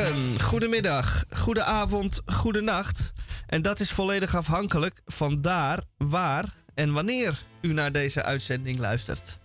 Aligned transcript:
Goedemorgen, 0.00 0.40
goedemiddag, 0.40 1.24
goedenavond, 1.30 2.20
goedenacht. 2.26 3.12
En 3.46 3.62
dat 3.62 3.80
is 3.80 3.90
volledig 3.90 4.36
afhankelijk 4.36 5.00
van 5.06 5.40
daar, 5.40 5.82
waar 5.96 6.44
en 6.74 6.92
wanneer 6.92 7.38
u 7.60 7.72
naar 7.72 7.92
deze 7.92 8.22
uitzending 8.22 8.78
luistert. 8.78 9.38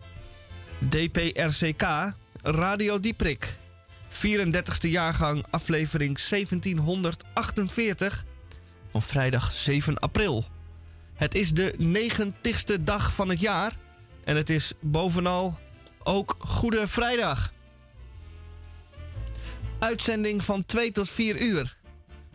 DPRCK, 0.90 2.14
Radio 2.42 3.00
Dieprik. 3.00 3.58
34e 4.10 4.90
jaargang, 4.90 5.46
aflevering 5.50 6.20
1748 6.30 8.26
van 8.92 9.02
vrijdag 9.02 9.52
7 9.52 10.00
april. 10.00 10.46
Het 11.14 11.36
is 11.36 11.52
de 11.54 11.76
90ste 11.80 12.84
dag 12.84 13.14
van 13.14 13.30
het 13.30 13.40
jaar 13.40 13.72
en 14.24 14.36
het 14.36 14.50
is 14.50 14.74
bovenal 14.82 15.60
ook 16.04 16.36
Goede 16.40 16.88
Vrijdag. 16.88 17.54
Uitzending 19.86 20.44
van 20.44 20.66
2 20.66 20.92
tot 20.92 21.10
4 21.10 21.42
uur. 21.42 21.78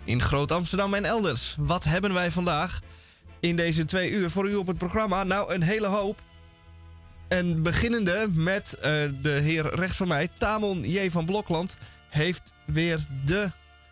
In 0.04 0.22
Groot 0.22 0.52
Amsterdam 0.52 0.94
en 0.94 1.04
elders. 1.04 1.56
Wat 1.58 1.84
hebben 1.84 2.12
wij 2.12 2.30
vandaag 2.30 2.80
in 3.40 3.56
deze 3.56 3.84
twee 3.84 4.10
uur 4.10 4.30
voor 4.30 4.48
u 4.48 4.54
op 4.54 4.66
het 4.66 4.78
programma? 4.78 5.24
Nou, 5.24 5.54
een 5.54 5.62
hele 5.62 5.86
hoop. 5.86 6.22
En 7.28 7.62
beginnende 7.62 8.26
met 8.30 8.74
uh, 8.76 8.82
de 9.22 9.30
heer 9.42 9.74
rechts 9.74 9.96
van 9.96 10.08
mij, 10.08 10.28
Tamon 10.38 10.82
J. 10.82 11.10
van 11.10 11.24
Blokland, 11.24 11.76
heeft 12.08 12.52
weer 12.66 13.06
de 13.24 13.50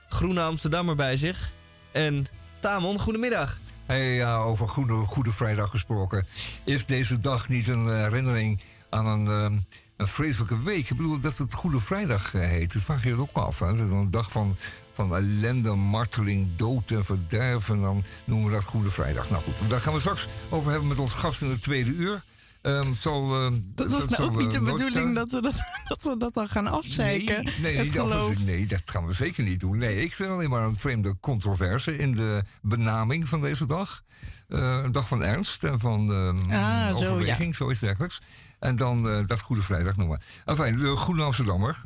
Groene 0.09 0.41
Amsterdammer 0.41 0.97
bij 0.97 1.17
zich. 1.17 1.53
En 1.93 2.27
Tamon, 2.59 3.00
goedemiddag. 3.00 3.59
Hey, 3.87 4.15
ja, 4.15 4.37
over 4.37 4.69
Goede, 4.69 4.95
goede 4.95 5.33
Vrijdag 5.33 5.70
gesproken. 5.70 6.27
Is 6.65 6.87
deze 6.87 7.20
dag 7.20 7.48
niet 7.48 7.69
een 7.69 7.89
herinnering 7.89 8.61
aan 8.91 9.06
een, 9.06 9.53
uh, 9.53 9.59
een 9.99 10.07
vreselijke 10.07 10.63
week? 10.63 10.91
Ik 10.91 10.97
bedoel, 10.97 11.21
dat 11.21 11.39
het 11.39 11.55
Goede 11.55 11.81
Vrijdag 11.81 12.35
uh, 12.35 12.43
heet. 12.43 12.73
Dat 12.73 12.83
vraag 12.83 13.03
je 13.03 13.09
je 13.09 13.21
ook 13.21 13.37
af. 13.37 13.59
Hè? 13.59 13.67
Het 13.67 13.81
is 13.81 13.91
een 13.91 14.11
dag 14.11 14.31
van, 14.31 14.57
van 14.93 15.15
ellende, 15.17 15.75
marteling, 15.75 16.49
dood 16.57 16.91
en 16.91 17.05
verderven. 17.05 17.81
Dan 17.81 18.05
noemen 18.25 18.47
we 18.47 18.53
dat 18.53 18.65
Goede 18.65 18.91
Vrijdag. 18.91 19.31
Nou 19.31 19.43
goed, 19.43 19.71
daar 19.71 19.81
gaan 19.81 19.93
we 19.93 20.01
straks 20.01 20.29
over 20.49 20.71
hebben 20.71 20.89
met 20.89 20.99
ons 20.99 21.13
gast 21.13 21.43
in 21.43 21.51
het 21.51 21.63
tweede 21.63 21.91
uur. 21.91 22.23
Um, 22.63 22.95
zal, 22.95 23.45
uh, 23.45 23.59
dat 23.75 23.91
was 23.91 24.09
nou 24.09 24.23
ook 24.23 24.37
niet 24.37 24.51
de 24.51 24.61
bedoeling 24.61 25.15
dat 25.15 25.31
we 25.31 25.41
dat, 25.41 25.55
dat 25.89 26.03
we 26.03 26.17
dat 26.19 26.35
dan 26.35 26.49
gaan 26.49 26.67
afzeiken. 26.67 27.45
Nee, 27.45 27.77
nee, 27.77 27.91
dat, 27.91 28.39
nee, 28.39 28.67
dat 28.67 28.83
gaan 28.85 29.07
we 29.07 29.12
zeker 29.12 29.45
niet 29.45 29.61
doen. 29.61 29.79
Nee, 29.79 30.03
ik 30.03 30.15
vind 30.15 30.31
alleen 30.31 30.51
maar 30.51 30.62
een 30.62 30.77
vreemde 30.77 31.17
controverse 31.21 31.97
in 31.97 32.12
de 32.12 32.43
benaming 32.62 33.29
van 33.29 33.41
deze 33.41 33.67
dag. 33.67 34.03
Uh, 34.49 34.81
een 34.85 34.93
dag 34.93 35.09
van 35.09 35.25
ernst 35.25 35.65
en 35.65 35.79
van 35.79 36.11
uh, 36.11 36.87
ah, 36.87 36.97
overweging, 36.97 37.39
zo, 37.39 37.47
ja. 37.47 37.53
zoiets 37.53 37.81
dergelijks. 37.81 38.21
En 38.59 38.77
dan 38.77 39.06
uh, 39.06 39.27
dat 39.27 39.41
Goede 39.41 39.62
Vrijdag 39.62 39.97
noemen. 39.97 40.20
Enfin, 40.45 40.78
de 40.78 40.97
Groene 40.97 41.23
Amsterdammer, 41.23 41.83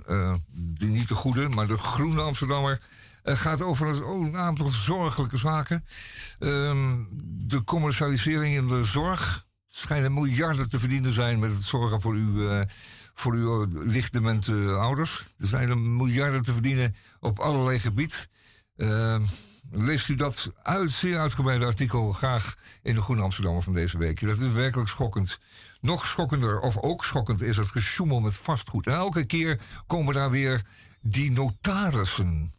de, 0.53 0.87
niet 0.87 1.09
de 1.09 1.15
Goede, 1.15 1.49
maar 1.49 1.67
de 1.67 1.79
Groene 1.79 2.21
Amsterdammer... 2.21 2.81
gaat 3.23 3.63
over 3.63 3.87
een, 3.87 4.37
aantal 4.37 4.67
zorgelijke 4.69 5.37
zaken. 5.37 5.85
Ehm, 6.39 7.05
de 7.47 7.65
commercialisering 7.65 8.57
in 8.57 8.67
de 8.67 8.85
zorg 8.85 9.47
schijnen 9.73 10.15
miljarden 10.15 10.69
te 10.69 10.79
verdienen 10.79 11.13
zijn 11.13 11.39
met 11.39 11.53
het 11.53 11.63
zorgen 11.63 12.01
voor 12.01 12.15
uw, 12.15 12.51
uh, 12.51 12.61
voor 13.15 13.33
uw 13.33 13.67
lichtdemente 13.71 14.53
ouders. 14.71 15.27
Er 15.39 15.47
zijn 15.47 15.97
miljarden 15.97 16.43
te 16.43 16.53
verdienen 16.53 16.95
op 17.21 17.39
allerlei 17.39 17.79
gebied. 17.79 18.29
Uh, 18.77 19.21
leest 19.71 20.09
u 20.09 20.15
dat 20.15 20.53
uit, 20.63 20.91
zeer 20.91 21.19
uitgebreide 21.19 21.65
artikel 21.65 22.13
graag 22.13 22.55
in 22.83 22.95
de 22.95 23.03
Groene 23.03 23.23
Amsterdammer 23.23 23.63
van 23.63 23.73
deze 23.73 23.99
week. 23.99 24.21
Dat 24.21 24.39
is 24.39 24.53
werkelijk 24.53 24.89
schokkend. 24.89 25.39
Nog 25.83 26.07
schokkender, 26.07 26.61
of 26.61 26.77
ook 26.79 27.05
schokkend, 27.05 27.41
is 27.41 27.57
het 27.57 27.71
gesjoemel 27.71 28.21
met 28.21 28.35
vastgoed. 28.35 28.87
En 28.87 28.93
elke 28.93 29.25
keer 29.25 29.61
komen 29.87 30.15
daar 30.15 30.31
weer 30.31 30.67
die 31.01 31.33
notarissen 31.33 32.53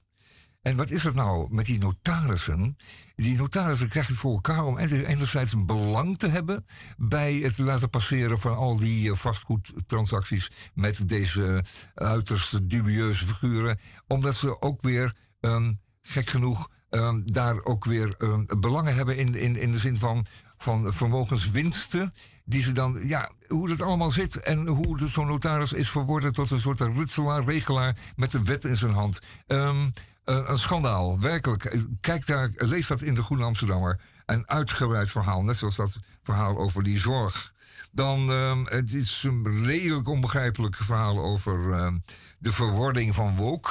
en 0.63 0.75
wat 0.75 0.91
is 0.91 1.03
het 1.03 1.13
nou 1.13 1.53
met 1.53 1.65
die 1.65 1.79
notarissen? 1.79 2.77
Die 3.15 3.37
notarissen 3.37 3.89
krijgen 3.89 4.11
het 4.11 4.21
voor 4.21 4.33
elkaar 4.33 4.65
om 4.65 4.77
enerzijds 4.77 5.53
een 5.53 5.65
belang 5.65 6.17
te 6.17 6.27
hebben 6.27 6.65
bij 6.97 7.33
het 7.33 7.57
laten 7.57 7.89
passeren 7.89 8.39
van 8.39 8.55
al 8.55 8.79
die 8.79 9.09
eh, 9.09 9.15
vastgoedtransacties 9.15 10.51
met 10.73 11.09
deze 11.09 11.63
uiterst 11.93 12.69
dubieuze 12.69 13.25
figuren, 13.25 13.79
omdat 14.07 14.35
ze 14.35 14.61
ook 14.61 14.81
weer, 14.81 15.15
um, 15.39 15.79
gek 16.01 16.29
genoeg, 16.29 16.69
um, 16.89 17.31
daar 17.31 17.63
ook 17.63 17.85
weer 17.85 18.15
um, 18.17 18.45
belangen 18.59 18.95
hebben 18.95 19.17
in, 19.17 19.35
in, 19.35 19.55
in 19.55 19.71
de 19.71 19.77
zin 19.77 19.97
van, 19.97 20.25
van 20.57 20.93
vermogenswinsten 20.93 22.13
die 22.45 22.63
ze 22.63 22.71
dan, 22.71 23.07
ja, 23.07 23.31
hoe 23.47 23.67
dat 23.67 23.81
allemaal 23.81 24.11
zit 24.11 24.35
en 24.35 24.67
hoe 24.67 25.07
zo'n 25.07 25.27
notaris 25.27 25.73
is 25.73 25.89
verworden 25.89 26.33
tot 26.33 26.51
een 26.51 26.59
soort 26.59 26.79
rutselaar, 26.79 27.43
regelaar 27.43 27.97
met 28.15 28.31
de 28.31 28.43
wet 28.43 28.63
in 28.63 28.75
zijn 28.75 28.93
hand. 28.93 29.21
Um, 29.47 29.93
uh, 30.25 30.39
een 30.45 30.57
schandaal, 30.57 31.19
werkelijk. 31.19 31.77
Kijk 32.01 32.25
daar, 32.25 32.51
lees 32.55 32.87
dat 32.87 33.01
in 33.01 33.15
de 33.15 33.23
Groene 33.23 33.43
Amsterdammer. 33.43 33.99
Een 34.25 34.49
uitgebreid 34.49 35.09
verhaal, 35.09 35.43
net 35.43 35.57
zoals 35.57 35.75
dat 35.75 35.99
verhaal 36.21 36.57
over 36.57 36.83
die 36.83 36.99
zorg. 36.99 37.53
Dan 37.91 38.31
uh, 38.31 38.57
het 38.63 38.93
is 38.93 39.23
een 39.23 39.65
redelijk 39.65 40.07
onbegrijpelijk 40.07 40.75
verhaal 40.75 41.19
over 41.19 41.67
uh, 41.67 41.93
de 42.39 42.51
verwording 42.51 43.15
van 43.15 43.35
woke. 43.35 43.69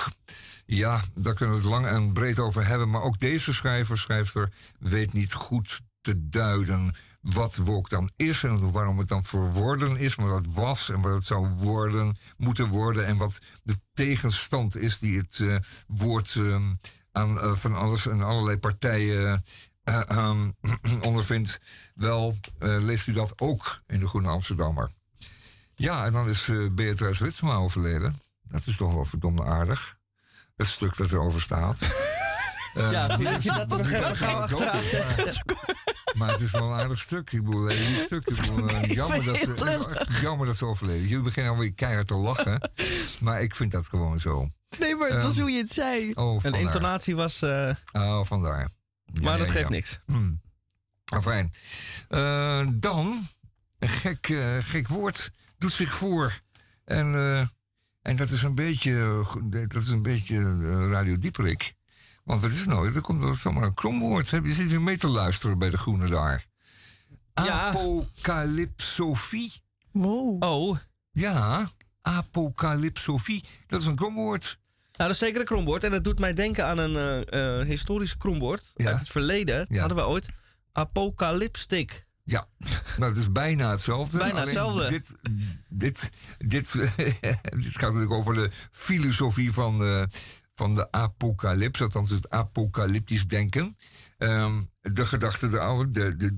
Ja, 0.67 1.01
daar 1.15 1.35
kunnen 1.35 1.55
we 1.55 1.61
het 1.61 1.71
lang 1.71 1.87
en 1.87 2.13
breed 2.13 2.39
over 2.39 2.67
hebben. 2.67 2.91
Maar 2.91 3.03
ook 3.03 3.19
deze 3.19 3.53
schrijver, 3.53 3.99
schrijfster, 3.99 4.53
weet 4.79 5.13
niet 5.13 5.33
goed 5.33 5.81
te 6.01 6.29
duiden 6.29 6.95
wat 7.23 7.57
woke 7.57 7.89
dan 7.89 8.11
is 8.17 8.45
en 8.45 8.71
waarom 8.71 8.99
het 8.99 9.09
dan 9.09 9.25
verworden 9.25 9.97
is, 9.97 10.17
maar 10.17 10.29
wat 10.29 10.47
was 10.47 10.91
en 10.91 11.01
wat 11.01 11.15
het 11.15 11.25
zou 11.25 11.49
worden, 11.49 12.17
moeten 12.37 12.69
worden 12.69 13.07
en 13.07 13.17
wat 13.17 13.39
de 13.63 13.77
tegenstand 13.93 14.77
is 14.77 14.99
die 14.99 15.19
het 15.19 15.39
uh, 15.39 15.57
woord 15.87 16.35
uh, 16.35 16.71
aan 17.13 17.35
uh, 17.35 17.53
van 17.53 17.77
alles 17.77 18.07
en 18.07 18.23
allerlei 18.23 18.59
partijen 18.59 19.45
um, 20.11 20.55
ondervindt. 21.09 21.61
Wel, 21.95 22.37
leest 22.59 23.07
u 23.07 23.13
dat 23.13 23.33
ook 23.41 23.83
in 23.87 24.01
de 24.01 24.07
Groene 24.07 24.29
Amsterdammer. 24.29 24.91
Ja, 25.75 26.05
en 26.05 26.13
dan 26.13 26.29
is 26.29 26.51
Beatrice 26.73 27.25
Witsma 27.25 27.55
overleden. 27.55 28.21
Dat 28.43 28.67
is 28.67 28.77
toch 28.77 28.95
wel 28.95 29.05
verdomde 29.05 29.45
aardig. 29.45 29.99
Het 30.57 30.67
stuk 30.67 30.97
dat 30.97 31.13
erover 31.13 31.41
staat. 31.41 31.79
ja, 32.75 33.19
uh, 33.19 33.41
je 33.41 33.53
dat 33.53 33.73
er 33.73 33.79
nog 33.79 33.91
even 33.91 34.17
gauw 34.17 34.37
achteraan 34.37 34.83
zegt. 34.83 35.43
Maar 36.15 36.31
het 36.31 36.41
is 36.41 36.51
wel 36.51 36.63
een 36.63 36.79
aardig 36.79 37.01
stuk. 37.01 37.33
Ik 37.33 37.45
bedoel, 37.45 37.71
een 37.71 38.05
stuk. 38.05 38.29
Ik 38.29 38.37
bedoel, 38.37 38.71
uh, 38.71 38.85
jammer, 39.01 39.25
dat 39.25 39.37
ze, 39.37 40.07
jammer 40.21 40.47
dat 40.47 40.57
ze 40.57 40.67
overleden. 40.67 41.09
Jullie 41.09 41.25
beginnen 41.25 41.53
alweer 41.53 41.73
keihard 41.73 42.07
te 42.07 42.15
lachen. 42.15 42.71
Maar 43.21 43.43
ik 43.43 43.55
vind 43.55 43.73
dat 43.73 43.87
gewoon 43.87 44.19
zo. 44.19 44.49
Nee, 44.79 44.97
maar 44.97 45.09
het 45.09 45.23
was 45.23 45.37
um, 45.37 45.43
hoe 45.43 45.51
je 45.51 45.59
het 45.59 45.71
zei. 45.71 46.13
Oh, 46.15 46.45
een 46.45 46.55
intonatie 46.55 47.17
was... 47.17 47.43
Uh... 47.43 47.71
Oh, 47.93 48.25
vandaar. 48.25 48.69
Ja, 49.05 49.21
maar 49.21 49.39
dat 49.39 49.51
geeft 49.51 49.69
ja. 49.69 49.75
niks. 49.75 50.01
Hmm. 50.07 50.41
Fijn. 51.21 51.53
Uh, 52.09 52.67
dan, 52.73 53.29
een 53.79 53.89
gek, 53.89 54.29
uh, 54.29 54.57
gek 54.61 54.89
woord 54.89 55.31
doet 55.59 55.73
zich 55.73 55.95
voor. 55.95 56.41
En, 56.85 57.13
uh, 57.13 57.47
en 58.03 58.17
dat 58.17 58.31
is 58.31 58.43
een 58.43 58.55
beetje, 58.55 59.25
dat 59.69 59.83
is 59.83 59.89
een 59.89 60.03
beetje 60.03 60.39
Radio 60.91 61.19
Dieperik. 61.19 61.75
Want 62.25 62.41
wat 62.41 62.51
is 62.51 62.59
het 62.59 62.69
nou? 62.69 62.95
Er 62.95 63.01
komt 63.01 63.23
er 63.23 63.37
zomaar 63.37 63.63
een 63.63 63.75
kromwoord. 63.75 64.29
Je 64.29 64.53
zit 64.53 64.69
hier 64.69 64.81
mee 64.81 64.99
te 64.99 65.09
luisteren 65.09 65.59
bij 65.59 65.71
de 65.71 65.79
groene 65.79 66.09
daar. 66.09 66.47
Ja. 67.35 67.69
Apocalypsofie. 67.69 69.53
Wow. 69.91 70.45
Oh. 70.45 70.77
Ja, 71.13 71.71
apocalypsofie. 72.03 73.45
Dat 73.67 73.81
is 73.81 73.87
een 73.87 73.97
kromwoord. 73.97 74.61
Nou, 74.83 75.11
dat 75.11 75.11
is 75.11 75.19
zeker 75.19 75.41
een 75.41 75.47
kromwoord. 75.47 75.85
En 75.85 75.91
dat 75.91 76.05
doet 76.05 76.19
mij 76.19 76.33
denken 76.35 76.67
aan 76.67 76.79
een 76.79 77.27
uh, 77.35 77.59
uh, 77.61 77.67
historisch 77.67 78.17
kromwoord. 78.17 78.73
Ja. 78.75 78.91
Uit 78.91 78.99
het 78.99 79.09
verleden 79.09 79.67
ja. 79.69 79.79
hadden 79.79 79.97
we 79.97 80.07
ooit 80.07 80.29
apocalypstic. 80.73 82.07
Ja, 82.25 82.49
nou, 82.97 83.11
het 83.11 83.21
is 83.21 83.33
bijna 83.33 83.71
hetzelfde. 83.71 84.19
Bijna 84.19 84.41
hetzelfde. 84.41 84.89
Dit, 84.89 85.15
dit, 85.69 86.11
dit, 86.39 86.73
dit 87.63 87.77
gaat 87.77 87.93
natuurlijk 87.93 88.13
over 88.13 88.35
de 88.35 88.51
filosofie 88.71 89.53
van, 89.53 89.83
uh, 89.83 90.05
van 90.55 90.75
de 90.75 90.93
apocalyps, 90.93 91.83
althans 91.83 92.11
het 92.11 92.31
apocalyptisch 92.31 93.27
denken. 93.27 93.77
Um, 94.19 94.71
de 94.81 95.07
gedachte, 95.07 95.49
de, 95.49 95.89
de, 95.91 96.17
de, 96.17 96.31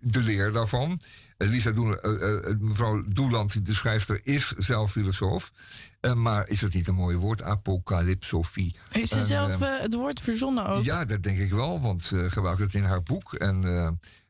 de 0.00 0.20
leer 0.20 0.52
daarvan. 0.52 1.00
Lisa 1.38 1.70
Doel, 1.70 2.06
uh, 2.06 2.20
uh, 2.20 2.54
mevrouw 2.58 3.04
Doeland, 3.08 3.66
de 3.66 3.74
schrijfster, 3.74 4.20
is 4.22 4.48
zelf 4.48 4.90
filosoof. 4.90 5.52
Uh, 6.00 6.12
maar 6.12 6.48
is 6.48 6.60
het 6.60 6.74
niet 6.74 6.88
een 6.88 6.94
mooi 6.94 7.16
woord, 7.16 7.42
apocalypsofie? 7.42 8.76
Heeft 8.88 9.12
ze 9.12 9.22
zelf 9.22 9.58
het 9.58 9.94
woord 9.94 10.20
verzonnen 10.20 10.66
ook? 10.66 10.82
Ja, 10.82 11.04
dat 11.04 11.22
denk 11.22 11.38
ik 11.38 11.52
wel, 11.52 11.80
want 11.80 12.02
ze 12.02 12.30
gebruikt 12.30 12.60
het 12.60 12.74
in 12.74 12.84
haar 12.84 13.02
boek. 13.02 13.34
En, 13.34 13.64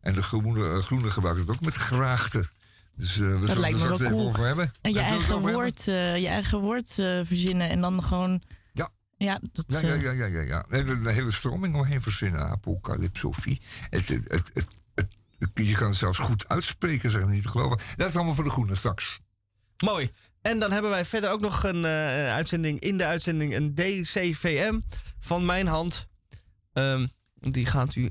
en 0.01 0.15
de 0.15 0.23
groene, 0.23 0.83
groene 0.83 1.11
gebruikt 1.11 1.41
het 1.41 1.51
ook 1.51 1.61
met 1.61 1.75
graagte. 1.75 2.45
Dus 2.97 3.17
uh, 3.17 3.41
we 3.41 3.47
dat 3.47 3.49
zullen 3.49 3.73
het 3.73 3.83
er 3.83 3.99
wel 3.99 4.11
cool. 4.11 4.27
over 4.27 4.47
hebben. 4.47 4.71
En 4.81 4.93
je 4.93 5.01
eigen, 5.01 5.41
woord, 5.41 5.87
uh, 5.87 6.19
je 6.19 6.29
eigen 6.29 6.61
woord 6.61 6.99
uh, 6.99 7.21
verzinnen 7.25 7.69
en 7.69 7.81
dan 7.81 8.03
gewoon 8.03 8.43
ja, 9.23 9.39
dat, 9.53 9.65
ja, 9.67 9.81
ja, 9.81 9.95
ja, 9.95 10.11
ja, 10.11 10.27
ja, 10.27 10.41
ja. 10.41 10.65
Een 10.69 11.07
hele 11.07 11.31
stroming 11.31 11.75
omheen 11.75 12.01
verzinnen, 12.01 12.41
apocalypsofie. 12.41 13.61
Het, 13.91 14.09
het, 14.09 14.25
het, 14.29 14.51
het, 14.55 14.77
het, 14.95 15.51
je 15.55 15.75
kan 15.75 15.87
het 15.87 15.97
zelfs 15.97 16.19
goed 16.19 16.49
uitspreken, 16.49 17.11
zeg 17.11 17.27
niet 17.27 17.43
te 17.43 17.49
geloven. 17.49 17.79
Dat 17.97 18.09
is 18.09 18.17
allemaal 18.17 18.35
voor 18.35 18.45
de 18.45 18.51
groene 18.51 18.75
straks. 18.75 19.21
Mooi. 19.85 20.11
En 20.43 20.59
dan 20.59 20.73
hebben 20.73 20.91
wij 20.91 21.05
verder 21.05 21.31
ook 21.31 21.41
nog 21.41 21.63
een 21.63 21.85
uitzending 21.85 22.81
in 22.81 22.99
de 22.99 23.05
uitzending, 23.05 23.55
een 23.55 23.75
DCVM 23.75 24.81
van 25.21 25.45
mijn 25.45 25.67
hand. 25.67 26.07
Um, 26.73 27.09
die 27.35 27.67
gaat 27.67 27.95
u 27.95 28.11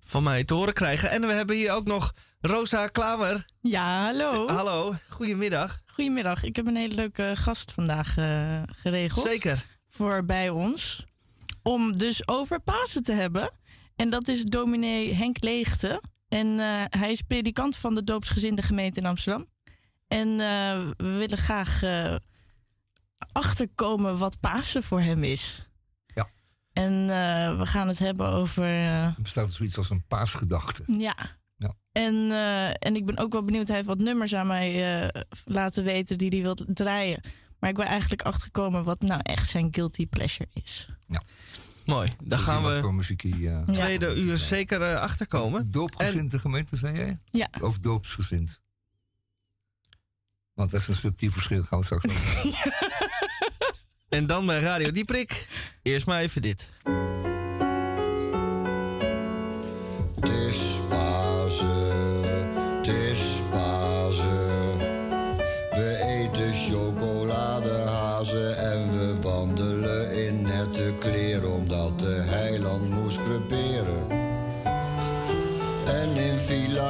van 0.00 0.22
mij 0.22 0.44
te 0.44 0.54
horen 0.54 0.74
krijgen. 0.74 1.10
En 1.10 1.20
we 1.20 1.32
hebben 1.32 1.56
hier 1.56 1.72
ook 1.72 1.86
nog 1.86 2.12
Rosa 2.40 2.86
Klamer. 2.86 3.44
Ja, 3.60 4.04
hallo. 4.04 4.48
hallo, 4.48 4.94
goedemiddag. 5.08 5.82
Goedemiddag. 5.86 6.42
Ik 6.42 6.56
heb 6.56 6.66
een 6.66 6.76
hele 6.76 6.94
leuke 6.94 7.32
gast 7.34 7.72
vandaag 7.72 8.16
uh, 8.16 8.62
geregeld. 8.66 9.26
Zeker. 9.26 9.64
Voor 9.96 10.24
bij 10.24 10.50
ons. 10.50 11.04
Om 11.62 11.96
dus 11.96 12.28
over 12.28 12.60
Pasen 12.60 13.02
te 13.02 13.12
hebben. 13.12 13.50
En 13.96 14.10
dat 14.10 14.28
is 14.28 14.44
dominee 14.44 15.14
Henk 15.14 15.42
Leegte. 15.42 16.02
En 16.28 16.46
uh, 16.46 16.84
hij 16.88 17.10
is 17.10 17.22
predikant 17.22 17.76
van 17.76 17.94
de 17.94 18.04
doopsgezinde 18.04 18.62
gemeente 18.62 19.00
in 19.00 19.06
Amsterdam. 19.06 19.46
En 20.08 20.28
uh, 20.28 20.38
we 20.96 21.16
willen 21.18 21.38
graag 21.38 21.82
achterkomen 23.32 24.18
wat 24.18 24.40
Pasen 24.40 24.82
voor 24.82 25.00
hem 25.00 25.24
is. 25.24 25.68
Ja. 26.06 26.28
En 26.72 27.06
we 27.58 27.66
gaan 27.66 27.88
het 27.88 27.98
hebben 27.98 28.28
over. 28.28 28.64
er 28.64 29.14
bestaat 29.18 29.52
zoiets 29.52 29.76
als 29.76 29.90
een 29.90 30.04
paasgedachte. 30.08 30.82
Ja. 30.86 31.16
ja. 31.56 31.74
En, 31.92 32.30
en 32.78 32.96
ik 32.96 33.06
ben 33.06 33.18
ook 33.18 33.32
wel 33.32 33.44
benieuwd. 33.44 33.66
Hij 33.66 33.76
heeft 33.76 33.88
wat 33.88 33.98
nummers 33.98 34.34
aan 34.34 34.46
mij 34.46 35.10
laten 35.44 35.84
weten 35.84 36.18
die 36.18 36.28
hij 36.28 36.42
wil 36.42 36.56
draaien. 36.66 37.20
Maar 37.66 37.74
ik 37.74 37.80
ben 37.80 37.90
eigenlijk 37.90 38.22
achterkomen 38.22 38.84
wat 38.84 39.00
nou 39.00 39.20
echt 39.22 39.48
zijn 39.48 39.68
guilty 39.70 40.06
pleasure 40.06 40.48
is. 40.52 40.88
Ja. 41.08 41.22
Mooi. 41.84 42.12
Daar 42.24 42.38
gaan 42.38 42.64
we 42.64 42.80
voor 42.80 42.94
muziek 42.94 43.22
uh, 43.22 43.62
tweede 43.62 44.14
uur 44.14 44.38
zeker 44.38 44.80
uh, 44.80 45.00
achterkomen. 45.00 45.70
Doopgezinde 45.70 46.38
gemeente, 46.38 46.76
zei 46.76 46.96
jij? 46.96 47.18
Ja. 47.30 47.48
Of 47.60 47.78
doopsgezind? 47.78 48.60
Want 50.54 50.70
dat 50.70 50.80
is 50.80 50.88
een 50.88 50.94
subtiel 50.94 51.30
verschil, 51.30 51.62
gaan 51.62 51.78
we 51.78 51.84
straks 51.84 52.06
over. 52.06 52.78
en 54.08 54.26
dan 54.26 54.46
bij 54.46 54.60
Radio 54.60 54.90
Dieprik. 54.90 55.48
Eerst 55.82 56.06
maar 56.06 56.20
even 56.20 56.42
dit. 56.42 56.70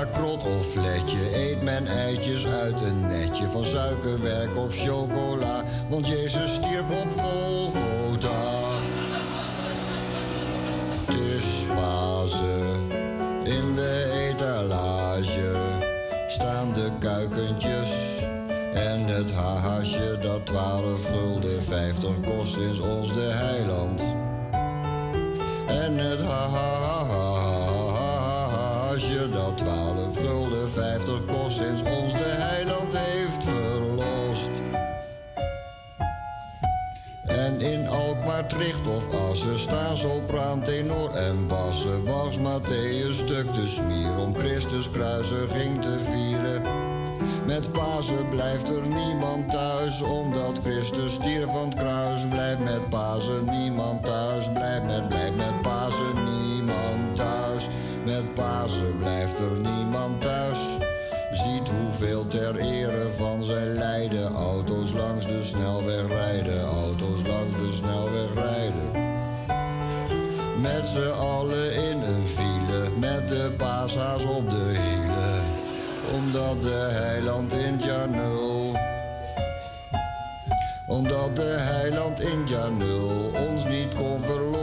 Krot 0.04 0.44
of 0.44 0.66
fletje 0.66 1.34
eet 1.34 1.62
men 1.62 1.86
eitjes 1.86 2.46
uit 2.46 2.80
een 2.80 3.06
netje 3.06 3.50
van 3.50 3.64
suikerwerk 3.64 4.56
of 4.56 4.74
chocola, 4.74 5.64
want 5.88 6.06
Jezus 6.06 6.54
stierf 6.54 7.02
op 7.02 7.12
Golgotha. 7.12 8.74
Is 11.08 11.66
Pasen, 11.74 12.90
in 13.44 13.74
de 13.74 14.28
etalage 14.28 15.52
staan 16.28 16.72
de 16.72 16.90
kuikentjes 16.98 18.16
en 18.74 19.00
het 19.06 19.32
haasje 19.32 20.18
dat 20.22 20.46
12 20.46 21.06
gulden 21.06 21.62
50 21.62 22.20
kost 22.20 22.56
is 22.56 22.80
ons 22.80 23.12
de 23.12 23.30
heiland. 23.32 24.00
En 25.66 25.98
het 25.98 26.22
haasje 26.22 26.66
dat 26.66 27.45
12 29.56 30.16
gulden 30.16 30.70
50 30.70 31.24
kost 31.26 31.56
sinds 31.56 31.82
ons 31.82 32.12
de 32.12 32.34
heiland 32.36 32.96
heeft 32.96 33.44
verlost. 33.44 34.50
En 37.26 37.60
in 37.60 37.88
Alkmaar, 37.88 38.48
Tricht 38.48 38.86
of 38.86 39.30
Assen 39.30 39.58
staan 39.58 39.96
sopraan, 39.96 40.62
tenor 40.62 41.10
en 41.10 41.46
bassen. 41.46 42.04
Was 42.04 42.38
Matthäus 42.38 43.16
stuk 43.16 43.54
de 43.54 43.68
smier 43.68 44.16
om 44.18 44.36
Christus 44.36 44.90
kruisiging 44.90 45.82
te 45.82 45.98
vieren. 46.10 46.62
Met 47.46 47.72
Pasen 47.72 48.28
blijft 48.28 48.68
er 48.68 48.86
niemand 48.86 49.50
thuis, 49.50 50.02
omdat 50.02 50.60
Christus 50.64 51.12
stierf 51.12 51.50
van 51.52 51.64
het 51.64 51.74
kruis. 51.74 52.28
Blijft 52.28 52.60
met 52.60 52.88
Pasen 52.88 53.44
niemand 53.44 54.04
thuis, 54.04 54.52
blijft 54.52 54.84
met, 54.84 55.08
blijft 55.08 55.36
met 55.36 55.62
Pasen 55.62 56.14
niemand. 56.14 56.45
Met 58.16 58.34
Pasen 58.34 58.98
blijft 58.98 59.38
er 59.38 59.50
niemand 59.50 60.22
thuis. 60.22 60.58
Ziet 61.30 61.68
hoeveel 61.68 62.26
ter 62.26 62.56
ere 62.56 63.08
van 63.16 63.44
zijn 63.44 63.72
lijden. 63.72 64.34
Auto's 64.34 64.92
langs 64.92 65.26
de 65.26 65.42
snelweg 65.42 66.06
rijden, 66.06 66.60
auto's 66.60 67.22
langs 67.26 67.56
de 67.56 67.70
snelweg 67.72 68.34
rijden. 68.34 68.90
Met 70.60 70.88
z'n 70.88 71.12
allen 71.18 71.74
in 71.74 72.00
een 72.02 72.26
file, 72.26 72.90
met 72.98 73.28
de 73.28 73.50
paashaas 73.56 74.24
op 74.24 74.50
de 74.50 74.78
hielen. 74.78 75.42
Omdat 76.14 76.62
de 76.62 76.88
heiland 76.90 77.52
in 77.52 77.78
jaar. 77.78 78.08
Omdat 80.86 81.36
de 81.36 81.54
heiland 81.58 82.20
in 82.20 82.46
jaar 82.46 82.70
ons 83.48 83.64
niet 83.64 83.94
kon 83.94 84.20
verlossen, 84.20 84.55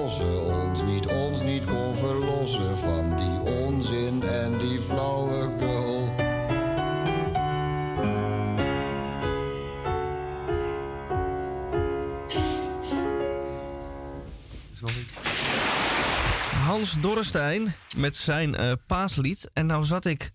Hans 16.84 17.02
Dorrestein 17.02 17.76
met 17.96 18.16
zijn 18.16 18.62
uh, 18.62 18.72
paaslied. 18.88 19.50
En 19.54 19.66
nou 19.66 19.86
zat 19.86 20.06
ik 20.06 20.32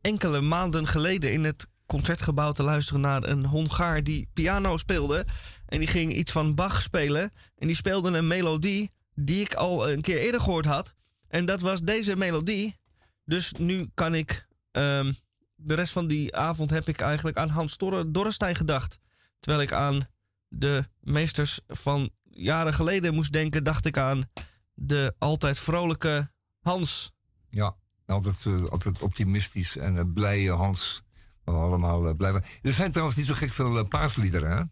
enkele 0.00 0.40
maanden 0.40 0.86
geleden 0.86 1.32
in 1.32 1.44
het 1.44 1.66
concertgebouw 1.86 2.52
te 2.52 2.62
luisteren 2.62 3.00
naar 3.00 3.24
een 3.24 3.46
Hongaar 3.46 4.02
die 4.02 4.28
piano 4.32 4.76
speelde. 4.76 5.26
En 5.66 5.78
die 5.78 5.88
ging 5.88 6.12
iets 6.12 6.32
van 6.32 6.54
Bach 6.54 6.82
spelen. 6.82 7.32
En 7.58 7.66
die 7.66 7.76
speelde 7.76 8.10
een 8.18 8.26
melodie 8.26 8.90
die 9.14 9.40
ik 9.40 9.54
al 9.54 9.90
een 9.90 10.00
keer 10.00 10.18
eerder 10.18 10.40
gehoord 10.40 10.64
had. 10.64 10.94
En 11.28 11.44
dat 11.44 11.60
was 11.60 11.80
deze 11.80 12.16
melodie. 12.16 12.76
Dus 13.24 13.52
nu 13.52 13.90
kan 13.94 14.14
ik. 14.14 14.46
Um, 14.70 15.14
de 15.54 15.74
rest 15.74 15.92
van 15.92 16.06
die 16.06 16.36
avond 16.36 16.70
heb 16.70 16.88
ik 16.88 17.00
eigenlijk 17.00 17.36
aan 17.36 17.48
Hans 17.48 17.76
Dorrestein 18.06 18.56
gedacht. 18.56 18.98
Terwijl 19.40 19.62
ik 19.62 19.72
aan 19.72 20.08
de 20.48 20.84
meesters 21.00 21.60
van 21.68 22.10
jaren 22.30 22.74
geleden 22.74 23.14
moest 23.14 23.32
denken, 23.32 23.64
dacht 23.64 23.86
ik 23.86 23.98
aan 23.98 24.30
de 24.74 25.14
altijd 25.18 25.58
vrolijke 25.58 26.30
Hans. 26.60 27.12
Ja, 27.50 27.76
altijd, 28.06 28.44
uh, 28.44 28.64
altijd 28.64 29.02
optimistisch 29.02 29.76
en 29.76 29.96
uh, 29.96 30.02
blije 30.14 30.50
Hans. 30.50 31.02
We 31.44 31.52
allemaal 31.52 32.08
uh, 32.08 32.14
blijven. 32.14 32.44
Er 32.62 32.72
zijn 32.72 32.90
trouwens 32.90 33.16
niet 33.16 33.26
zo 33.26 33.34
gek 33.34 33.52
veel 33.52 33.86
paasliederen. 33.86 34.56
Hè? 34.56 34.64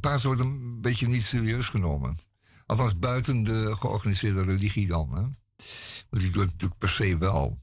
Paas 0.00 0.24
wordt 0.24 0.40
een 0.40 0.80
beetje 0.80 1.06
niet 1.06 1.22
serieus 1.22 1.68
genomen. 1.68 2.16
Althans, 2.66 2.98
buiten 2.98 3.42
de 3.42 3.76
georganiseerde 3.76 4.42
religie 4.42 4.86
dan. 4.86 5.16
Hè? 5.16 5.22
die 6.18 6.30
doet 6.30 6.44
natuurlijk 6.44 6.78
per 6.78 6.88
se 6.88 7.18
wel. 7.18 7.58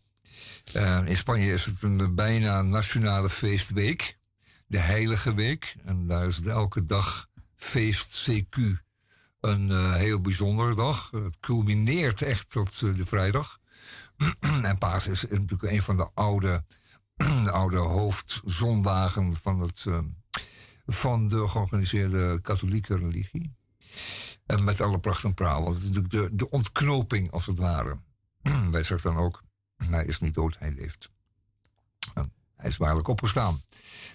In 1.06 1.18
Spanje 1.18 1.54
is 1.54 1.66
het 1.66 1.82
een 1.82 2.16
bijna 2.16 2.62
nationale 2.62 3.30
feestweek. 3.30 4.18
De 4.68 4.78
Heilige 4.80 5.34
Week. 5.34 5.76
En 5.86 6.08
daar 6.08 6.28
is 6.28 6.42
elke 6.42 6.86
dag 6.86 7.28
feest 7.56 8.30
CQ 8.30 8.60
een 9.40 9.70
uh, 9.70 9.94
heel 9.94 10.22
bijzondere 10.22 10.76
dag. 10.76 11.12
Het 11.12 11.40
culmineert 11.40 12.22
echt 12.22 12.52
tot 12.52 12.82
uh, 12.82 12.96
de 12.96 13.06
vrijdag. 13.06 13.60
en 14.62 14.78
Paas 14.78 15.08
is 15.08 15.28
natuurlijk 15.30 15.72
een 15.72 15.82
van 15.82 15.96
de 15.96 16.10
oude, 16.14 16.64
de 17.46 17.52
oude 17.52 17.78
hoofdzondagen 17.78 19.34
van, 19.34 19.60
het, 19.60 19.86
van 20.86 21.28
de 21.28 21.48
georganiseerde 21.48 22.40
katholieke 22.42 22.96
religie. 22.96 23.58
En 24.46 24.64
met 24.64 24.82
alle 24.82 25.00
pracht 25.00 25.24
en 25.24 25.34
praal. 25.34 25.64
Want 25.64 25.74
het 25.74 25.84
is 25.84 25.90
natuurlijk 25.90 26.14
de, 26.14 26.36
de 26.36 26.50
ontknoping, 26.50 27.32
als 27.32 27.46
het 27.46 27.58
ware. 27.58 28.00
Wij 28.72 28.84
zeggen 28.84 29.14
dan 29.14 29.24
ook, 29.24 29.44
hij 29.76 30.06
is 30.06 30.20
niet 30.20 30.34
dood, 30.34 30.56
hij 30.60 30.72
leeft. 30.72 31.10
hij 32.56 32.70
is 32.70 32.78
waarlijk 32.78 33.08
opgestaan. 33.08 33.62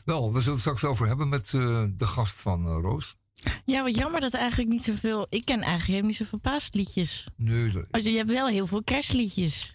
Wel, 0.04 0.33
we 0.33 0.38
zullen 0.38 0.52
het 0.52 0.61
straks 0.61 0.85
over 0.85 1.07
hebben 1.07 1.28
met 1.28 1.47
de 1.50 2.07
gast 2.07 2.40
van 2.40 2.66
Roos. 2.66 3.16
Ja, 3.65 3.83
wat 3.83 3.97
jammer 3.97 4.21
dat 4.21 4.35
eigenlijk 4.35 4.71
niet 4.71 4.83
zoveel... 4.83 5.27
Ik 5.29 5.45
ken 5.45 5.61
eigenlijk 5.61 5.87
helemaal 5.87 6.09
niet 6.09 6.17
zoveel 6.17 6.39
paasliedjes. 6.39 7.27
Nee. 7.37 7.71
Dat... 7.71 7.87
Also, 7.91 8.11
je 8.11 8.17
hebt 8.17 8.31
wel 8.31 8.49
heel 8.49 8.67
veel 8.67 8.83
kerstliedjes. 8.83 9.73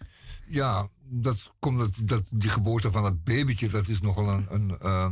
Ja, 0.47 0.87
dat 1.03 1.53
komt 1.59 1.79
dat, 1.79 1.93
dat 2.01 2.23
die 2.31 2.49
geboorte 2.49 2.91
van 2.91 3.03
dat 3.03 3.23
babytje, 3.23 3.69
dat 3.69 3.87
is 3.87 4.01
nogal 4.01 4.29
een... 4.29 4.45
een 4.49 4.77
uh, 4.81 5.11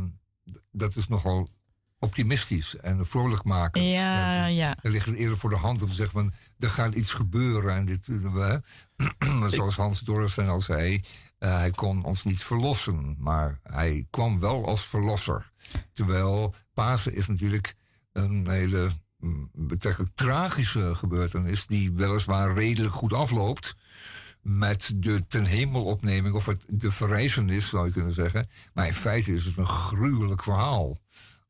dat 0.70 0.96
is 0.96 1.08
nogal 1.08 1.48
optimistisch 1.98 2.76
en 2.76 3.06
vrolijk 3.06 3.44
maken. 3.44 3.84
Ja, 3.84 4.46
ja. 4.46 4.76
Er 4.82 4.90
ligt 4.90 5.06
het 5.06 5.14
eerder 5.14 5.36
voor 5.36 5.50
de 5.50 5.56
hand 5.56 5.82
om 5.82 5.88
te 5.88 5.94
zeggen 5.94 6.20
van 6.20 6.32
er 6.58 6.70
gaat 6.70 6.94
iets 6.94 7.12
gebeuren. 7.12 7.74
En 7.74 7.84
dit, 7.84 8.08
zoals 9.54 9.76
Hans 9.76 10.00
Dorrestein 10.00 10.48
al 10.48 10.60
zei, 10.60 10.94
uh, 10.94 11.56
hij 11.56 11.70
kon 11.70 12.04
ons 12.04 12.24
niet 12.24 12.42
verlossen, 12.42 13.16
maar 13.18 13.60
hij 13.62 14.06
kwam 14.10 14.40
wel 14.40 14.66
als 14.66 14.86
verlosser. 14.86 15.52
Terwijl 15.92 16.54
Pasen 16.74 17.14
is 17.14 17.26
natuurlijk 17.26 17.74
een 18.24 18.50
hele 18.50 18.90
mm, 19.18 19.50
betrekkelijk 19.52 20.12
tragische 20.14 20.94
gebeurtenis, 20.94 21.66
die 21.66 21.92
weliswaar 21.92 22.54
redelijk 22.54 22.94
goed 22.94 23.12
afloopt 23.12 23.74
met 24.42 24.92
de 24.94 25.26
ten 25.26 25.44
hemelopneming, 25.44 26.34
of 26.34 26.46
het, 26.46 26.64
de 26.66 26.90
verrijzenis 26.90 27.68
zou 27.68 27.86
je 27.86 27.92
kunnen 27.92 28.12
zeggen. 28.12 28.48
Maar 28.74 28.86
in 28.86 28.94
feite 28.94 29.32
is 29.32 29.44
het 29.44 29.56
een 29.56 29.66
gruwelijk 29.66 30.42
verhaal. 30.42 30.98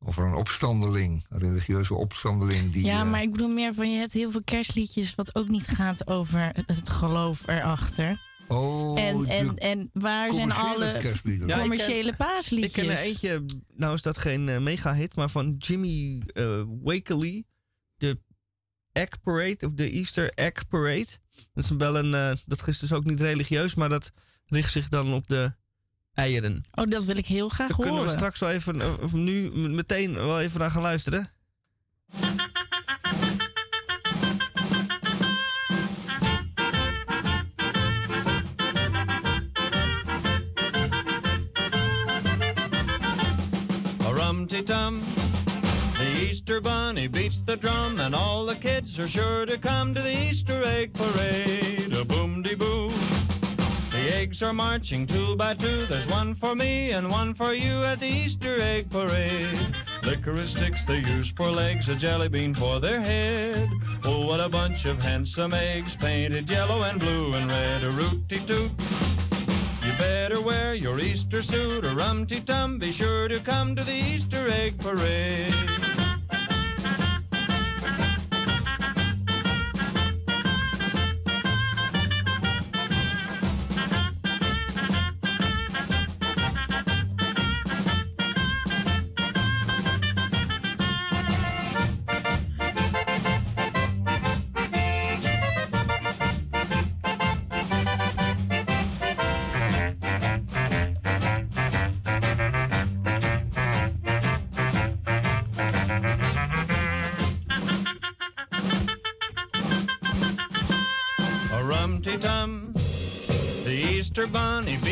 Over 0.01 0.27
een 0.27 0.35
opstandeling, 0.35 1.27
een 1.29 1.39
religieuze 1.39 1.95
opstandeling. 1.95 2.73
Die, 2.73 2.85
ja, 2.85 3.05
maar 3.05 3.23
ik 3.23 3.33
bedoel 3.33 3.49
meer 3.49 3.75
van 3.75 3.93
je 3.93 3.99
hebt 3.99 4.13
heel 4.13 4.31
veel 4.31 4.45
kerstliedjes 4.45 5.15
wat 5.15 5.35
ook 5.35 5.49
niet 5.49 5.67
gaat 5.67 6.07
over 6.07 6.53
het 6.67 6.89
geloof 6.89 7.47
erachter. 7.47 8.21
Oh, 8.49 9.00
en, 9.00 9.26
en, 9.26 9.57
en 9.57 9.90
waar 9.93 10.33
zijn 10.33 10.52
alle 10.52 11.14
commerciële 11.47 12.17
paasliedjes? 12.17 12.75
Ik 12.75 12.83
ken 12.83 12.97
er 12.97 13.02
eentje, 13.02 13.45
nou 13.75 13.95
is 13.95 14.02
dat 14.02 14.19
geen 14.19 14.49
uh, 14.49 14.59
mega-hit, 14.59 15.17
maar 15.17 15.31
van 15.31 15.55
Jimmy 15.59 16.23
uh, 16.35 16.62
Wakely. 16.83 17.45
De 17.97 18.19
Egg 18.93 19.21
Parade, 19.23 19.67
of 19.67 19.73
de 19.73 19.90
Easter 19.90 20.31
Egg 20.35 20.69
Parade. 20.69 21.07
Dat 21.52 21.64
is 21.64 21.71
wel 21.71 21.97
een, 21.97 22.14
uh, 22.14 22.33
dat 22.47 22.69
is 22.69 22.78
dus 22.78 22.93
ook 22.93 23.05
niet 23.05 23.21
religieus, 23.21 23.75
maar 23.75 23.88
dat 23.88 24.12
richt 24.47 24.73
zich 24.73 24.88
dan 24.88 25.12
op 25.12 25.28
de 25.28 25.55
eieren. 26.14 26.64
Oh, 26.71 26.87
dat 26.87 27.05
wil 27.05 27.17
ik 27.17 27.26
heel 27.26 27.49
graag 27.49 27.71
horen. 27.71 27.85
Kunnen 27.85 28.02
we 28.02 28.17
straks 28.17 28.40
wel 28.40 28.50
even, 28.50 29.02
of 29.02 29.12
nu 29.12 29.50
meteen 29.50 30.14
wel 30.14 30.40
even 30.40 30.61
naar 30.61 30.71
gaan 30.71 30.83
luisteren? 30.83 31.31
Tum 44.49 45.05
The 45.99 46.26
Easter 46.26 46.59
Bunny 46.59 47.07
beats 47.07 47.38
the 47.38 47.57
drum, 47.57 48.00
and 48.00 48.14
all 48.14 48.47
the 48.47 48.55
kids 48.55 48.99
are 48.99 49.07
sure 49.07 49.45
to 49.45 49.59
come 49.59 49.93
to 49.93 50.00
the 50.00 50.28
Easter 50.28 50.62
egg 50.64 50.95
parade. 50.95 51.93
A 51.93 52.02
boom 52.02 52.43
de 52.43 52.55
boo. 52.55 52.88
The 53.90 54.14
eggs 54.14 54.43
are 54.43 54.55
marching 54.55 55.07
two 55.07 55.37
by 55.37 55.52
two. 55.52 55.85
There's 55.85 56.09
one 56.09 56.35
for 56.35 56.55
me 56.55 56.93
and 56.93 57.11
one 57.11 57.35
for 57.35 57.52
you 57.52 57.85
at 57.85 58.00
the 58.00 58.07
Easter 58.07 58.59
egg 58.59 58.90
parade. 58.90 59.76
Licorice 60.02 60.52
sticks 60.52 60.85
they 60.85 61.00
use 61.00 61.31
for 61.31 61.50
legs, 61.50 61.90
a 61.90 61.95
jelly 61.95 62.28
bean 62.28 62.55
for 62.55 62.81
their 62.81 63.02
head. 63.02 63.69
Oh, 64.05 64.25
what 64.25 64.40
a 64.40 64.49
bunch 64.49 64.87
of 64.87 65.02
handsome 65.02 65.52
eggs, 65.52 65.95
painted 65.95 66.49
yellow 66.49 66.85
and 66.85 66.99
blue 66.99 67.35
and 67.35 67.50
red. 67.50 67.85
A 67.85 67.90
rooty 67.90 68.38
toot. 68.47 68.71
Better 69.99 70.40
wear 70.40 70.75
your 70.75 71.00
Easter 71.00 71.43
suit 71.43 71.85
or 71.85 71.95
rumty 71.95 72.45
tum. 72.45 72.78
Be 72.78 72.93
sure 72.93 73.26
to 73.26 73.40
come 73.40 73.75
to 73.75 73.83
the 73.83 73.93
Easter 73.93 74.49
egg 74.49 74.78
parade. 74.78 75.98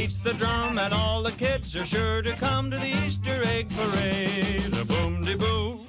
Beats 0.06 0.18
the 0.18 0.34
drum, 0.34 0.78
and 0.78 0.94
all 0.94 1.20
the 1.20 1.32
kids 1.32 1.74
are 1.74 1.84
sure 1.84 2.22
to 2.22 2.32
come 2.34 2.70
to 2.70 2.78
the 2.78 2.94
Easter 3.04 3.42
egg 3.42 3.68
parade. 3.70 4.72
A 4.76 4.84
boom 4.84 5.24
de 5.24 5.36
boo. 5.36 5.84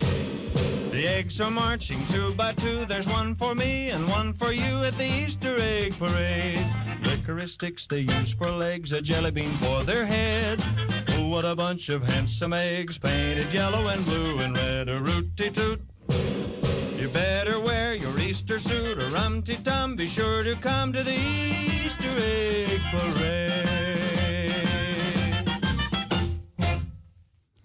The 0.90 1.08
eggs 1.08 1.40
are 1.40 1.52
marching 1.52 2.04
two 2.08 2.34
by 2.34 2.54
two. 2.54 2.86
There's 2.86 3.08
one 3.08 3.36
for 3.36 3.54
me 3.54 3.92
and 3.92 4.10
one 4.10 4.34
for 4.34 4.52
you 4.52 4.84
at 4.86 4.98
the 4.98 5.06
Easter 5.06 5.60
egg 5.60 6.00
parade. 6.00 6.66
Licorice 7.04 7.54
sticks 7.54 7.86
they 7.86 8.00
use 8.00 8.34
for 8.34 8.50
legs, 8.50 8.92
a 8.92 9.04
jelly 9.04 9.30
bean 9.30 9.56
for 9.58 9.84
their 9.84 10.04
head. 10.04 10.64
Oh, 11.10 11.28
what 11.28 11.46
a 11.46 11.56
bunch 11.56 11.90
of 11.90 12.02
handsome 12.02 12.54
eggs, 12.54 12.98
painted 12.98 13.54
yellow 13.54 13.90
and 13.90 14.04
blue 14.04 14.40
and 14.40 14.58
red. 14.58 14.90
A 14.90 15.00
rooty 15.00 15.52
toot. 15.52 15.80
You 16.10 17.08
better 17.10 17.60
wear 17.60 17.94
your 17.94 18.18
Easter 18.18 18.58
suit 18.58 18.98
or 18.98 19.10
rumty 19.12 19.64
tum. 19.64 19.96
Be 19.96 20.08
sure 20.08 20.42
to 20.42 20.56
come 20.56 20.92
to 20.94 21.04
the 21.04 21.14
Easter 21.14 22.10
egg 22.18 22.82
parade. 22.90 24.07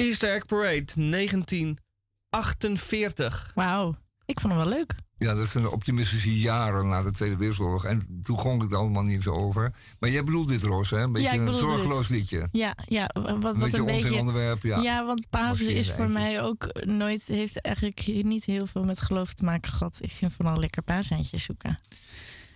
Easter 0.02 0.35
egg 0.35 0.47
parade 0.47 0.92
1948. 0.94 3.52
Wauw, 3.54 3.94
ik 4.25 4.40
vond 4.40 4.52
hem 4.52 4.62
wel 4.62 4.73
leuk. 4.73 4.94
Ja, 5.23 5.35
dat 5.35 5.49
zijn 5.49 5.64
de 5.64 5.71
optimistische 5.71 6.38
jaren 6.38 6.88
na 6.88 7.02
de 7.02 7.11
Tweede 7.11 7.37
Wereldoorlog. 7.37 7.85
En 7.85 8.21
toen 8.23 8.38
gong 8.38 8.62
ik 8.62 8.73
allemaal 8.73 9.02
niet 9.02 9.23
zo 9.23 9.32
over. 9.32 9.73
Maar 9.99 10.11
jij 10.11 10.25
bedoelt 10.25 10.49
dit, 10.49 10.62
Roos, 10.62 10.90
hè? 10.90 10.99
Een 10.99 11.12
beetje 11.12 11.38
een 11.38 11.52
zorgeloos 11.52 12.09
liedje. 12.09 12.49
Ja, 12.52 12.76
ja 12.87 13.11
wat, 13.12 13.42
wat 13.42 13.54
een 13.54 13.61
beetje 13.61 13.78
een 13.78 13.85
beetje, 13.85 14.18
onderwerp. 14.18 14.62
Ja, 14.62 14.78
ja 14.78 15.06
want 15.06 15.30
Pasen 15.30 15.75
is 15.75 15.92
voor 15.92 16.09
mij 16.09 16.42
ook 16.42 16.85
nooit... 16.85 17.26
heeft 17.26 17.61
eigenlijk 17.61 18.06
niet 18.06 18.44
heel 18.44 18.66
veel 18.66 18.85
met 18.85 19.00
geloof 19.00 19.35
te 19.35 19.44
maken 19.44 19.73
gehad. 19.73 19.99
Ik 20.00 20.11
vind 20.11 20.32
vooral 20.32 20.56
lekker 20.56 20.82
paaseintjes 20.82 21.44
zoeken. 21.44 21.78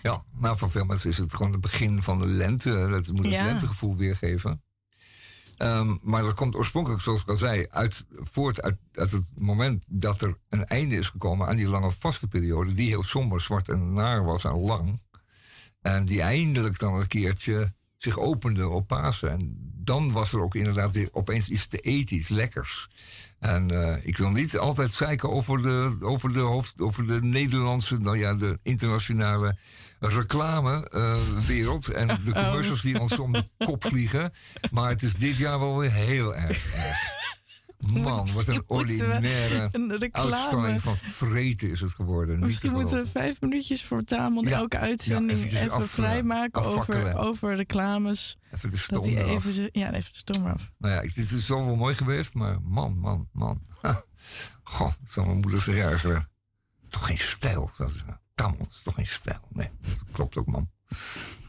Ja, 0.03 0.23
maar 0.33 0.57
voor 0.57 0.71
veel 0.71 0.85
mensen 0.85 1.11
is 1.11 1.19
het 1.19 1.35
gewoon 1.35 1.53
het 1.53 1.61
begin 1.61 2.03
van 2.03 2.19
de 2.19 2.27
lente. 2.27 2.71
Het 2.71 3.13
moet 3.13 3.25
het 3.25 3.33
lentegevoel 3.33 3.97
weergeven. 3.97 4.63
Um, 5.59 5.99
maar 6.03 6.23
dat 6.23 6.35
komt 6.35 6.55
oorspronkelijk, 6.55 7.03
zoals 7.03 7.21
ik 7.21 7.29
al 7.29 7.37
zei, 7.37 7.67
uit, 7.71 8.07
voort 8.11 8.63
uit, 8.63 8.77
het 8.93 9.25
moment 9.35 9.85
dat 9.89 10.21
er 10.21 10.39
een 10.49 10.65
einde 10.65 10.97
is 10.97 11.09
gekomen 11.09 11.47
aan 11.49 11.57
die 11.57 11.69
lange 11.69 11.91
vaste 11.91 12.29
periode, 12.29 12.75
die 12.75 12.89
heel 12.89 13.03
somber, 13.03 13.41
zwart 13.41 13.69
en 13.69 13.93
naar 13.93 14.25
was 14.25 14.45
en 14.45 14.61
lang. 14.61 15.01
En 15.83 16.05
die 16.05 16.23
eindelijk 16.23 16.79
dan 16.79 16.95
een 16.95 17.07
keertje 17.07 17.73
zich 17.97 18.19
opende 18.19 18.69
op 18.69 18.87
Pasen. 18.87 19.31
En 19.31 19.57
dan 19.75 20.13
was 20.13 20.33
er 20.33 20.41
ook 20.41 20.55
inderdaad 20.55 20.93
weer 20.93 21.09
opeens 21.13 21.49
iets 21.49 21.67
te 21.67 21.79
eten, 21.79 22.17
iets 22.17 22.29
lekkers. 22.29 22.89
En 23.39 23.73
uh, 23.73 23.97
ik 24.03 24.17
wil 24.17 24.31
niet 24.31 24.59
altijd 24.59 24.93
zeiken 24.93 25.31
over 25.31 25.63
de, 25.63 25.97
over 26.01 26.33
de, 26.33 26.39
hoofd, 26.39 26.81
over 26.81 27.07
de 27.07 27.23
Nederlandse, 27.23 27.99
nou 27.99 28.19
ja, 28.19 28.35
de 28.35 28.59
internationale 28.63 29.57
reclamewereld 29.99 31.91
uh, 31.91 32.01
en 32.01 32.07
de 32.25 32.33
oh. 32.35 32.45
commercials 32.45 32.83
die 32.83 33.01
ons 33.01 33.19
om 33.19 33.33
de 33.33 33.49
kop 33.59 33.85
vliegen. 33.85 34.33
Maar 34.71 34.89
het 34.89 35.03
is 35.03 35.15
dit 35.15 35.37
jaar 35.37 35.61
wel 35.61 35.79
weer 35.79 35.93
heel 35.93 36.35
erg. 36.35 36.75
erg. 36.75 37.15
Man, 38.03 38.33
wat 38.33 38.49
een 38.49 38.63
ordinaire 38.67 39.69
uitstraling 40.13 40.83
van 40.83 40.97
vreten 40.97 41.71
is 41.71 41.81
het 41.81 41.93
geworden. 41.93 42.39
Misschien 42.39 42.73
moeten 42.73 43.03
we 43.03 43.11
vijf 43.11 43.41
minuutjes 43.41 43.85
voor 43.85 44.05
Tamon 44.05 44.45
ja, 44.45 44.57
elke 44.57 44.79
uitzending 44.79 45.45
even 45.45 45.89
vrijmaken 45.89 46.63
over, 46.63 47.17
over 47.17 47.55
reclames. 47.55 48.39
Even 48.51 48.71
de 48.71 48.77
stom 48.77 49.05
eraf. 49.05 49.47
Even, 49.47 49.69
ja, 49.73 49.93
even 49.93 50.13
de 50.13 50.19
stom 50.19 50.47
af. 50.47 50.73
Nou 50.79 50.95
ja, 50.95 51.01
dit 51.01 51.31
is 51.31 51.47
zo 51.47 51.65
wel 51.65 51.77
mooi 51.77 51.95
geweest, 51.95 52.35
maar 52.35 52.59
man, 52.63 52.99
man, 52.99 53.29
man. 53.33 53.63
Goh, 54.63 54.89
dat 54.89 55.09
zou 55.09 55.27
mijn 55.27 55.41
moeder. 55.41 56.29
Toch 56.89 57.07
geen 57.07 57.19
stijl. 57.19 57.71
Dat 57.77 57.91
is, 57.91 58.05
Tamon 58.37 58.67
is 58.71 58.83
toch 58.83 58.95
geen 58.95 59.07
stijl. 59.07 59.41
Nee, 59.49 59.69
dat 59.81 60.13
klopt 60.13 60.37
ook, 60.37 60.47
man. 60.47 60.71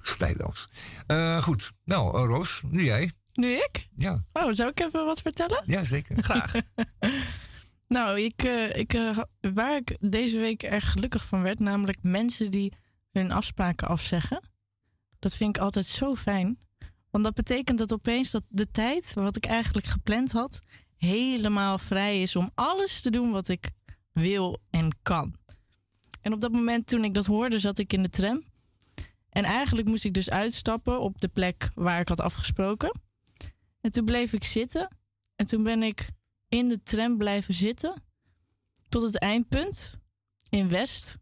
Stijloos. 0.01 0.69
Uh, 1.07 1.43
goed, 1.43 1.71
nou, 1.83 2.17
uh, 2.17 2.25
Roos, 2.25 2.63
nu 2.67 2.83
jij. 2.83 3.11
Nu 3.33 3.51
ik? 3.51 3.87
Ja. 3.95 4.23
Oh, 4.33 4.51
zou 4.51 4.69
ik 4.69 4.79
even 4.79 5.05
wat 5.05 5.21
vertellen? 5.21 5.63
Ja, 5.65 5.83
zeker. 5.83 6.23
Graag. 6.23 6.53
nou, 7.87 8.21
ik, 8.21 8.43
uh, 8.43 8.75
ik, 8.75 8.91
waar 9.53 9.75
ik 9.75 9.97
deze 9.99 10.37
week 10.37 10.63
erg 10.63 10.91
gelukkig 10.91 11.25
van 11.25 11.41
werd, 11.41 11.59
namelijk 11.59 11.97
mensen 12.01 12.51
die 12.51 12.73
hun 13.11 13.31
afspraken 13.31 13.87
afzeggen. 13.87 14.49
Dat 15.19 15.35
vind 15.35 15.55
ik 15.55 15.61
altijd 15.61 15.85
zo 15.85 16.15
fijn. 16.15 16.57
Want 17.09 17.23
dat 17.23 17.33
betekent 17.33 17.77
dat 17.77 17.93
opeens 17.93 18.31
dat 18.31 18.43
de 18.47 18.71
tijd, 18.71 19.13
wat 19.13 19.35
ik 19.35 19.45
eigenlijk 19.45 19.87
gepland 19.87 20.31
had, 20.31 20.59
helemaal 20.97 21.77
vrij 21.77 22.21
is 22.21 22.35
om 22.35 22.51
alles 22.55 23.01
te 23.01 23.09
doen 23.09 23.31
wat 23.31 23.47
ik 23.47 23.69
wil 24.11 24.61
en 24.69 24.97
kan. 25.01 25.35
En 26.27 26.33
op 26.33 26.41
dat 26.41 26.51
moment 26.51 26.87
toen 26.87 27.03
ik 27.03 27.13
dat 27.13 27.25
hoorde, 27.25 27.59
zat 27.59 27.77
ik 27.77 27.93
in 27.93 28.01
de 28.01 28.09
tram. 28.09 28.43
En 29.29 29.43
eigenlijk 29.43 29.87
moest 29.87 30.05
ik 30.05 30.13
dus 30.13 30.29
uitstappen 30.29 30.99
op 30.99 31.21
de 31.21 31.27
plek 31.27 31.69
waar 31.75 31.99
ik 31.99 32.07
had 32.07 32.19
afgesproken. 32.19 32.99
En 33.81 33.91
toen 33.91 34.05
bleef 34.05 34.33
ik 34.33 34.43
zitten. 34.43 34.97
En 35.35 35.45
toen 35.45 35.63
ben 35.63 35.83
ik 35.83 36.09
in 36.49 36.67
de 36.67 36.83
tram 36.83 37.17
blijven 37.17 37.53
zitten 37.53 38.03
tot 38.89 39.01
het 39.01 39.19
eindpunt 39.19 39.99
in 40.49 40.69
West. 40.69 41.17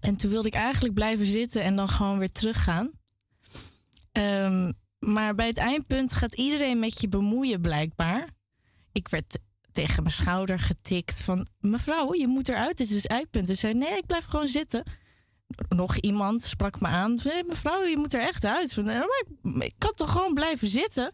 En 0.00 0.16
toen 0.16 0.30
wilde 0.30 0.48
ik 0.48 0.54
eigenlijk 0.54 0.94
blijven 0.94 1.26
zitten 1.26 1.62
en 1.62 1.76
dan 1.76 1.88
gewoon 1.88 2.18
weer 2.18 2.32
teruggaan. 2.32 2.90
Um, 4.12 4.72
maar 4.98 5.34
bij 5.34 5.46
het 5.46 5.58
eindpunt 5.58 6.12
gaat 6.12 6.34
iedereen 6.34 6.78
met 6.78 7.00
je 7.00 7.08
bemoeien, 7.08 7.60
blijkbaar. 7.60 8.28
Ik 8.92 9.08
werd 9.08 9.38
tegen 9.84 10.02
mijn 10.02 10.14
schouder 10.14 10.58
getikt 10.58 11.20
van... 11.20 11.46
Mevrouw, 11.60 12.14
je 12.14 12.26
moet 12.26 12.48
eruit, 12.48 12.76
dit 12.76 12.90
is 12.90 13.06
eindpunt. 13.06 13.48
Ze 13.48 13.54
zei, 13.54 13.74
nee, 13.74 13.96
ik 13.96 14.06
blijf 14.06 14.24
gewoon 14.24 14.48
zitten. 14.48 14.82
Nog 15.68 15.96
iemand 15.96 16.42
sprak 16.42 16.80
me 16.80 16.86
aan. 16.86 17.18
Zei, 17.18 17.42
mevrouw, 17.46 17.84
je 17.84 17.96
moet 17.96 18.14
er 18.14 18.20
echt 18.20 18.44
uit. 18.44 18.76
Maar 19.42 19.64
ik 19.64 19.74
kan 19.78 19.94
toch 19.94 20.10
gewoon 20.10 20.34
blijven 20.34 20.68
zitten? 20.68 21.12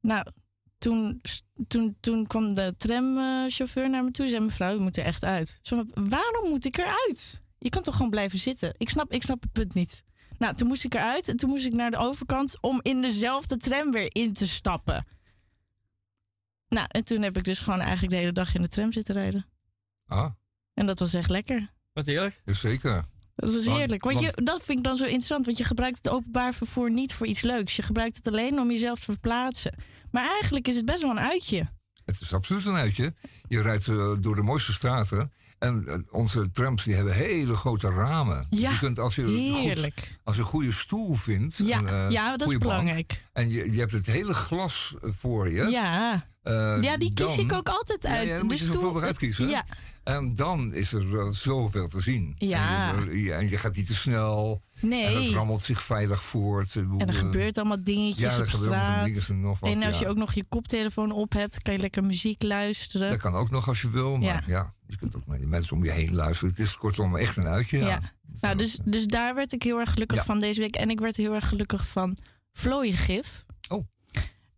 Nou, 0.00 0.26
toen, 0.78 1.20
toen, 1.66 1.96
toen 2.00 2.26
kwam 2.26 2.54
de 2.54 2.74
tramchauffeur 2.76 3.90
naar 3.90 4.04
me 4.04 4.10
toe 4.10 4.24
en 4.24 4.30
zei: 4.30 4.44
Mevrouw, 4.44 4.74
u 4.74 4.80
moet 4.80 4.96
er 4.96 5.04
echt 5.04 5.24
uit. 5.24 5.58
Zo, 5.62 5.84
waarom 5.94 6.48
moet 6.48 6.64
ik 6.64 6.78
eruit? 6.78 7.42
Je 7.58 7.68
kan 7.68 7.82
toch 7.82 7.96
gewoon 7.96 8.10
blijven 8.10 8.38
zitten? 8.38 8.74
Ik 8.76 8.88
snap, 8.88 9.12
ik 9.12 9.22
snap 9.22 9.42
het 9.42 9.52
punt 9.52 9.74
niet. 9.74 10.04
Nou, 10.38 10.54
toen 10.54 10.68
moest 10.68 10.84
ik 10.84 10.94
eruit 10.94 11.28
en 11.28 11.36
toen 11.36 11.50
moest 11.50 11.66
ik 11.66 11.72
naar 11.72 11.90
de 11.90 11.96
overkant 11.96 12.58
om 12.60 12.80
in 12.82 13.00
dezelfde 13.00 13.56
tram 13.56 13.90
weer 13.90 14.14
in 14.14 14.32
te 14.32 14.48
stappen. 14.48 15.06
Nou, 16.72 16.86
en 16.88 17.04
toen 17.04 17.22
heb 17.22 17.36
ik 17.36 17.44
dus 17.44 17.58
gewoon 17.58 17.80
eigenlijk 17.80 18.10
de 18.10 18.18
hele 18.18 18.32
dag 18.32 18.54
in 18.54 18.62
de 18.62 18.68
tram 18.68 18.92
zitten 18.92 19.14
rijden. 19.14 19.46
Ah. 20.06 20.30
En 20.74 20.86
dat 20.86 20.98
was 20.98 21.14
echt 21.14 21.30
lekker. 21.30 21.72
Wat 21.92 22.06
heerlijk. 22.06 22.42
Zeker. 22.46 23.04
Dat 23.34 23.54
was 23.54 23.66
heerlijk. 23.66 24.04
Want, 24.04 24.20
je, 24.20 24.32
dat 24.44 24.62
vind 24.62 24.78
ik 24.78 24.84
dan 24.84 24.96
zo 24.96 25.04
interessant. 25.04 25.46
Want 25.46 25.58
je 25.58 25.64
gebruikt 25.64 25.96
het 25.96 26.08
openbaar 26.08 26.54
vervoer 26.54 26.90
niet 26.90 27.14
voor 27.14 27.26
iets 27.26 27.40
leuks. 27.40 27.76
Je 27.76 27.82
gebruikt 27.82 28.16
het 28.16 28.26
alleen 28.26 28.60
om 28.60 28.70
jezelf 28.70 28.98
te 28.98 29.04
verplaatsen. 29.04 29.74
Maar 30.10 30.24
eigenlijk 30.24 30.68
is 30.68 30.76
het 30.76 30.84
best 30.84 31.00
wel 31.00 31.10
een 31.10 31.20
uitje. 31.20 31.70
Het 32.04 32.20
is 32.20 32.32
absoluut 32.32 32.64
een 32.64 32.76
uitje. 32.76 33.14
Je 33.48 33.62
rijdt 33.62 33.86
uh, 33.86 34.12
door 34.20 34.34
de 34.34 34.42
mooiste 34.42 34.72
straten. 34.72 35.32
En 35.58 35.84
uh, 35.86 35.94
onze 36.10 36.50
trams 36.52 36.84
die 36.84 36.94
hebben 36.94 37.14
hele 37.14 37.56
grote 37.56 37.88
ramen. 37.88 38.46
Dus 38.50 38.60
ja, 38.60 38.70
je 38.70 38.78
kunt, 38.78 38.98
als 38.98 39.14
je 39.14 39.28
heerlijk. 39.28 39.98
Goed, 39.98 40.18
als 40.24 40.36
je 40.36 40.42
een 40.42 40.48
goede 40.48 40.72
stoel 40.72 41.14
vindt. 41.14 41.56
Ja, 41.56 41.78
en, 41.78 41.84
uh, 41.84 42.10
ja 42.10 42.36
dat 42.36 42.50
is 42.50 42.58
belangrijk. 42.58 43.08
Bank, 43.08 43.20
en 43.32 43.50
je, 43.50 43.72
je 43.72 43.78
hebt 43.78 43.92
het 43.92 44.06
hele 44.06 44.34
glas 44.34 44.94
voor 45.00 45.50
je. 45.50 45.64
Ja. 45.70 46.30
Uh, 46.44 46.78
ja, 46.80 46.96
die 46.96 47.12
kies 47.12 47.38
ik 47.38 47.52
ook 47.52 47.68
altijd 47.68 48.06
uit. 48.06 48.28
Ja, 48.28 48.34
ja, 48.34 48.42
moet 48.42 48.58
je 48.58 48.64
zoveel 48.64 48.96
eruit 48.96 49.18
kiezen. 49.18 49.48
Ja. 49.48 49.64
En 50.04 50.34
dan 50.34 50.74
is 50.74 50.92
er 50.92 51.04
uh, 51.04 51.28
zoveel 51.30 51.88
te 51.88 52.00
zien. 52.00 52.34
Ja. 52.38 52.94
En 52.94 53.16
je, 53.16 53.32
en 53.32 53.48
je, 53.48 53.56
gaat 53.56 53.76
niet 53.76 53.86
te 53.86 53.94
snel. 53.94 54.62
Nee. 54.80 55.06
En 55.06 55.22
het 55.22 55.32
rammelt 55.32 55.62
zich 55.62 55.82
veilig 55.82 56.22
voort. 56.22 56.76
En 56.76 57.06
er 57.06 57.12
gebeurt 57.12 57.58
allemaal 57.58 57.84
dingetjes 57.84 58.36
ja, 58.36 58.42
op 58.42 58.48
straat. 58.48 59.28
En, 59.28 59.40
nog 59.40 59.60
wat, 59.60 59.70
en 59.70 59.82
als 59.82 59.98
je 59.98 60.08
ook 60.08 60.16
nog 60.16 60.32
je 60.32 60.44
koptelefoon 60.48 61.12
op 61.12 61.32
hebt, 61.32 61.62
kan 61.62 61.74
je 61.74 61.80
lekker 61.80 62.04
muziek 62.04 62.42
luisteren. 62.42 63.10
Dat 63.10 63.18
kan 63.18 63.34
ook 63.34 63.50
nog 63.50 63.68
als 63.68 63.80
je 63.82 63.90
wil. 63.90 64.16
Maar 64.16 64.22
ja, 64.22 64.42
ja 64.46 64.72
je 64.86 64.96
kunt 64.96 65.16
ook 65.16 65.26
met 65.26 65.38
die 65.38 65.48
mensen 65.48 65.76
om 65.76 65.84
je 65.84 65.90
heen 65.90 66.14
luisteren. 66.14 66.50
Het 66.50 66.58
is 66.58 66.76
kortom 66.76 67.16
echt 67.16 67.36
een 67.36 67.46
uitje. 67.46 67.78
Ja. 67.78 68.00
Nou, 68.40 68.56
dus, 68.56 68.78
dus 68.84 69.06
daar 69.06 69.34
werd 69.34 69.52
ik 69.52 69.62
heel 69.62 69.78
erg 69.78 69.92
gelukkig 69.92 70.24
van 70.24 70.40
deze 70.40 70.60
week. 70.60 70.74
En 70.74 70.90
ik 70.90 71.00
werd 71.00 71.16
heel 71.16 71.34
erg 71.34 71.48
gelukkig 71.48 71.86
van 71.88 72.16
vlooiengif. 72.52 73.44
Oh. 73.68 73.84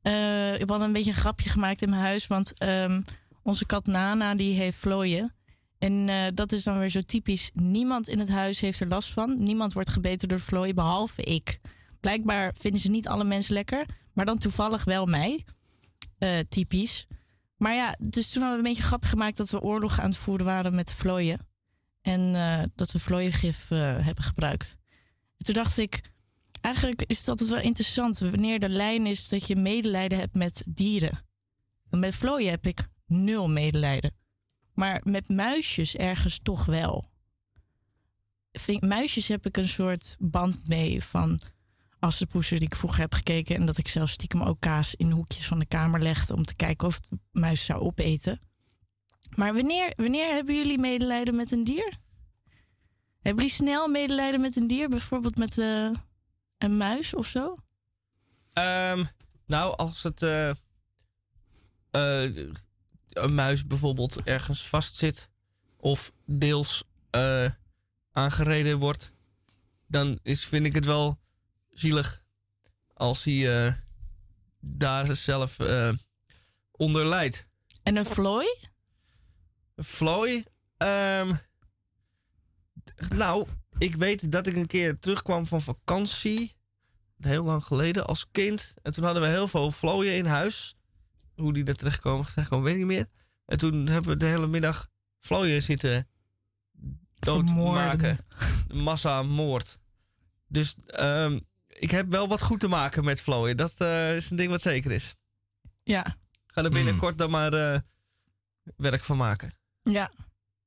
Uh, 0.02 0.60
ik 0.60 0.68
had 0.68 0.80
een 0.80 0.92
beetje 0.92 1.10
een 1.10 1.16
grapje 1.16 1.48
gemaakt 1.48 1.82
in 1.82 1.90
mijn 1.90 2.02
huis. 2.02 2.26
Want 2.26 2.62
um, 2.62 3.02
onze 3.42 3.66
kat 3.66 3.86
Nana, 3.86 4.34
die 4.34 4.54
heeft 4.54 4.76
vlooien. 4.76 5.34
En 5.78 6.08
uh, 6.08 6.26
dat 6.34 6.52
is 6.52 6.62
dan 6.62 6.78
weer 6.78 6.88
zo 6.88 7.00
typisch. 7.00 7.50
Niemand 7.54 8.08
in 8.08 8.18
het 8.18 8.28
huis 8.28 8.60
heeft 8.60 8.80
er 8.80 8.88
last 8.88 9.12
van. 9.12 9.42
Niemand 9.42 9.72
wordt 9.72 9.90
gebeten 9.90 10.28
door 10.28 10.40
vlooien, 10.40 10.74
behalve 10.74 11.22
ik. 11.22 11.58
Blijkbaar 12.00 12.54
vinden 12.58 12.80
ze 12.80 12.90
niet 12.90 13.08
alle 13.08 13.24
mensen 13.24 13.54
lekker. 13.54 13.86
Maar 14.12 14.24
dan 14.24 14.38
toevallig 14.38 14.84
wel 14.84 15.06
mij. 15.06 15.44
Uh, 16.18 16.38
typisch. 16.48 17.06
Maar 17.56 17.74
ja, 17.74 17.96
dus 18.00 18.30
toen 18.30 18.42
hadden 18.42 18.62
we 18.62 18.68
een 18.68 18.74
beetje 18.74 18.88
grap 18.88 19.04
gemaakt... 19.04 19.36
dat 19.36 19.50
we 19.50 19.60
oorlog 19.60 20.00
aan 20.00 20.08
het 20.08 20.16
voeren 20.16 20.46
waren 20.46 20.74
met 20.74 20.92
vlooien. 20.92 21.46
En 22.02 22.32
dat 22.74 22.92
we 22.92 22.98
vlooiengif 22.98 23.68
hebben 23.68 24.24
gebruikt. 24.24 24.76
En 25.36 25.44
toen 25.44 25.54
dacht 25.54 25.78
ik 25.78 26.12
eigenlijk 26.64 27.02
is 27.06 27.24
dat 27.24 27.40
wel 27.40 27.60
interessant. 27.60 28.18
Wanneer 28.18 28.58
de 28.58 28.68
lijn 28.68 29.06
is 29.06 29.28
dat 29.28 29.46
je 29.46 29.56
medelijden 29.56 30.18
hebt 30.18 30.34
met 30.34 30.62
dieren. 30.66 31.24
Met 31.90 32.14
vlooien 32.14 32.50
heb 32.50 32.66
ik 32.66 32.88
nul 33.06 33.48
medelijden. 33.48 34.12
Maar 34.74 35.00
met 35.04 35.28
muisjes 35.28 35.96
ergens 35.96 36.38
toch 36.42 36.64
wel. 36.64 37.04
Vind, 38.52 38.82
muisjes 38.82 39.28
heb 39.28 39.46
ik 39.46 39.56
een 39.56 39.68
soort 39.68 40.16
band 40.18 40.68
mee 40.68 41.04
van 41.04 41.40
assenpoeser 41.98 42.58
die 42.58 42.68
ik 42.68 42.74
vroeger 42.74 43.00
heb 43.00 43.12
gekeken. 43.12 43.56
En 43.56 43.66
dat 43.66 43.78
ik 43.78 43.88
zelfs 43.88 44.12
stiekem 44.12 44.42
ook 44.42 44.60
kaas 44.60 44.94
in 44.94 45.10
hoekjes 45.10 45.46
van 45.46 45.58
de 45.58 45.66
kamer 45.66 46.02
legde 46.02 46.34
om 46.34 46.44
te 46.44 46.56
kijken 46.56 46.86
of 46.86 47.00
de 47.00 47.18
muis 47.32 47.64
zou 47.64 47.80
opeten. 47.80 48.38
Maar 49.34 49.54
wanneer, 49.54 49.92
wanneer 49.96 50.32
hebben 50.32 50.54
jullie 50.54 50.78
medelijden 50.78 51.36
met 51.36 51.52
een 51.52 51.64
dier? 51.64 51.98
Hebben 53.20 53.44
jullie 53.44 53.58
snel 53.58 53.88
medelijden 53.88 54.40
met 54.40 54.56
een 54.56 54.66
dier? 54.66 54.88
Bijvoorbeeld 54.88 55.36
met 55.36 55.58
uh, 55.58 55.90
een 56.58 56.76
muis 56.76 57.14
of 57.14 57.26
zo? 57.26 57.56
Um, 58.54 59.08
nou, 59.46 59.76
als 59.76 60.02
het 60.02 60.22
uh, 60.22 60.50
uh, 61.92 62.54
een 63.08 63.34
muis 63.34 63.66
bijvoorbeeld 63.66 64.22
ergens 64.22 64.68
vastzit 64.68 65.28
of 65.76 66.12
deels 66.24 66.84
uh, 67.10 67.50
aangereden 68.12 68.78
wordt, 68.78 69.10
dan 69.86 70.18
is, 70.22 70.44
vind 70.44 70.66
ik 70.66 70.74
het 70.74 70.84
wel 70.84 71.20
zielig 71.70 72.22
als 72.94 73.24
hij 73.24 73.76
daar 74.60 75.16
zelf 75.16 75.56
onder 76.70 77.06
lijdt. 77.06 77.46
En 77.82 77.96
een 77.96 78.04
vlooi? 78.04 78.46
Een 79.74 79.84
vlooi? 79.84 80.44
Um, 80.78 81.40
nou, 83.08 83.46
ik 83.78 83.96
weet 83.96 84.32
dat 84.32 84.46
ik 84.46 84.56
een 84.56 84.66
keer 84.66 84.98
terugkwam 84.98 85.46
van 85.46 85.62
vakantie. 85.62 86.56
Heel 87.20 87.44
lang 87.44 87.64
geleden 87.64 88.06
als 88.06 88.30
kind. 88.30 88.74
En 88.82 88.92
toen 88.92 89.04
hadden 89.04 89.22
we 89.22 89.28
heel 89.28 89.48
veel 89.48 89.70
vlooien 89.70 90.16
in 90.16 90.26
huis. 90.26 90.76
Hoe 91.36 91.52
die 91.52 91.64
er 91.64 91.76
terechtkomen, 91.76 92.26
terechtkomen 92.26 92.64
weet 92.64 92.72
ik 92.72 92.78
niet 92.78 92.88
meer. 92.88 93.06
En 93.46 93.58
toen 93.58 93.86
hebben 93.86 94.10
we 94.10 94.16
de 94.16 94.24
hele 94.24 94.46
middag 94.46 94.88
vlooien 95.20 95.62
zitten 95.62 96.08
doodmaken. 97.14 98.18
Massa 98.72 99.22
moord. 99.22 99.78
Dus 100.48 100.76
um, 101.00 101.40
ik 101.68 101.90
heb 101.90 102.10
wel 102.10 102.28
wat 102.28 102.42
goed 102.42 102.60
te 102.60 102.68
maken 102.68 103.04
met 103.04 103.20
vlooien. 103.20 103.56
Dat 103.56 103.74
uh, 103.78 104.16
is 104.16 104.30
een 104.30 104.36
ding 104.36 104.50
wat 104.50 104.62
zeker 104.62 104.92
is. 104.92 105.16
Ja. 105.82 106.16
Ga 106.46 106.64
er 106.64 106.70
binnenkort 106.70 107.12
mm. 107.12 107.18
dan 107.18 107.30
maar 107.30 107.54
uh, 107.54 107.78
werk 108.76 109.04
van 109.04 109.16
maken. 109.16 109.56
Ja. 109.82 110.12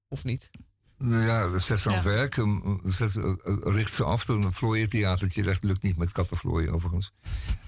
Of 0.07 0.23
niet? 0.23 0.49
Ja, 0.99 1.57
zet 1.57 1.79
ze 1.79 1.89
aan 1.89 1.95
het 1.95 2.03
ja. 2.03 2.09
werk. 2.09 2.43
Zet, 2.83 3.19
richt 3.63 3.93
ze 3.93 4.03
af. 4.03 4.27
Een 4.27 4.51
vlooientheatertje 4.51 5.43
dat 5.43 5.63
lukt 5.63 5.83
niet 5.83 5.97
met 5.97 6.11
kattenvlooien 6.11 6.73
overigens. 6.73 7.13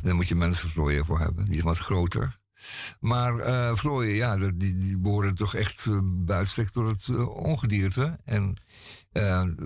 Daar 0.01 0.15
moet 0.15 0.27
je 0.27 0.35
mensenvlooien 0.35 1.05
voor 1.05 1.19
hebben. 1.19 1.45
Die 1.45 1.57
is 1.57 1.63
wat 1.63 1.77
groter. 1.77 2.39
Maar 2.99 3.35
uh, 3.35 3.75
vlooien, 3.75 4.15
ja, 4.15 4.37
die, 4.37 4.77
die 4.77 4.97
behoren 4.97 5.35
toch 5.35 5.55
echt 5.55 5.85
uh, 5.85 5.99
buitenstek 6.03 6.73
door 6.73 6.87
het 6.87 7.07
uh, 7.07 7.27
ongedierte. 7.27 8.19
En 8.25 8.55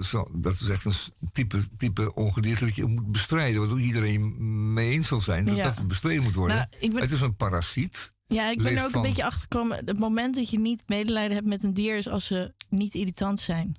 zo, 0.02 0.28
dat 0.32 0.54
is 0.54 0.70
echt 0.70 0.86
een 0.86 0.94
type, 1.32 1.76
type 1.78 2.14
ongedierte 2.14 2.66
dat 2.66 2.76
je 2.76 2.86
moet 2.86 3.12
bestrijden. 3.12 3.60
Waardoor 3.60 3.80
iedereen 3.80 4.74
mee 4.74 4.92
eens 4.92 5.08
zal 5.08 5.20
zijn 5.20 5.46
dat 5.46 5.56
ja. 5.56 5.64
dat 5.64 5.88
bestreden 5.88 6.24
moet 6.24 6.36
worden. 6.36 6.58
Nou, 6.58 6.92
ben... 6.92 7.02
Het 7.02 7.12
is 7.12 7.22
een 7.22 7.36
parasiet. 7.36 8.14
Ja, 8.34 8.50
ik 8.50 8.64
ben 8.64 8.78
er 8.78 8.84
ook 8.84 8.90
van... 8.90 9.02
een 9.02 9.08
beetje 9.08 9.26
achter 9.26 9.42
gekomen. 9.42 9.86
Het 9.86 10.00
moment 10.00 10.36
dat 10.36 10.50
je 10.50 10.60
niet 10.60 10.84
medelijden 10.88 11.36
hebt 11.36 11.48
met 11.48 11.64
een 11.64 11.74
dier 11.74 11.98
is 11.98 12.10
als 12.10 12.26
ze 12.26 12.54
niet 12.70 12.94
irritant 12.94 13.40
zijn. 13.40 13.76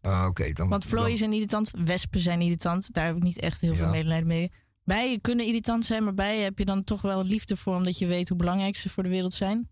Ah, 0.00 0.26
oké. 0.28 0.52
dan, 0.52 0.68
Want 0.68 0.84
vlooien 0.84 1.08
dan... 1.08 1.18
zijn 1.18 1.32
irritant, 1.32 1.70
wespen 1.84 2.20
zijn 2.20 2.40
irritant. 2.40 2.92
Daar 2.92 3.06
heb 3.06 3.16
ik 3.16 3.22
niet 3.22 3.40
echt 3.40 3.60
heel 3.60 3.72
ja. 3.72 3.76
veel 3.76 3.90
medelijden 3.90 4.26
mee. 4.26 4.50
Bijen 4.84 5.20
kunnen 5.20 5.46
irritant 5.46 5.84
zijn, 5.84 6.04
maar 6.04 6.14
bijen 6.14 6.44
heb 6.44 6.58
je 6.58 6.64
dan 6.64 6.84
toch 6.84 7.02
wel 7.02 7.24
liefde 7.24 7.56
voor, 7.56 7.76
omdat 7.76 7.98
je 7.98 8.06
weet 8.06 8.28
hoe 8.28 8.36
belangrijk 8.36 8.76
ze 8.76 8.88
voor 8.88 9.02
de 9.02 9.08
wereld 9.08 9.32
zijn. 9.32 9.70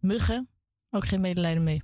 Muggen, 0.00 0.48
ook 0.90 1.06
geen 1.06 1.20
medelijden 1.20 1.62
mee. 1.62 1.82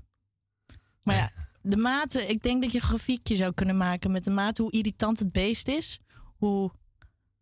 Maar 1.03 1.17
ja, 1.17 1.31
de 1.63 1.77
mate, 1.77 2.27
ik 2.27 2.43
denk 2.43 2.63
dat 2.63 2.73
je 2.73 2.79
een 2.79 2.85
grafiekje 2.85 3.37
zou 3.37 3.53
kunnen 3.53 3.77
maken 3.77 4.11
met 4.11 4.25
de 4.25 4.31
mate 4.31 4.63
hoe 4.63 4.71
irritant 4.71 5.19
het 5.19 5.33
beest 5.33 5.69
is, 5.69 6.01
hoe, 6.37 6.73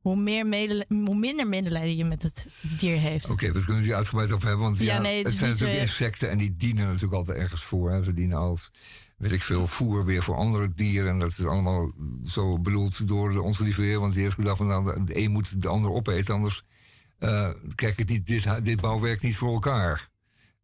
hoe, 0.07 0.17
meer 0.17 0.85
hoe 0.89 1.17
minder 1.17 1.49
medelijden 1.49 1.97
je 1.97 2.05
met 2.05 2.23
het 2.23 2.49
dier 2.79 2.99
heeft. 2.99 3.25
Oké, 3.25 3.33
okay, 3.33 3.53
dat 3.53 3.65
kunnen 3.65 3.83
we 3.83 3.95
uitgebreid 3.95 4.33
over 4.33 4.47
hebben, 4.47 4.65
want 4.65 4.79
ja, 4.79 4.95
ja 4.95 5.01
nee, 5.01 5.17
het, 5.17 5.27
het 5.27 5.37
zijn 5.37 5.51
natuurlijk 5.51 5.79
zo... 5.79 5.85
insecten 5.85 6.31
en 6.31 6.39
die 6.39 6.57
dienen 6.57 6.87
natuurlijk 6.87 7.13
altijd 7.13 7.39
ergens 7.39 7.65
voor. 7.65 7.91
Hè. 7.91 8.03
Ze 8.03 8.13
dienen 8.13 8.39
als 8.39 8.71
weet 9.17 9.33
ik 9.33 9.43
veel, 9.43 9.67
voer 9.67 10.05
weer 10.05 10.23
voor 10.23 10.37
andere 10.37 10.75
dieren. 10.75 11.09
En 11.09 11.19
dat 11.19 11.29
is 11.29 11.45
allemaal 11.45 11.93
zo 12.25 12.59
bedoeld 12.59 13.09
door 13.09 13.39
onze 13.39 13.63
lieve 13.63 13.83
heer. 13.83 14.01
Want 14.01 14.15
die 14.15 14.23
heeft 14.23 14.35
gedacht 14.35 14.57
van 14.57 14.67
nou, 14.67 15.05
de 15.05 15.19
een 15.19 15.31
moet 15.31 15.63
de 15.63 15.69
ander 15.69 15.91
opeten. 15.91 16.35
Anders 16.35 16.63
uh, 17.19 17.51
krijg 17.75 17.99
ik 17.99 18.09
niet, 18.09 18.27
dit, 18.27 18.65
dit 18.65 18.81
bouwwerk 18.81 19.23
niet 19.23 19.37
voor 19.37 19.53
elkaar. 19.53 20.09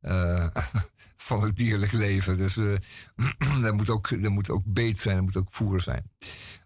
Uh, 0.03 0.49
van 1.17 1.43
het 1.43 1.57
dierlijk 1.57 1.93
leven. 1.93 2.37
Dus 2.37 2.57
uh, 2.57 2.77
er, 3.67 3.75
moet 3.75 3.91
ook, 3.91 4.11
er 4.11 4.31
moet 4.31 4.51
ook 4.51 4.65
beet 4.65 4.99
zijn, 4.99 5.17
er 5.17 5.23
moet 5.23 5.37
ook 5.37 5.51
voer 5.51 5.81
zijn. 5.81 6.11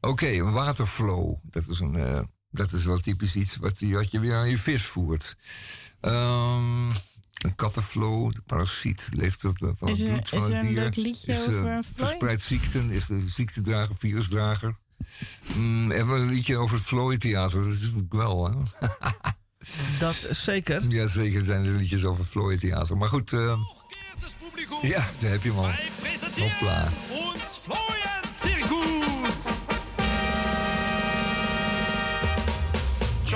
Oké, 0.01 0.09
okay, 0.09 0.39
een 0.39 0.53
waterflow. 0.53 1.37
Dat 1.43 1.69
is, 1.69 1.81
een, 1.81 2.29
dat 2.57 2.73
is 2.73 2.85
wel 2.85 2.99
typisch 2.99 3.37
iets 3.37 3.57
wat, 3.57 3.81
wat 3.81 4.11
je 4.11 4.21
weer 4.21 4.35
aan 4.35 4.49
je 4.49 4.59
vis 4.59 4.85
voert. 4.85 5.37
Um, 6.01 6.89
een 7.39 7.55
kattenflow, 7.55 8.33
de 8.33 8.43
parasiet, 8.47 9.09
leeft 9.11 9.45
op, 9.45 9.57
van 9.59 9.89
het 9.89 10.05
bloed 10.05 10.29
van 10.29 10.53
het 10.53 10.61
dier. 10.61 10.99
is, 10.99 11.49
uh, 11.49 11.79
verspreidt 11.95 12.43
ziekten, 12.43 12.91
is 12.91 13.07
de 13.07 13.29
ziektedrager, 13.29 13.97
virusdrager. 13.97 14.77
Mm, 15.57 15.91
hebben 15.91 16.15
we 16.15 16.21
een 16.21 16.29
liedje 16.29 16.57
over 16.57 16.77
het 16.77 16.87
Floyd 16.87 17.21
Theater? 17.21 17.63
Dat 17.63 17.73
is 17.73 17.93
wel, 18.09 18.51
hè? 18.51 18.87
dat 19.99 20.17
zeker. 20.31 20.83
Ja, 20.89 21.07
zeker 21.07 21.45
zijn 21.45 21.65
er 21.65 21.77
liedjes 21.77 22.05
over 22.05 22.21
het 22.21 22.31
Floyd 22.31 22.61
Theater. 22.61 22.97
Maar 22.97 23.09
goed, 23.09 23.33
uh, 23.33 23.59
ja, 24.83 25.09
daar 25.21 25.31
heb 25.31 25.43
je 25.43 25.49
hem 25.49 25.59
al. 25.59 25.71
Hopla. 26.37 26.89
Ons 27.11 27.61
Floyd 27.63 27.96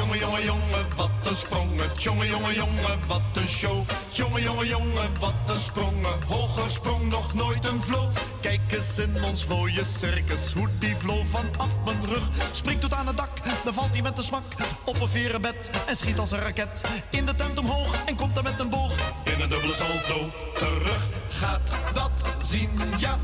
Jongen, 0.01 0.19
jongen, 0.19 0.45
jongen, 0.45 0.87
wat 0.97 1.11
een 1.25 1.37
sprongen. 1.37 1.91
Jongen, 1.99 2.29
jongen, 2.29 2.55
jongen, 2.55 2.99
wat 3.09 3.23
een 3.35 3.49
show. 3.49 3.89
Jongen, 4.09 4.43
jongen, 4.43 4.67
jongen, 4.67 5.11
wat 5.21 5.35
een 5.47 5.59
sprongen. 5.59 6.13
Hoger 6.29 6.71
sprong 6.71 7.11
nog 7.11 7.35
nooit 7.35 7.65
een 7.65 7.83
vlo. 7.83 8.09
Kijk 8.41 8.61
eens 8.69 8.99
in 8.99 9.25
ons 9.25 9.47
mooie 9.47 9.85
circus. 9.85 10.53
Hoe 10.53 10.69
die 10.79 10.97
vlo 10.97 11.25
vanaf 11.31 11.69
mijn 11.85 12.05
rug. 12.05 12.23
Springt 12.51 12.81
tot 12.81 12.95
aan 12.95 13.07
het 13.07 13.17
dak, 13.17 13.31
dan 13.65 13.75
valt 13.75 13.93
hij 13.93 14.03
met 14.03 14.19
een 14.19 14.25
smak. 14.25 14.43
Op 14.85 15.01
een 15.01 15.09
verenbed 15.09 15.71
en 15.87 15.97
schiet 15.97 16.19
als 16.19 16.31
een 16.31 16.41
raket. 16.41 16.81
In 17.11 17.27
de 17.27 17.35
tent 17.35 17.59
omhoog 17.59 18.05
en 18.05 18.17
komt 18.17 18.37
er 18.37 18.43
met 18.43 18.61
een 18.61 18.71
boog. 18.71 18.93
In 19.25 19.41
een 19.41 19.49
dubbele 19.49 19.75
salto 19.75 20.31
terug. 20.55 21.09
Gaat 21.29 21.71
dat 21.93 22.11
zien, 22.43 22.71
ja. 22.99 23.19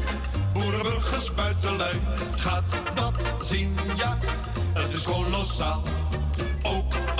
Boerenburgers 0.52 1.34
buitenlui. 1.34 2.00
Gaat 2.36 2.76
dat 2.94 3.18
zien, 3.42 3.76
ja. 3.96 4.18
Het 4.74 4.92
is 4.92 5.02
kolossaal. 5.02 5.82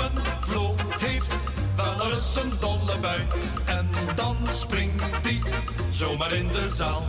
Een 0.06 0.22
vlo 0.40 0.74
heeft 0.98 1.34
wel 1.76 2.10
eens 2.10 2.36
een 2.36 2.52
dolle 2.60 2.98
bui. 3.00 3.20
En 3.64 3.88
dan 4.14 4.36
springt 4.52 5.02
hij 5.22 5.38
zomaar 5.90 6.32
in 6.32 6.48
de 6.48 6.68
zaal. 6.68 7.04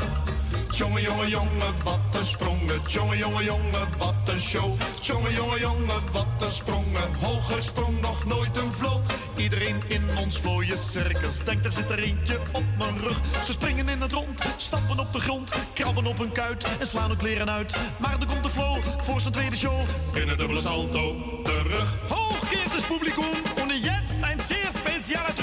Jongen, 0.72 1.02
jongen, 1.02 1.30
jongen, 1.30 1.74
wat 1.84 2.00
een 2.20 2.26
sprongen. 2.26 2.82
Jongen, 2.88 3.18
jongen, 3.18 3.44
jongen, 3.44 3.88
wat 3.98 4.27
een 4.38 4.44
show. 4.44 4.72
Jongen, 5.02 5.34
jongen, 5.34 5.60
jongen, 5.60 6.02
wat 6.14 6.28
een 6.40 6.52
sprongen. 6.52 7.16
Hoger 7.22 7.64
sprong 7.64 8.02
nog 8.02 8.26
nooit 8.26 8.58
een 8.58 8.74
vlo. 8.74 9.02
Iedereen 9.36 9.80
in 9.88 10.04
ons 10.18 10.42
mooie 10.42 10.78
circus 10.78 11.44
denkt 11.44 11.66
er 11.66 11.72
zit 11.72 11.92
er 11.92 12.00
eentje 12.00 12.40
op 12.52 12.64
mijn 12.78 12.98
rug. 12.98 13.20
Ze 13.46 13.52
springen 13.52 13.90
in 13.90 14.02
het 14.02 14.12
rond, 14.12 14.42
stappen 14.58 15.00
op 15.00 15.14
de 15.14 15.20
grond, 15.20 15.52
krabben 15.74 16.06
op 16.06 16.18
hun 16.18 16.32
kuit 16.32 16.64
en 16.80 16.88
slaan 16.88 17.10
hun 17.10 17.18
kleren 17.18 17.50
uit. 17.50 17.76
Maar 17.98 18.18
er 18.20 18.28
komt 18.28 18.44
de 18.44 18.50
flow 18.50 18.78
voor 19.04 19.22
zijn 19.22 19.34
tweede 19.34 19.58
show. 19.58 19.80
In 20.14 20.30
een 20.30 20.38
dubbele 20.38 20.62
salto 20.62 21.16
terug. 21.44 22.10
Hoog 22.10 22.50
keert 22.50 22.72
het 22.72 22.88
publikum 22.88 23.36
und 23.62 23.72
jetzt 23.84 24.24
ein 24.24 24.40
zeer 24.48 24.70
speciale 24.74 25.34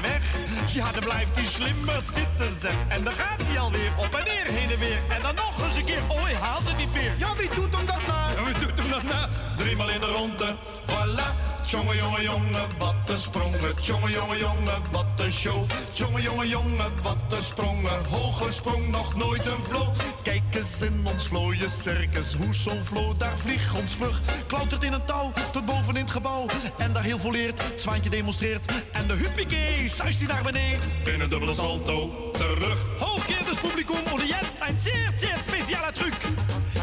weg. 0.00 0.20
Ja, 0.66 0.92
dan 0.92 1.04
blijft 1.04 1.36
hij 1.36 1.44
slimmer 1.44 2.02
zitten, 2.10 2.60
zeg. 2.60 2.74
En 2.88 3.04
dan 3.04 3.12
gaat 3.12 3.42
hij 3.42 3.58
alweer 3.58 3.92
op 3.96 4.14
en 4.14 4.24
neer, 4.24 4.46
heen 4.46 4.70
en 4.70 4.78
weer. 4.78 4.98
En 5.08 5.22
dan 5.22 5.34
nog 5.34 5.64
eens 5.66 5.76
een 5.76 5.84
keer, 5.84 6.02
oh, 6.08 6.22
hij 6.22 6.34
haalt 6.34 6.68
het 6.68 6.76
niet 6.76 6.92
meer. 6.92 7.12
Ja, 7.16 7.36
wie 7.36 7.48
doet 7.48 7.76
hem 7.76 7.86
dat 7.86 8.06
nou? 8.06 8.32
Ja, 8.36 8.44
wie 8.44 8.66
doet 8.66 8.78
hem 8.78 8.90
dat 8.90 9.02
nou? 9.02 9.28
Driemaal 9.56 9.90
in 9.90 10.00
de 10.00 10.06
ronde, 10.06 10.56
voilà. 10.86 11.52
Jongen, 11.72 11.96
jongen, 11.96 12.22
jongen, 12.22 12.68
wat 12.78 12.94
een 13.06 13.18
sprongen. 13.18 13.74
Jongen, 13.82 14.10
jongen, 14.10 14.38
jongen, 14.38 14.82
wat 14.90 15.06
een 15.16 15.32
show. 15.32 15.70
Jongen, 15.92 16.22
jongen, 16.22 16.48
jongen, 16.48 16.92
wat 17.02 17.16
een 17.30 17.42
sprongen. 17.42 18.04
Hoge 18.10 18.52
sprong, 18.52 18.88
nog 18.88 19.16
nooit 19.16 19.46
een 19.46 19.64
flow. 19.68 19.88
Kijk 20.22 20.42
eens 20.50 20.82
in 20.82 21.06
ons 21.06 21.26
vlooie 21.26 21.68
circus. 21.68 22.34
Hoe 22.34 22.54
zo'n 22.54 22.84
flow, 22.84 23.18
daar 23.18 23.38
vliegt 23.38 23.78
ons 23.78 23.92
vlug. 23.92 24.20
Klautert 24.46 24.84
in 24.84 24.92
een 24.92 25.04
touw, 25.04 25.32
tot 25.52 25.66
boven 25.66 25.94
in 25.94 26.02
het 26.02 26.10
gebouw. 26.10 26.46
En 26.78 26.92
daar 26.92 27.02
heel 27.02 27.18
volleerd, 27.18 27.62
het 27.62 27.80
zwaantje 27.80 28.10
demonstreert. 28.10 28.72
En 28.92 29.06
de 29.06 29.14
huppikee, 29.14 29.88
zuist 29.88 30.18
hij 30.18 30.28
naar 30.28 30.42
beneden. 30.42 30.80
In 31.04 31.20
een 31.20 31.28
dubbele 31.28 31.54
salto, 31.54 32.30
terug. 32.32 32.78
Hoog 32.98 33.26
keert 33.26 33.48
het 33.48 33.60
publikum, 33.60 34.12
oder 34.12 34.26
jetzt 34.26 34.58
ein 34.60 34.78
zeer, 34.78 35.12
zeer 35.16 35.38
speciale 35.40 35.92
truc. 35.92 36.14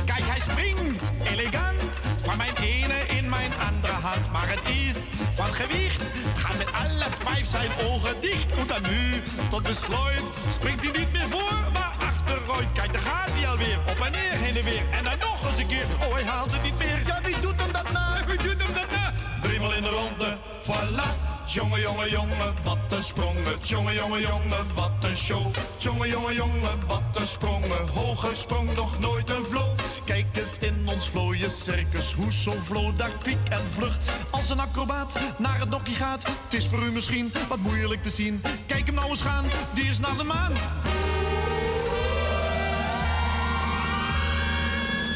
Kijk, 0.06 0.24
hij 0.24 0.40
springt, 0.40 1.12
elegant. 1.24 2.02
Van 2.22 2.38
mijn 2.38 2.56
ene 2.56 2.79
is 4.64 5.08
van 5.36 5.54
gewicht. 5.54 6.02
Gaat 6.36 6.58
met 6.58 6.74
alle 6.74 7.06
vijf 7.26 7.48
zijn 7.48 7.72
ogen 7.90 8.22
dicht. 8.22 8.52
En 8.58 8.68
dan 8.68 8.82
nu, 8.82 9.22
tot 9.50 9.64
besluit, 9.64 10.24
springt 10.50 10.82
hij 10.84 10.92
niet 11.00 11.12
meer 11.12 11.28
voor, 11.30 11.58
maar 11.74 11.94
achteruit. 12.00 12.72
Kijk, 12.74 12.94
daar 12.94 13.02
gaat 13.02 13.30
hij 13.32 13.48
alweer. 13.50 13.78
Op 13.88 14.00
en 14.06 14.12
neer, 14.12 14.32
heen 14.32 14.58
en 14.58 14.64
weer. 14.64 14.84
En 14.92 15.04
dan 15.04 15.18
nog 15.20 15.50
eens 15.50 15.60
een 15.60 15.68
keer. 15.68 15.86
Oh, 16.08 16.14
hij 16.14 16.24
haalt 16.24 16.52
het 16.52 16.64
niet 16.64 16.78
meer. 16.78 17.00
Ja, 17.06 17.22
wie 17.24 17.40
doet 17.40 17.62
hem 17.62 17.72
dat 17.72 17.92
nou? 17.92 18.26
Wie 18.26 18.38
doet 18.38 18.64
hem 18.64 18.74
dat 18.74 18.92
nou? 18.92 19.14
Driemaal 19.42 19.74
in 19.74 19.82
de 19.82 19.90
ronde, 19.90 20.38
voilà. 20.62 21.30
Jongen, 21.46 21.82
jongen, 21.82 22.10
jongen, 22.10 22.54
wat 22.64 22.78
een 22.90 23.04
sprongen. 23.04 23.58
Jongen, 23.62 23.94
jongen, 23.94 24.22
jongen, 24.22 24.66
wat 24.76 24.92
een 25.02 25.16
show. 25.16 25.46
Jongen, 25.78 26.10
jongen, 26.10 26.34
jongen, 26.36 26.88
wat 26.88 27.02
een 27.14 27.26
sprongen. 27.26 27.88
Hoger 27.94 28.36
sprong 28.36 28.76
nog 28.76 29.00
nooit 29.00 29.30
een 29.30 29.46
vlo. 29.46 29.76
In 30.40 30.88
ons 30.88 31.10
vlooie 31.10 31.50
circus. 31.50 32.14
Hoe 32.14 32.32
zo'n 32.32 32.62
vlo 32.64 32.94
en 33.50 33.62
vlug. 33.70 33.98
Als 34.30 34.50
een 34.50 34.60
acrobaat 34.60 35.20
naar 35.38 35.60
het 35.60 35.70
nokkie 35.70 35.96
gaat. 35.96 36.24
Het 36.24 36.54
is 36.54 36.68
voor 36.68 36.84
u 36.84 36.92
misschien 36.92 37.32
wat 37.50 37.60
moeilijk 37.60 38.04
te 38.04 38.10
zien. 38.10 38.42
Kijk 38.68 38.86
hem 38.86 38.96
nou 38.96 39.10
eens 39.10 39.22
gaan, 39.22 39.46
die 39.74 39.84
is 39.84 40.00
naar 40.00 40.18
de 40.18 40.24
maan. 40.24 40.54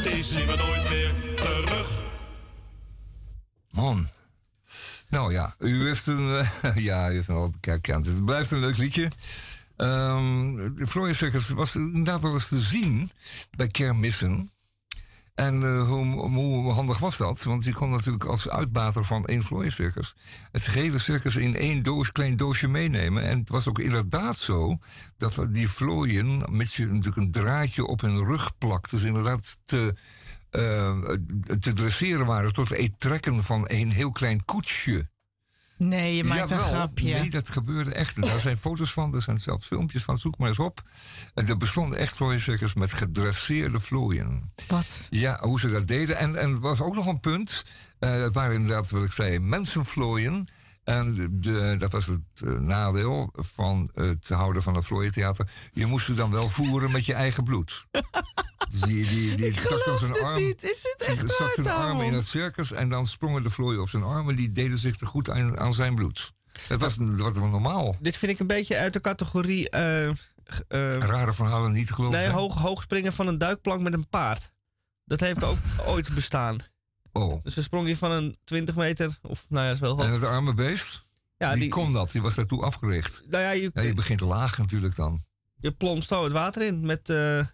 Die 0.04 0.24
zien 0.24 0.48
we 0.48 0.56
nooit 0.56 0.90
meer 0.90 1.36
terug. 1.36 1.92
Man. 3.72 4.08
Nou 5.10 5.34
ja, 5.34 5.56
u 5.60 5.86
heeft 5.86 6.08
een. 6.08 6.48
Uh, 6.64 6.76
ja, 6.90 7.12
u 7.12 7.14
heeft 7.14 7.28
een 7.28 7.56
bekend. 7.62 8.06
Het 8.06 8.26
blijft 8.26 8.52
een 8.52 8.60
leuk 8.60 8.78
liedje. 8.78 9.12
Um, 9.78 10.76
de 10.76 10.88
Florian 10.88 11.16
Circus 11.16 11.50
was 11.50 11.76
inderdaad 11.76 12.22
wel 12.22 12.34
eens 12.34 12.48
te 12.48 12.60
zien 12.60 13.12
bij 13.52 13.68
kermissen. 13.68 14.52
En 15.36 15.62
uh, 15.62 15.88
hoe, 15.88 16.72
handig 16.72 17.00
was 17.00 17.18
dat? 17.18 17.44
Want 17.44 17.64
je 17.64 17.74
kon 17.74 17.90
natuurlijk 17.90 18.26
als 18.26 18.50
uitbater 18.50 19.06
van 19.06 19.26
één 19.26 19.44
Florian 19.44 19.72
Circus 19.72 20.16
het 20.52 20.68
gehele 20.68 21.00
circus 21.00 21.36
in 21.36 21.56
één 21.56 21.84
doos, 21.84 22.12
klein 22.12 22.36
doosje 22.36 22.68
meenemen. 22.68 23.24
En 23.24 23.40
het 23.40 23.50
was 23.50 23.68
ook 23.68 23.80
inderdaad 23.80 24.38
zo 24.38 24.78
dat 25.18 25.48
die 25.50 25.70
vlooien, 25.70 26.44
met 26.50 26.74
je 26.74 26.86
natuurlijk 26.86 27.18
een 27.18 27.32
draadje 27.32 27.86
op 27.86 28.02
hun 28.02 28.26
rug 28.26 28.58
plakt. 28.58 28.90
Dus 28.90 29.04
inderdaad 29.04 29.60
te 29.64 29.96
uh, 30.52 31.00
te 31.60 31.74
dresseren 31.74 32.26
waren 32.26 32.54
tot 32.54 32.70
het 32.70 33.00
trekken 33.00 33.44
van 33.44 33.64
een 33.68 33.92
heel 33.92 34.12
klein 34.12 34.46
koetsje. 34.46 35.12
Nee, 35.88 36.16
je 36.16 36.24
maakt 36.24 36.52
een 36.52 36.60
grapje. 36.60 37.14
Nee, 37.14 37.30
dat 37.30 37.50
gebeurde 37.50 37.94
echt. 37.94 38.22
Daar 38.22 38.40
zijn 38.40 38.58
foto's 38.58 38.94
van, 38.94 39.14
er 39.14 39.22
zijn 39.22 39.40
zelfs 39.40 39.68
filmpjes 39.68 40.04
van. 40.04 40.18
Zoek 40.18 40.38
maar 40.38 40.48
eens 40.48 40.60
op. 40.60 40.84
En 41.34 41.48
er 41.48 41.58
bestonden 41.58 41.98
echt 42.00 42.16
vlooiencircus 42.16 42.74
met 42.74 42.94
gedresseerde 42.94 43.80
vlooien. 43.80 44.52
Wat? 44.68 45.08
Ja, 45.10 45.40
hoe 45.42 45.60
ze 45.60 45.70
dat 45.70 45.88
deden. 45.88 46.18
En, 46.18 46.36
en 46.36 46.50
er 46.50 46.60
was 46.60 46.82
ook 46.82 46.96
nog 46.96 47.08
een 47.08 47.20
punt. 47.20 47.64
Uh, 48.00 48.18
dat 48.18 48.34
waren 48.34 48.56
inderdaad, 48.56 48.90
wat 48.90 49.04
ik 49.04 49.12
zei, 49.12 49.40
mensenvlooien. 49.40 50.48
En 50.84 51.30
de, 51.32 51.76
dat 51.80 51.92
was 51.92 52.06
het 52.06 52.22
uh, 52.44 52.60
nadeel 52.60 53.30
van 53.34 53.90
het 53.94 54.30
houden 54.30 54.62
van 54.62 54.76
het 54.76 54.86
vlooientheater. 54.86 55.48
Je 55.72 55.86
moest 55.86 56.06
ze 56.06 56.14
dan 56.14 56.32
wel 56.32 56.50
voeren 56.50 56.92
met 56.92 57.06
je 57.06 57.14
eigen 57.14 57.44
bloed. 57.44 57.86
Dus 58.70 58.82
die, 58.82 59.08
die, 59.08 59.36
die 59.36 59.54
stak 59.60 59.86
dan 59.86 59.98
zijn 59.98 60.14
arm. 60.14 60.44
Niet. 60.44 60.64
Is 60.64 60.96
het 60.98 61.08
echt 61.08 61.30
stak 61.30 61.54
zijn 61.54 61.76
arm 61.76 62.02
in 62.02 62.14
het 62.14 62.26
circus 62.26 62.72
en 62.72 62.90
dan 62.90 63.06
sprongen 63.06 63.44
de 63.44 63.50
vlooien 63.50 63.82
op 63.82 63.90
zijn 63.90 64.04
arm 64.04 64.30
en 64.30 64.36
die 64.36 64.52
deden 64.52 64.78
zich 64.78 64.96
te 64.96 65.06
goed 65.06 65.30
aan, 65.30 65.60
aan 65.60 65.74
zijn 65.74 65.96
bloed. 65.96 66.34
Dat 66.68 66.80
was, 66.80 66.96
dat 66.96 67.38
was 67.38 67.52
normaal. 67.52 67.96
Dit 68.00 68.18
vind 68.18 68.32
ik 68.32 68.40
een 68.40 68.48
beetje 68.48 68.78
uit 68.78 68.94
de 68.94 69.02
categorie. 69.02 69.76
Uh, 69.76 70.08
uh, 70.08 70.14
Rare 70.70 71.34
verhalen 71.34 71.72
niet 71.72 71.92
geloven. 71.92 72.20
Nee, 72.20 72.30
hoog, 72.30 72.56
hoog 72.56 72.82
springen 72.82 73.14
van 73.14 73.28
een 73.28 73.38
duikplank 73.38 73.82
met 73.82 73.94
een 73.94 74.08
paard. 74.08 74.52
Dat 75.06 75.20
heeft 75.20 75.44
ook 75.44 75.58
ooit 75.88 76.14
bestaan. 76.16 76.58
Oh. 77.14 77.44
Dus 77.44 77.54
ze 77.54 77.62
sprong 77.62 77.88
je 77.88 77.98
van 77.98 78.12
een 78.12 78.38
20 78.44 78.76
meter, 78.76 79.18
of 79.22 79.46
nou 79.50 79.66
ja, 79.66 79.72
is 79.72 79.80
wel 79.80 79.96
hoog. 79.96 80.06
En 80.06 80.12
het 80.12 80.24
arme 80.24 80.54
beest? 80.54 81.04
Ja, 81.38 81.52
die, 81.52 81.60
die 81.60 81.70
kon 81.70 81.94
dat, 81.94 82.12
die 82.12 82.22
was 82.22 82.36
daartoe 82.36 82.64
afgericht. 82.64 83.24
Nou 83.30 83.44
ja, 83.44 83.50
je, 83.50 83.72
ja, 83.74 83.82
je 83.82 83.94
begint 83.94 84.20
laag 84.20 84.58
natuurlijk 84.58 84.96
dan. 84.96 85.22
Je 85.56 85.72
plompt 85.72 86.06
zo 86.06 86.24
het 86.24 86.32
water 86.32 86.62
in 86.62 86.86
met... 86.86 87.10
Uh, 87.10 87.46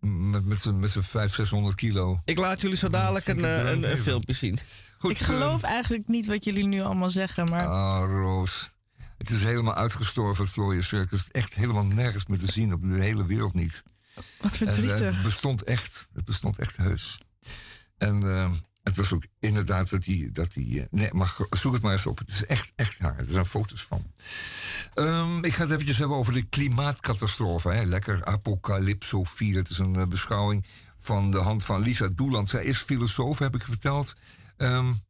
met, 0.00 0.44
met 0.46 0.90
z'n 0.90 1.00
500, 1.00 1.32
600 1.32 1.74
kilo. 1.74 2.20
Ik 2.24 2.38
laat 2.38 2.60
jullie 2.60 2.76
zo 2.76 2.88
dadelijk 2.88 3.26
een, 3.26 3.44
eh, 3.44 3.70
een, 3.70 3.90
een, 3.90 3.98
filmpje 3.98 4.32
zien. 4.32 4.58
Goed, 4.98 5.10
ik 5.10 5.18
geloof 5.18 5.62
uh, 5.62 5.70
eigenlijk 5.70 6.08
niet 6.08 6.26
wat 6.26 6.44
jullie 6.44 6.66
nu 6.66 6.80
allemaal 6.80 7.10
zeggen, 7.10 7.48
maar... 7.48 7.66
Ah, 7.66 8.10
Roos. 8.10 8.76
Het 9.16 9.30
is 9.30 9.44
helemaal 9.44 9.74
uitgestorven, 9.74 10.44
het 10.44 10.52
Flooien 10.52 10.84
Circus. 10.84 11.30
Echt 11.30 11.54
helemaal 11.54 11.84
nergens 11.84 12.26
meer 12.26 12.38
te 12.38 12.52
zien 12.52 12.72
op 12.72 12.82
de 12.82 13.00
hele 13.00 13.26
wereld 13.26 13.54
niet. 13.54 13.82
Wat 14.40 14.56
verdrietig. 14.56 15.00
En, 15.00 15.14
het 15.14 15.22
bestond 15.22 15.62
echt, 15.62 16.08
het 16.12 16.24
bestond 16.24 16.58
echt 16.58 16.76
heus. 16.76 17.20
En 17.96 18.22
het 18.88 18.96
was 18.96 19.12
ook 19.12 19.24
inderdaad 19.38 19.90
dat 19.90 20.02
die. 20.02 20.30
Dat 20.30 20.52
die 20.52 20.86
nee, 20.90 21.08
maar 21.12 21.36
zoek 21.50 21.72
het 21.72 21.82
maar 21.82 21.92
eens 21.92 22.06
op. 22.06 22.18
Het 22.18 22.28
is 22.28 22.46
echt, 22.46 22.72
echt 22.76 22.98
haar. 22.98 23.18
Er 23.18 23.24
zijn 23.28 23.44
foto's 23.44 23.84
van. 23.84 24.12
Um, 24.94 25.44
ik 25.44 25.54
ga 25.54 25.62
het 25.62 25.72
eventjes 25.72 25.98
hebben 25.98 26.16
over 26.16 26.32
de 26.32 26.42
klimaatcatastrofe. 26.42 27.68
Hè. 27.68 27.84
Lekker 27.84 28.24
apocalypsofie. 28.24 29.56
Het 29.56 29.70
is 29.70 29.78
een 29.78 29.94
uh, 29.94 30.06
beschouwing 30.06 30.64
van 30.96 31.30
de 31.30 31.38
hand 31.38 31.64
van 31.64 31.80
Lisa 31.80 32.08
Doeland. 32.08 32.48
Zij 32.48 32.64
is 32.64 32.78
filosoof, 32.78 33.38
heb 33.38 33.54
ik 33.54 33.62
verteld. 33.62 34.14
Um, 34.56 35.00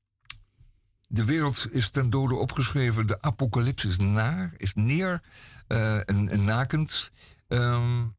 de 1.06 1.24
wereld 1.24 1.68
is 1.70 1.90
ten 1.90 2.10
dode 2.10 2.34
opgeschreven. 2.34 3.06
De 3.06 3.22
apocalyps 3.22 3.84
is 3.84 3.98
naar, 3.98 4.52
is 4.56 4.74
neer 4.74 5.22
uh, 5.68 5.96
en, 5.96 6.28
en, 6.28 6.44
nakend. 6.44 7.12
Um, 7.48 8.16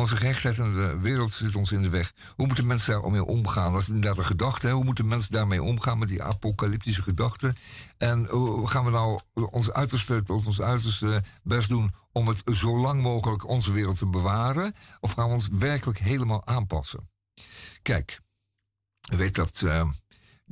onze 0.00 0.16
gehechtheid 0.16 0.56
de 0.56 0.98
wereld 1.00 1.32
zit 1.32 1.54
ons 1.54 1.72
in 1.72 1.82
de 1.82 1.88
weg. 1.88 2.12
Hoe 2.36 2.46
moeten 2.46 2.66
mensen 2.66 3.00
daarmee 3.00 3.24
omgaan? 3.24 3.72
Dat 3.72 3.80
is 3.80 3.88
inderdaad 3.88 4.18
een 4.18 4.24
gedachte. 4.24 4.70
Hoe 4.70 4.84
moeten 4.84 5.06
mensen 5.06 5.32
daarmee 5.32 5.62
omgaan 5.62 5.98
met 5.98 6.08
die 6.08 6.22
apocalyptische 6.22 7.02
gedachten? 7.02 7.54
En 7.98 8.28
hoe 8.28 8.68
gaan 8.68 8.84
we 8.84 8.90
nou 8.90 9.20
ons 9.34 9.72
uiterste, 9.72 10.22
ons 10.26 10.60
uiterste 10.60 11.22
best 11.42 11.68
doen 11.68 11.94
om 12.12 12.28
het 12.28 12.42
zo 12.52 12.78
lang 12.78 13.02
mogelijk 13.02 13.48
onze 13.48 13.72
wereld 13.72 13.98
te 13.98 14.06
bewaren? 14.06 14.74
Of 15.00 15.12
gaan 15.12 15.28
we 15.28 15.34
ons 15.34 15.48
werkelijk 15.52 15.98
helemaal 15.98 16.46
aanpassen? 16.46 17.10
Kijk, 17.82 18.20
weet 19.00 19.34
dat. 19.34 19.60
Uh, 19.64 19.88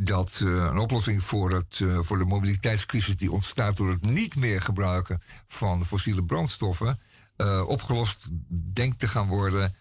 dat 0.00 0.40
uh, 0.44 0.64
een 0.64 0.78
oplossing 0.78 1.22
voor, 1.22 1.52
het, 1.52 1.80
voor 1.98 2.18
de 2.18 2.24
mobiliteitscrisis 2.24 3.16
die 3.16 3.32
ontstaat 3.32 3.76
door 3.76 3.90
het 3.90 4.04
niet 4.04 4.37
meer 4.37 4.61
gebruiken 4.61 5.20
van 5.46 5.84
fossiele 5.84 6.24
brandstoffen, 6.24 6.98
uh, 7.38 7.68
opgelost 7.68 8.29
denkt 8.72 8.98
te 8.98 9.09
gaan 9.09 9.27
worden, 9.27 9.74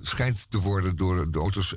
schijnt 0.00 0.50
te 0.50 0.58
worden 0.58 0.96
door 0.96 1.30
de 1.30 1.38
auto's 1.38 1.74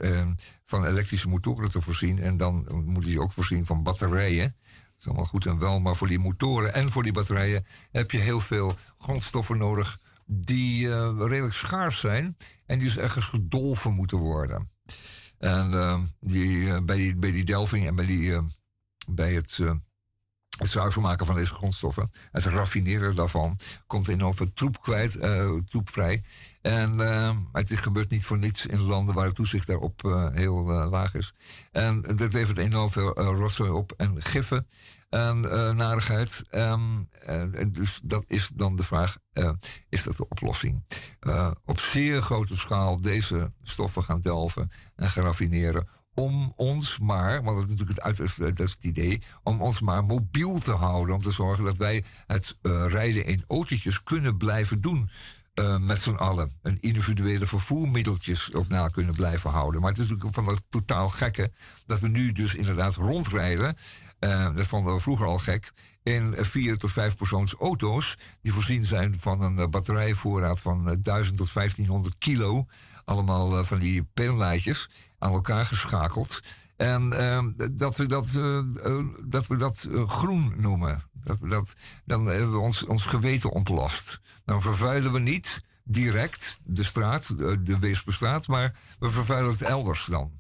van 0.64 0.86
elektrische 0.86 1.28
motoren 1.28 1.72
te 1.72 1.82
voorzien. 1.82 2.20
En 2.20 2.38
dan 2.38 2.66
moeten 2.86 3.10
die 3.10 3.22
ook 3.22 3.32
voorzien 3.32 3.66
van 3.66 3.84
batterijen. 3.84 4.56
Dat 4.66 5.00
is 5.00 5.06
allemaal 5.06 5.26
goed 5.26 5.46
en 5.46 5.60
wel, 5.60 5.80
maar 5.80 5.96
voor 5.96 6.08
die 6.08 6.20
motoren 6.20 6.74
en 6.74 6.90
voor 6.90 7.04
die 7.04 7.12
batterijen 7.12 7.66
heb 7.92 8.12
je 8.12 8.18
heel 8.18 8.40
veel 8.40 8.76
grondstoffen 8.98 9.58
nodig 9.58 10.00
die 10.26 10.88
redelijk 11.26 11.54
schaars 11.54 12.00
zijn 12.00 12.38
en 12.66 12.80
die 12.80 12.88
dus 12.88 12.98
ergens 12.98 13.26
gedolven 13.26 13.94
moeten 13.94 14.18
worden. 14.18 14.72
En 15.44 15.72
uh, 15.72 16.00
die, 16.20 16.48
uh, 16.48 16.80
bij, 16.82 16.96
die, 16.96 17.16
bij 17.16 17.32
die 17.32 17.44
delving 17.44 17.88
en 17.88 17.96
bij, 17.96 18.06
die, 18.06 18.22
uh, 18.22 18.42
bij 19.08 19.34
het, 19.34 19.60
het 20.64 20.72
zuiver 20.72 21.02
maken 21.02 21.26
van 21.26 21.36
deze 21.36 21.54
grondstoffen, 21.54 22.12
het 22.32 22.44
raffineren 22.44 23.16
daarvan, 23.16 23.60
komt 23.88 24.08
enorm 24.08 24.36
veel 24.36 24.54
troep 24.54 24.82
kwijt, 24.82 25.12
troep 25.66 25.90
vrij. 25.90 26.24
En 26.62 26.98
het 27.52 27.80
gebeurt 27.80 28.10
niet 28.10 28.26
voor 28.26 28.38
niets 28.38 28.66
in 28.66 28.82
landen 28.82 29.16
waar 29.16 29.26
het 29.26 29.36
toezicht 29.36 29.68
daarop 29.68 30.02
heel 30.34 30.64
laag 30.66 31.14
is. 31.14 31.34
En 31.72 32.02
dat 32.02 32.34
levert 32.34 32.58
enorm 32.58 32.90
veel 32.90 33.14
rotzooi 33.14 33.70
op 33.70 33.94
en 33.98 34.22
giffen 34.22 34.68
en 35.10 35.46
uh, 35.46 35.72
narigheid. 35.74 36.44
Um, 36.52 37.10
dus 37.72 38.00
dat 38.04 38.24
is 38.28 38.52
dan 38.56 38.76
de 38.76 38.84
vraag, 38.84 39.18
uh, 39.34 39.52
is 39.90 40.04
dat 40.04 40.16
de 40.16 40.28
oplossing? 40.28 40.84
Uh, 41.22 41.52
op 41.66 41.80
zeer 41.80 42.22
grote 42.22 42.58
schaal 42.58 43.02
deze 43.02 43.54
stoffen 43.62 44.04
gaan 44.04 44.22
delven 44.22 44.72
en 44.96 45.10
gaan 45.10 45.24
raffineren 45.24 45.88
om 46.16 46.54
ons 46.56 47.00
maar, 47.00 47.44
want 47.44 47.56
dat 47.56 47.70
is 47.70 47.78
natuurlijk 47.78 48.06
het 48.06 48.58
dat 48.58 48.70
het 48.70 48.84
idee, 48.84 49.22
om 49.44 49.62
ons 49.62 49.80
maar 49.80 50.04
mobiel 50.04 50.60
te 50.60 50.72
houden. 50.72 51.16
Om 51.16 51.22
te 51.22 51.32
zorgen 51.32 51.64
dat 51.64 51.78
wij 51.78 52.04
het 52.28 52.56
rijden 52.88 53.26
in 53.26 53.44
autootjes 53.48 54.04
kunnen 54.04 54.38
blijven 54.38 54.82
doen. 54.82 55.10
Uh, 55.60 55.78
met 55.78 56.02
z'n 56.02 56.10
allen. 56.10 56.52
Een 56.62 56.78
individuele 56.80 57.46
vervoermiddeltjes 57.46 58.54
ook 58.54 58.68
na 58.68 58.88
kunnen 58.88 59.14
blijven 59.14 59.50
houden. 59.50 59.82
Maar 59.82 59.90
het 59.90 60.00
is 60.00 60.08
natuurlijk 60.08 60.36
van 60.36 60.48
het 60.48 60.64
totaal 60.70 61.08
gekke 61.08 61.52
dat 61.86 62.00
we 62.00 62.08
nu 62.08 62.32
dus 62.32 62.56
inderdaad 62.56 62.96
rondrijden 62.96 63.76
uh, 64.24 64.56
dat 64.56 64.68
vonden 64.68 64.94
we 64.94 65.00
vroeger 65.00 65.26
al 65.26 65.38
gek, 65.38 65.72
in 66.04 66.36
vier 66.38 66.78
tot 66.78 66.92
vijf 66.92 67.18
persoons 67.18 67.54
auto's 67.54 68.18
die 68.42 68.54
voorzien 68.54 68.86
zijn 68.86 69.20
van 69.20 69.42
een 69.42 69.70
batterijvoorraad 69.70 70.62
van 70.62 70.98
1000 71.02 71.32
eh, 71.32 71.46
tot 71.46 71.54
1500 71.54 72.16
kilo. 72.18 72.66
Allemaal 73.06 73.66
van 73.66 73.80
die 73.80 74.04
peenlaadjes 74.14 74.90
aan 75.24 75.32
elkaar 75.32 75.66
geschakeld. 75.66 76.40
En 76.76 77.10
dat 77.74 77.96
we 77.98 78.06
dat, 78.06 78.32
dat, 79.24 79.48
we 79.48 79.56
dat 79.58 79.90
groen 80.06 80.54
noemen. 80.58 81.02
Dat 81.14 81.40
we 81.40 81.48
dat, 81.48 81.76
dan 82.06 82.26
hebben 82.26 82.52
we 82.52 82.58
ons, 82.58 82.86
ons 82.86 83.06
geweten 83.06 83.52
ontlast. 83.52 84.20
Dan 84.46 84.62
vervuilen 84.62 85.12
we 85.12 85.20
niet 85.20 85.64
direct 85.84 86.60
de 86.64 86.84
straat, 86.84 87.38
de 87.38 87.80
Weesperstraat, 87.80 88.48
maar 88.48 88.76
we 89.00 89.10
vervuilen 89.10 89.52
het 89.52 89.62
elders 89.62 90.06
dan. 90.06 90.32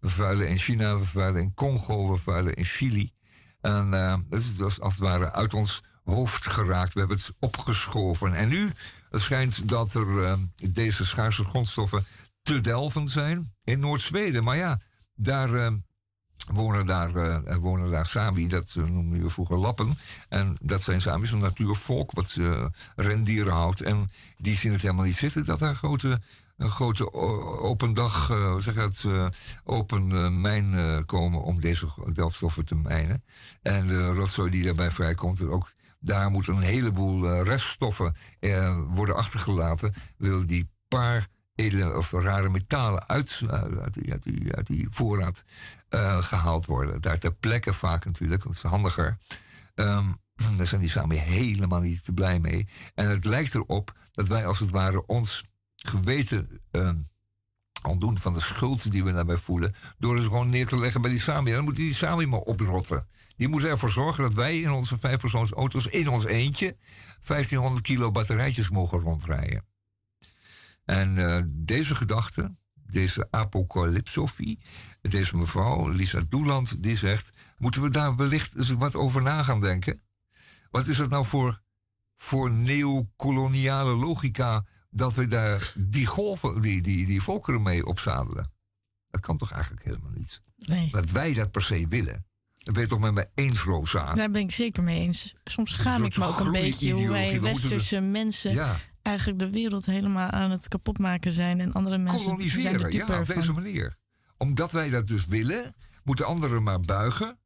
We 0.00 0.08
vervuilen 0.08 0.48
in 0.48 0.58
China, 0.58 0.92
we 0.92 0.98
vervuilen 0.98 1.42
in 1.42 1.54
Congo, 1.54 2.02
we 2.02 2.16
vervuilen 2.16 2.54
in 2.54 2.64
Chili. 2.64 3.12
En 3.60 3.90
dat 4.28 4.40
is 4.40 4.56
dus 4.56 4.80
als 4.80 4.92
het 4.92 5.02
ware 5.02 5.32
uit 5.32 5.54
ons 5.54 5.82
hoofd 6.04 6.46
geraakt. 6.46 6.92
We 6.92 6.98
hebben 6.98 7.16
het 7.16 7.32
opgeschoven. 7.38 8.34
En 8.34 8.48
nu 8.48 8.70
het 9.10 9.20
schijnt 9.20 9.68
dat 9.68 9.94
er 9.94 10.06
uh, 10.06 10.32
deze 10.70 11.06
schaarse 11.06 11.44
grondstoffen 11.44 12.04
te 12.42 12.60
delven 12.60 13.08
zijn 13.08 13.54
in 13.64 13.80
Noord-Zweden. 13.80 14.44
Maar 14.44 14.56
ja, 14.56 14.80
daar 15.14 15.50
uh, 15.50 15.72
wonen 16.52 16.86
daar, 16.86 17.16
uh, 17.16 17.54
wonen 17.54 17.90
daar 17.90 18.06
Sami, 18.06 18.48
dat 18.48 18.74
noemen 18.74 19.22
we 19.22 19.30
vroeger 19.30 19.58
lappen. 19.58 19.98
En 20.28 20.56
dat 20.60 20.82
zijn 20.82 21.00
Sami's, 21.00 21.30
een 21.30 21.38
natuurvolk 21.38 22.12
wat 22.12 22.38
rendieren 22.96 23.52
houdt. 23.52 23.80
En 23.80 24.10
die 24.36 24.56
zien 24.56 24.72
het 24.72 24.82
helemaal 24.82 25.04
niet 25.04 25.16
zitten 25.16 25.44
dat 25.44 25.58
daar 25.58 25.74
grote 25.74 26.20
een 26.62 26.70
grote 26.70 27.12
open 27.60 27.94
dag, 27.94 28.30
uh, 28.30 28.58
zeg 28.58 28.74
het, 28.74 29.02
uh, 29.02 29.28
open 29.64 30.10
uh, 30.10 30.28
mijn 30.28 31.04
komen 31.06 31.42
om 31.42 31.60
deze 31.60 31.86
delfstoffen 32.12 32.64
te 32.64 32.74
mijnen. 32.74 33.24
En 33.62 33.86
de 33.86 34.06
rotzooi 34.06 34.50
die 34.50 34.64
daarbij 34.64 34.90
vrijkomt, 34.90 35.42
ook 35.42 35.72
daar 36.00 36.30
moeten 36.30 36.54
een 36.54 36.62
heleboel 36.62 37.42
reststoffen 37.42 38.14
worden 38.88 39.16
achtergelaten. 39.16 39.94
Wil 40.16 40.46
die 40.46 40.70
paar 40.88 41.26
edele 41.54 41.96
of 41.96 42.10
rare 42.10 42.48
metalen 42.48 43.08
uit, 43.08 43.38
die, 43.90 44.12
uit, 44.12 44.22
die, 44.22 44.54
uit 44.54 44.66
die 44.66 44.86
voorraad 44.90 45.44
gehaald 46.20 46.66
worden. 46.66 47.00
Daar 47.00 47.18
ter 47.18 47.34
plekke 47.34 47.72
vaak 47.72 48.04
natuurlijk, 48.04 48.42
want 48.42 48.54
het 48.54 48.64
is 48.64 48.70
handiger. 48.70 49.16
Um, 49.74 50.16
daar 50.56 50.66
zijn 50.66 50.80
die 50.80 50.90
samen 50.90 51.16
helemaal 51.16 51.80
niet 51.80 52.04
te 52.04 52.12
blij 52.12 52.40
mee. 52.40 52.66
En 52.94 53.08
het 53.08 53.24
lijkt 53.24 53.54
erop 53.54 53.92
dat 54.12 54.26
wij 54.26 54.46
als 54.46 54.58
het 54.58 54.70
ware 54.70 55.06
ons 55.06 55.44
geweten 55.76 56.60
uh, 56.70 56.90
ontdoen 57.82 58.18
van 58.18 58.32
de 58.32 58.40
schuld 58.40 58.90
die 58.90 59.04
we 59.04 59.12
daarbij 59.12 59.36
voelen. 59.36 59.74
Door 59.98 60.18
ze 60.18 60.22
gewoon 60.22 60.48
neer 60.48 60.66
te 60.66 60.78
leggen 60.78 61.00
bij 61.00 61.10
die 61.10 61.20
Sami. 61.20 61.52
Dan 61.52 61.64
moet 61.64 61.76
die 61.76 61.94
Sami 61.94 62.26
maar 62.26 62.40
oprotten. 62.40 63.06
Die 63.36 63.48
moeten 63.48 63.70
ervoor 63.70 63.90
zorgen 63.90 64.22
dat 64.22 64.34
wij 64.34 64.60
in 64.60 64.70
onze 64.70 64.98
vijfpersoonsauto's 64.98 65.86
in 65.86 66.08
ons 66.08 66.24
eentje 66.24 66.76
1500 67.26 67.84
kilo 67.84 68.10
batterijtjes 68.10 68.70
mogen 68.70 68.98
rondrijden. 68.98 69.64
En 70.84 71.16
uh, 71.16 71.42
deze 71.54 71.94
gedachte, 71.94 72.54
deze 72.74 73.28
apocalypsofie, 73.30 74.58
deze 75.00 75.36
mevrouw 75.36 75.88
Lisa 75.88 76.22
Doeland, 76.28 76.82
die 76.82 76.96
zegt: 76.96 77.30
moeten 77.58 77.82
we 77.82 77.90
daar 77.90 78.16
wellicht 78.16 78.56
eens 78.56 78.70
wat 78.70 78.96
over 78.96 79.22
na 79.22 79.42
gaan 79.42 79.60
denken? 79.60 80.02
Wat 80.70 80.86
is 80.86 80.98
het 80.98 81.10
nou 81.10 81.24
voor, 81.24 81.60
voor 82.14 82.50
neocoloniale 82.50 83.96
logica 83.96 84.66
dat 84.90 85.14
we 85.14 85.26
daar 85.26 85.72
die 85.76 86.06
golven, 86.06 86.60
die, 86.60 86.82
die, 86.82 87.06
die 87.06 87.22
volkeren 87.22 87.62
mee 87.62 87.86
opzadelen. 87.86 88.52
Dat 89.10 89.20
kan 89.20 89.36
toch 89.36 89.52
eigenlijk 89.52 89.84
helemaal 89.84 90.10
niet? 90.10 90.40
Nee. 90.56 90.90
Dat 90.90 91.10
wij 91.10 91.34
dat 91.34 91.50
per 91.50 91.62
se 91.62 91.86
willen. 91.88 92.26
Daar 92.58 92.74
ben 92.74 92.82
je 92.82 92.88
toch 92.88 92.98
met 92.98 93.14
me 93.14 93.28
eens, 93.34 93.62
Rosa? 93.62 94.14
Daar 94.14 94.30
ben 94.30 94.42
ik 94.42 94.52
zeker 94.52 94.82
mee 94.82 95.00
eens. 95.00 95.34
Soms 95.44 95.70
schaam 95.70 96.04
ik 96.04 96.16
me 96.16 96.24
ook 96.24 96.40
een 96.40 96.52
beetje 96.52 96.92
hoe 96.92 97.08
wij 97.08 97.40
westerse 97.40 98.00
mensen 98.00 98.80
eigenlijk 99.02 99.38
de 99.38 99.50
wereld 99.50 99.86
helemaal 99.86 100.30
aan 100.30 100.50
het 100.50 100.68
kapotmaken 100.68 101.32
zijn. 101.32 101.60
En 101.60 101.72
andere 101.72 101.98
mensen 101.98 102.50
zijn 102.50 102.78
de 102.78 102.96
ja, 102.96 103.20
op 103.20 103.26
deze 103.26 103.52
manier. 103.52 103.96
Omdat 104.36 104.72
wij 104.72 104.90
dat 104.90 105.08
dus 105.08 105.26
willen, 105.26 105.74
moeten 106.04 106.26
anderen 106.26 106.62
maar 106.62 106.80
buigen. 106.80 107.38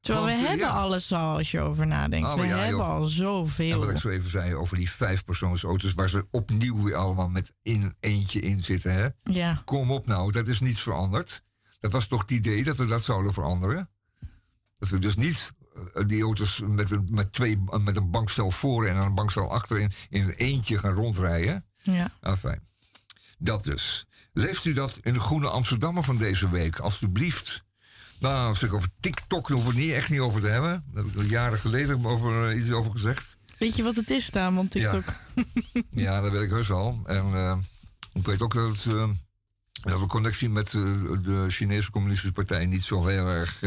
Terwijl 0.00 0.26
we 0.26 0.32
eh, 0.32 0.48
hebben 0.48 0.70
alles 0.70 1.12
al 1.12 1.36
als 1.36 1.50
je 1.50 1.60
over 1.60 1.86
nadenkt. 1.86 2.32
Oh, 2.32 2.40
we 2.40 2.46
hebben 2.46 2.84
al 2.84 3.04
zoveel. 3.04 3.72
En 3.72 3.78
wat 3.78 3.90
ik 3.90 3.96
zo 3.96 4.08
even 4.08 4.30
zei 4.30 4.54
over 4.54 4.76
die 4.76 4.90
vijfpersoonsauto's... 4.90 5.94
waar 5.94 6.08
ze 6.08 6.26
opnieuw 6.30 6.82
weer 6.82 6.94
allemaal 6.94 7.28
met 7.28 7.54
in 7.62 7.94
eentje 8.00 8.40
in 8.40 8.60
zitten. 8.60 8.94
Hè? 8.94 9.08
Ja. 9.22 9.62
Kom 9.64 9.90
op 9.90 10.06
nou, 10.06 10.32
dat 10.32 10.48
is 10.48 10.60
niets 10.60 10.82
veranderd. 10.82 11.42
Dat 11.80 11.92
was 11.92 12.06
toch 12.06 12.20
het 12.20 12.30
idee 12.30 12.64
dat 12.64 12.76
we 12.76 12.86
dat 12.86 13.04
zouden 13.04 13.32
veranderen? 13.32 13.90
Dat 14.74 14.88
we 14.88 14.98
dus 14.98 15.16
niet 15.16 15.52
die 16.06 16.22
auto's 16.22 16.62
met 16.66 16.90
een, 16.90 17.08
met 17.10 17.32
twee, 17.32 17.58
met 17.84 17.96
een 17.96 18.10
bankstel 18.10 18.50
voor 18.50 18.86
en 18.86 18.96
een 18.96 19.14
bankstel 19.14 19.50
achter 19.50 19.78
in, 19.78 19.92
in 20.08 20.28
eentje 20.30 20.78
gaan 20.78 20.92
rondrijden. 20.92 21.64
Ja. 21.82 22.10
Enfin, 22.20 22.60
dat 23.38 23.64
dus. 23.64 24.06
Leest 24.32 24.64
u 24.64 24.72
dat 24.72 24.98
in 25.02 25.12
de 25.12 25.20
Groene 25.20 25.48
Amsterdammer 25.48 26.02
van 26.02 26.16
deze 26.16 26.50
week, 26.50 26.78
alstublieft. 26.78 27.64
Nou, 28.20 28.46
als 28.46 28.62
ik 28.62 28.72
over 28.72 28.88
TikTok 29.00 29.48
hoef 29.48 29.68
ik 29.68 29.74
niet, 29.74 29.92
echt 29.92 30.10
niet 30.10 30.20
over 30.20 30.40
te 30.40 30.46
hebben. 30.46 30.84
Daar 30.92 31.04
heb 31.04 31.12
ik 31.12 31.18
al 31.18 31.24
jaren 31.24 31.58
geleden 31.58 32.04
over, 32.04 32.50
uh, 32.50 32.58
iets 32.60 32.70
over 32.70 32.90
gezegd. 32.90 33.36
Weet 33.58 33.76
je 33.76 33.82
wat 33.82 33.96
het 33.96 34.10
is, 34.10 34.30
Tamon, 34.30 34.68
TikTok? 34.68 35.04
Ja. 35.34 35.82
ja, 35.90 36.20
dat 36.20 36.32
weet 36.32 36.42
ik 36.42 36.50
heus 36.50 36.70
al. 36.70 37.00
En 37.06 37.26
uh, 37.26 37.56
ik 38.12 38.26
weet 38.26 38.42
ook 38.42 38.54
dat, 38.54 38.84
uh, 38.88 39.08
dat 39.82 40.00
de 40.00 40.06
connectie 40.06 40.48
met 40.48 40.70
de 40.70 41.44
Chinese 41.48 41.90
Communistische 41.90 42.32
Partij 42.32 42.66
niet 42.66 42.82
zo 42.82 43.06
heel 43.06 43.26
erg, 43.26 43.60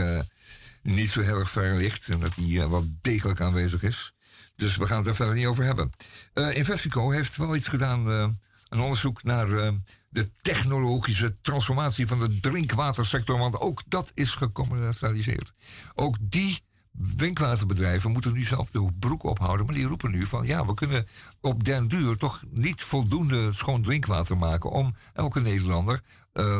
niet 0.84 1.10
zo 1.10 1.22
heel 1.22 1.40
erg 1.40 1.50
ver 1.50 1.76
ligt. 1.76 2.08
En 2.10 2.20
dat 2.20 2.36
die 2.36 2.68
wel 2.68 2.86
degelijk 3.02 3.42
aanwezig 3.42 3.84
is. 3.84 4.14
Dus 4.56 4.78
we 4.78 4.86
gaan 4.86 4.98
het 4.98 5.08
er 5.08 5.16
verder 5.16 5.36
niet 5.36 5.46
over 5.46 5.64
hebben. 5.64 5.92
Uh, 6.34 6.56
Investico 6.56 7.12
heeft 7.12 7.38
wel 7.38 7.56
iets 7.56 7.68
gedaan, 7.68 8.10
uh, 8.10 8.28
een 8.70 8.80
onderzoek 8.80 9.24
naar 9.24 9.48
uh, 9.48 9.72
de 10.10 10.30
technologische 10.42 11.42
transformatie 11.42 12.08
van 12.08 12.20
de 12.20 12.40
drinkwatersector, 12.40 13.38
want 13.38 13.60
ook 13.60 13.82
dat 13.88 14.12
is 14.14 14.36
gecommercialiseerd. 14.36 15.54
Ook 15.96 16.16
die 16.22 16.62
drinkwaterbedrijven 16.92 18.12
moeten 18.12 18.34
nu 18.34 18.44
zelf 18.44 18.72
de 18.72 18.90
broek 19.00 19.24
ophouden, 19.24 19.66
maar 19.66 19.76
die 19.76 19.86
roepen 19.86 20.12
nu 20.12 20.26
van 20.26 20.46
ja, 20.46 20.66
we 20.66 20.74
kunnen 20.74 21.08
op 21.42 21.64
den 21.64 21.88
duur 21.88 22.18
toch 22.18 22.44
niet 22.50 22.82
voldoende 22.82 23.54
schoon 23.54 23.82
drinkwater 23.82 24.38
maken 24.38 24.70
om 24.70 24.96
elke 25.14 25.42
Nederlander 25.42 26.02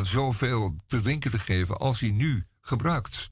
zoveel 0.02 0.76
te 0.86 1.00
drinken 1.00 1.30
te 1.30 1.38
geven 1.38 1.76
als 1.78 2.00
hij 2.00 2.10
nu 2.10 2.46
gebruikt. 2.60 3.30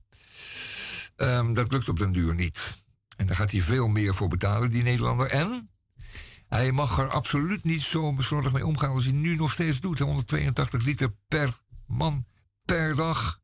Um, 1.23 1.55
dat 1.55 1.73
lukt 1.73 1.89
op 1.89 1.99
den 1.99 2.13
duur 2.13 2.35
niet. 2.35 2.85
En 3.17 3.27
daar 3.27 3.37
gaat 3.37 3.51
hij 3.51 3.63
veel 3.63 3.89
meer 3.89 4.15
voor 4.15 4.29
betalen, 4.29 4.71
die 4.71 4.83
Nederlander. 4.83 5.27
En 5.27 5.71
hij 6.49 6.73
mag 6.73 6.99
er 6.99 7.11
absoluut 7.11 7.65
niet 7.65 7.81
zo 7.81 8.15
bezorgd 8.15 8.53
mee 8.53 8.67
omgaan 8.67 8.93
als 8.93 9.05
hij 9.05 9.13
nu 9.13 9.37
nog 9.37 9.53
steeds 9.53 9.81
doet. 9.81 9.99
182 9.99 10.85
liter 10.85 11.15
per 11.29 11.61
man 11.87 12.27
per 12.65 12.97
dag 12.97 13.41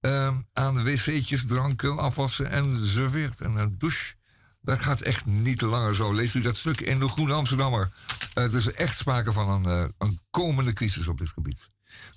uh, 0.00 0.36
aan 0.52 0.84
wc'tjes, 0.84 1.46
dranken, 1.46 1.98
afwassen 1.98 2.50
en 2.50 2.86
serveert. 2.86 3.40
En 3.40 3.56
een 3.56 3.78
douche. 3.78 4.14
Dat 4.60 4.78
gaat 4.78 5.00
echt 5.00 5.26
niet 5.26 5.60
langer 5.60 5.94
zo. 5.94 6.14
Leest 6.14 6.34
u 6.34 6.40
dat 6.40 6.56
stuk 6.56 6.80
in 6.80 6.98
de 6.98 7.08
Groene 7.08 7.34
Amsterdammer. 7.34 7.92
Uh, 8.34 8.44
er 8.44 8.54
is 8.54 8.72
echt 8.72 8.98
sprake 8.98 9.32
van 9.32 9.48
een, 9.48 9.82
uh, 9.82 9.88
een 9.98 10.20
komende 10.30 10.72
crisis 10.72 11.08
op 11.08 11.18
dit 11.18 11.28
gebied. 11.28 11.70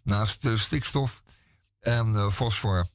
Naast 0.03 0.47
stikstof 0.53 1.23
en 1.79 2.31
fosfor 2.31 2.85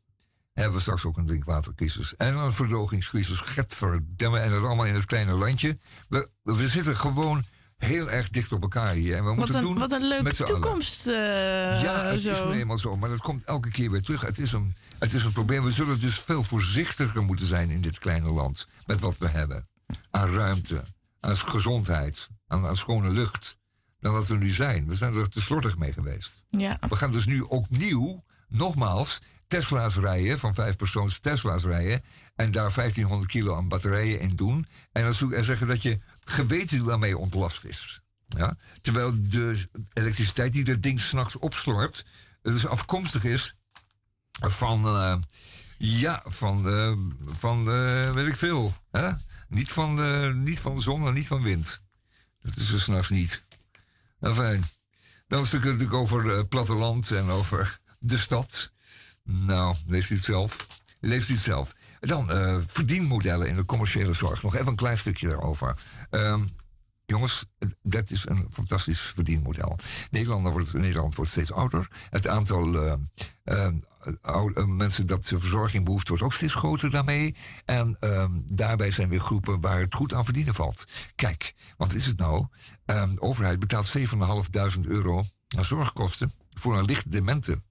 hebben 0.60 0.76
we 0.76 0.82
straks 0.82 1.04
ook 1.04 1.16
een 1.16 1.26
drinkwatercrisis. 1.26 2.16
En 2.16 2.36
een 2.36 2.52
verdrogingscrisis. 2.52 3.40
Getverdemmen. 3.40 4.42
En 4.42 4.50
dat 4.50 4.64
allemaal 4.64 4.86
in 4.86 4.94
het 4.94 5.04
kleine 5.04 5.34
landje. 5.34 5.78
We, 6.08 6.28
we 6.42 6.68
zitten 6.68 6.96
gewoon 6.96 7.44
heel 7.76 8.10
erg 8.10 8.28
dicht 8.28 8.52
op 8.52 8.62
elkaar 8.62 8.94
hier. 8.94 9.16
En 9.16 9.24
we 9.24 9.34
moeten 9.34 9.54
een, 9.54 9.62
doen 9.62 9.78
wat 9.78 9.92
een 9.92 10.08
leuke 10.08 10.44
toekomst. 10.44 11.06
Uh, 11.06 11.14
ja, 11.82 12.04
het 12.04 12.20
zo. 12.20 12.30
is 12.30 12.44
nu 12.44 12.60
eenmaal 12.60 12.78
zo. 12.78 12.96
Maar 12.96 13.08
dat 13.08 13.20
komt 13.20 13.44
elke 13.44 13.70
keer 13.70 13.90
weer 13.90 14.02
terug. 14.02 14.20
Het 14.20 14.38
is, 14.38 14.52
een, 14.52 14.74
het 14.98 15.12
is 15.12 15.24
een 15.24 15.32
probleem. 15.32 15.64
We 15.64 15.70
zullen 15.70 16.00
dus 16.00 16.18
veel 16.18 16.42
voorzichtiger 16.42 17.22
moeten 17.22 17.46
zijn 17.46 17.70
in 17.70 17.80
dit 17.80 17.98
kleine 17.98 18.32
land. 18.32 18.66
Met 18.86 19.00
wat 19.00 19.18
we 19.18 19.28
hebben. 19.28 19.68
Aan 20.10 20.28
ruimte. 20.28 20.84
Aan 21.20 21.36
gezondheid. 21.36 22.28
Aan, 22.46 22.66
aan 22.66 22.76
schone 22.76 23.10
lucht. 23.10 23.56
Dan 24.00 24.12
dat 24.12 24.26
we 24.26 24.36
nu 24.36 24.50
zijn. 24.50 24.86
We 24.86 24.94
zijn 24.94 25.14
er 25.14 25.28
te 25.28 25.40
slordig 25.40 25.76
mee 25.76 25.92
geweest. 25.92 26.44
Ja. 26.48 26.78
We 26.88 26.96
gaan 26.96 27.10
dus 27.10 27.26
nu 27.26 27.40
opnieuw, 27.40 28.24
nogmaals, 28.48 29.18
Tesla's 29.50 29.96
rijden, 29.96 30.38
van 30.38 30.54
vijf 30.54 30.76
persoons 30.76 31.18
Tesla's 31.18 31.64
rijden. 31.64 32.04
En 32.34 32.52
daar 32.52 32.74
1500 32.74 33.30
kilo 33.30 33.56
aan 33.56 33.68
batterijen 33.68 34.20
in 34.20 34.36
doen. 34.36 34.66
En 34.92 35.02
dan 35.02 35.44
zeggen 35.44 35.66
dat 35.66 35.82
je 35.82 35.98
geweten 36.24 36.84
daarmee 36.84 37.18
ontlast 37.18 37.64
is. 37.64 38.00
Ja? 38.26 38.56
Terwijl 38.80 39.12
de 39.22 39.68
elektriciteit 39.92 40.52
die 40.52 40.64
dat 40.64 40.82
ding 40.82 41.00
s'nachts 41.00 41.38
opslorpt, 41.38 42.04
dus 42.42 42.66
afkomstig 42.66 43.24
is 43.24 43.54
van, 44.30 44.86
uh, 44.86 45.16
ja, 45.78 46.22
van, 46.24 46.68
uh, 46.68 46.92
van 47.26 47.68
uh, 47.68 48.12
weet 48.12 48.26
ik 48.26 48.36
veel. 48.36 48.74
Hè? 48.90 49.10
Niet, 49.48 49.72
van 49.72 49.96
de, 49.96 50.32
niet 50.34 50.60
van 50.60 50.74
de 50.74 50.80
zon 50.80 51.06
en 51.06 51.12
niet 51.12 51.26
van 51.26 51.42
wind. 51.42 51.82
Dat 52.42 52.56
is 52.56 52.72
er 52.72 52.80
s'nachts 52.80 53.08
niet. 53.08 53.42
Nou 54.20 54.34
fijn. 54.34 54.64
Dan 55.28 55.42
is 55.42 55.52
het 55.52 55.64
natuurlijk 55.64 55.94
over 55.94 56.46
platteland 56.46 57.10
en 57.10 57.30
over 57.30 57.80
de 57.98 58.18
stad. 58.18 58.72
Nou, 59.24 59.76
leest 59.86 60.10
u 60.10 60.14
het 60.14 60.24
zelf. 60.24 60.66
Leest 61.00 61.28
u 61.28 61.32
het 61.32 61.42
zelf. 61.42 61.74
Dan 62.00 62.30
uh, 62.30 62.56
verdienmodellen 62.66 63.48
in 63.48 63.56
de 63.56 63.64
commerciële 63.64 64.12
zorg. 64.12 64.42
Nog 64.42 64.54
even 64.54 64.66
een 64.66 64.76
klein 64.76 64.98
stukje 64.98 65.28
daarover. 65.28 65.76
Uh, 66.10 66.42
jongens, 67.06 67.44
dat 67.82 68.10
is 68.10 68.26
een 68.26 68.46
fantastisch 68.50 69.00
verdienmodel. 69.00 69.76
Nederland 70.10 70.48
wordt, 70.48 70.72
Nederland 70.72 71.14
wordt 71.14 71.30
steeds 71.30 71.52
ouder. 71.52 71.88
Het 72.10 72.28
aantal 72.28 72.74
uh, 73.44 73.66
oude, 74.20 74.66
mensen 74.66 75.06
dat 75.06 75.26
verzorging 75.26 75.84
behoeft 75.84 76.08
wordt 76.08 76.22
ook 76.22 76.32
steeds 76.32 76.54
groter 76.54 76.90
daarmee. 76.90 77.34
En 77.64 77.96
ehm, 78.00 78.32
daarbij 78.44 78.90
zijn 78.90 79.08
weer 79.08 79.20
groepen 79.20 79.60
waar 79.60 79.80
het 79.80 79.94
goed 79.94 80.14
aan 80.14 80.24
verdienen 80.24 80.54
valt. 80.54 80.84
Kijk, 81.14 81.54
wat 81.76 81.94
is 81.94 82.06
het 82.06 82.18
nou? 82.18 82.46
Ehm, 82.84 83.14
de 83.14 83.20
overheid 83.20 83.58
betaalt 83.58 83.96
7.500 83.98 84.86
euro 84.86 85.24
aan 85.56 85.64
zorgkosten 85.64 86.32
voor 86.52 86.78
een 86.78 86.84
licht 86.84 87.10
demente 87.12 87.62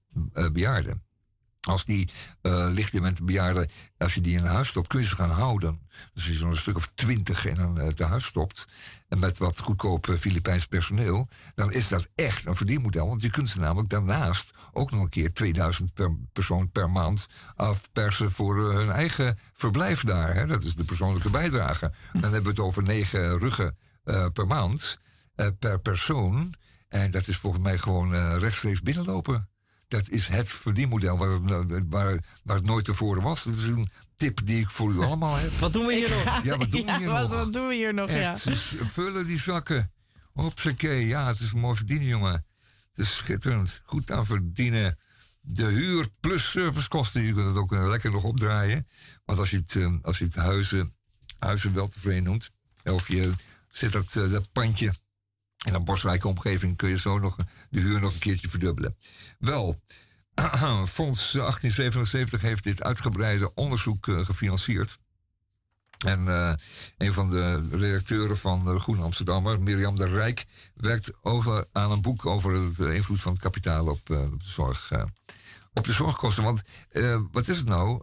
bejaarde. 0.52 1.00
Als 1.60 1.84
die 1.84 2.10
uh, 2.42 2.66
lichtdemente 2.70 3.24
bejaarden, 3.24 3.70
als 3.98 4.14
je 4.14 4.20
die 4.20 4.36
in 4.36 4.44
huis 4.44 4.68
stopt, 4.68 4.86
kun 4.86 5.00
je 5.00 5.06
ze 5.06 5.14
gaan 5.14 5.30
houden. 5.30 5.80
Dus 5.88 6.10
als 6.14 6.26
je 6.26 6.34
zo'n 6.34 6.54
stuk 6.54 6.76
of 6.76 6.90
twintig 6.94 7.46
in 7.46 7.58
een 7.58 7.76
uh, 7.76 7.86
tehuis 7.86 8.24
stopt, 8.24 8.66
en 9.08 9.18
met 9.18 9.38
wat 9.38 9.58
goedkoop 9.58 10.06
uh, 10.06 10.16
Filipijns 10.16 10.66
personeel, 10.66 11.28
dan 11.54 11.72
is 11.72 11.88
dat 11.88 12.08
echt 12.14 12.46
een 12.46 12.56
verdienmodel. 12.56 13.06
Want 13.06 13.22
je 13.22 13.30
kunt 13.30 13.48
ze 13.48 13.60
namelijk 13.60 13.88
daarnaast 13.88 14.50
ook 14.72 14.90
nog 14.90 15.02
een 15.02 15.08
keer 15.08 15.32
2000 15.32 15.94
per 15.94 16.16
persoon 16.32 16.70
per 16.70 16.90
maand 16.90 17.26
afpersen 17.54 18.30
voor 18.30 18.74
hun 18.74 18.90
eigen 18.90 19.38
verblijf 19.52 20.04
daar. 20.04 20.34
Hè. 20.34 20.46
Dat 20.46 20.64
is 20.64 20.74
de 20.74 20.84
persoonlijke 20.84 21.30
bijdrage. 21.30 21.92
Dan 22.12 22.22
hebben 22.22 22.42
we 22.42 22.48
het 22.48 22.58
over 22.58 22.82
negen 22.82 23.38
ruggen 23.38 23.76
per 24.32 24.46
maand, 24.46 24.98
per 25.58 25.80
persoon. 25.80 26.54
En 26.88 27.10
dat 27.10 27.26
is 27.26 27.36
volgens 27.36 27.62
mij 27.62 27.78
gewoon 27.78 28.38
rechtstreeks 28.38 28.82
binnenlopen. 28.82 29.49
Dat 29.90 30.08
is 30.08 30.28
het 30.28 30.48
verdienmodel 30.48 31.16
waar 31.18 31.28
het, 31.30 31.84
waar, 31.88 32.24
waar 32.44 32.56
het 32.56 32.66
nooit 32.66 32.84
tevoren 32.84 33.22
was. 33.22 33.44
Dat 33.44 33.54
is 33.54 33.62
een 33.62 33.90
tip 34.16 34.40
die 34.44 34.60
ik 34.60 34.70
voor 34.70 34.92
u 34.92 35.00
allemaal 35.00 35.36
heb. 35.36 35.50
Wat 35.50 35.72
doen 35.72 35.86
we 35.86 35.94
hier 35.94 36.10
nog? 36.10 36.42
Ja, 36.42 36.56
wat 36.56 36.70
doen 36.70 36.84
we 36.84 36.96
hier 36.96 37.06
nog? 37.06 37.30
Wat 37.30 37.52
doen 37.52 37.68
we 37.68 37.74
hier 37.74 37.94
nog, 37.94 38.08
Echt, 38.08 38.42
ja. 38.44 38.86
vullen 38.86 39.26
die 39.26 39.38
zakken. 39.38 39.92
Hopsakee, 40.32 41.06
ja, 41.06 41.26
het 41.26 41.40
is 41.40 41.52
een 41.52 41.58
mooi 41.58 41.76
verdienen, 41.76 42.06
jongen. 42.06 42.46
Het 42.88 42.98
is 42.98 43.16
schitterend. 43.16 43.80
Goed 43.84 44.10
aan 44.10 44.26
verdienen. 44.26 44.98
De 45.40 45.64
huur 45.64 46.08
plus 46.20 46.50
servicekosten, 46.50 47.22
je 47.22 47.32
kunt 47.32 47.46
het 47.46 47.56
ook 47.56 47.72
lekker 47.72 48.10
nog 48.10 48.24
opdraaien. 48.24 48.86
Want 49.24 49.38
als 49.38 49.50
je 49.50 49.56
het, 49.56 49.76
eh, 49.76 49.94
als 50.00 50.18
je 50.18 50.24
het 50.24 50.34
huizen, 50.34 50.94
huizen 51.38 51.74
wel 51.74 51.88
tevreden 51.88 52.22
noemt, 52.22 52.50
of 52.84 53.08
je 53.08 53.32
zit 53.70 53.92
dat, 53.92 54.16
eh, 54.16 54.30
dat 54.30 54.52
pandje 54.52 54.94
in 55.66 55.74
een 55.74 55.84
bosrijke 55.84 56.28
omgeving 56.28 56.76
kun 56.76 56.88
je 56.88 56.98
zo 56.98 57.18
nog 57.18 57.36
de 57.70 57.80
huur 57.80 58.00
nog 58.00 58.12
een 58.12 58.18
keertje 58.18 58.48
verdubbelen. 58.48 58.96
Wel, 59.38 59.80
Fonds 60.86 61.32
1877 61.32 62.40
heeft 62.40 62.64
dit 62.64 62.82
uitgebreide 62.82 63.54
onderzoek 63.54 64.06
uh, 64.06 64.24
gefinancierd. 64.24 64.98
En 66.06 66.24
uh, 66.24 66.52
een 66.96 67.12
van 67.12 67.30
de 67.30 67.68
redacteuren 67.70 68.36
van 68.36 68.64
de 68.64 68.78
Groene 68.78 69.02
Amsterdammer, 69.02 69.62
Mirjam 69.62 69.96
de 69.96 70.06
Rijk, 70.06 70.46
werkt 70.74 71.12
over, 71.22 71.66
aan 71.72 71.90
een 71.90 72.02
boek 72.02 72.26
over 72.26 72.76
de 72.76 72.94
invloed 72.94 73.20
van 73.20 73.32
het 73.32 73.40
kapitaal 73.40 73.86
op, 73.86 74.08
uh, 74.10 74.26
zorg, 74.38 74.92
op 75.72 75.84
de 75.84 75.92
zorgkosten. 75.92 76.44
Want 76.44 76.62
wat 77.30 77.48
is 77.48 77.58
het 77.58 77.68
nou? 77.68 78.02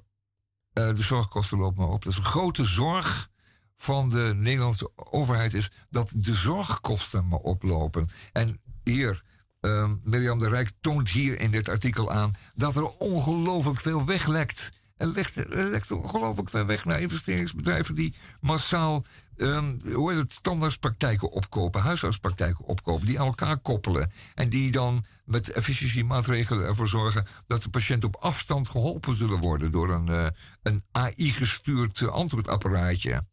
de 0.73 0.95
zorgkosten 0.95 1.57
lopen 1.57 1.83
maar 1.83 1.93
op. 1.93 2.03
Dat 2.03 2.11
is 2.11 2.19
een 2.19 2.25
grote 2.25 2.63
zorg 2.63 3.29
van 3.75 4.09
de 4.09 4.33
Nederlandse 4.35 4.91
overheid 4.95 5.53
is 5.53 5.71
dat 5.89 6.13
de 6.15 6.33
zorgkosten 6.33 7.27
maar 7.27 7.39
oplopen. 7.39 8.09
En 8.31 8.59
hier, 8.83 9.23
uh, 9.61 9.91
Mirjam 10.03 10.39
de 10.39 10.47
Rijk 10.47 10.71
toont 10.81 11.09
hier 11.09 11.39
in 11.39 11.51
dit 11.51 11.69
artikel 11.69 12.11
aan 12.11 12.35
dat 12.55 12.75
er 12.75 12.87
ongelooflijk 12.87 13.79
veel 13.79 14.05
weglekt. 14.05 14.71
Er 14.97 15.07
lekt, 15.07 15.35
er 15.35 15.69
lekt 15.69 15.91
ongelooflijk 15.91 16.49
veel 16.49 16.65
weg 16.65 16.85
naar 16.85 17.01
investeringsbedrijven 17.01 17.95
die 17.95 18.15
massaal 18.41 19.05
um, 19.37 19.79
hoe 19.93 20.11
heet 20.11 20.21
het, 20.21 20.33
standaardspraktijken 20.33 21.31
opkopen, 21.31 21.81
huisartspraktijken 21.81 22.65
opkopen, 22.65 23.05
die 23.05 23.19
aan 23.19 23.25
elkaar 23.25 23.57
koppelen. 23.57 24.11
En 24.33 24.49
die 24.49 24.71
dan 24.71 25.05
met 25.25 25.51
efficiëntiemaatregelen 25.51 26.65
ervoor 26.65 26.87
zorgen 26.87 27.27
dat 27.47 27.61
de 27.61 27.69
patiënt 27.69 28.03
op 28.03 28.15
afstand 28.15 28.69
geholpen 28.69 29.15
zullen 29.15 29.39
worden 29.39 29.71
door 29.71 29.89
een, 29.89 30.09
uh, 30.09 30.27
een 30.61 30.83
AI-gestuurd 30.91 32.07
antwoordapparaatje. 32.07 33.23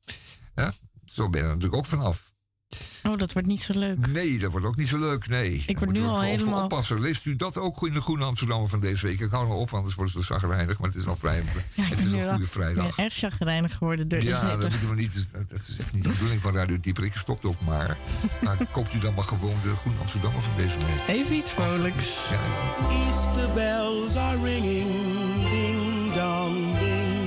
Ja? 0.55 0.73
Zo 1.05 1.29
ben 1.29 1.41
je 1.41 1.47
er 1.47 1.53
natuurlijk 1.53 1.83
ook 1.83 1.87
vanaf. 1.87 2.34
Oh, 3.07 3.19
dat 3.19 3.33
wordt 3.33 3.49
niet 3.49 3.61
zo 3.61 3.79
leuk. 3.79 4.07
Nee, 4.07 4.39
dat 4.39 4.51
wordt 4.51 4.67
ook 4.67 4.77
niet 4.77 4.89
zo 4.89 4.99
leuk, 4.99 5.29
nee. 5.29 5.63
Ik 5.67 5.79
word 5.79 5.93
nu 5.93 6.03
al 6.03 6.21
helemaal... 6.21 6.63
oppassen. 6.63 7.01
Leest 7.01 7.25
u 7.25 7.37
dat 7.37 7.59
ook 7.59 7.87
in 7.87 7.93
de 7.93 8.01
Groene 8.01 8.25
Amsterdam 8.25 8.69
van 8.69 8.81
deze 8.81 9.07
week? 9.07 9.21
Ik 9.21 9.31
hou 9.31 9.49
nog 9.49 9.57
op, 9.57 9.75
anders 9.75 9.95
wordt 9.95 10.13
het 10.13 10.25
zo 10.25 10.35
zagrijnig. 10.35 10.79
Maar 10.79 10.89
het 10.89 10.99
is 10.99 11.07
al 11.07 11.17
vrij. 11.17 11.43
Ja, 11.75 11.83
het 11.83 11.99
is 11.99 12.13
een 12.13 12.31
goede 12.31 12.47
vrijdag. 12.47 12.89
Ik 12.89 12.95
ben 12.97 13.05
erg 13.05 13.15
chagrijnig 13.15 13.77
geworden. 13.77 14.09
Door 14.09 14.23
ja, 14.23 14.57
dat 14.57 14.71
moeten 14.71 14.89
we 14.89 14.95
niet. 14.95 15.31
Dat 15.49 15.59
is 15.69 15.79
echt 15.79 15.93
niet 15.93 16.03
de 16.03 16.09
bedoeling 16.09 16.41
van 16.41 16.55
Radio 16.55 16.81
Dieper. 16.81 17.05
Ik 17.05 17.17
stopt 17.17 17.45
ook 17.45 17.61
maar. 17.61 17.99
maar 18.43 18.57
koopt 18.73 18.95
u 18.95 18.99
dan 18.99 19.15
maar 19.15 19.25
gewoon 19.25 19.57
de 19.63 19.75
Groene 19.77 19.99
Amsterdam 20.01 20.41
van 20.41 20.53
deze 20.57 20.77
week. 20.79 21.17
Even 21.17 21.37
iets 21.37 21.51
vrolijks. 21.51 22.29
Ja, 22.31 22.41
Easter 22.91 23.53
bells 23.53 24.17
are 24.17 24.43
ringing. 24.43 24.89
Ding 25.51 26.15
dong 26.15 26.79
ding. 26.79 27.23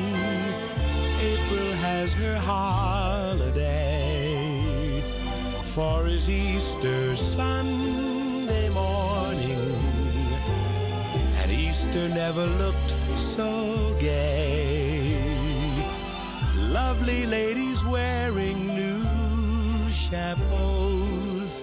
April 1.17 1.73
has 1.73 2.13
her 2.13 2.39
holiday. 2.39 3.26
For 5.77 6.05
his 6.07 6.27
Easter 6.27 7.15
Sunday 7.15 8.67
morning. 8.69 9.75
And 11.39 11.51
Easter 11.51 12.09
never 12.09 12.47
looked 12.47 12.95
so 13.15 13.95
gay. 13.99 15.21
Lovely 16.71 17.27
ladies 17.27 17.85
wearing 17.85 18.57
new 18.73 19.03
chapeaus, 19.91 21.61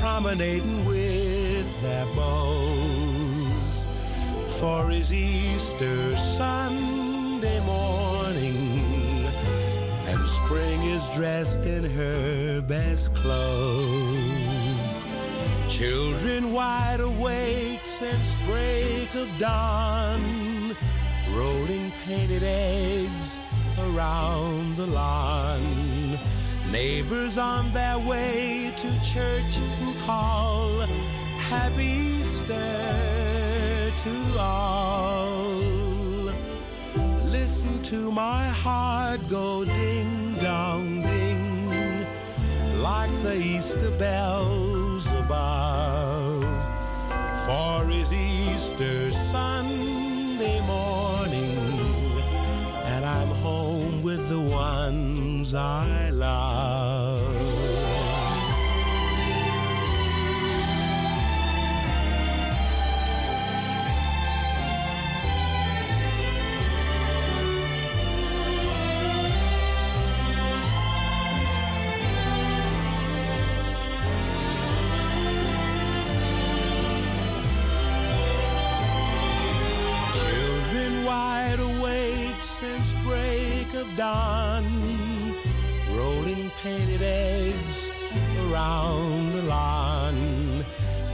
promenading 0.00 0.86
with 0.86 1.68
their 1.82 2.06
bows. 2.16 3.86
For 4.60 4.88
his 4.88 5.12
Easter 5.12 6.16
Sunday 6.16 7.60
morning, 7.66 8.81
spring 10.26 10.82
is 10.82 11.08
dressed 11.14 11.64
in 11.64 11.84
her 11.84 12.60
best 12.62 13.14
clothes. 13.14 15.04
Children 15.68 16.52
wide 16.52 17.00
awake 17.00 17.80
since 17.84 18.34
break 18.46 19.14
of 19.14 19.28
dawn, 19.38 20.76
rolling 21.32 21.90
painted 22.04 22.42
eggs 22.42 23.42
around 23.78 24.76
the 24.76 24.86
lawn. 24.86 26.18
Neighbors 26.70 27.38
on 27.38 27.70
their 27.72 27.98
way 27.98 28.72
to 28.78 28.88
church 29.04 29.56
who 29.80 29.92
call 30.06 30.70
Happy 31.50 31.84
Easter 31.84 32.54
to 34.02 34.38
all. 34.38 35.71
Listen 37.62 37.82
to 37.82 38.10
my 38.10 38.42
heart 38.46 39.20
go 39.30 39.64
ding 39.64 40.34
dong 40.40 41.00
ding 41.02 42.04
like 42.82 43.12
the 43.22 43.36
Easter 43.36 43.92
bells 43.92 45.06
above. 45.12 46.42
For 47.46 47.88
is 47.88 48.12
Easter 48.12 49.12
Sunday 49.12 50.60
morning, 50.66 51.56
and 52.86 53.04
I'm 53.04 53.28
home 53.28 54.02
with 54.02 54.28
the 54.28 54.40
ones 54.40 55.54
I 55.54 56.10
love. 56.10 57.21
Dawn, 84.02 84.64
rolling 85.96 86.50
painted 86.60 87.02
eggs 87.02 87.76
around 88.42 89.30
the 89.30 89.42
lawn. 89.42 90.64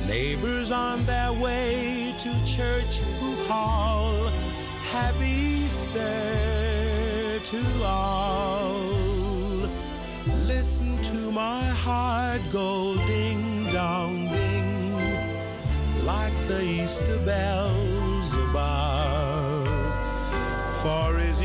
Neighbors 0.07 0.71
on 0.71 1.05
their 1.05 1.33
way 1.35 2.15
to 2.19 2.31
church 2.47 2.95
who 3.21 3.31
call 3.47 4.15
Happy 4.91 5.35
Easter 5.65 7.41
to 7.53 7.63
all. 7.85 8.81
Listen 10.55 10.91
to 11.11 11.31
my 11.31 11.63
heart 11.85 12.41
go 12.51 12.97
ding 13.07 13.71
dong 13.71 14.15
ding 14.35 14.71
like 16.07 16.37
the 16.49 16.63
Easter 16.63 17.19
bells 17.19 18.29
above. 18.49 19.69
For 20.81 21.19
is 21.19 21.43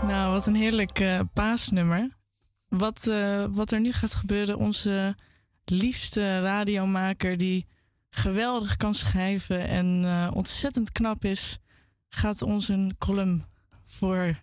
Nou, 0.07 0.31
wat 0.31 0.45
een 0.47 0.55
heerlijk 0.55 0.99
eh, 0.99 1.19
paasnummer. 1.33 2.09
Wat, 2.67 3.07
eh, 3.07 3.45
wat 3.49 3.71
er 3.71 3.79
nu 3.79 3.91
gaat 3.91 4.13
gebeuren, 4.13 4.57
onze 4.57 5.15
liefste 5.71 6.41
radiomaker 6.41 7.37
die 7.37 7.67
geweldig 8.09 8.77
kan 8.77 8.95
schrijven 8.95 9.67
en 9.67 10.05
eh, 10.05 10.31
ontzettend 10.33 10.91
knap 10.91 11.25
is, 11.25 11.59
gaat 12.09 12.41
ons 12.41 12.67
een 12.67 12.95
column 12.97 13.45
voor 13.85 14.41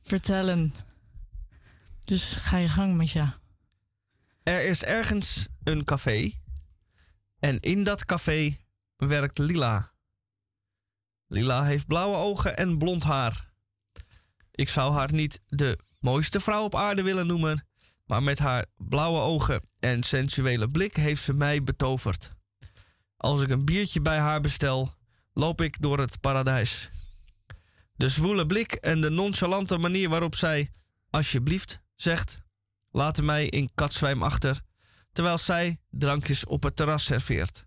vertellen. 0.00 0.74
Dus 2.04 2.34
ga 2.34 2.56
je 2.56 2.68
gang, 2.68 2.96
Masha. 2.96 3.38
Er 4.42 4.64
is 4.64 4.84
ergens 4.84 5.48
een 5.64 5.84
café. 5.84 6.32
En 7.38 7.60
in 7.60 7.84
dat 7.84 8.04
café 8.04 8.56
werkt 8.96 9.38
Lila. 9.38 9.92
Lila 11.26 11.64
heeft 11.64 11.86
blauwe 11.86 12.16
ogen 12.16 12.56
en 12.56 12.78
blond 12.78 13.02
haar. 13.02 13.52
Ik 14.50 14.68
zou 14.68 14.94
haar 14.94 15.12
niet 15.12 15.40
de 15.46 15.78
mooiste 15.98 16.40
vrouw 16.40 16.64
op 16.64 16.74
aarde 16.74 17.02
willen 17.02 17.26
noemen, 17.26 17.66
maar 18.04 18.22
met 18.22 18.38
haar 18.38 18.66
blauwe 18.76 19.18
ogen 19.18 19.62
en 19.80 20.02
sensuele 20.02 20.68
blik 20.68 20.96
heeft 20.96 21.22
ze 21.22 21.32
mij 21.32 21.62
betoverd. 21.62 22.30
Als 23.16 23.42
ik 23.42 23.50
een 23.50 23.64
biertje 23.64 24.00
bij 24.00 24.18
haar 24.18 24.40
bestel, 24.40 24.94
loop 25.32 25.60
ik 25.60 25.80
door 25.80 25.98
het 25.98 26.20
paradijs. 26.20 26.88
De 27.96 28.08
zwoele 28.08 28.46
blik 28.46 28.72
en 28.72 29.00
de 29.00 29.10
nonchalante 29.10 29.78
manier 29.78 30.08
waarop 30.08 30.34
zij 30.34 30.70
alsjeblieft 31.10 31.80
zegt, 31.94 32.42
laten 32.90 33.24
mij 33.24 33.46
in 33.46 33.70
katzwijm 33.74 34.22
achter, 34.22 34.60
terwijl 35.12 35.38
zij 35.38 35.80
drankjes 35.90 36.44
op 36.44 36.62
het 36.62 36.76
terras 36.76 37.04
serveert. 37.04 37.66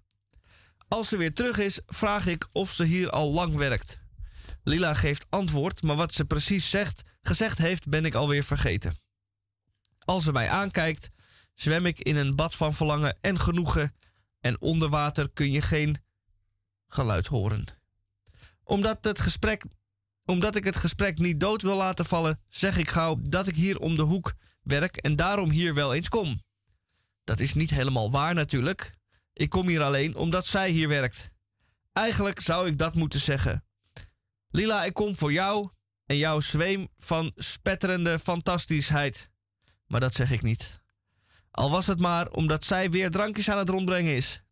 Als 0.87 1.09
ze 1.09 1.17
weer 1.17 1.33
terug 1.33 1.57
is, 1.57 1.81
vraag 1.87 2.25
ik 2.25 2.47
of 2.51 2.73
ze 2.73 2.83
hier 2.83 3.09
al 3.09 3.31
lang 3.31 3.55
werkt. 3.55 3.99
Lila 4.63 4.93
geeft 4.93 5.25
antwoord, 5.29 5.81
maar 5.81 5.95
wat 5.95 6.13
ze 6.13 6.25
precies 6.25 6.69
zegt, 6.69 7.03
gezegd 7.21 7.57
heeft, 7.57 7.89
ben 7.89 8.05
ik 8.05 8.13
alweer 8.13 8.43
vergeten. 8.43 9.06
Als 10.07 10.23
ze 10.23 10.31
mij 10.31 10.49
aankijkt, 10.49 11.09
zwem 11.53 11.85
ik 11.85 11.99
in 11.99 12.15
een 12.15 12.35
bad 12.35 12.55
van 12.55 12.73
verlangen 12.73 13.17
en 13.21 13.39
genoegen 13.39 13.95
en 14.39 14.61
onder 14.61 14.89
water 14.89 15.29
kun 15.29 15.51
je 15.51 15.61
geen 15.61 15.97
geluid 16.87 17.27
horen. 17.27 17.65
Omdat, 18.63 19.03
het 19.03 19.19
gesprek, 19.19 19.65
omdat 20.25 20.55
ik 20.55 20.63
het 20.63 20.75
gesprek 20.75 21.17
niet 21.17 21.39
dood 21.39 21.61
wil 21.61 21.75
laten 21.75 22.05
vallen, 22.05 22.39
zeg 22.49 22.77
ik 22.77 22.89
gauw 22.89 23.17
dat 23.21 23.47
ik 23.47 23.55
hier 23.55 23.79
om 23.79 23.95
de 23.95 24.01
hoek 24.01 24.33
werk 24.61 24.97
en 24.97 25.15
daarom 25.15 25.49
hier 25.49 25.73
wel 25.73 25.93
eens 25.93 26.09
kom. 26.09 26.41
Dat 27.23 27.39
is 27.39 27.53
niet 27.53 27.69
helemaal 27.69 28.11
waar 28.11 28.33
natuurlijk. 28.33 28.95
Ik 29.33 29.49
kom 29.49 29.67
hier 29.67 29.83
alleen 29.83 30.15
omdat 30.15 30.45
zij 30.45 30.69
hier 30.69 30.87
werkt. 30.87 31.31
Eigenlijk 31.93 32.39
zou 32.39 32.67
ik 32.67 32.77
dat 32.77 32.95
moeten 32.95 33.19
zeggen. 33.19 33.65
Lila, 34.49 34.85
ik 34.85 34.93
kom 34.93 35.17
voor 35.17 35.31
jou 35.31 35.69
en 36.05 36.17
jouw 36.17 36.39
zweem 36.39 36.87
van 36.97 37.31
spetterende 37.35 38.19
fantastischheid. 38.19 39.29
Maar 39.87 39.99
dat 39.99 40.13
zeg 40.13 40.31
ik 40.31 40.41
niet. 40.41 40.81
Al 41.51 41.71
was 41.71 41.87
het 41.87 41.99
maar 41.99 42.29
omdat 42.29 42.63
zij 42.63 42.91
weer 42.91 43.11
drankjes 43.11 43.49
aan 43.49 43.57
het 43.57 43.69
rondbrengen 43.69 44.15
is. 44.15 44.43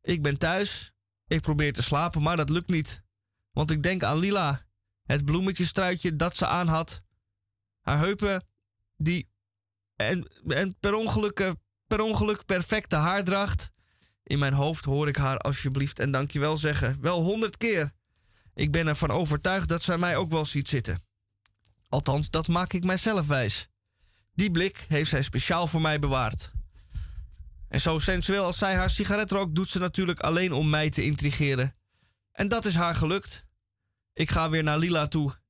Ik 0.00 0.22
ben 0.22 0.38
thuis. 0.38 0.92
Ik 1.26 1.40
probeer 1.40 1.72
te 1.72 1.82
slapen, 1.82 2.22
maar 2.22 2.36
dat 2.36 2.48
lukt 2.50 2.68
niet. 2.68 3.02
Want 3.50 3.70
ik 3.70 3.82
denk 3.82 4.02
aan 4.02 4.18
Lila, 4.18 4.66
het 5.02 5.24
bloemetjestruitje 5.24 6.16
dat 6.16 6.36
ze 6.36 6.46
aan 6.46 6.68
had. 6.68 7.02
Haar 7.80 7.98
heupen, 7.98 8.44
die. 8.96 9.30
En, 9.96 10.28
en 10.46 10.76
per, 10.80 10.94
ongeluk, 10.94 11.52
per 11.86 12.00
ongeluk 12.00 12.44
perfecte 12.44 12.96
haardracht. 12.96 13.70
In 14.22 14.38
mijn 14.38 14.52
hoofd 14.52 14.84
hoor 14.84 15.08
ik 15.08 15.16
haar 15.16 15.38
alsjeblieft 15.38 15.98
en 15.98 16.10
dankjewel 16.10 16.56
zeggen. 16.56 17.00
Wel 17.00 17.22
honderd 17.22 17.56
keer. 17.56 17.92
Ik 18.54 18.72
ben 18.72 18.86
ervan 18.86 19.10
overtuigd 19.10 19.68
dat 19.68 19.82
zij 19.82 19.98
mij 19.98 20.16
ook 20.16 20.30
wel 20.30 20.44
ziet 20.44 20.68
zitten. 20.68 21.00
Althans, 21.88 22.30
dat 22.30 22.48
maak 22.48 22.72
ik 22.72 22.84
mijzelf 22.84 23.26
wijs. 23.26 23.68
Die 24.34 24.50
blik 24.50 24.84
heeft 24.88 25.10
zij 25.10 25.22
speciaal 25.22 25.66
voor 25.66 25.80
mij 25.80 25.98
bewaard. 25.98 26.52
En 27.68 27.80
zo 27.80 27.98
sensueel 27.98 28.44
als 28.44 28.58
zij 28.58 28.74
haar 28.74 28.90
sigaret 28.90 29.30
rookt, 29.30 29.54
doet 29.54 29.70
ze 29.70 29.78
natuurlijk 29.78 30.20
alleen 30.20 30.52
om 30.52 30.70
mij 30.70 30.90
te 30.90 31.04
intrigeren. 31.04 31.76
En 32.32 32.48
dat 32.48 32.64
is 32.64 32.74
haar 32.74 32.94
gelukt. 32.94 33.46
Ik 34.12 34.30
ga 34.30 34.50
weer 34.50 34.62
naar 34.62 34.78
Lila 34.78 35.06
toe. 35.06 35.40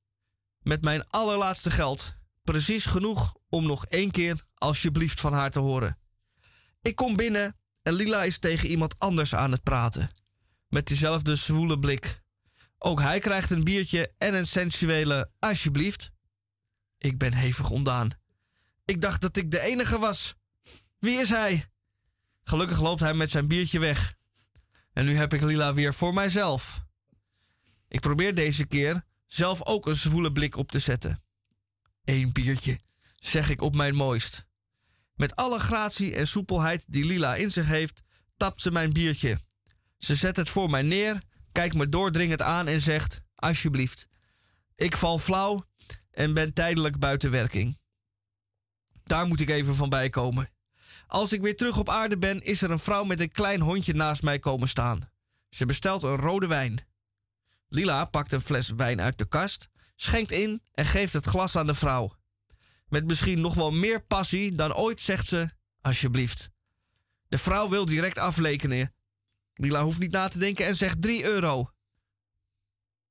Met 0.59 0.81
mijn 0.81 1.07
allerlaatste 1.07 1.71
geld. 1.71 2.15
Precies 2.43 2.85
genoeg 2.85 3.35
om 3.49 3.65
nog 3.65 3.85
één 3.85 4.11
keer 4.11 4.43
alsjeblieft 4.55 5.19
van 5.19 5.33
haar 5.33 5.51
te 5.51 5.59
horen. 5.59 5.97
Ik 6.81 6.95
kom 6.95 7.15
binnen 7.15 7.57
en 7.81 7.93
Lila 7.93 8.23
is 8.23 8.39
tegen 8.39 8.69
iemand 8.69 8.99
anders 8.99 9.35
aan 9.35 9.51
het 9.51 9.63
praten. 9.63 10.11
Met 10.67 10.87
diezelfde 10.87 11.35
zwoele 11.35 11.79
blik. 11.79 12.21
Ook 12.77 13.01
hij 13.01 13.19
krijgt 13.19 13.51
een 13.51 13.63
biertje 13.63 14.13
en 14.17 14.33
een 14.33 14.47
sensuele 14.47 15.31
alsjeblieft. 15.39 16.11
Ik 16.97 17.17
ben 17.17 17.33
hevig 17.33 17.69
ondaan. 17.69 18.09
Ik 18.85 19.01
dacht 19.01 19.21
dat 19.21 19.37
ik 19.37 19.51
de 19.51 19.59
enige 19.59 19.99
was. 19.99 20.35
Wie 20.99 21.19
is 21.19 21.29
hij? 21.29 21.69
Gelukkig 22.43 22.81
loopt 22.81 22.99
hij 22.99 23.13
met 23.13 23.31
zijn 23.31 23.47
biertje 23.47 23.79
weg. 23.79 24.15
En 24.93 25.05
nu 25.05 25.15
heb 25.15 25.33
ik 25.33 25.41
Lila 25.41 25.73
weer 25.73 25.93
voor 25.93 26.13
mijzelf. 26.13 26.83
Ik 27.87 27.99
probeer 27.99 28.35
deze 28.35 28.65
keer 28.65 29.03
zelf 29.25 29.65
ook 29.65 29.85
een 29.85 29.95
zwoele 29.95 30.31
blik 30.31 30.55
op 30.55 30.71
te 30.71 30.79
zetten. 30.79 31.23
Eén 32.03 32.31
biertje, 32.31 32.79
zeg 33.15 33.49
ik 33.49 33.61
op 33.61 33.75
mijn 33.75 33.95
mooist. 33.95 34.45
Met 35.15 35.35
alle 35.35 35.59
gratie 35.59 36.15
en 36.15 36.27
soepelheid 36.27 36.85
die 36.87 37.05
Lila 37.05 37.35
in 37.35 37.51
zich 37.51 37.67
heeft, 37.67 38.01
tapt 38.37 38.61
ze 38.61 38.71
mijn 38.71 38.93
biertje. 38.93 39.39
Ze 39.97 40.15
zet 40.15 40.35
het 40.35 40.49
voor 40.49 40.69
mij 40.69 40.81
neer, 40.81 41.21
kijkt 41.51 41.75
me 41.75 41.89
doordringend 41.89 42.41
aan 42.41 42.67
en 42.67 42.81
zegt: 42.81 43.21
Alsjeblieft. 43.35 44.07
Ik 44.75 44.97
val 44.97 45.19
flauw 45.19 45.65
en 46.11 46.33
ben 46.33 46.53
tijdelijk 46.53 46.99
buiten 46.99 47.31
werking. 47.31 47.81
Daar 49.03 49.27
moet 49.27 49.39
ik 49.39 49.49
even 49.49 49.75
van 49.75 49.89
bijkomen. 49.89 50.49
Als 51.07 51.33
ik 51.33 51.41
weer 51.41 51.55
terug 51.55 51.77
op 51.77 51.89
aarde 51.89 52.17
ben, 52.17 52.41
is 52.41 52.61
er 52.61 52.71
een 52.71 52.79
vrouw 52.79 53.03
met 53.03 53.19
een 53.19 53.31
klein 53.31 53.61
hondje 53.61 53.93
naast 53.93 54.23
mij 54.23 54.39
komen 54.39 54.67
staan. 54.67 54.99
Ze 55.49 55.65
bestelt 55.65 56.03
een 56.03 56.15
rode 56.15 56.47
wijn. 56.47 56.85
Lila 57.67 58.05
pakt 58.05 58.31
een 58.31 58.41
fles 58.41 58.69
wijn 58.69 59.01
uit 59.01 59.17
de 59.17 59.27
kast, 59.27 59.69
schenkt 59.95 60.31
in 60.31 60.61
en 60.73 60.85
geeft 60.85 61.13
het 61.13 61.25
glas 61.25 61.55
aan 61.55 61.67
de 61.67 61.73
vrouw. 61.73 62.15
Met 62.87 63.05
misschien 63.05 63.41
nog 63.41 63.53
wel 63.53 63.71
meer 63.71 64.03
passie 64.03 64.55
dan 64.55 64.73
ooit 64.73 65.01
zegt 65.01 65.27
ze: 65.27 65.49
Alsjeblieft. 65.81 66.49
De 67.27 67.37
vrouw 67.37 67.69
wil 67.69 67.85
direct 67.85 68.17
aflekenen. 68.17 68.93
Lila 69.53 69.83
hoeft 69.83 69.99
niet 69.99 70.11
na 70.11 70.27
te 70.27 70.37
denken 70.37 70.65
en 70.65 70.75
zegt 70.75 71.01
3 71.01 71.23
euro. 71.23 71.69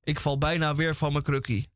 Ik 0.02 0.20
val 0.20 0.38
bijna 0.38 0.74
weer 0.74 0.94
van 0.94 1.12
mijn 1.12 1.24
krukkie. 1.24 1.70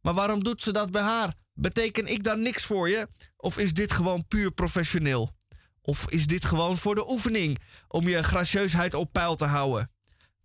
Maar 0.00 0.14
waarom 0.14 0.44
doet 0.44 0.62
ze 0.62 0.72
dat 0.72 0.90
bij 0.90 1.02
haar? 1.02 1.34
Beteken 1.54 2.06
ik 2.06 2.24
dan 2.24 2.42
niks 2.42 2.64
voor 2.64 2.88
je? 2.88 3.08
Of 3.46 3.58
is 3.58 3.74
dit 3.74 3.92
gewoon 3.92 4.26
puur 4.26 4.50
professioneel? 4.50 5.36
Of 5.82 6.10
is 6.10 6.26
dit 6.26 6.44
gewoon 6.44 6.76
voor 6.76 6.94
de 6.94 7.10
oefening 7.10 7.58
om 7.88 8.08
je 8.08 8.22
gracieusheid 8.22 8.94
op 8.94 9.12
peil 9.12 9.34
te 9.34 9.44
houden? 9.44 9.90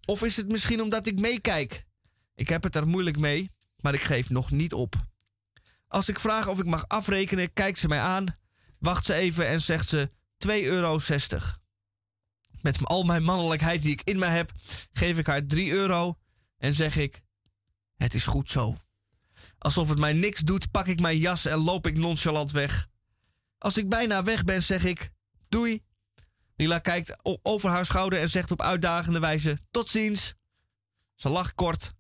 Of 0.06 0.24
is 0.24 0.38
het 0.38 0.48
misschien 0.48 0.82
omdat 0.82 1.06
ik 1.06 1.20
meekijk? 1.20 1.86
Ik 2.36 2.50
heb 2.50 2.64
het 2.64 2.76
er 2.76 2.88
moeilijk 2.88 3.18
mee, 3.18 3.52
maar 3.78 3.94
ik 3.94 4.02
geef 4.02 4.30
nog 4.30 4.52
niet 4.52 4.74
op. 4.74 4.96
Als 5.88 6.10
ik 6.10 6.20
vraag 6.20 6.48
of 6.48 6.60
ik 6.60 6.66
mag 6.66 6.88
afrekenen, 6.88 7.54
kijkt 7.54 7.78
ze 7.78 7.88
mij 7.88 8.00
aan, 8.00 8.38
wacht 8.80 9.06
ze 9.06 9.14
even 9.14 9.48
en 9.48 9.62
zegt 9.62 9.88
ze 9.88 10.12
2,60 10.48 10.52
euro. 10.64 11.00
Met 12.62 12.86
al 12.86 13.04
mijn 13.04 13.24
mannelijkheid 13.24 13.82
die 13.82 13.92
ik 13.92 14.02
in 14.04 14.20
mij 14.20 14.36
heb, 14.36 14.52
geef 14.92 15.18
ik 15.18 15.28
haar 15.28 15.46
3 15.46 15.72
euro 15.72 16.18
en 16.58 16.74
zeg 16.74 16.98
ik: 16.98 17.22
Het 17.96 18.14
is 18.14 18.26
goed 18.26 18.50
zo. 18.50 18.78
Alsof 19.58 19.90
het 19.90 20.00
mij 20.00 20.14
niks 20.14 20.42
doet, 20.42 20.72
pak 20.72 20.88
ik 20.88 21.00
mijn 21.00 21.18
jas 21.18 21.46
en 21.46 21.58
loop 21.58 21.88
ik 21.88 21.98
nonchalant 21.98 22.52
weg. 22.52 22.90
Als 23.62 23.78
ik 23.78 23.90
bijna 23.90 24.24
weg 24.24 24.44
ben, 24.44 24.64
zeg 24.64 24.84
ik: 24.84 25.12
Doei. 25.50 25.84
Lila 26.56 26.80
kijkt 26.80 27.16
over 27.42 27.70
haar 27.70 27.86
schouder 27.86 28.20
en 28.20 28.30
zegt 28.30 28.52
op 28.52 28.62
uitdagende 28.62 29.20
wijze: 29.20 29.60
Tot 29.72 29.90
ziens. 29.90 30.34
Ze 31.16 31.30
lacht 31.30 31.56
kort, 31.56 31.94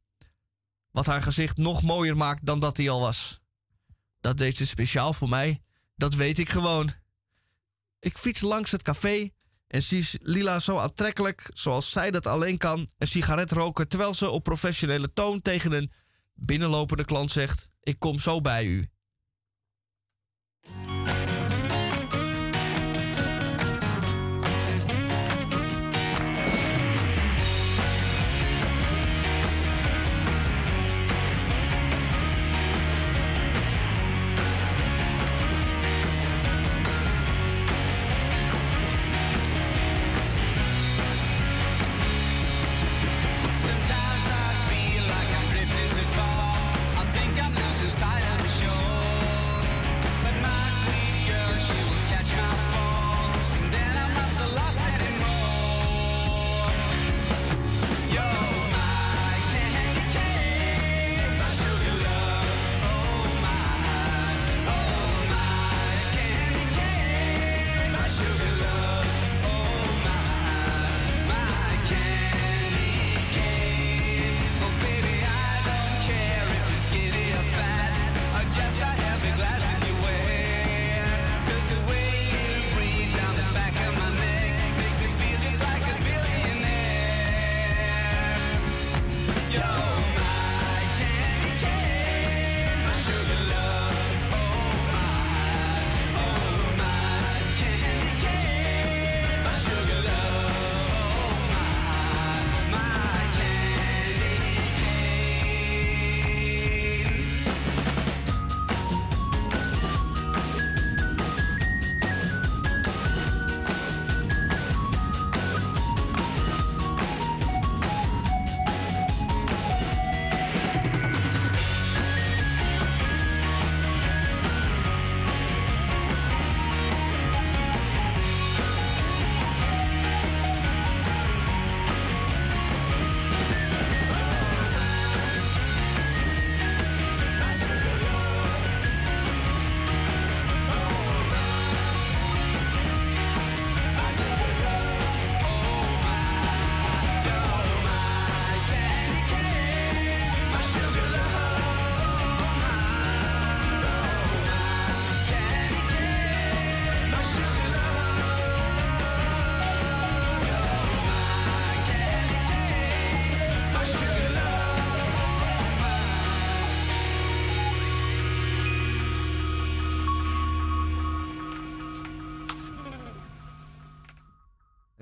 wat 0.91 1.05
haar 1.05 1.21
gezicht 1.21 1.57
nog 1.57 1.81
mooier 1.81 2.17
maakt 2.17 2.45
dan 2.45 2.59
dat 2.59 2.77
hij 2.77 2.89
al 2.89 2.99
was. 2.99 3.39
Dat 4.19 4.37
deed 4.37 4.57
ze 4.57 4.67
speciaal 4.67 5.13
voor 5.13 5.29
mij, 5.29 5.61
dat 5.95 6.13
weet 6.13 6.39
ik 6.39 6.49
gewoon. 6.49 6.93
Ik 7.99 8.17
fiets 8.17 8.41
langs 8.41 8.71
het 8.71 8.81
café 8.81 9.29
en 9.67 9.81
zie 9.81 10.07
Lila 10.21 10.59
zo 10.59 10.77
aantrekkelijk 10.77 11.49
zoals 11.53 11.91
zij 11.91 12.11
dat 12.11 12.25
alleen 12.25 12.57
kan 12.57 12.89
een 12.97 13.07
sigaret 13.07 13.51
roken 13.51 13.87
terwijl 13.87 14.13
ze 14.13 14.29
op 14.29 14.43
professionele 14.43 15.13
toon 15.13 15.41
tegen 15.41 15.71
een 15.71 15.91
binnenlopende 16.33 17.05
klant 17.05 17.31
zegt: 17.31 17.69
Ik 17.79 17.99
kom 17.99 18.19
zo 18.19 18.41
bij 18.41 18.65
u. 18.65 18.89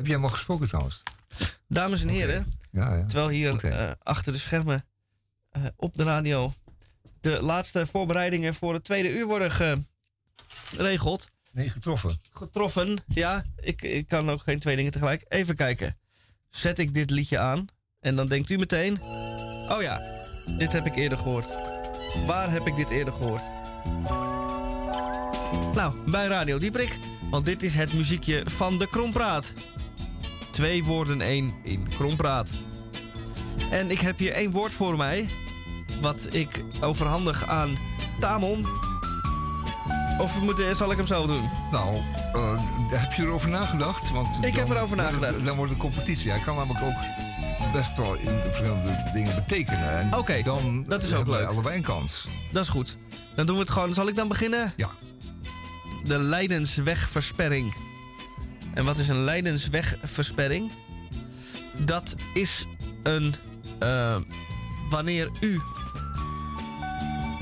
jij 0.09 0.17
helemaal 0.17 0.37
gesproken 0.37 0.67
trouwens? 0.67 1.03
Dames 1.67 2.01
en 2.01 2.07
heren, 2.07 2.51
ja, 2.71 2.95
ja. 2.95 3.05
terwijl 3.05 3.29
hier 3.29 3.65
uh, 3.65 3.91
achter 4.03 4.33
de 4.33 4.39
schermen 4.39 4.85
uh, 5.57 5.63
op 5.75 5.97
de 5.97 6.03
radio 6.03 6.53
de 7.21 7.41
laatste 7.41 7.87
voorbereidingen 7.87 8.53
voor 8.53 8.73
het 8.73 8.83
tweede 8.83 9.11
uur 9.17 9.25
worden 9.25 9.51
geregeld. 10.47 11.29
Nee, 11.51 11.69
getroffen. 11.69 12.17
Getroffen, 12.31 12.97
ja. 13.07 13.43
Ik, 13.61 13.81
ik 13.81 14.07
kan 14.07 14.29
ook 14.29 14.41
geen 14.41 14.59
twee 14.59 14.75
dingen 14.75 14.91
tegelijk. 14.91 15.25
Even 15.27 15.55
kijken. 15.55 15.97
Zet 16.49 16.79
ik 16.79 16.93
dit 16.93 17.09
liedje 17.09 17.39
aan 17.39 17.67
en 17.99 18.15
dan 18.15 18.27
denkt 18.27 18.49
u 18.49 18.57
meteen... 18.57 19.01
Oh 19.69 19.81
ja, 19.81 20.01
dit 20.57 20.71
heb 20.71 20.85
ik 20.85 20.95
eerder 20.95 21.17
gehoord. 21.17 21.47
Waar 22.25 22.51
heb 22.51 22.67
ik 22.67 22.75
dit 22.75 22.89
eerder 22.89 23.13
gehoord? 23.13 23.43
Nou, 25.73 26.11
bij 26.11 26.27
Radio 26.27 26.57
Dieprik. 26.57 26.97
Want 27.29 27.45
dit 27.45 27.63
is 27.63 27.75
het 27.75 27.93
muziekje 27.93 28.43
van 28.45 28.77
de 28.77 28.87
Krompraat. 28.87 29.53
Twee 30.59 30.83
woorden 30.83 31.21
één 31.21 31.53
in 31.63 31.87
Krompraat. 31.89 32.49
En 33.71 33.91
ik 33.91 33.99
heb 33.99 34.17
hier 34.17 34.31
één 34.31 34.51
woord 34.51 34.73
voor 34.73 34.97
mij, 34.97 35.25
wat 36.01 36.27
ik 36.31 36.63
overhandig 36.81 37.47
aan 37.47 37.77
Tamon. 38.19 38.67
Of 40.17 40.41
moeten, 40.41 40.75
zal 40.75 40.91
ik 40.91 40.97
hem 40.97 41.05
zelf 41.05 41.27
doen? 41.27 41.49
Nou, 41.71 41.95
uh, 42.35 42.61
heb 42.87 43.13
je 43.13 43.23
erover 43.23 43.49
nagedacht? 43.49 44.11
Want 44.11 44.45
ik 44.45 44.55
heb 44.55 44.69
erover 44.69 44.97
nagedacht. 44.97 45.45
Dan, 45.45 45.55
wordt 45.55 45.71
het 45.71 45.79
competitie. 45.79 46.31
Hij 46.31 46.39
kan 46.39 46.55
namelijk 46.55 46.83
ook 46.83 46.97
best 47.73 47.97
wel 47.97 48.15
in 48.15 48.39
verschillende 48.43 49.09
dingen 49.13 49.35
betekenen. 49.35 50.17
Oké, 50.17 50.41
dan 50.43 50.83
dat 50.87 51.03
is 51.03 51.13
ook 51.13 51.27
leuk. 51.27 51.47
allebei 51.47 51.75
een 51.77 51.83
kans. 51.83 52.27
Dat 52.51 52.63
is 52.63 52.69
goed. 52.69 52.97
Dan 53.35 53.45
doen 53.45 53.55
we 53.55 53.61
het 53.61 53.71
gewoon. 53.71 53.93
Zal 53.93 54.07
ik 54.07 54.15
dan 54.15 54.27
beginnen? 54.27 54.73
Ja. 54.75 54.89
De 56.03 56.17
Leidenswegversperring. 56.17 57.73
En 58.79 58.85
wat 58.85 58.97
is 58.97 59.07
een 59.07 59.23
Leidenswegversperring? 59.23 60.71
Dat 61.77 62.15
is 62.33 62.65
een. 63.03 63.35
Uh, 63.83 64.15
wanneer 64.89 65.29
u 65.41 65.61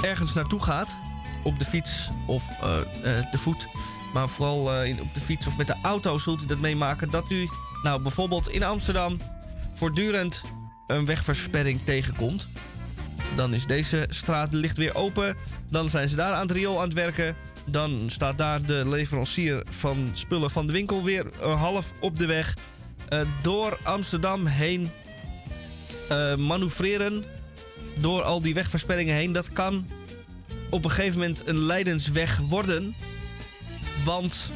ergens 0.02 0.34
naartoe 0.34 0.64
gaat, 0.64 0.98
op 1.44 1.60
de 1.60 1.66
fiets 1.66 2.10
of 2.28 2.50
uh, 2.64 2.78
uh, 2.78 3.32
de 3.32 3.38
voet, 3.38 3.68
maar 4.14 4.30
vooral 4.30 4.60
op 5.02 5.14
de 5.14 5.20
fiets 5.20 5.48
of 5.48 5.58
met 5.58 5.68
de 5.68 5.76
auto 5.82 6.18
zult 6.18 6.42
u 6.42 6.46
dat 6.46 6.60
meemaken 6.60 7.10
dat 7.10 7.30
u, 7.30 7.50
nou 7.84 8.02
bijvoorbeeld 8.02 8.50
in 8.50 8.64
Amsterdam, 8.64 9.18
voortdurend 9.74 10.44
een 10.88 11.06
wegversperring 11.06 11.80
tegenkomt. 11.84 12.48
Dan 13.36 13.54
is 13.54 13.66
deze 13.66 14.06
straat 14.10 14.54
licht 14.54 14.78
weer 14.78 14.96
open. 14.96 15.38
Dan 15.70 15.90
zijn 15.90 16.08
ze 16.08 16.16
daar 16.16 16.34
aan 16.34 16.48
het 16.48 16.52
riool 16.52 16.78
aan 16.78 16.84
het 16.84 16.94
werken. 16.94 17.36
Dan 17.70 18.04
staat 18.08 18.38
daar 18.38 18.66
de 18.66 18.90
leverancier 18.90 19.66
van 19.70 20.10
spullen 20.14 20.52
van 20.52 20.68
de 20.68 20.74
winkel 20.74 21.04
weer 21.04 21.26
uh, 21.26 21.62
half 21.62 21.92
op 22.00 22.20
de 22.20 22.26
weg. 22.26 22.54
Uh, 23.10 23.22
door 23.42 23.78
Amsterdam 23.84 24.46
heen 24.46 24.92
uh, 26.12 26.36
manoeuvreren. 26.36 27.26
Door 28.00 28.24
al 28.24 28.42
die 28.42 28.54
wegversperringen 28.54 29.16
heen. 29.16 29.32
Dat 29.32 29.54
kan 29.54 29.88
op 30.70 30.84
een 30.84 30.92
gegeven 30.92 31.20
moment 31.20 31.42
een 31.46 31.60
leidensweg 31.60 32.38
worden. 32.38 32.96
Want 34.04 34.52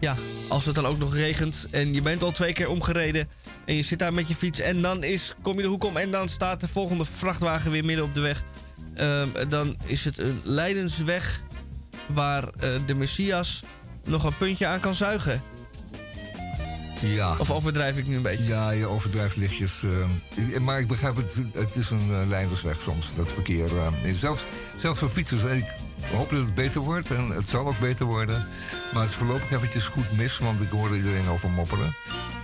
ja, 0.00 0.16
als 0.48 0.64
het 0.64 0.74
dan 0.74 0.86
ook 0.86 0.98
nog 0.98 1.14
regent 1.14 1.66
en 1.70 1.94
je 1.94 2.02
bent 2.02 2.22
al 2.22 2.30
twee 2.30 2.52
keer 2.52 2.68
omgereden 2.68 3.28
en 3.64 3.74
je 3.74 3.82
zit 3.82 3.98
daar 3.98 4.14
met 4.14 4.28
je 4.28 4.34
fiets 4.34 4.60
en 4.60 4.82
dan 4.82 5.02
is, 5.04 5.34
kom 5.42 5.56
je 5.56 5.62
de 5.62 5.68
hoek 5.68 5.84
om 5.84 5.96
en 5.96 6.10
dan 6.10 6.28
staat 6.28 6.60
de 6.60 6.68
volgende 6.68 7.04
vrachtwagen 7.04 7.70
weer 7.70 7.84
midden 7.84 8.04
op 8.04 8.14
de 8.14 8.20
weg. 8.20 8.42
Uh, 8.96 9.22
dan 9.48 9.76
is 9.86 10.04
het 10.04 10.18
een 10.18 10.40
leidensweg 10.42 11.42
waar 12.12 12.44
uh, 12.44 12.74
de 12.86 12.94
Messias 12.94 13.62
nog 14.04 14.24
een 14.24 14.36
puntje 14.36 14.66
aan 14.66 14.80
kan 14.80 14.94
zuigen. 14.94 15.42
Ja. 17.06 17.36
Of 17.38 17.50
overdrijf 17.50 17.96
ik 17.96 18.06
nu 18.06 18.16
een 18.16 18.22
beetje? 18.22 18.44
Ja, 18.44 18.70
je 18.70 18.86
overdrijft 18.86 19.36
lichtjes. 19.36 19.82
Uh, 19.82 20.58
maar 20.58 20.80
ik 20.80 20.86
begrijp 20.86 21.16
het, 21.16 21.42
het 21.52 21.76
is 21.76 21.90
een 21.90 22.08
uh, 22.10 22.18
leidersweg 22.28 22.80
soms, 22.80 23.14
dat 23.14 23.32
verkeer. 23.32 23.72
Uh, 23.72 24.14
zelfs, 24.14 24.44
zelfs 24.76 24.98
voor 24.98 25.08
fietsers. 25.08 25.42
Ik 25.42 25.66
hoop 26.12 26.30
dat 26.30 26.44
het 26.44 26.54
beter 26.54 26.80
wordt 26.80 27.10
en 27.10 27.30
het 27.30 27.48
zal 27.48 27.66
ook 27.66 27.78
beter 27.78 28.06
worden. 28.06 28.46
Maar 28.92 29.02
het 29.02 29.10
is 29.10 29.16
voorlopig 29.16 29.50
eventjes 29.50 29.86
goed 29.86 30.16
mis, 30.16 30.38
want 30.38 30.60
ik 30.60 30.70
hoorde 30.70 30.96
iedereen 30.96 31.28
over 31.28 31.50
mopperen. 31.50 31.94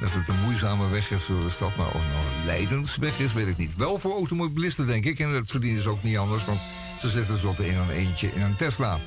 Dat 0.01 0.13
het 0.13 0.29
een 0.29 0.43
moeizame 0.45 0.89
weg 0.89 1.11
is 1.11 1.27
door 1.27 1.43
de 1.43 1.51
stad. 1.51 1.77
Maar 1.77 1.87
of 1.87 1.93
het 1.93 2.13
nou 2.13 2.25
een 2.39 2.47
leidensweg 2.47 3.19
is, 3.19 3.33
weet 3.33 3.49
ik 3.49 3.57
niet. 3.57 3.77
Wel 3.77 3.99
voor 3.99 4.13
automobilisten, 4.13 4.87
denk 4.87 5.05
ik. 5.05 5.19
En 5.19 5.33
dat 5.33 5.51
verdienen 5.51 5.83
ze 5.83 5.91
ook 5.91 6.03
niet 6.03 6.19
anders, 6.19 6.45
want 6.45 6.61
ze 7.01 7.09
zitten 7.09 7.37
zotte 7.37 7.67
in 7.67 7.77
een 7.77 7.91
eentje 7.91 8.31
in 8.35 8.43
een 8.43 8.57
Tesla. 8.57 8.99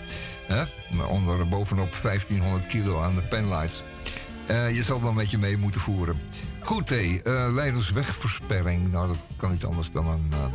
Hè? 0.47 0.63
Onder 1.05 1.47
bovenop 1.47 2.01
1500 2.01 2.67
kilo 2.67 3.01
aan 3.01 3.15
de 3.15 3.21
penlights. 3.21 3.83
Uh, 4.47 4.75
je 4.75 4.83
zal 4.83 5.01
wel 5.01 5.11
met 5.11 5.31
je 5.31 5.37
mee 5.37 5.57
moeten 5.57 5.81
voeren. 5.81 6.19
Goed, 6.61 6.89
hé. 6.89 7.19
Uh, 7.23 7.53
leiderswegversperring. 7.53 8.91
Nou, 8.91 9.07
dat 9.07 9.19
kan 9.35 9.51
niet 9.51 9.65
anders 9.65 9.91
dan 9.91 10.07
een, 10.07 10.31
uh, 10.31 10.45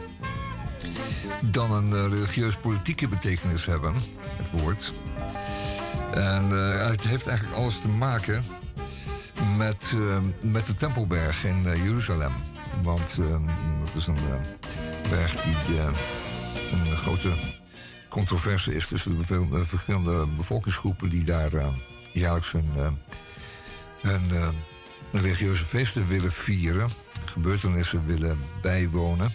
dan 1.50 1.72
een 1.72 2.08
religieus-politieke 2.08 3.08
betekenis 3.08 3.66
hebben. 3.66 3.94
Het 4.36 4.50
woord. 4.50 4.94
En 6.14 6.50
het 6.88 7.02
heeft 7.02 7.26
eigenlijk 7.26 7.58
alles 7.58 7.80
te 7.80 7.88
maken 7.88 8.44
met, 9.56 9.92
met 10.40 10.66
de 10.66 10.74
Tempelberg 10.74 11.44
in 11.44 11.62
Jeruzalem. 11.62 12.32
Want 12.82 13.16
dat 13.80 13.94
is 13.94 14.06
een 14.06 14.18
berg 15.10 15.42
die 15.42 15.80
een 16.72 16.96
grote 16.96 17.30
controverse 18.16 18.74
is 18.74 18.86
tussen 18.86 19.16
de 19.18 19.64
verschillende 19.64 20.26
bevolkingsgroepen 20.26 21.08
die 21.08 21.24
daar 21.24 21.50
jaarlijks 22.12 22.52
hun 22.52 22.98
en 24.02 24.22
uh, 24.32 24.48
religieuze 25.12 25.64
feesten 25.64 26.08
willen 26.08 26.32
vieren, 26.32 26.90
gebeurtenissen 27.24 28.06
willen 28.06 28.38
bijwonen. 28.62 29.30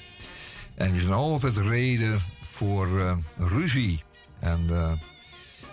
En 0.75 0.91
die 0.91 1.01
zijn 1.01 1.13
altijd 1.13 1.57
reden 1.57 2.19
voor 2.41 3.17
ruzie 3.37 4.03
en, 4.39 4.69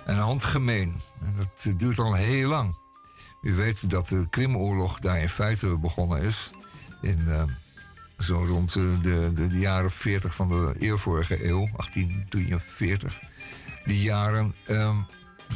en 0.06 0.16
handgemeen. 0.16 1.00
En 1.20 1.34
dat 1.36 1.78
duurt 1.78 1.98
al 1.98 2.14
heel 2.14 2.48
lang. 2.48 2.74
U 3.42 3.54
weet 3.54 3.90
dat 3.90 4.09
de 4.09 4.26
Krimoorlog 4.30 4.98
daar 4.98 5.20
in 5.20 5.28
feite 5.28 5.78
begonnen 5.78 6.22
is. 6.22 6.50
In 7.00 7.28
zo 8.19 8.45
rond 8.45 8.73
de, 8.73 8.99
de, 9.03 9.33
de, 9.35 9.59
jaren 9.59 9.91
40 9.91 10.35
van 10.35 10.49
de 10.49 10.75
eervorige 10.79 11.47
eeuw, 11.47 11.69
1843. 11.77 13.21
Die 13.85 14.03
jaren. 14.03 14.55
Um, 14.66 15.07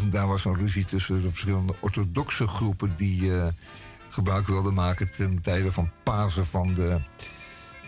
daar 0.08 0.26
was 0.26 0.44
een 0.44 0.56
ruzie 0.56 0.84
tussen 0.84 1.22
de 1.22 1.30
verschillende 1.30 1.74
orthodoxe 1.80 2.46
groepen 2.46 2.94
die 2.96 3.22
uh, 3.22 3.46
gebruik 4.08 4.46
wilden 4.46 4.74
maken 4.74 5.10
ten 5.10 5.40
tijde 5.40 5.72
van 5.72 5.90
Pasen 6.02 6.46
van 6.46 6.72
de, 6.72 7.00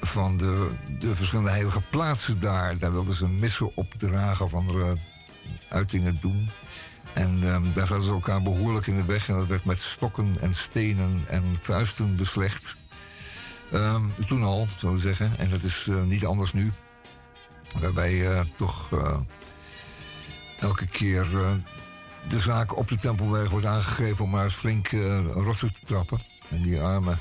van 0.01 0.37
de, 0.37 0.71
de 0.99 1.15
verschillende 1.15 1.51
heilige 1.51 1.83
plaatsen 1.91 2.41
daar. 2.41 2.79
Daar 2.79 2.93
wilden 2.93 3.15
ze 3.15 3.29
missen 3.29 3.77
opdragen 3.77 4.45
of 4.45 4.55
andere 4.55 4.97
uitingen 5.69 6.19
doen. 6.21 6.49
En 7.13 7.43
um, 7.43 7.73
daar 7.73 7.87
zaten 7.87 8.07
ze 8.07 8.13
elkaar 8.13 8.43
behoorlijk 8.43 8.87
in 8.87 8.97
de 8.97 9.05
weg 9.05 9.29
en 9.29 9.37
dat 9.37 9.47
werd 9.47 9.65
met 9.65 9.79
stokken 9.79 10.35
en 10.41 10.55
stenen 10.55 11.25
en 11.29 11.45
vuisten 11.59 12.17
beslecht. 12.17 12.77
Um, 13.75 14.15
toen 14.27 14.43
al, 14.43 14.67
zou 14.77 14.95
ik 14.95 15.01
zeggen. 15.01 15.33
En 15.39 15.51
dat 15.51 15.63
is 15.63 15.87
uh, 15.87 16.03
niet 16.03 16.27
anders 16.27 16.53
nu. 16.53 16.73
Waarbij 17.81 18.13
uh, 18.13 18.41
toch 18.57 18.91
elke 20.61 20.87
keer 20.87 21.27
de 22.29 22.39
zaak 22.39 22.77
op 22.77 22.89
de 22.89 22.97
Tempelberg 22.97 23.51
wordt 23.51 23.67
aangegrepen 23.67 24.25
om 24.25 24.31
maar 24.31 24.45
eens 24.45 24.55
flink 24.55 24.89
rotsen 25.33 25.73
te 25.73 25.81
trappen. 25.85 26.19
En 26.49 26.63
die 26.63 26.81
arme 26.81 27.17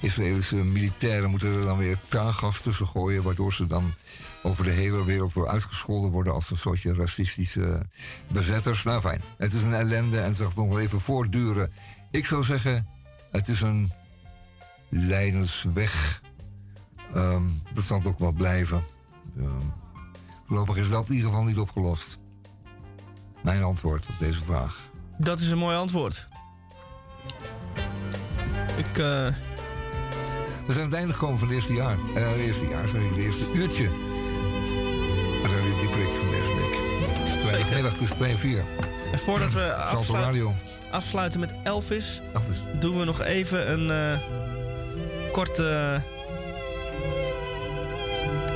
Israëlische 0.00 0.56
militairen 0.56 1.30
moeten 1.30 1.54
er 1.54 1.64
dan 1.64 1.78
weer 1.78 1.98
traangas 2.04 2.60
tussen 2.60 2.86
gooien, 2.86 3.22
waardoor 3.22 3.52
ze 3.52 3.66
dan 3.66 3.94
over 4.42 4.64
de 4.64 4.70
hele 4.70 5.04
wereld 5.04 5.32
weer 5.32 5.48
uitgescholden 5.48 6.10
worden 6.10 6.32
als 6.32 6.50
een 6.50 6.56
soortje 6.56 6.94
racistische 6.94 7.82
bezetters. 8.28 8.82
Nou 8.82 9.00
fijn, 9.00 9.22
het 9.36 9.52
is 9.52 9.62
een 9.62 9.74
ellende 9.74 10.18
en 10.18 10.26
het 10.26 10.36
zal 10.36 10.52
nog 10.56 10.68
wel 10.68 10.80
even 10.80 11.00
voortduren. 11.00 11.72
Ik 12.10 12.26
zou 12.26 12.42
zeggen, 12.42 12.86
het 13.30 13.48
is 13.48 13.60
een 13.60 13.92
lijdensweg. 14.88 16.22
Um, 17.14 17.62
dat 17.72 17.84
zal 17.84 17.98
het 17.98 18.06
ook 18.06 18.18
wel 18.18 18.32
blijven. 18.32 18.84
Um, 19.38 19.72
voorlopig 20.46 20.76
is 20.76 20.88
dat 20.88 21.08
in 21.08 21.14
ieder 21.14 21.30
geval 21.30 21.44
niet 21.44 21.58
opgelost 21.58 22.18
mijn 23.42 23.62
antwoord 23.62 24.06
op 24.06 24.14
deze 24.18 24.44
vraag. 24.44 24.80
Dat 25.18 25.40
is 25.40 25.50
een 25.50 25.58
mooi 25.58 25.76
antwoord. 25.76 26.26
Ik. 28.76 28.86
Uh... 28.86 29.28
We 30.66 30.72
zijn 30.72 30.84
aan 30.84 30.90
het 30.90 30.98
einde 31.00 31.12
gekomen 31.12 31.38
van 31.38 31.48
het 31.48 31.56
eerste 31.56 31.72
jaar. 31.72 31.96
Uh, 32.16 32.28
het 32.28 32.36
eerste 32.36 32.66
jaar, 32.66 32.84
ik, 32.84 32.92
het 32.92 33.16
eerste 33.16 33.52
uurtje. 33.52 33.88
We 35.42 35.48
zijn 35.48 35.62
weer 35.62 35.78
die 35.78 35.88
prik 35.88 36.08
van 36.08 36.30
deze 36.30 36.54
week. 36.54 36.74
Vrijdagmiddag 37.46 37.94
tussen 37.94 38.16
2 38.16 38.30
en 38.30 38.38
4. 38.38 38.64
En 39.12 39.18
voordat 39.18 39.52
we 39.52 39.74
afsluiten, 39.74 40.56
afsluiten 40.90 41.40
met 41.40 41.54
Elvis, 41.62 42.20
Elvis, 42.34 42.58
doen 42.80 42.98
we 42.98 43.04
nog 43.04 43.20
even 43.20 43.72
een 43.72 44.12
uh, 44.12 44.20
korte. 45.36 46.02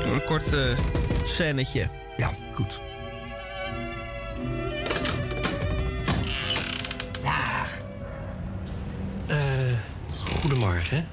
een 0.04 0.24
korte 0.24 0.74
scènetje. 1.24 1.88
Ja, 2.16 2.30
goed. 2.52 2.80
Goedemorgen. 10.40 11.06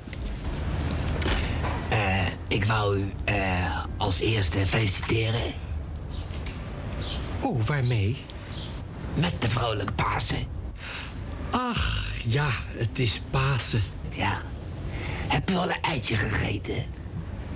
Uh, 1.92 2.26
ik 2.48 2.66
wou 2.66 2.98
u 2.98 3.12
uh, 3.30 3.86
als 3.98 4.20
eerste 4.20 4.58
feliciteren. 4.58 5.52
Oh, 7.40 7.66
waarmee? 7.66 8.18
Met 9.14 9.42
de 9.42 9.50
vrolijke 9.50 9.94
Pasen. 9.94 10.46
Ach, 11.50 12.06
ja, 12.24 12.50
het 12.78 13.00
is 13.00 13.22
Pasen. 13.32 13.84
Ja. 14.10 14.42
Heb 15.28 15.52
u 15.52 15.56
al 15.56 15.70
een 15.70 15.82
eitje 15.82 16.16
gegeten? 16.16 16.84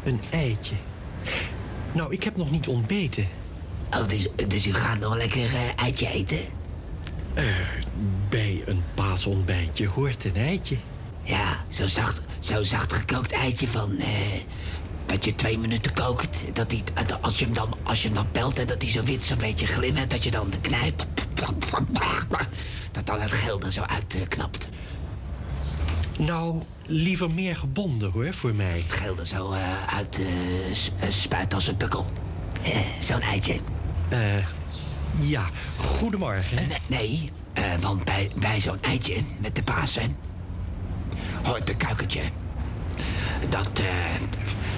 Een 0.03 0.19
eitje? 0.29 0.75
Nou, 1.91 2.13
ik 2.13 2.23
heb 2.23 2.37
nog 2.37 2.51
niet 2.51 2.67
ontbeten. 2.67 3.27
Oh, 3.91 4.07
dus, 4.07 4.27
dus 4.47 4.65
u 4.67 4.73
gaat 4.73 4.99
nog 4.99 5.15
lekker 5.15 5.43
uh, 5.43 5.59
eitje 5.75 6.07
eten? 6.07 6.39
bij 8.29 8.61
een 8.65 8.83
paasontbijtje 8.93 9.87
hoort 9.87 10.25
een 10.25 10.35
eitje. 10.35 10.77
Ja, 11.23 11.63
zo 11.67 11.87
zacht, 11.87 12.21
zo 12.39 12.63
zacht 12.63 12.93
gekookt 12.93 13.31
eitje 13.31 13.67
van... 13.67 13.91
Uh, 13.91 14.05
dat 15.05 15.25
je 15.25 15.35
twee 15.35 15.57
minuten 15.57 15.93
kookt. 15.93 16.55
Dat 16.55 16.69
die, 16.69 16.83
als, 17.21 17.39
je 17.39 17.45
hem 17.45 17.53
dan, 17.53 17.77
als 17.83 18.01
je 18.01 18.07
hem 18.07 18.15
dan 18.15 18.31
pelt 18.31 18.59
en 18.59 18.67
dat 18.67 18.81
hij 18.81 18.91
zo 18.91 19.03
wit 19.03 19.23
zo'n 19.23 19.37
beetje 19.37 19.67
glimmert... 19.67 20.09
dat 20.09 20.23
je 20.23 20.31
dan 20.31 20.49
de 20.49 20.59
knijp... 20.59 21.05
dat 22.91 23.05
dan 23.05 23.21
het 23.21 23.31
geel 23.31 23.61
er 23.61 23.71
zo 23.71 23.81
uitknapt. 23.81 24.69
nou, 26.17 26.61
liever 26.91 27.31
meer 27.31 27.55
gebonden 27.55 28.11
hoor, 28.11 28.33
voor 28.33 28.55
mij. 28.55 28.83
Het 28.87 28.91
geel 28.91 29.17
er 29.17 29.25
zo 29.25 29.53
uh, 29.53 29.87
uit 29.87 30.19
uh, 30.19 31.09
spuit 31.09 31.53
als 31.53 31.67
een 31.67 31.77
pukkel. 31.77 32.05
Zo'n 32.99 33.21
eitje. 33.21 33.59
Eh 34.09 34.19
ja, 35.19 35.49
goedemorgen. 35.77 36.67
nee, 36.67 36.79
nee 36.87 37.31
want 37.79 38.03
bij, 38.03 38.31
bij 38.35 38.59
zo'n 38.61 38.81
eitje 38.81 39.15
met 39.39 39.55
de 39.55 39.63
Pasen... 39.63 40.15
hoort 41.43 41.69
een 41.69 41.77
kuikentje. 41.77 42.21
Dat 43.49 43.81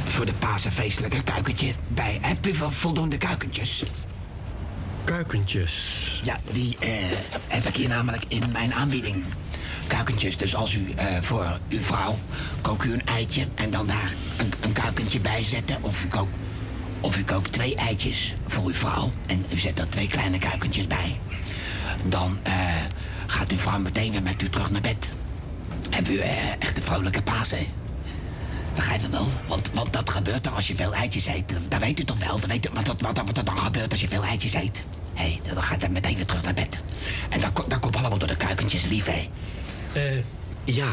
voor 0.05 0.25
de 0.25 0.33
Pasen 0.33 0.71
feestelijke 0.71 1.23
kuikentje 1.23 1.73
bij... 1.87 2.17
Heb 2.21 2.47
u 2.47 2.53
voldoende 2.53 3.17
kuikentjes? 3.17 3.83
Kuikentjes? 5.03 6.21
Ja, 6.23 6.39
die 6.51 6.77
heb 7.47 7.65
ik 7.65 7.75
hier 7.75 7.89
namelijk 7.89 8.23
in 8.27 8.51
mijn 8.51 8.73
aanbieding 8.73 9.23
kuikentjes. 9.87 10.37
Dus 10.37 10.55
als 10.55 10.73
u 10.73 10.79
uh, 10.79 11.03
voor 11.21 11.59
uw 11.69 11.81
vrouw 11.81 12.17
kookt 12.61 12.85
u 12.85 12.93
een 12.93 13.05
eitje 13.05 13.47
en 13.55 13.71
dan 13.71 13.87
daar 13.87 14.13
een, 14.37 14.53
een 14.61 14.71
kuikentje 14.71 15.19
bij 15.19 15.43
zetten. 15.43 15.77
Of 15.81 16.03
u, 16.03 16.07
kookt, 16.07 16.33
of 16.99 17.17
u 17.17 17.23
twee 17.51 17.75
eitjes 17.75 18.33
voor 18.45 18.63
uw 18.63 18.73
vrouw 18.73 19.11
en 19.25 19.45
u 19.53 19.57
zet 19.57 19.79
er 19.79 19.89
twee 19.89 20.07
kleine 20.07 20.37
kuikentjes 20.37 20.87
bij. 20.87 21.19
Dan 22.05 22.39
uh, 22.47 22.53
gaat 23.27 23.51
uw 23.51 23.57
vrouw 23.57 23.79
meteen 23.79 24.11
weer 24.11 24.23
met 24.23 24.41
u 24.41 24.49
terug 24.49 24.71
naar 24.71 24.81
bed. 24.81 25.07
Heb 25.89 26.07
u 26.07 26.13
uh, 26.13 26.25
echt 26.59 26.77
een 26.77 26.83
vrolijke 26.83 27.21
Pasen. 27.21 27.65
Begrijp 28.75 29.01
je 29.01 29.09
wel? 29.09 29.27
Want, 29.47 29.71
want 29.73 29.93
dat 29.93 30.09
gebeurt 30.09 30.45
er 30.45 30.51
als 30.51 30.67
je 30.67 30.75
veel 30.75 30.93
eitjes 30.93 31.25
eet. 31.25 31.55
Dat 31.67 31.79
weet 31.79 31.99
u 31.99 32.03
toch 32.03 32.17
wel? 32.17 32.39
Dat 32.39 32.49
weet 32.49 32.69
wat, 32.73 32.87
wat, 32.87 33.01
wat, 33.25 33.37
er 33.37 33.45
dan 33.45 33.57
gebeurt 33.57 33.91
als 33.91 34.01
je 34.01 34.07
veel 34.07 34.23
eitjes 34.23 34.53
eet. 34.53 34.85
Hé, 35.13 35.23
hey, 35.23 35.53
dan 35.53 35.63
gaat 35.63 35.81
hij 35.81 35.89
meteen 35.89 36.15
weer 36.15 36.25
terug 36.25 36.43
naar 36.43 36.53
bed. 36.53 36.83
En 37.29 37.39
dat, 37.39 37.65
dat 37.67 37.79
komt 37.79 37.95
allemaal 37.95 38.17
door 38.17 38.27
de 38.27 38.37
kuikentjes 38.37 38.85
lief, 38.85 39.05
hè? 39.05 39.29
Eh, 39.93 40.17
ja. 40.63 40.91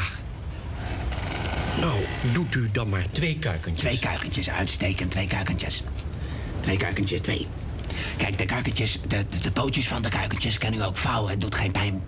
Nou, 1.80 2.05
doet 2.32 2.55
u 2.55 2.68
dan 2.72 2.88
maar 2.88 3.05
twee 3.11 3.38
kuikentjes. 3.38 3.84
Twee 3.84 3.98
kuikentjes, 3.98 4.51
uitstekend, 4.51 5.11
twee 5.11 5.26
kuikentjes. 5.26 5.82
Twee 6.61 6.76
kuikentjes, 6.76 7.20
twee. 7.20 7.46
Kijk, 8.16 8.38
de 8.38 8.44
kuikentjes, 8.44 8.98
de, 9.09 9.24
de, 9.42 9.53
pootjes 9.53 9.88
van 9.88 10.03
de 10.03 10.09
kuikentjes 10.09 10.59
kan 10.59 10.74
u 10.74 10.82
ook 10.82 10.96
vouwen. 10.96 11.30
Het 11.30 11.40
doet 11.40 11.55
geen 11.55 11.70
pijn. 11.70 12.03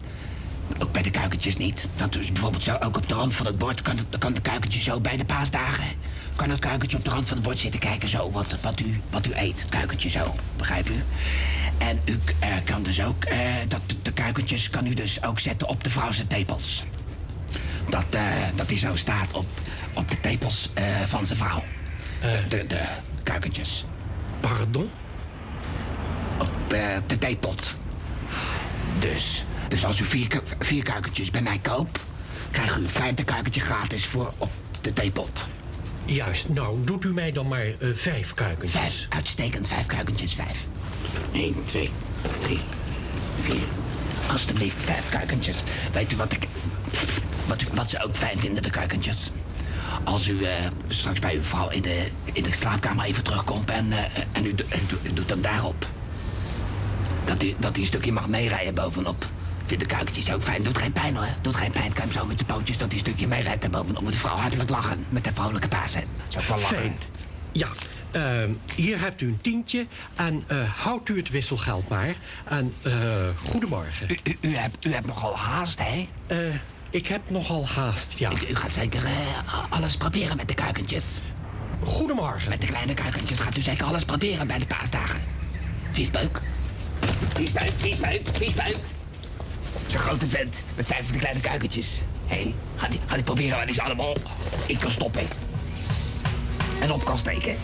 Ook 0.79 0.93
bij 0.93 1.03
de 1.03 1.11
kuikentjes 1.11 1.57
niet. 1.57 1.89
Dat 1.97 2.17
is 2.17 2.33
bijvoorbeeld 2.33 2.63
zo, 2.63 2.77
ook 2.81 2.97
op 2.97 3.09
de 3.09 3.15
rand 3.15 3.35
van 3.35 3.47
het 3.47 3.59
bord 3.59 3.83
kan, 3.83 3.97
het, 3.97 4.19
kan 4.19 4.33
de 4.33 4.41
kuikentje 4.41 4.81
zo 4.81 5.01
bij 5.01 5.17
de 5.17 5.25
paasdagen. 5.25 5.85
Kan 6.37 6.51
het 6.51 6.59
kuikentje 6.59 6.97
op 6.97 7.05
de 7.05 7.11
rand 7.11 7.29
van 7.29 7.37
het 7.37 7.47
bord 7.47 7.59
zitten 7.59 7.81
kijken 7.81 8.09
zo 8.09 8.31
wat, 8.31 8.57
wat, 8.61 8.81
u, 8.81 9.01
wat 9.11 9.27
u 9.27 9.31
eet. 9.35 9.61
Het 9.61 9.71
kuikentje 9.71 10.09
zo, 10.09 10.35
begrijp 10.57 10.89
u? 10.89 11.03
En 11.79 12.01
u 12.05 12.13
uh, 12.13 12.49
kan 12.65 12.83
dus 12.83 13.03
ook, 13.03 13.25
uh, 13.25 13.39
dat, 13.69 13.81
de 14.03 14.13
kuikentjes 14.13 14.71
kan 14.71 14.87
u 14.87 14.95
dus 14.95 15.23
ook 15.23 15.41
zetten 15.41 15.69
op 15.69 15.85
de 15.85 15.91
vrouwse 15.91 16.27
tepels. 16.27 16.85
Dat, 17.89 18.05
uh, 18.15 18.21
dat 18.55 18.67
hij 18.67 18.79
zo 18.79 18.97
staat 18.97 19.33
op, 19.33 19.47
op 19.95 20.11
de 20.11 20.21
tepels 20.21 20.71
van 21.07 21.25
zijn 21.25 21.39
vrouw. 21.39 21.63
De, 22.21 22.45
de, 22.49 22.67
de, 22.67 22.81
kuikentjes. 23.23 23.85
Pardon? 24.41 24.91
Op 26.39 26.55
de 27.07 27.19
theepot. 27.19 27.75
Dus, 28.99 29.45
dus 29.69 29.85
als 29.85 30.01
u 30.01 30.05
vier, 30.05 30.43
vier 30.59 30.83
kuikentjes 30.83 31.31
bij 31.31 31.43
mij 31.43 31.59
koopt... 31.59 31.99
krijgt 32.51 32.79
u 32.79 32.89
vijfde 32.89 33.25
kuikentje 33.25 33.61
gratis 33.61 34.07
voor 34.07 34.33
op 34.39 34.51
de 34.81 34.93
theepot. 34.93 35.49
Juist, 36.05 36.49
nou, 36.49 36.85
doet 36.85 37.05
u 37.05 37.13
mij 37.13 37.33
dan 37.33 37.49
maar 37.49 37.67
vijf 37.95 38.35
kuikentjes. 38.35 38.81
Vijf, 38.81 39.07
uitstekend, 39.09 39.69
vijf 39.69 39.87
kuikentjes, 39.87 40.35
vijf. 40.35 40.67
1, 41.33 41.55
2, 41.67 41.91
3, 42.41 42.59
4. 43.41 43.57
Alsjeblieft, 44.31 44.83
vijf 44.83 45.09
kuikentjes. 45.09 45.63
Weet 45.93 46.13
u 46.13 46.17
wat 46.17 46.33
ik. 46.33 46.49
Wat, 47.47 47.63
wat 47.75 47.91
ze 47.91 48.05
ook 48.05 48.17
fijn 48.17 48.39
vinden, 48.39 48.63
de 48.63 48.71
kuikentjes? 48.71 49.31
Als 50.05 50.29
u 50.29 50.33
uh, 50.33 50.49
straks 50.89 51.19
bij 51.19 51.35
uw 51.35 51.43
vrouw 51.43 51.71
in 51.71 51.83
de, 51.83 52.07
in 52.33 52.43
de 52.43 52.53
slaapkamer 52.53 53.05
even 53.05 53.25
terugkomt 53.25 53.71
en, 53.71 53.87
uh, 53.87 53.99
en 54.33 54.47
u, 54.47 54.55
u, 55.03 55.13
doet 55.13 55.31
hem 55.31 55.43
daarop. 55.43 55.87
Dat 57.25 57.43
u, 57.43 57.55
dat 57.59 57.77
een 57.77 57.87
stukje 57.87 58.13
mag 58.13 58.29
meerijden 58.29 58.75
bovenop. 58.75 59.27
Vind 59.65 59.81
de 59.81 59.87
kuikentjes 59.87 60.33
ook 60.33 60.43
fijn. 60.43 60.63
Doet 60.63 60.79
geen 60.79 60.93
pijn 60.93 61.17
hoor. 61.17 61.29
Doet 61.41 61.57
geen 61.57 61.71
pijn. 61.71 61.93
Kan 61.93 62.03
hem 62.03 62.13
zo 62.13 62.27
met 62.27 62.39
zijn 62.39 62.59
pootjes 62.59 62.79
dat 62.79 62.89
hij 62.89 62.99
een 62.99 63.05
stukje 63.05 63.27
meerijdt 63.27 63.65
en 63.65 63.71
bovenop 63.71 64.03
met 64.03 64.13
de 64.13 64.19
vrouw 64.19 64.37
hartelijk 64.37 64.71
lachen. 64.71 65.05
Met 65.09 65.25
de 65.25 65.33
vrolijke 65.33 65.69
Pasen. 65.69 66.05
Zo 66.29 66.39
wel 66.49 66.59
lachen. 66.59 66.77
Fijn. 66.77 66.97
Ja, 67.53 67.69
uh, 68.17 68.43
hier 68.75 69.01
hebt 69.01 69.21
u 69.21 69.27
een 69.27 69.41
tientje 69.41 69.87
en 70.15 70.45
uh, 70.53 70.71
houdt 70.77 71.09
u 71.09 71.17
het 71.17 71.31
wisselgeld 71.31 71.89
maar. 71.89 72.15
En 72.45 72.75
uh, 72.83 72.95
goedemorgen. 73.45 74.07
U, 74.11 74.19
u, 74.25 74.37
u, 74.41 74.57
hebt, 74.57 74.85
u 74.85 74.93
hebt 74.93 75.07
nogal 75.07 75.37
haast, 75.37 75.79
hè? 75.83 76.09
ik 76.91 77.07
heb 77.07 77.31
nogal 77.31 77.67
haast, 77.67 78.19
ja. 78.19 78.33
U, 78.33 78.47
u 78.49 78.55
gaat 78.55 78.75
zeker 78.75 79.03
alles 79.69 79.97
proberen 79.97 80.37
met 80.37 80.49
de 80.49 80.55
kuikentjes. 80.55 81.21
Goedemorgen. 81.85 82.49
Met 82.49 82.61
de 82.61 82.67
kleine 82.67 82.95
kuikentjes 82.95 83.39
gaat 83.39 83.57
u 83.57 83.61
zeker 83.61 83.85
alles 83.85 84.05
proberen 84.05 84.47
bij 84.47 84.59
de 84.59 84.67
paasdagen. 84.67 85.21
Viesbeuk. 85.93 86.41
Viesbeuk, 87.35 87.73
viesbeuk, 87.77 88.29
viesbeuk. 88.33 88.77
Zo'n 89.87 90.01
grote 90.01 90.27
vent 90.27 90.65
met 90.77 90.87
vijf 90.87 91.05
van 91.05 91.13
de 91.13 91.19
kleine 91.19 91.41
kuikentjes. 91.41 92.01
Hé, 92.27 92.43
hey, 92.43 92.55
ga, 92.77 92.89
die, 92.89 93.01
ga 93.07 93.15
die 93.15 93.25
proberen 93.25 93.57
waar 93.57 93.67
die 93.67 93.75
ze 93.75 93.83
allemaal 93.83 94.15
in 94.67 94.79
kan 94.79 94.91
stoppen. 94.91 95.23
En 96.81 96.93
op 96.93 97.05
kan 97.05 97.19
steken. 97.19 97.57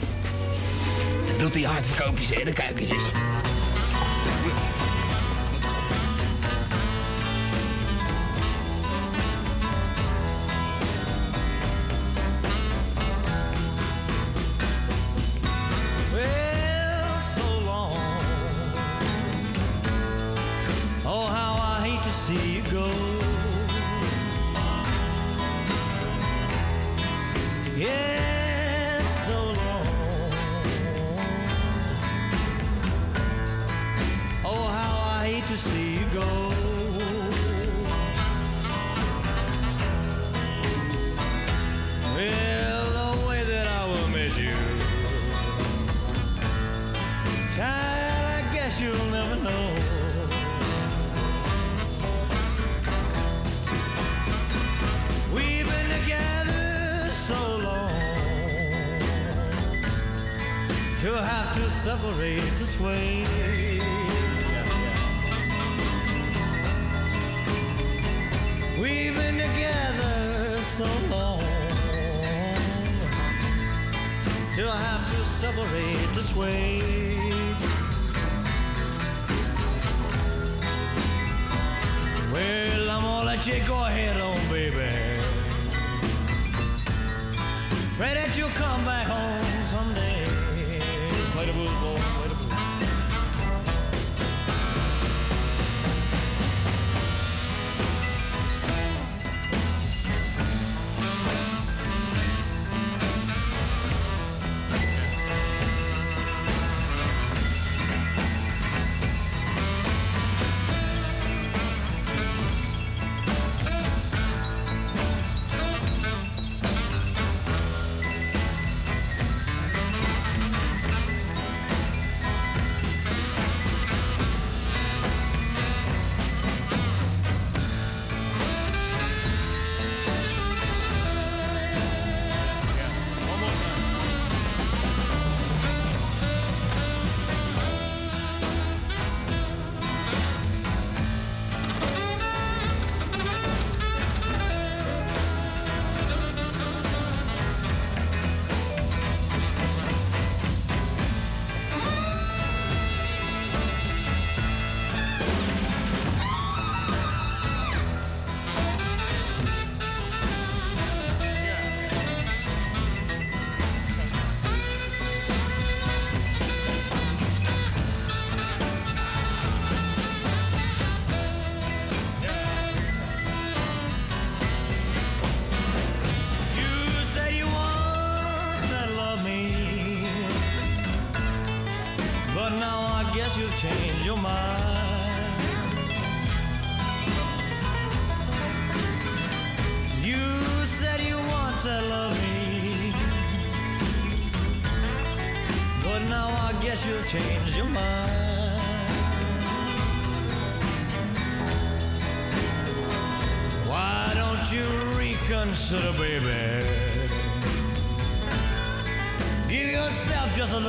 Doet 1.38 1.54
hij 1.54 1.62
hardverkoopjes 1.62 2.30
in 2.30 2.44
de 2.44 2.52
kuikentjes. 2.52 3.02
But 3.10 3.47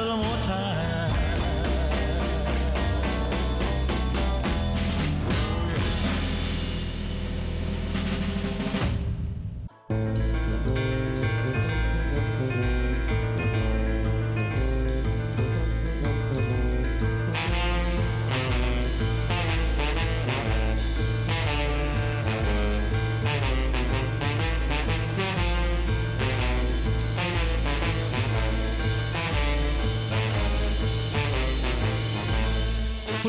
little 0.09 0.25
more 0.25 0.43
time. 0.43 0.68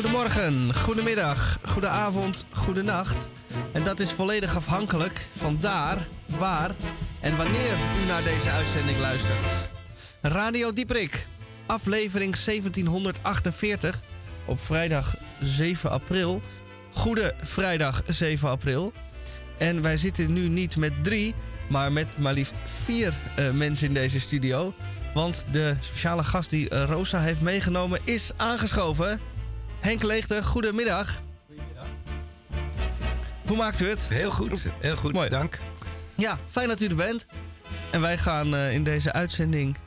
Goedemorgen, 0.01 0.75
goedemiddag, 0.75 1.59
goedenavond, 1.63 2.45
goedenacht. 2.51 3.27
En 3.71 3.83
dat 3.83 3.99
is 3.99 4.11
volledig 4.11 4.55
afhankelijk 4.55 5.27
van 5.35 5.57
daar, 5.59 5.97
waar 6.37 6.71
en 7.19 7.37
wanneer 7.37 7.75
u 8.03 8.07
naar 8.07 8.23
deze 8.23 8.49
uitzending 8.49 8.99
luistert. 8.99 9.47
Radio 10.21 10.73
Dieprik, 10.73 11.27
aflevering 11.65 12.35
1748 12.35 14.01
op 14.45 14.59
vrijdag 14.59 15.15
7 15.39 15.89
april. 15.89 16.41
Goede 16.91 17.35
vrijdag 17.41 18.03
7 18.07 18.49
april. 18.49 18.93
En 19.57 19.81
wij 19.81 19.97
zitten 19.97 20.33
nu 20.33 20.47
niet 20.47 20.77
met 20.77 21.03
drie, 21.03 21.35
maar 21.69 21.91
met 21.91 22.17
maar 22.17 22.33
liefst 22.33 22.59
vier 22.65 23.13
uh, 23.39 23.51
mensen 23.51 23.87
in 23.87 23.93
deze 23.93 24.19
studio. 24.19 24.73
Want 25.13 25.45
de 25.51 25.75
speciale 25.79 26.23
gast 26.23 26.49
die 26.49 26.73
uh, 26.73 26.83
Rosa 26.83 27.19
heeft 27.19 27.41
meegenomen 27.41 27.99
is 28.03 28.31
aangeschoven. 28.37 29.30
Henk 29.81 30.03
Leegte, 30.03 30.43
goedemiddag. 30.43 31.21
Goedemiddag. 31.47 31.85
Hoe 33.47 33.57
maakt 33.57 33.79
u 33.79 33.89
het? 33.89 34.07
Heel 34.09 34.31
goed, 34.31 34.65
heel 34.79 34.95
goed, 34.95 35.13
Mooi. 35.13 35.29
dank. 35.29 35.59
Ja, 36.15 36.37
fijn 36.49 36.67
dat 36.67 36.81
u 36.81 36.87
er 36.87 36.95
bent. 36.95 37.25
En 37.89 38.01
wij 38.01 38.17
gaan 38.17 38.53
uh, 38.53 38.73
in 38.73 38.83
deze 38.83 39.13
uitzending 39.13 39.77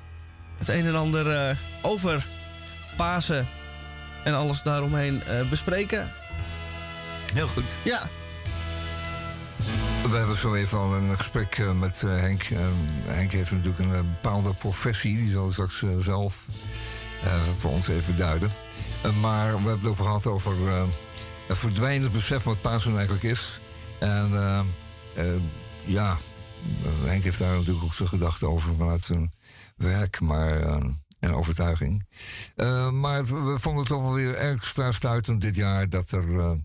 het 0.59 0.69
een 0.69 0.87
en 0.87 0.95
ander 0.95 1.51
uh, 1.51 1.57
over 1.83 2.27
Pasen 2.97 3.49
en 4.25 4.35
alles 4.35 4.63
daaromheen 4.63 5.23
uh, 5.29 5.49
bespreken. 5.51 6.13
Heel 7.33 7.49
goed. 7.49 7.77
Ja. 7.83 8.09
We 10.03 10.17
hebben 10.17 10.37
zo 10.37 10.55
even 10.55 10.79
al 10.79 10.95
een 10.95 11.17
gesprek 11.17 11.73
met 11.75 12.01
Henk. 12.01 12.43
Henk 13.05 13.33
heeft 13.33 13.51
natuurlijk 13.51 13.79
een 13.79 13.91
bepaalde 13.91 14.55
professie. 14.55 15.17
Die 15.17 15.31
zal 15.31 15.51
straks 15.51 15.85
zelf 15.99 16.47
voor 17.59 17.71
ons 17.71 17.89
even 17.89 18.17
duiden. 18.17 18.51
Eh, 19.03 19.21
maar 19.21 19.47
we 19.47 19.69
hebben 19.69 19.79
het 19.79 19.87
over 19.87 20.05
gehad 20.05 20.27
over 20.27 20.55
het 21.47 21.59
verdwijnend 21.59 22.13
besef 22.13 22.43
wat 22.43 22.61
Pasen 22.61 22.93
eigenlijk 22.93 23.25
is. 23.25 23.61
En 23.99 24.31
uh, 24.33 24.61
ja, 25.85 26.17
Henk 27.05 27.25
heeft 27.25 27.39
daar 27.39 27.57
natuurlijk 27.57 27.85
ook 27.85 27.95
zijn 27.95 28.09
gedachten 28.09 28.49
over 28.49 28.75
vanuit 28.75 29.03
zijn 29.03 29.33
werk 29.77 30.21
maar, 30.21 30.61
en 31.21 31.35
overtuiging. 31.35 32.07
maar 32.93 33.25
we 33.25 33.59
vonden 33.59 33.81
het 33.81 33.89
toch 33.89 34.03
wel 34.03 34.13
weer 34.13 34.35
extra 34.35 34.93
stuitend 34.93 35.41
dit 35.41 35.57
jaar 35.57 35.89
dat 35.89 36.11
er 36.11 36.59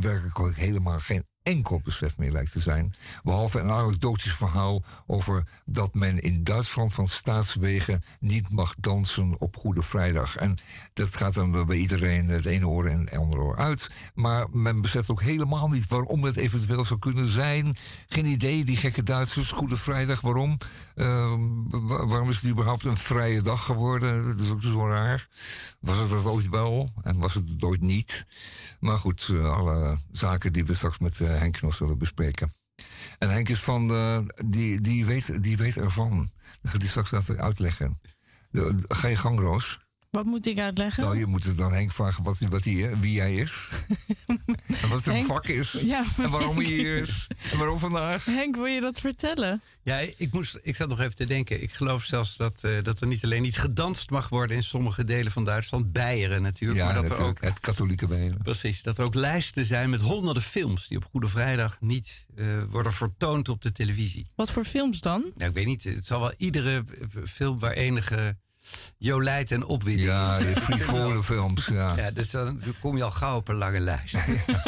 werkelijk 0.00 0.56
helemaal 0.56 0.98
geen 0.98 1.24
enkel 1.42 1.80
besef 1.84 2.18
meer 2.18 2.32
lijkt 2.32 2.52
te 2.52 2.60
zijn. 2.60 2.94
Behalve 3.22 3.58
een 3.58 3.70
anekdotisch 3.70 4.34
verhaal 4.34 4.82
over 5.06 5.44
dat 5.64 5.94
men 5.94 6.18
in 6.18 6.44
Duitsland 6.44 6.94
van 6.94 7.06
staatswegen 7.06 8.04
niet 8.20 8.52
mag 8.52 8.74
dansen 8.78 9.34
op 9.38 9.56
Goede 9.56 9.82
Vrijdag. 9.82 10.36
En 10.36 10.58
dat 10.92 11.16
gaat 11.16 11.34
dan 11.34 11.66
bij 11.66 11.76
iedereen 11.76 12.28
het 12.28 12.44
ene 12.44 12.68
oor 12.68 12.86
en 12.86 13.00
het 13.00 13.16
andere 13.18 13.42
oor 13.42 13.56
uit. 13.56 13.90
Maar 14.14 14.46
men 14.50 14.80
beseft 14.80 15.10
ook 15.10 15.22
helemaal 15.22 15.68
niet 15.68 15.88
waarom 15.88 16.24
het 16.24 16.36
eventueel 16.36 16.84
zou 16.84 17.00
kunnen 17.00 17.26
zijn. 17.26 17.76
Geen 18.08 18.26
idee, 18.26 18.64
die 18.64 18.76
gekke 18.76 19.02
Duitsers, 19.02 19.50
Goede 19.50 19.76
Vrijdag, 19.76 20.20
waarom? 20.20 20.58
Uh, 20.94 21.34
waarom 21.80 22.28
is 22.28 22.40
het 22.40 22.50
überhaupt 22.50 22.84
een 22.84 22.96
vrije 22.96 23.42
dag 23.42 23.64
geworden? 23.64 24.24
Dat 24.24 24.38
is 24.38 24.50
ook 24.50 24.62
zo 24.62 24.88
raar. 24.88 25.28
Was 25.80 25.98
het 25.98 26.10
dat 26.10 26.24
ooit 26.24 26.48
wel 26.48 26.88
en 27.02 27.20
was 27.20 27.34
het 27.34 27.62
ooit 27.62 27.80
niet? 27.80 28.26
Maar 28.82 28.98
goed, 28.98 29.28
eh, 29.30 29.56
alle 29.56 29.96
zaken 30.10 30.52
die 30.52 30.64
we 30.64 30.74
straks 30.74 30.98
met 30.98 31.20
uh, 31.20 31.28
Henk 31.28 31.60
nog 31.60 31.74
zullen 31.74 31.98
bespreken. 31.98 32.52
En 33.18 33.30
Henk 33.30 33.48
is 33.48 33.60
van, 33.60 33.88
die, 34.46 34.80
die, 34.80 35.04
weet, 35.04 35.42
die 35.42 35.56
weet 35.56 35.76
ervan. 35.76 36.30
Dat 36.62 36.70
ga 36.72 36.78
die 36.78 36.88
straks 36.88 37.12
even 37.12 37.38
uitleggen. 37.38 38.00
ga 38.88 39.08
je 39.08 39.16
gang, 39.16 39.38
Roos. 39.38 39.80
Wat 40.12 40.24
moet 40.24 40.46
ik 40.46 40.58
uitleggen? 40.58 41.02
Nou, 41.02 41.18
je 41.18 41.26
moet 41.26 41.44
het 41.44 41.56
dan 41.56 41.72
Henk 41.72 41.92
vragen 41.92 42.24
wat, 42.24 42.38
wat 42.38 42.64
hij, 42.64 42.96
wie 43.00 43.20
hij 43.20 43.34
is. 43.34 43.70
en 44.82 44.88
wat 44.88 45.02
zijn 45.02 45.24
vak 45.24 45.46
is. 45.46 45.72
Ja, 45.72 46.04
en 46.16 46.30
waarom 46.30 46.56
hij 46.56 46.64
hier 46.64 46.96
is. 46.96 47.26
En 47.50 47.58
waarom 47.58 47.78
vandaag. 47.78 48.24
Henk, 48.24 48.56
wil 48.56 48.66
je 48.66 48.80
dat 48.80 49.00
vertellen? 49.00 49.62
Ja, 49.82 49.98
ik, 49.98 50.32
moest, 50.32 50.58
ik 50.62 50.76
zat 50.76 50.88
nog 50.88 51.00
even 51.00 51.14
te 51.14 51.24
denken. 51.24 51.62
Ik 51.62 51.72
geloof 51.72 52.04
zelfs 52.04 52.36
dat, 52.36 52.60
uh, 52.62 52.82
dat 52.82 53.00
er 53.00 53.06
niet 53.06 53.24
alleen 53.24 53.42
niet 53.42 53.56
gedanst 53.56 54.10
mag 54.10 54.28
worden 54.28 54.56
in 54.56 54.62
sommige 54.62 55.04
delen 55.04 55.32
van 55.32 55.44
Duitsland. 55.44 55.92
Beieren 55.92 56.42
natuurlijk. 56.42 56.78
Ja, 56.78 56.84
maar 56.84 56.94
dat 56.94 57.02
natuurlijk. 57.02 57.38
er 57.38 57.46
ook, 57.46 57.50
het 57.50 57.60
katholieke 57.60 58.06
Beieren. 58.06 58.38
Precies. 58.42 58.82
Dat 58.82 58.98
er 58.98 59.04
ook 59.04 59.14
lijsten 59.14 59.64
zijn 59.64 59.90
met 59.90 60.00
honderden 60.00 60.42
films 60.42 60.88
die 60.88 60.96
op 60.96 61.04
Goede 61.04 61.28
Vrijdag 61.28 61.80
niet 61.80 62.26
uh, 62.34 62.62
worden 62.68 62.92
vertoond 62.92 63.48
op 63.48 63.62
de 63.62 63.72
televisie. 63.72 64.26
Wat 64.34 64.50
voor 64.50 64.64
films 64.64 65.00
dan? 65.00 65.24
Ja, 65.36 65.46
ik 65.46 65.52
weet 65.52 65.66
niet. 65.66 65.84
Het 65.84 66.06
zal 66.06 66.20
wel 66.20 66.34
iedere 66.36 66.84
film 67.24 67.58
waar 67.58 67.72
enige 67.72 68.36
Jolijt 68.98 69.50
en 69.50 69.64
opwinding. 69.64 70.08
Ja, 70.08 70.38
de 70.38 70.60
frivole 70.60 71.22
films. 71.22 71.66
Ja. 71.66 71.96
ja, 71.96 72.10
dus 72.10 72.30
dan 72.30 72.60
kom 72.80 72.96
je 72.96 73.02
al 73.02 73.10
gauw 73.10 73.36
op 73.36 73.48
een 73.48 73.54
lange 73.54 73.80
lijst. 73.80 74.16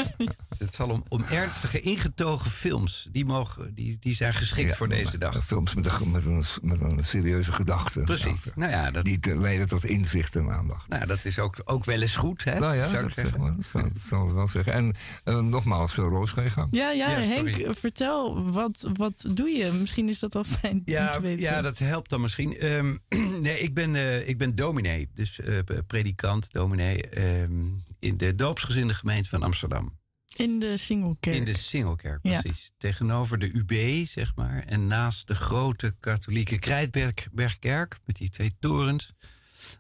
het 0.59 0.75
zal 0.75 0.91
om, 0.91 1.05
om 1.09 1.25
ernstige, 1.25 1.81
ingetogen 1.81 2.51
films. 2.51 3.09
Die, 3.13 3.25
mogen, 3.25 3.75
die, 3.75 3.97
die 4.01 4.15
zijn 4.15 4.35
geschikt 4.35 4.77
voor 4.77 4.89
deze 4.89 5.19
dag. 5.19 5.45
Films 5.45 5.75
met 5.75 5.87
een, 5.87 6.11
met 6.11 6.25
een, 6.25 6.45
met 6.63 6.81
een 6.81 7.05
serieuze 7.05 7.53
gedachte. 7.53 8.01
Precies. 8.01 8.45
Nou 8.55 8.71
ja, 8.71 8.91
dat, 8.91 9.05
die 9.05 9.37
leiden 9.37 9.69
tot 9.69 9.85
inzicht 9.85 10.37
en 10.37 10.51
aandacht. 10.51 10.89
Nou, 10.89 11.07
dat 11.07 11.25
is 11.25 11.39
ook, 11.39 11.61
ook 11.65 11.85
wel 11.85 12.01
eens 12.01 12.17
goed, 12.17 12.45
hè? 12.45 12.59
Nou 12.59 12.75
ja, 12.75 12.89
zou 12.89 13.03
dat, 13.03 13.13
zeg 13.13 13.37
maar, 13.37 13.57
dat, 13.57 13.67
zou, 13.67 13.89
dat 13.93 14.03
zou 14.03 14.29
ik 14.29 14.35
wel 14.35 14.49
zeggen. 14.49 14.73
En 14.73 14.95
uh, 15.25 15.41
nogmaals, 15.41 15.97
uh, 15.97 16.05
Roos, 16.05 16.31
ga 16.31 16.43
je 16.43 16.51
gang. 16.51 16.69
Ja, 16.71 16.91
ja, 16.91 17.11
ja 17.11 17.21
Henk, 17.21 17.77
vertel, 17.79 18.51
wat, 18.53 18.89
wat 18.95 19.25
doe 19.31 19.49
je? 19.49 19.73
Misschien 19.81 20.09
is 20.09 20.19
dat 20.19 20.33
wel 20.33 20.45
fijn 20.45 20.83
ja, 20.85 21.15
te 21.15 21.21
weten. 21.21 21.43
Ja, 21.43 21.63
dat 21.63 21.79
helpt 21.79 22.11
dan 22.11 22.21
misschien. 22.21 22.67
Um, 22.67 23.03
nee, 23.41 23.59
ik 23.59 23.75
ben 23.75 23.84
ben, 23.93 23.95
uh, 23.95 24.29
ik 24.29 24.39
ben 24.39 24.55
dominee, 24.55 25.09
dus 25.15 25.39
uh, 25.39 25.59
predikant, 25.87 26.53
dominee, 26.53 27.25
um, 27.43 27.83
in 27.99 28.17
de 28.17 28.35
doopsgezinde 28.35 28.95
gemeente 28.95 29.29
van 29.29 29.43
Amsterdam. 29.43 29.99
In 30.37 30.59
de 30.59 30.77
Singelkerk. 30.77 31.37
In 31.37 31.45
de 31.45 31.59
Singelkerk, 31.59 32.21
precies. 32.21 32.63
Ja. 32.63 32.75
Tegenover 32.79 33.39
de 33.39 33.55
UB, 33.55 34.07
zeg 34.07 34.35
maar. 34.35 34.63
En 34.63 34.87
naast 34.87 35.29
de 35.29 35.35
grote 35.35 35.95
katholieke 36.01 36.59
Krijtbergkerk, 36.59 37.99
met 38.05 38.17
die 38.17 38.31
twee 38.31 38.53
torens 38.59 39.13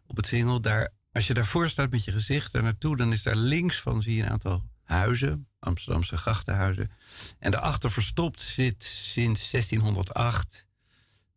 op 0.06 0.16
het 0.16 0.26
Singel. 0.26 0.60
Daar, 0.60 0.92
als 1.12 1.26
je 1.26 1.34
daarvoor 1.34 1.68
staat 1.68 1.90
met 1.90 2.04
je 2.04 2.12
gezicht 2.12 2.52
daar 2.52 2.62
naartoe, 2.62 2.96
dan 2.96 3.12
is 3.12 3.22
daar 3.22 3.36
links 3.36 3.80
van 3.80 4.02
zie 4.02 4.14
je 4.14 4.22
een 4.22 4.30
aantal 4.30 4.64
huizen, 4.82 5.48
Amsterdamse 5.58 6.16
grachtenhuizen. 6.16 6.90
En 7.38 7.50
daarachter 7.50 7.90
verstopt 7.90 8.40
zit 8.40 8.82
sinds 8.82 9.50
1608 9.50 10.66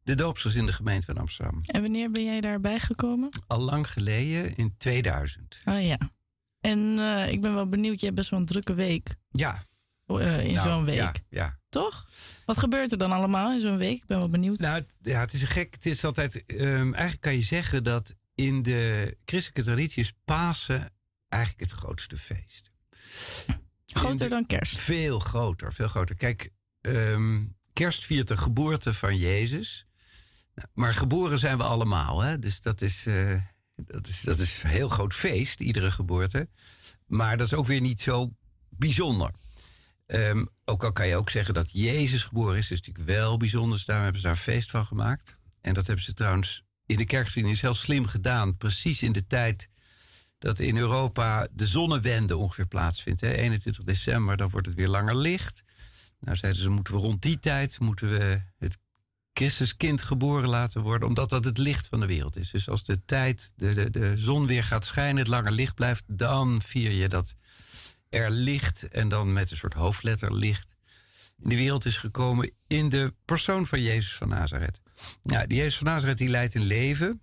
de 0.08 0.16
doopsgezinde 0.16 0.74
gemeente 0.74 1.06
van 1.06 1.18
Amsterdam. 1.18 1.62
En 1.66 1.82
wanneer 1.82 2.12
ben 2.12 2.24
jij 2.24 2.42
daarbij 2.42 2.80
gekomen? 2.80 3.30
Al 3.48 3.60
lang 3.60 3.92
geleden, 3.92 4.56
in 4.56 4.76
2000. 4.78 5.62
Oh 5.66 5.82
ja. 5.82 5.98
En 6.62 6.80
uh, 6.80 7.32
ik 7.32 7.42
ben 7.42 7.54
wel 7.54 7.68
benieuwd, 7.68 8.00
je 8.00 8.06
hebt 8.06 8.18
best 8.18 8.30
wel 8.30 8.40
een 8.40 8.46
drukke 8.46 8.74
week. 8.74 9.16
Ja. 9.32 9.64
Uh, 10.08 10.46
in 10.46 10.54
nou, 10.54 10.70
zo'n 10.70 10.86
week. 10.86 10.96
Ja, 10.96 11.14
ja. 11.30 11.60
Toch? 11.70 12.08
Wat 12.46 12.58
gebeurt 12.58 12.92
er 12.92 12.98
dan 12.98 13.12
allemaal 13.12 13.52
in 13.52 13.60
zo'n 13.60 13.78
week? 13.78 13.96
Ik 13.96 14.06
ben 14.06 14.18
wel 14.18 14.30
benieuwd. 14.30 14.60
Nou, 14.60 14.84
ja, 15.02 15.20
het 15.20 15.34
is 15.34 15.42
een 15.42 15.48
gek. 15.48 15.74
Het 15.74 15.86
is 15.86 16.06
altijd. 16.06 16.44
Um, 16.48 16.94
eigenlijk 16.94 17.22
kan 17.22 17.34
je 17.34 17.42
zeggen 17.42 17.84
dat 17.84 18.16
in 18.36 18.62
de 18.62 19.16
christelijke 19.26 19.64
traditie 19.64 20.04
is 20.04 20.14
Pasen 20.26 20.90
eigenlijk 21.28 21.72
het 21.72 21.80
grootste 21.80 22.18
feest. 22.18 22.72
Groter 23.86 24.18
de, 24.18 24.28
dan 24.28 24.46
kerst? 24.46 24.78
Veel 24.78 25.20
groter, 25.20 25.74
veel 25.74 25.88
groter. 25.88 26.16
Kijk, 26.16 26.50
um, 26.82 27.56
kerst 27.74 28.06
viert 28.06 28.28
de 28.28 28.38
geboorte 28.38 28.94
van 28.94 29.18
Jezus. 29.18 29.87
Maar 30.74 30.94
geboren 30.94 31.40
zijn 31.40 31.58
we 31.58 31.64
allemaal, 31.64 32.22
hè? 32.22 32.40
dus 32.40 32.62
dat 32.62 32.82
is. 32.82 33.08
Uh, 33.08 33.42
Dat 33.76 34.08
is, 34.08 34.22
dat 34.22 34.40
is 34.40 34.64
een 34.64 34.70
heel 34.70 34.90
groot 34.90 35.14
feest, 35.14 35.60
iedere 35.60 35.92
geboorte. 35.92 36.48
Maar 37.06 37.38
dat 37.38 37.48
is 37.48 37.54
ook 37.54 37.68
weer 37.68 37.82
niet 37.82 38.02
zo 38.02 38.34
bijzonder. 38.70 39.32
Ehm, 40.06 40.46
ook 40.66 40.84
al 40.84 40.92
kan 40.92 41.08
je 41.08 41.16
ook 41.16 41.30
zeggen 41.30 41.54
dat 41.54 41.72
Jezus 41.72 42.26
geboren 42.26 42.58
is, 42.58 42.72
is 42.72 42.82
natuurlijk 42.82 43.08
wel 43.08 43.38
bijzonder. 43.38 43.78
Dus 43.78 43.86
daarom 43.86 44.04
hebben 44.04 44.22
ze 44.22 44.28
daar 44.28 44.38
een 44.38 44.44
feest 44.54 44.72
van 44.72 44.86
gemaakt. 44.86 45.38
En 45.62 45.74
dat 45.74 45.88
hebben 45.88 46.06
ze 46.06 46.14
trouwens 46.14 46.64
in 46.86 46.98
de 46.98 47.06
kerkgeschiedenis 47.06 47.62
heel 47.62 47.74
slim 47.74 48.06
gedaan. 48.06 48.58
Precies 48.58 49.02
in 49.02 49.12
de 49.12 49.28
tijd 49.28 49.70
dat 50.38 50.60
in 50.60 50.78
Europa 50.78 51.48
de 51.52 51.68
zonnewende 51.68 52.38
ongeveer 52.38 52.68
plaatsvindt. 52.68 53.22
Hè? 53.22 53.32
21 53.32 53.84
december, 53.84 54.38
dan 54.38 54.50
wordt 54.50 54.68
het 54.68 54.76
weer 54.76 54.88
langer 54.88 55.16
licht. 55.16 55.64
Nou 56.20 56.38
zeiden 56.38 56.62
ze, 56.62 56.70
moeten 56.70 56.94
we 56.94 57.00
rond 57.00 57.22
die 57.22 57.40
tijd 57.40 57.80
moeten 57.80 58.10
we 58.10 58.42
het 58.58 58.78
Christuskind 59.38 60.02
geboren 60.02 60.50
laten 60.50 60.82
worden, 60.82 61.08
omdat 61.08 61.30
dat 61.30 61.44
het 61.44 61.58
licht 61.58 61.88
van 61.88 62.00
de 62.00 62.06
wereld 62.06 62.36
is. 62.38 62.52
Dus 62.52 62.70
als 62.70 62.84
de 62.84 63.06
tijd, 63.06 63.52
de, 63.56 63.74
de, 63.74 63.90
de 63.90 64.18
zon 64.18 64.48
weer 64.48 64.64
gaat 64.64 64.86
schijnen, 64.86 65.18
het 65.18 65.28
langer 65.28 65.52
licht 65.52 65.76
blijft, 65.76 66.04
dan 66.08 66.62
vier 66.62 66.92
je 66.92 67.10
dat 67.10 67.36
er 68.10 68.30
licht 68.32 68.88
en 68.88 69.10
dan 69.10 69.34
met 69.34 69.52
een 69.52 69.58
soort 69.58 69.74
hoofdletter 69.74 70.34
licht 70.34 70.78
in 71.44 71.50
de 71.50 71.56
wereld 71.56 71.86
is 71.86 71.98
gekomen 71.98 72.52
in 72.68 72.90
de 72.90 73.14
persoon 73.26 73.66
van 73.66 73.82
Jezus 73.82 74.16
van 74.16 74.30
Nazareth. 74.30 74.82
Nou, 75.24 75.48
die 75.48 75.58
Jezus 75.58 75.78
van 75.78 75.88
Nazareth 75.88 76.18
die 76.18 76.30
leidt 76.30 76.56
een 76.56 76.66
leven. 76.66 77.22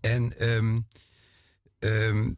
En 0.00 0.48
um, 0.48 0.86
um, 1.78 2.36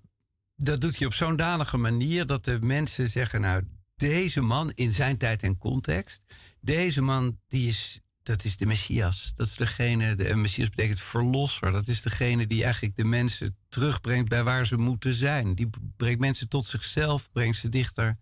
dat 0.57 0.81
doet 0.81 0.99
hij 0.99 1.07
op 1.07 1.15
zo'n 1.15 1.37
danige 1.37 1.77
manier 1.77 2.27
dat 2.27 2.45
de 2.45 2.59
mensen 2.61 3.09
zeggen: 3.09 3.41
Nou, 3.41 3.65
deze 3.97 4.41
man 4.41 4.71
in 4.71 4.93
zijn 4.93 5.17
tijd 5.17 5.43
en 5.43 5.59
context, 5.59 6.25
deze 6.61 7.03
man 7.03 7.39
die 7.49 7.69
is, 7.69 8.01
dat 8.25 8.45
is 8.45 8.57
de 8.57 8.67
Messias. 8.67 9.33
Dat 9.37 9.47
is 9.47 9.57
degene, 9.57 10.15
de 10.15 10.35
Messias 10.35 10.69
betekent 10.69 11.01
verlosser. 11.01 11.73
Dat 11.73 11.89
is 11.89 12.03
degene 12.03 12.47
die 12.47 12.65
eigenlijk 12.65 12.97
de 12.97 13.05
mensen 13.05 13.57
terugbrengt 13.69 14.29
bij 14.29 14.43
waar 14.43 14.67
ze 14.67 14.77
moeten 14.77 15.15
zijn. 15.15 15.55
Die 15.55 15.71
brengt 15.97 16.21
mensen 16.21 16.49
tot 16.49 16.67
zichzelf, 16.67 17.31
brengt 17.33 17.57
ze 17.57 17.69
dichter 17.69 18.17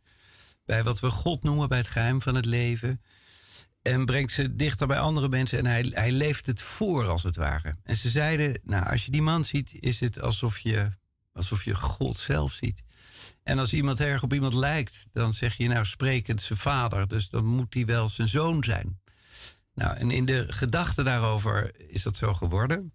bij 0.65 0.85
wat 0.85 1.01
we 1.01 1.11
God 1.11 1.43
noemen, 1.43 1.69
bij 1.69 1.79
het 1.79 1.89
geheim 1.89 2.23
van 2.23 2.35
het 2.35 2.45
leven. 2.45 3.03
En 3.83 4.05
brengt 4.05 4.33
ze 4.33 4.57
dichter 4.57 4.87
bij 4.87 4.99
andere 4.99 5.29
mensen 5.29 5.59
en 5.59 5.67
hij, 5.67 5.87
hij 5.91 6.13
leeft 6.13 6.47
het 6.47 6.63
voor 6.63 7.09
als 7.09 7.23
het 7.23 7.37
ware. 7.37 7.77
En 7.83 7.97
ze 7.97 8.11
zeiden, 8.11 8.61
nou 8.65 8.87
als 8.87 9.05
je 9.05 9.11
die 9.11 9.23
man 9.23 9.45
ziet, 9.45 9.75
is 9.81 10.01
het 10.01 10.21
alsof 10.21 10.59
je, 10.59 10.91
alsof 11.33 11.65
je 11.65 11.75
God 11.75 12.19
zelf 12.19 12.53
ziet. 12.53 12.83
En 13.43 13.59
als 13.59 13.73
iemand 13.73 14.01
erg 14.01 14.23
op 14.23 14.33
iemand 14.33 14.55
lijkt, 14.55 15.07
dan 15.13 15.33
zeg 15.33 15.57
je 15.57 15.69
nou 15.69 15.85
sprekend 15.85 16.41
zijn 16.41 16.59
vader. 16.59 17.09
Dus 17.09 17.29
dan 17.29 17.45
moet 17.45 17.75
hij 17.75 17.87
wel 17.87 18.09
zijn 18.09 18.29
zoon 18.29 18.65
zijn. 18.65 19.01
Nou, 19.75 19.97
en 19.97 20.11
in 20.11 20.25
de 20.25 20.53
gedachte 20.53 21.03
daarover 21.03 21.73
is 21.91 22.03
dat 22.03 22.17
zo 22.17 22.35
geworden. 22.35 22.93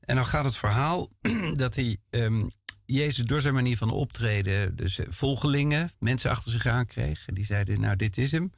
En 0.00 0.16
dan 0.16 0.26
gaat 0.26 0.44
het 0.44 0.56
verhaal 0.56 1.08
dat 1.56 1.74
hij 1.74 1.96
um, 2.10 2.50
Jezus 2.84 3.24
door 3.24 3.40
zijn 3.40 3.54
manier 3.54 3.76
van 3.76 3.90
optreden, 3.90 4.76
dus 4.76 5.00
volgelingen, 5.08 5.90
mensen 5.98 6.30
achter 6.30 6.52
zich 6.52 6.66
aan 6.66 6.86
kreeg. 6.86 7.24
Die 7.24 7.44
zeiden, 7.44 7.80
nou 7.80 7.96
dit 7.96 8.18
is 8.18 8.32
hem. 8.32 8.50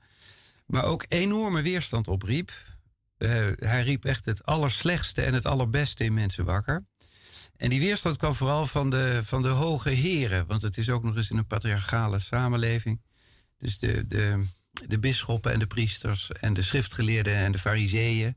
Maar 0.67 0.85
ook 0.85 1.05
enorme 1.09 1.63
weerstand 1.63 2.09
opriep. 2.09 2.53
Uh, 3.19 3.51
hij 3.57 3.83
riep 3.83 4.05
echt 4.05 4.25
het 4.25 4.45
allerslechtste 4.45 5.23
en 5.23 5.35
het 5.35 5.47
allerbeste 5.47 6.05
in 6.05 6.15
mensen 6.15 6.45
wakker. 6.45 6.85
En 7.57 7.71
die 7.71 7.81
weerstand 7.81 8.17
kwam 8.17 8.35
vooral 8.35 8.67
van 8.67 8.91
de, 8.91 9.21
van 9.25 9.43
de 9.43 9.49
hoge 9.49 9.91
heren. 9.91 10.47
Want 10.47 10.63
het 10.63 10.77
is 10.77 10.91
ook 10.91 11.03
nog 11.03 11.17
eens 11.17 11.31
in 11.31 11.37
een 11.37 11.47
patriarchale 11.47 12.19
samenleving. 12.19 13.03
Dus 13.59 13.79
de, 13.79 14.07
de, 14.07 14.45
de 14.87 14.99
bisschoppen 14.99 15.53
en 15.53 15.59
de 15.59 15.67
priesters 15.67 16.31
en 16.31 16.55
de 16.55 16.63
schriftgeleerden 16.63 17.35
en 17.35 17.53
de 17.53 17.59
fariseeën. 17.59 18.37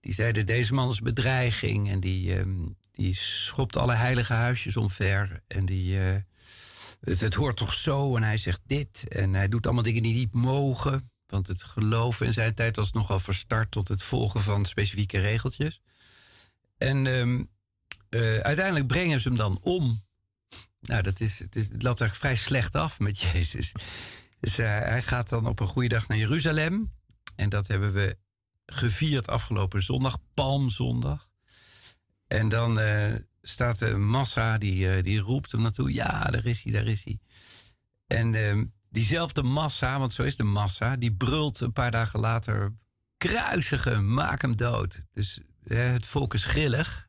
Die 0.00 0.14
zeiden 0.14 0.46
deze 0.46 0.74
man 0.74 0.90
is 0.90 1.00
bedreiging. 1.00 1.90
En 1.90 2.00
die, 2.00 2.38
um, 2.38 2.76
die 2.92 3.14
schopt 3.14 3.76
alle 3.76 3.94
heilige 3.94 4.32
huisjes 4.32 4.76
omver. 4.76 5.42
En 5.46 5.66
die, 5.66 5.98
uh, 5.98 6.16
het, 7.00 7.20
het, 7.20 7.34
hoort 7.34 7.56
toch 7.56 7.72
zo. 7.72 8.16
En 8.16 8.22
hij 8.22 8.36
zegt 8.36 8.60
dit. 8.66 9.08
En 9.08 9.34
hij 9.34 9.48
doet 9.48 9.64
allemaal 9.64 9.82
dingen 9.82 10.02
die 10.02 10.14
niet 10.14 10.34
mogen. 10.34 11.10
Want 11.26 11.46
het 11.46 11.62
geloof 11.62 12.20
in 12.20 12.32
zijn 12.32 12.54
tijd 12.54 12.76
was 12.76 12.92
nogal 12.92 13.20
verstart 13.20 13.70
tot 13.70 13.88
het 13.88 14.02
volgen 14.02 14.40
van 14.40 14.64
specifieke 14.64 15.18
regeltjes. 15.18 15.80
En 16.78 17.06
um, 17.06 17.48
uh, 18.10 18.38
uiteindelijk 18.38 18.86
brengen 18.86 19.20
ze 19.20 19.28
hem 19.28 19.36
dan 19.36 19.58
om. 19.62 20.02
Nou, 20.80 21.02
dat 21.02 21.20
is, 21.20 21.38
het, 21.38 21.56
is, 21.56 21.62
het 21.62 21.82
loopt 21.82 22.00
eigenlijk 22.00 22.14
vrij 22.14 22.36
slecht 22.36 22.74
af 22.74 22.98
met 22.98 23.20
Jezus. 23.32 23.72
Dus 24.44 24.58
uh, 24.58 24.66
hij 24.66 25.02
gaat 25.02 25.28
dan 25.28 25.46
op 25.46 25.60
een 25.60 25.66
goede 25.66 25.88
dag 25.88 26.08
naar 26.08 26.18
Jeruzalem. 26.18 26.92
En 27.36 27.48
dat 27.48 27.66
hebben 27.68 27.92
we 27.92 28.16
gevierd 28.66 29.28
afgelopen 29.28 29.82
zondag, 29.82 30.18
Palmzondag. 30.34 31.28
En 32.26 32.48
dan 32.48 32.78
uh, 32.78 33.14
staat 33.42 33.78
de 33.78 33.96
massa, 33.96 34.58
die, 34.58 35.02
die 35.02 35.18
roept 35.18 35.52
hem 35.52 35.60
naartoe. 35.60 35.92
Ja, 35.92 36.24
daar 36.24 36.44
is 36.44 36.62
hij, 36.62 36.72
daar 36.72 36.86
is 36.86 37.04
hij. 37.04 37.18
En 38.06 38.34
ehm, 38.34 38.64
diezelfde 38.90 39.42
massa, 39.42 39.98
want 39.98 40.12
zo 40.12 40.22
is 40.22 40.36
de 40.36 40.42
massa, 40.42 40.96
die 40.96 41.14
brult 41.14 41.60
een 41.60 41.72
paar 41.72 41.90
dagen 41.90 42.20
later: 42.20 42.74
kruisigen, 43.16 44.14
maak 44.14 44.42
hem 44.42 44.56
dood. 44.56 45.06
Dus 45.12 45.40
het 45.64 46.06
volk 46.06 46.34
is 46.34 46.44
grillig. 46.44 47.08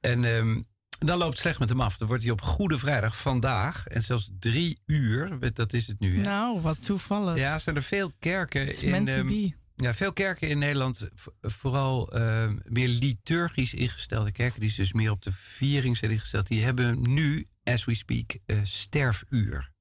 En 0.00 0.24
um, 0.24 0.66
dan 0.98 1.18
loopt 1.18 1.32
het 1.32 1.40
slecht 1.40 1.58
met 1.58 1.68
hem 1.68 1.80
af. 1.80 1.96
Dan 1.96 2.08
wordt 2.08 2.22
hij 2.22 2.32
op 2.32 2.40
Goede 2.40 2.78
Vrijdag 2.78 3.16
vandaag, 3.16 3.86
en 3.86 4.02
zelfs 4.02 4.30
drie 4.38 4.80
uur, 4.86 5.52
dat 5.52 5.72
is 5.72 5.86
het 5.86 6.00
nu. 6.00 6.16
Hè? 6.16 6.22
Nou, 6.22 6.60
wat 6.60 6.84
toevallig. 6.84 7.36
Ja, 7.36 7.58
zijn 7.58 7.76
er 7.76 7.82
veel 7.82 8.12
kerken 8.18 8.80
in. 8.80 9.08
Um, 9.08 9.54
ja, 9.76 9.94
veel 9.94 10.12
kerken 10.12 10.48
in 10.48 10.58
Nederland, 10.58 11.08
vooral 11.40 12.16
uh, 12.16 12.50
meer 12.64 12.88
liturgisch 12.88 13.74
ingestelde 13.74 14.32
kerken, 14.32 14.60
die 14.60 14.74
dus 14.76 14.92
meer 14.92 15.10
op 15.10 15.22
de 15.22 15.32
viering 15.32 15.96
zijn 15.96 16.10
ingesteld, 16.10 16.46
die 16.46 16.64
hebben 16.64 17.12
nu, 17.12 17.46
as 17.64 17.84
we 17.84 17.94
speak, 17.94 18.36
uh, 18.46 18.60
sterfuur. 18.62 19.72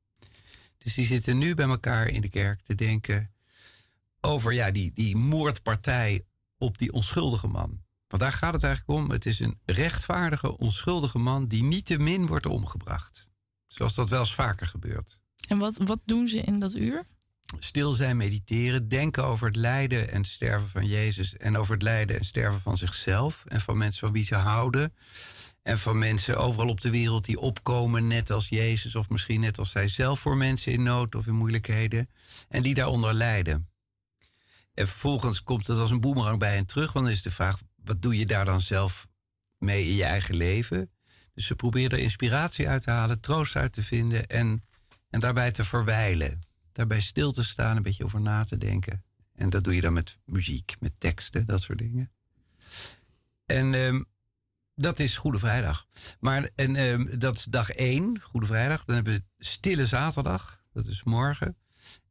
Dus 0.78 0.94
die 0.94 1.06
zitten 1.06 1.38
nu 1.38 1.56
bij 1.56 1.68
elkaar 1.68 2.08
in 2.08 2.22
de 2.22 2.30
kerk 2.30 2.62
te 2.62 2.76
denken 2.76 3.32
over 4.22 4.54
ja, 4.54 4.72
die, 4.72 4.92
die 4.94 5.16
moordpartij 5.16 6.24
op 6.58 6.78
die 6.78 6.92
onschuldige 6.92 7.48
man. 7.48 7.84
Want 8.08 8.22
daar 8.22 8.32
gaat 8.32 8.54
het 8.54 8.64
eigenlijk 8.64 9.00
om. 9.00 9.10
Het 9.10 9.26
is 9.26 9.40
een 9.40 9.60
rechtvaardige, 9.66 10.58
onschuldige 10.58 11.18
man 11.18 11.48
die 11.48 11.64
niet 11.64 11.86
te 11.86 11.98
min 11.98 12.28
wordt 12.28 12.46
omgebracht. 12.46 13.28
Zoals 13.66 13.96
dat 13.96 14.10
wel 14.10 14.20
eens 14.20 14.36
vaker 14.36 14.68
gebeurt. 14.68 15.20
En 15.48 15.58
wat, 15.58 15.78
wat 15.78 16.00
doen 16.06 16.28
ze 16.28 16.42
in 16.42 16.60
dat 16.60 16.76
uur? 16.76 17.06
Stil 17.60 17.94
zijn, 17.94 18.18
mediteren, 18.18 18.88
denken 18.88 19.26
over 19.26 19.48
het 19.48 19.56
lijden 19.56 20.12
en 20.12 20.24
sterven 20.24 20.70
van 20.70 20.86
Jezus. 20.86 21.38
En 21.38 21.58
over 21.58 21.74
het 21.74 21.82
lijden 21.82 22.18
en 22.18 22.26
sterven 22.26 22.62
van 22.62 22.78
zichzelf. 22.78 23.44
En 23.46 23.62
van 23.62 23.78
mensen 23.78 24.00
van 24.00 24.12
wie 24.12 24.24
ze 24.24 24.36
houden. 24.36 24.94
En 25.62 25.80
van 25.80 25.98
mensen 25.98 26.38
overal 26.38 26.70
op 26.70 26.82
de 26.82 26.90
wereld 26.90 27.26
die 27.26 27.40
opkomen, 27.40 28.08
net 28.08 28.32
als 28.32 28.50
Jezus. 28.50 28.96
Of 28.96 29.10
misschien 29.10 29.40
net 29.40 29.60
als 29.60 29.72
zij 29.72 29.88
zelf 29.88 30.20
voor 30.20 30.38
mensen 30.38 30.72
in 30.72 30.84
nood 30.84 31.16
of 31.16 31.28
in 31.28 31.36
moeilijkheden. 31.36 32.10
En 32.50 32.64
die 32.64 32.74
daaronder 32.74 33.14
lijden. 33.14 33.70
En 34.74 34.88
vervolgens 34.88 35.42
komt 35.42 35.68
het 35.68 35.78
als 35.78 35.92
een 35.92 36.00
boemerang 36.00 36.40
bij 36.40 36.54
hen 36.54 36.66
terug. 36.66 36.94
Want 36.94 37.06
dan 37.06 37.14
is 37.14 37.22
de 37.22 37.32
vraag: 37.32 37.62
wat 37.86 38.02
doe 38.02 38.18
je 38.18 38.26
daar 38.26 38.46
dan 38.46 38.62
zelf 38.62 39.08
mee 39.58 39.88
in 39.88 39.96
je 39.96 40.04
eigen 40.04 40.36
leven? 40.36 40.90
Dus 41.34 41.46
ze 41.46 41.56
proberen 41.56 41.92
er 41.92 42.04
inspiratie 42.04 42.70
uit 42.70 42.84
te 42.84 42.92
halen, 42.92 43.20
troost 43.20 43.56
uit 43.56 43.74
te 43.74 43.84
vinden 43.84 44.28
en, 44.28 44.64
en 45.10 45.20
daarbij 45.20 45.52
te 45.52 45.64
verwijlen. 45.64 46.42
Daarbij 46.72 47.00
stil 47.00 47.32
te 47.32 47.44
staan, 47.44 47.76
een 47.76 47.82
beetje 47.82 48.04
over 48.04 48.22
na 48.22 48.44
te 48.44 48.58
denken. 48.58 49.04
En 49.36 49.50
dat 49.50 49.64
doe 49.64 49.76
je 49.76 49.82
dan 49.82 49.94
met 49.94 50.18
muziek, 50.26 50.76
met 50.80 51.00
teksten, 51.00 51.46
dat 51.46 51.62
soort 51.62 51.78
dingen. 51.78 52.12
En 53.46 53.74
um, 53.74 54.06
dat 54.76 55.00
is 55.00 55.18
Goede 55.18 55.40
Vrijdag. 55.40 55.88
Maar 56.20 56.50
en, 56.56 56.76
um, 56.76 57.20
dat 57.20 57.36
is 57.36 57.44
dag 57.44 57.70
één, 57.70 58.22
Goede 58.22 58.46
Vrijdag. 58.46 58.86
Dan 58.86 58.96
hebben 58.96 59.14
we 59.14 59.24
Stille 59.38 59.86
Zaterdag, 59.86 60.62
dat 60.74 60.86
is 60.86 61.04
morgen. 61.04 61.58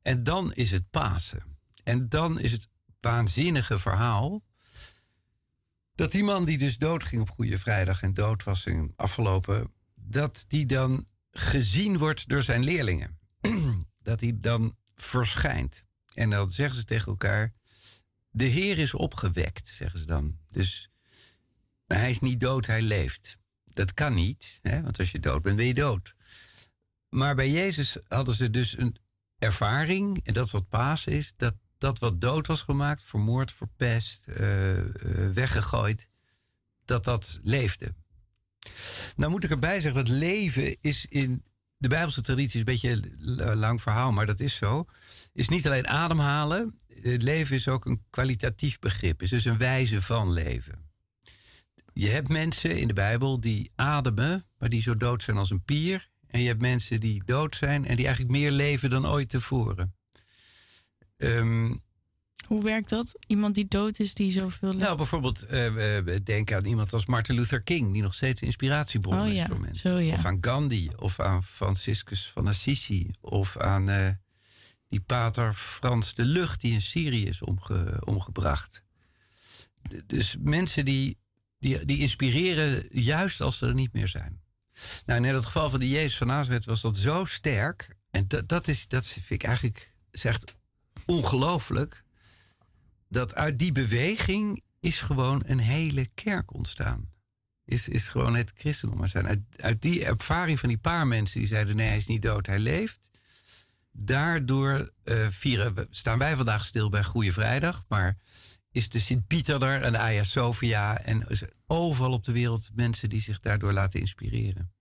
En 0.02 0.24
dan 0.24 0.52
is 0.52 0.70
het 0.70 0.90
Pasen. 0.90 1.42
En 1.84 2.08
dan 2.08 2.40
is 2.40 2.52
het 2.52 2.68
waanzinnige 3.00 3.78
verhaal 3.78 4.42
dat 5.94 6.12
die 6.12 6.24
man 6.24 6.44
die 6.44 6.58
dus 6.58 6.78
doodging 6.78 7.20
op 7.22 7.30
Goede 7.30 7.58
Vrijdag 7.58 8.02
en 8.02 8.14
dood 8.14 8.44
was 8.44 8.66
in 8.66 8.92
afgelopen, 8.96 9.72
dat 9.94 10.44
die 10.48 10.66
dan 10.66 11.06
gezien 11.30 11.98
wordt 11.98 12.28
door 12.28 12.42
zijn 12.42 12.64
leerlingen. 12.64 13.18
dat 14.02 14.20
hij 14.20 14.32
dan 14.40 14.76
verschijnt. 14.94 15.84
En 16.14 16.30
dan 16.30 16.50
zeggen 16.50 16.76
ze 16.76 16.84
tegen 16.84 17.06
elkaar: 17.06 17.52
De 18.30 18.44
Heer 18.44 18.78
is 18.78 18.94
opgewekt, 18.94 19.68
zeggen 19.68 19.98
ze 19.98 20.06
dan. 20.06 20.38
Dus 20.48 20.90
hij 21.86 22.10
is 22.10 22.20
niet 22.20 22.40
dood, 22.40 22.66
hij 22.66 22.82
leeft. 22.82 23.38
Dat 23.64 23.94
kan 23.94 24.14
niet, 24.14 24.58
hè? 24.62 24.82
want 24.82 24.98
als 24.98 25.10
je 25.10 25.20
dood 25.20 25.42
bent, 25.42 25.56
ben 25.56 25.66
je 25.66 25.74
dood. 25.74 26.14
Maar 27.08 27.34
bij 27.34 27.50
Jezus 27.50 27.96
hadden 28.08 28.34
ze 28.34 28.50
dus 28.50 28.78
een 28.78 28.96
ervaring, 29.38 30.20
en 30.24 30.34
dat 30.34 30.44
is 30.44 30.52
wat 30.52 30.68
Paas 30.68 31.06
is, 31.06 31.32
dat 31.36 31.54
dat 31.84 31.98
wat 31.98 32.20
dood 32.20 32.46
was 32.46 32.62
gemaakt, 32.62 33.02
vermoord, 33.02 33.52
verpest, 33.52 34.26
uh, 34.28 34.76
uh, 34.76 34.84
weggegooid, 35.32 36.08
dat 36.84 37.04
dat 37.04 37.40
leefde. 37.42 37.94
Nou 39.16 39.30
moet 39.30 39.44
ik 39.44 39.50
erbij 39.50 39.80
zeggen, 39.80 40.04
dat 40.04 40.14
leven 40.14 40.76
is 40.80 41.06
in 41.06 41.44
de 41.76 41.88
Bijbelse 41.88 42.20
traditie 42.20 42.58
een 42.58 42.64
beetje 42.64 43.02
een 43.18 43.56
lang 43.56 43.82
verhaal, 43.82 44.12
maar 44.12 44.26
dat 44.26 44.40
is 44.40 44.56
zo. 44.56 44.84
Is 45.32 45.48
niet 45.48 45.66
alleen 45.66 45.88
ademhalen. 45.88 46.78
Het 47.02 47.22
leven 47.22 47.56
is 47.56 47.68
ook 47.68 47.84
een 47.86 48.04
kwalitatief 48.10 48.78
begrip. 48.78 49.22
is 49.22 49.30
dus 49.30 49.44
een 49.44 49.58
wijze 49.58 50.02
van 50.02 50.32
leven. 50.32 50.90
je 51.92 52.08
hebt 52.08 52.28
mensen 52.28 52.78
in 52.78 52.88
de 52.88 52.94
Bijbel 52.94 53.40
die 53.40 53.70
ademen, 53.74 54.44
maar 54.58 54.68
die 54.68 54.82
zo 54.82 54.96
dood 54.96 55.22
zijn 55.22 55.36
als 55.36 55.50
een 55.50 55.64
pier. 55.64 56.10
En 56.26 56.40
je 56.40 56.46
hebt 56.46 56.60
mensen 56.60 57.00
die 57.00 57.22
dood 57.24 57.56
zijn 57.56 57.86
en 57.86 57.96
die 57.96 58.06
eigenlijk 58.06 58.36
meer 58.36 58.50
leven 58.50 58.90
dan 58.90 59.06
ooit 59.06 59.28
tevoren. 59.28 59.94
Um, 61.16 61.82
hoe 62.46 62.62
werkt 62.62 62.88
dat? 62.88 63.18
Iemand 63.26 63.54
die 63.54 63.68
dood 63.68 63.98
is, 63.98 64.14
die 64.14 64.30
zoveel. 64.30 64.72
Nou, 64.72 64.96
bijvoorbeeld, 64.96 65.46
uh, 65.50 66.06
denk 66.24 66.52
aan 66.52 66.64
iemand 66.64 66.92
als 66.92 67.06
Martin 67.06 67.34
Luther 67.34 67.62
King, 67.62 67.92
die 67.92 68.02
nog 68.02 68.14
steeds 68.14 68.40
inspiratiebron 68.40 69.20
oh, 69.20 69.26
is 69.26 69.34
ja. 69.34 69.46
voor 69.46 69.60
mensen. 69.60 69.92
Zo, 69.92 69.98
ja. 69.98 70.14
Of 70.14 70.24
aan 70.24 70.38
Gandhi, 70.40 70.90
of 70.96 71.20
aan 71.20 71.44
Franciscus 71.44 72.30
van 72.30 72.46
Assisi, 72.46 73.10
of 73.20 73.56
aan 73.56 73.90
uh, 73.90 74.08
die 74.88 75.00
pater 75.00 75.54
Frans 75.54 76.14
de 76.14 76.24
Lucht, 76.24 76.60
die 76.60 76.72
in 76.72 76.82
Syrië 76.82 77.26
is 77.26 77.42
omge 77.42 78.00
omgebracht. 78.04 78.84
Dus 80.06 80.36
mensen 80.40 80.84
die, 80.84 81.18
die, 81.58 81.84
die 81.84 81.98
inspireren 81.98 82.86
juist 82.90 83.40
als 83.40 83.58
ze 83.58 83.66
er 83.66 83.74
niet 83.74 83.92
meer 83.92 84.08
zijn. 84.08 84.42
Nou, 85.06 85.24
in 85.24 85.34
het 85.34 85.44
geval 85.44 85.70
van 85.70 85.80
die 85.80 85.90
Jezus 85.90 86.16
van 86.16 86.26
Nazareth 86.26 86.64
was 86.64 86.80
dat 86.80 86.96
zo 86.96 87.24
sterk. 87.24 87.96
En 88.10 88.28
dat, 88.28 88.48
dat, 88.48 88.68
is, 88.68 88.88
dat 88.88 89.06
vind 89.06 89.30
ik 89.30 89.42
eigenlijk 89.42 89.92
zegt 90.10 90.54
ongelooflijk 91.06 92.04
dat 93.08 93.34
uit 93.34 93.58
die 93.58 93.72
beweging 93.72 94.62
is 94.80 95.00
gewoon 95.00 95.42
een 95.46 95.58
hele 95.58 96.06
kerk 96.14 96.54
ontstaan. 96.54 97.12
Is, 97.64 97.88
is 97.88 98.08
gewoon 98.08 98.36
het 98.36 98.52
christendom 98.56 98.98
maar 98.98 99.08
zijn. 99.08 99.26
Uit, 99.26 99.40
uit 99.56 99.82
die 99.82 100.04
ervaring 100.04 100.60
van 100.60 100.68
die 100.68 100.78
paar 100.78 101.06
mensen 101.06 101.38
die 101.38 101.48
zeiden: 101.48 101.76
nee, 101.76 101.88
hij 101.88 101.96
is 101.96 102.06
niet 102.06 102.22
dood, 102.22 102.46
hij 102.46 102.58
leeft. 102.58 103.10
Daardoor 103.92 104.90
uh, 105.04 105.26
vieren, 105.28 105.86
staan 105.90 106.18
wij 106.18 106.36
vandaag 106.36 106.64
stil 106.64 106.88
bij 106.88 107.04
Goede 107.04 107.32
Vrijdag. 107.32 107.84
Maar 107.88 108.18
is 108.70 108.88
de 108.88 109.00
Sint-Pieter 109.00 109.62
er 109.62 109.82
en 109.82 109.92
de 109.92 109.98
Hagia 109.98 110.22
Sophia. 110.22 110.98
En 110.98 111.26
overal 111.66 112.12
op 112.12 112.24
de 112.24 112.32
wereld 112.32 112.70
mensen 112.74 113.08
die 113.08 113.20
zich 113.20 113.40
daardoor 113.40 113.72
laten 113.72 114.00
inspireren. 114.00 114.72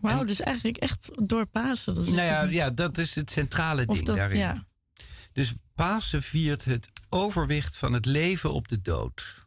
Wauw, 0.00 0.24
dus 0.24 0.40
eigenlijk 0.40 0.76
echt 0.76 1.10
door 1.22 1.46
Pasen. 1.46 1.94
Dat 1.94 2.06
is 2.06 2.10
nou 2.10 2.22
ja, 2.22 2.42
ja, 2.42 2.70
dat 2.70 2.98
is 2.98 3.14
het 3.14 3.30
centrale 3.30 3.86
ding 3.86 4.06
daarin. 4.06 4.38
Ja. 4.38 4.67
Dus 5.32 5.54
Pasen 5.74 6.22
viert 6.22 6.64
het 6.64 6.90
overwicht 7.08 7.76
van 7.76 7.92
het 7.92 8.06
leven 8.06 8.52
op 8.52 8.68
de 8.68 8.80
dood. 8.80 9.46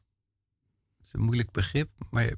Dat 0.97 1.05
is 1.05 1.13
een 1.13 1.21
moeilijk 1.21 1.51
begrip, 1.51 1.89
maar 2.09 2.36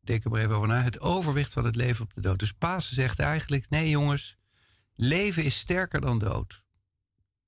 denk 0.00 0.24
er 0.24 0.30
maar 0.30 0.40
even 0.40 0.54
over 0.54 0.68
na. 0.68 0.82
Het 0.82 1.00
overwicht 1.00 1.52
van 1.52 1.64
het 1.64 1.76
leven 1.76 2.04
op 2.04 2.14
de 2.14 2.20
dood. 2.20 2.38
Dus 2.38 2.52
Pasen 2.52 2.94
zegt 2.94 3.18
eigenlijk: 3.18 3.68
nee, 3.68 3.90
jongens, 3.90 4.36
leven 4.94 5.44
is 5.44 5.58
sterker 5.58 6.00
dan 6.00 6.18
dood. 6.18 6.64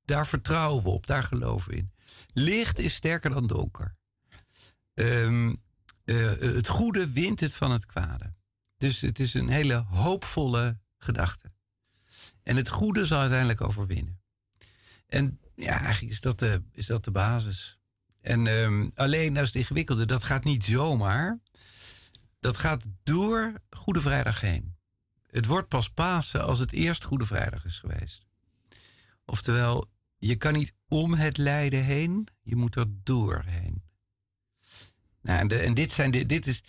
Daar 0.05 0.27
vertrouwen 0.27 0.83
we 0.83 0.89
op, 0.89 1.07
daar 1.07 1.23
geloven 1.25 1.71
we 1.71 1.77
in. 1.77 1.93
Licht 2.33 2.79
is 2.79 2.95
sterker 2.95 3.31
dan 3.31 3.47
donker. 3.47 3.97
Ehm, 4.95 5.55
eh, 6.05 6.31
het 6.39 6.69
goede 6.69 7.11
wint 7.11 7.41
het 7.41 7.55
van 7.55 7.71
het 7.71 7.87
kwade. 7.87 8.35
Dus 8.77 9.01
het 9.01 9.19
is 9.19 9.35
een 9.35 9.49
hele 9.49 9.75
hoopvolle 9.75 10.81
gedachte. 10.99 11.53
En 12.43 12.57
het 12.57 12.69
goede 12.69 13.05
zal 13.05 13.21
uiteindelijk 13.21 13.61
overwinnen. 13.61 14.18
En 15.09 15.41
ja, 15.55 15.81
eigenlijk 15.81 16.13
is 16.13 16.21
dat 16.21 16.39
de, 16.39 16.63
is 16.73 16.87
dat 16.87 17.05
de 17.05 17.11
basis. 17.11 17.79
En 18.21 18.47
um, 18.47 18.91
alleen, 18.95 19.35
dat 19.35 19.43
is 19.43 19.49
het 19.49 19.59
ingewikkelde, 19.59 20.07
dat 20.07 20.25
gaat 20.25 20.45
niet 20.45 20.65
zomaar. 20.65 21.39
Dat 22.41 22.57
gaat 22.57 22.87
door 23.03 23.53
Goede 23.71 24.01
Vrijdag 24.01 24.41
heen. 24.41 24.77
Het 25.27 25.47
wordt 25.47 25.69
pas 25.69 25.91
Pasen 25.91 26.45
als 26.45 26.59
het 26.59 26.73
eerst 26.73 27.05
Goede 27.05 27.27
Vrijdag 27.27 27.65
is 27.65 27.79
geweest. 27.79 28.27
Oftewel, 29.25 29.87
je 30.19 30.37
kan 30.37 30.53
niet 30.53 30.75
om 30.89 31.15
het 31.15 31.37
lijden 31.37 31.85
heen, 31.85 32.29
je 32.43 32.57
moet 32.57 32.77
er 32.77 32.87
doorheen. 33.03 33.83
Nou, 35.23 35.49
en, 35.49 35.75
dit 35.75 35.93
zijn, 35.93 36.11
dit, 36.11 36.47
is, 36.47 36.63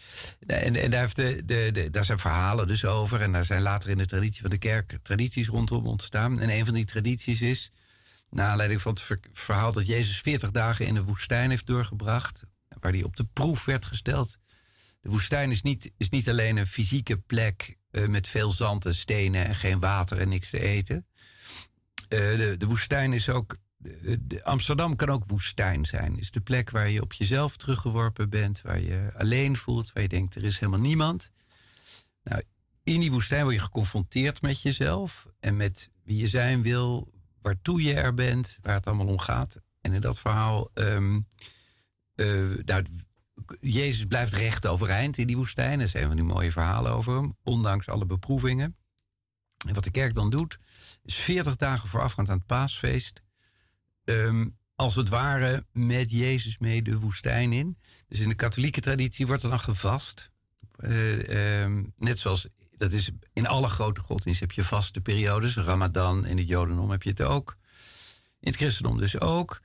en, 0.48 0.76
en 0.76 0.92
daar, 0.92 1.00
heeft 1.00 1.16
de, 1.16 1.46
de, 1.46 1.70
de, 1.72 1.90
daar 1.90 2.06
zijn 2.06 2.20
verhalen 2.20 2.68
dus 2.68 2.86
over. 2.86 3.22
En 3.22 3.32
daar 3.32 3.46
zijn 3.46 3.62
later 3.62 3.90
in 3.90 3.98
de 3.98 4.06
traditie 4.06 4.42
van 4.42 4.50
de 4.50 4.58
kerk 4.58 4.98
tradities 5.02 5.48
rondom 5.48 5.86
ontstaan. 5.86 6.40
En 6.40 6.50
een 6.50 6.66
van 6.66 6.74
die 6.74 6.86
tradities 6.86 7.42
is 7.42 7.72
naar 8.30 8.50
aanleiding 8.50 8.82
van 8.82 8.94
het 8.94 9.20
verhaal 9.34 9.72
dat 9.72 9.88
Jezus 9.88 10.20
40 10.20 10.52
dagen 10.52 10.86
in 10.86 10.94
de 10.94 11.04
woestijn 11.04 11.50
heeft 11.50 11.68
doorgebracht, 11.68 12.44
waar 12.80 12.92
hij 12.92 13.04
op 13.04 13.16
de 13.16 13.26
proef 13.34 13.66
werd 13.66 13.86
gesteld. 13.86 14.38
De 15.02 15.10
woestijn 15.10 15.52
is 15.52 15.62
niet, 15.62 15.92
is 15.98 16.10
niet 16.10 16.30
alleen 16.30 16.58
een 16.58 16.68
fysieke 16.68 17.18
plek 17.18 17.78
uh, 17.92 18.08
met 18.08 18.28
veel 18.28 18.50
zand 18.50 18.86
en 18.86 18.96
stenen 18.96 19.46
en 19.46 19.56
geen 19.56 19.80
water 19.80 20.20
en 20.20 20.30
niks 20.30 20.50
te 20.50 20.60
eten. 20.60 21.06
Uh, 22.10 22.10
de, 22.10 22.56
de 22.58 22.66
woestijn 22.66 23.14
is 23.14 23.30
ook. 23.30 23.58
De, 23.78 24.44
Amsterdam 24.44 24.96
kan 24.96 25.10
ook 25.10 25.26
woestijn 25.26 25.86
zijn. 25.86 26.18
Is 26.18 26.32
de 26.32 26.42
plek 26.42 26.70
waar 26.70 26.90
je 26.90 27.02
op 27.02 27.14
jezelf 27.14 27.58
teruggeworpen 27.58 28.30
bent, 28.30 28.62
waar 28.62 28.80
je 28.80 29.12
alleen 29.18 29.56
voelt, 29.56 29.94
waar 29.94 30.04
je 30.04 30.10
denkt 30.10 30.36
er 30.36 30.44
is 30.44 30.60
helemaal 30.60 30.82
niemand. 30.82 31.32
Nou, 32.24 32.42
in 32.84 33.00
die 33.00 33.12
woestijn 33.12 33.44
word 33.44 33.56
je 33.56 33.62
geconfronteerd 33.62 34.42
met 34.42 34.62
jezelf 34.62 35.26
en 35.40 35.58
met 35.58 35.90
wie 36.04 36.18
je 36.18 36.28
zijn 36.28 36.62
wil, 36.62 37.12
waartoe 37.42 37.84
je 37.84 37.94
er 37.94 38.14
bent, 38.14 38.58
waar 38.62 38.76
het 38.76 38.88
allemaal 38.88 39.08
om 39.08 39.18
gaat. 39.18 39.60
En 39.82 39.94
in 39.94 40.02
dat 40.02 40.20
verhaal, 40.20 40.70
um, 40.74 41.28
Jezus 43.60 44.06
blijft 44.06 44.34
recht 44.34 44.68
overeind 44.68 45.18
in 45.18 45.28
die 45.28 45.38
woestijn. 45.38 45.80
Dat 45.80 45.90
zijn 45.90 46.08
van 46.08 46.16
die 46.16 46.26
mooie 46.26 46.52
verhalen 46.52 46.92
over 46.92 47.16
hem, 47.16 47.36
ondanks 47.44 47.88
alle 47.88 48.06
beproevingen. 48.06 48.76
En 49.68 49.74
wat 49.74 49.84
de 49.84 49.92
kerk 49.92 50.14
dan 50.14 50.30
doet, 50.30 50.60
is 51.04 51.16
40 51.16 51.56
dagen 51.56 51.90
voorafgaand 51.90 52.30
aan 52.30 52.38
het 52.38 52.46
paasfeest, 52.46 53.22
um, 54.04 54.58
als 54.76 54.96
het 54.96 55.10
ware 55.10 55.66
met 55.72 56.12
Jezus 56.12 56.58
mee 56.58 56.82
de 56.82 57.00
woestijn 57.00 57.54
in. 57.54 57.78
Dus 58.08 58.20
in 58.20 58.30
de 58.30 58.36
katholieke 58.36 58.82
traditie 58.82 59.28
wordt 59.28 59.44
er 59.44 59.50
dan 59.50 59.60
gevast. 59.60 60.32
Uh, 60.78 61.62
um, 61.62 61.94
net 61.98 62.20
zoals 62.20 62.48
dat 62.80 62.92
is 62.92 63.12
in 63.34 63.48
alle 63.48 63.68
grote 63.68 64.00
godsdiensten 64.00 64.48
heb 64.48 64.56
je 64.56 64.64
vaste 64.64 65.02
periodes. 65.02 65.56
Ramadan, 65.56 66.26
in 66.26 66.38
het 66.38 66.48
Jodendom 66.48 66.92
heb 66.92 67.04
je 67.04 67.10
het 67.10 67.22
ook. 67.22 67.58
In 68.40 68.48
het 68.48 68.56
christendom 68.56 68.98
dus 68.98 69.20
ook. 69.20 69.62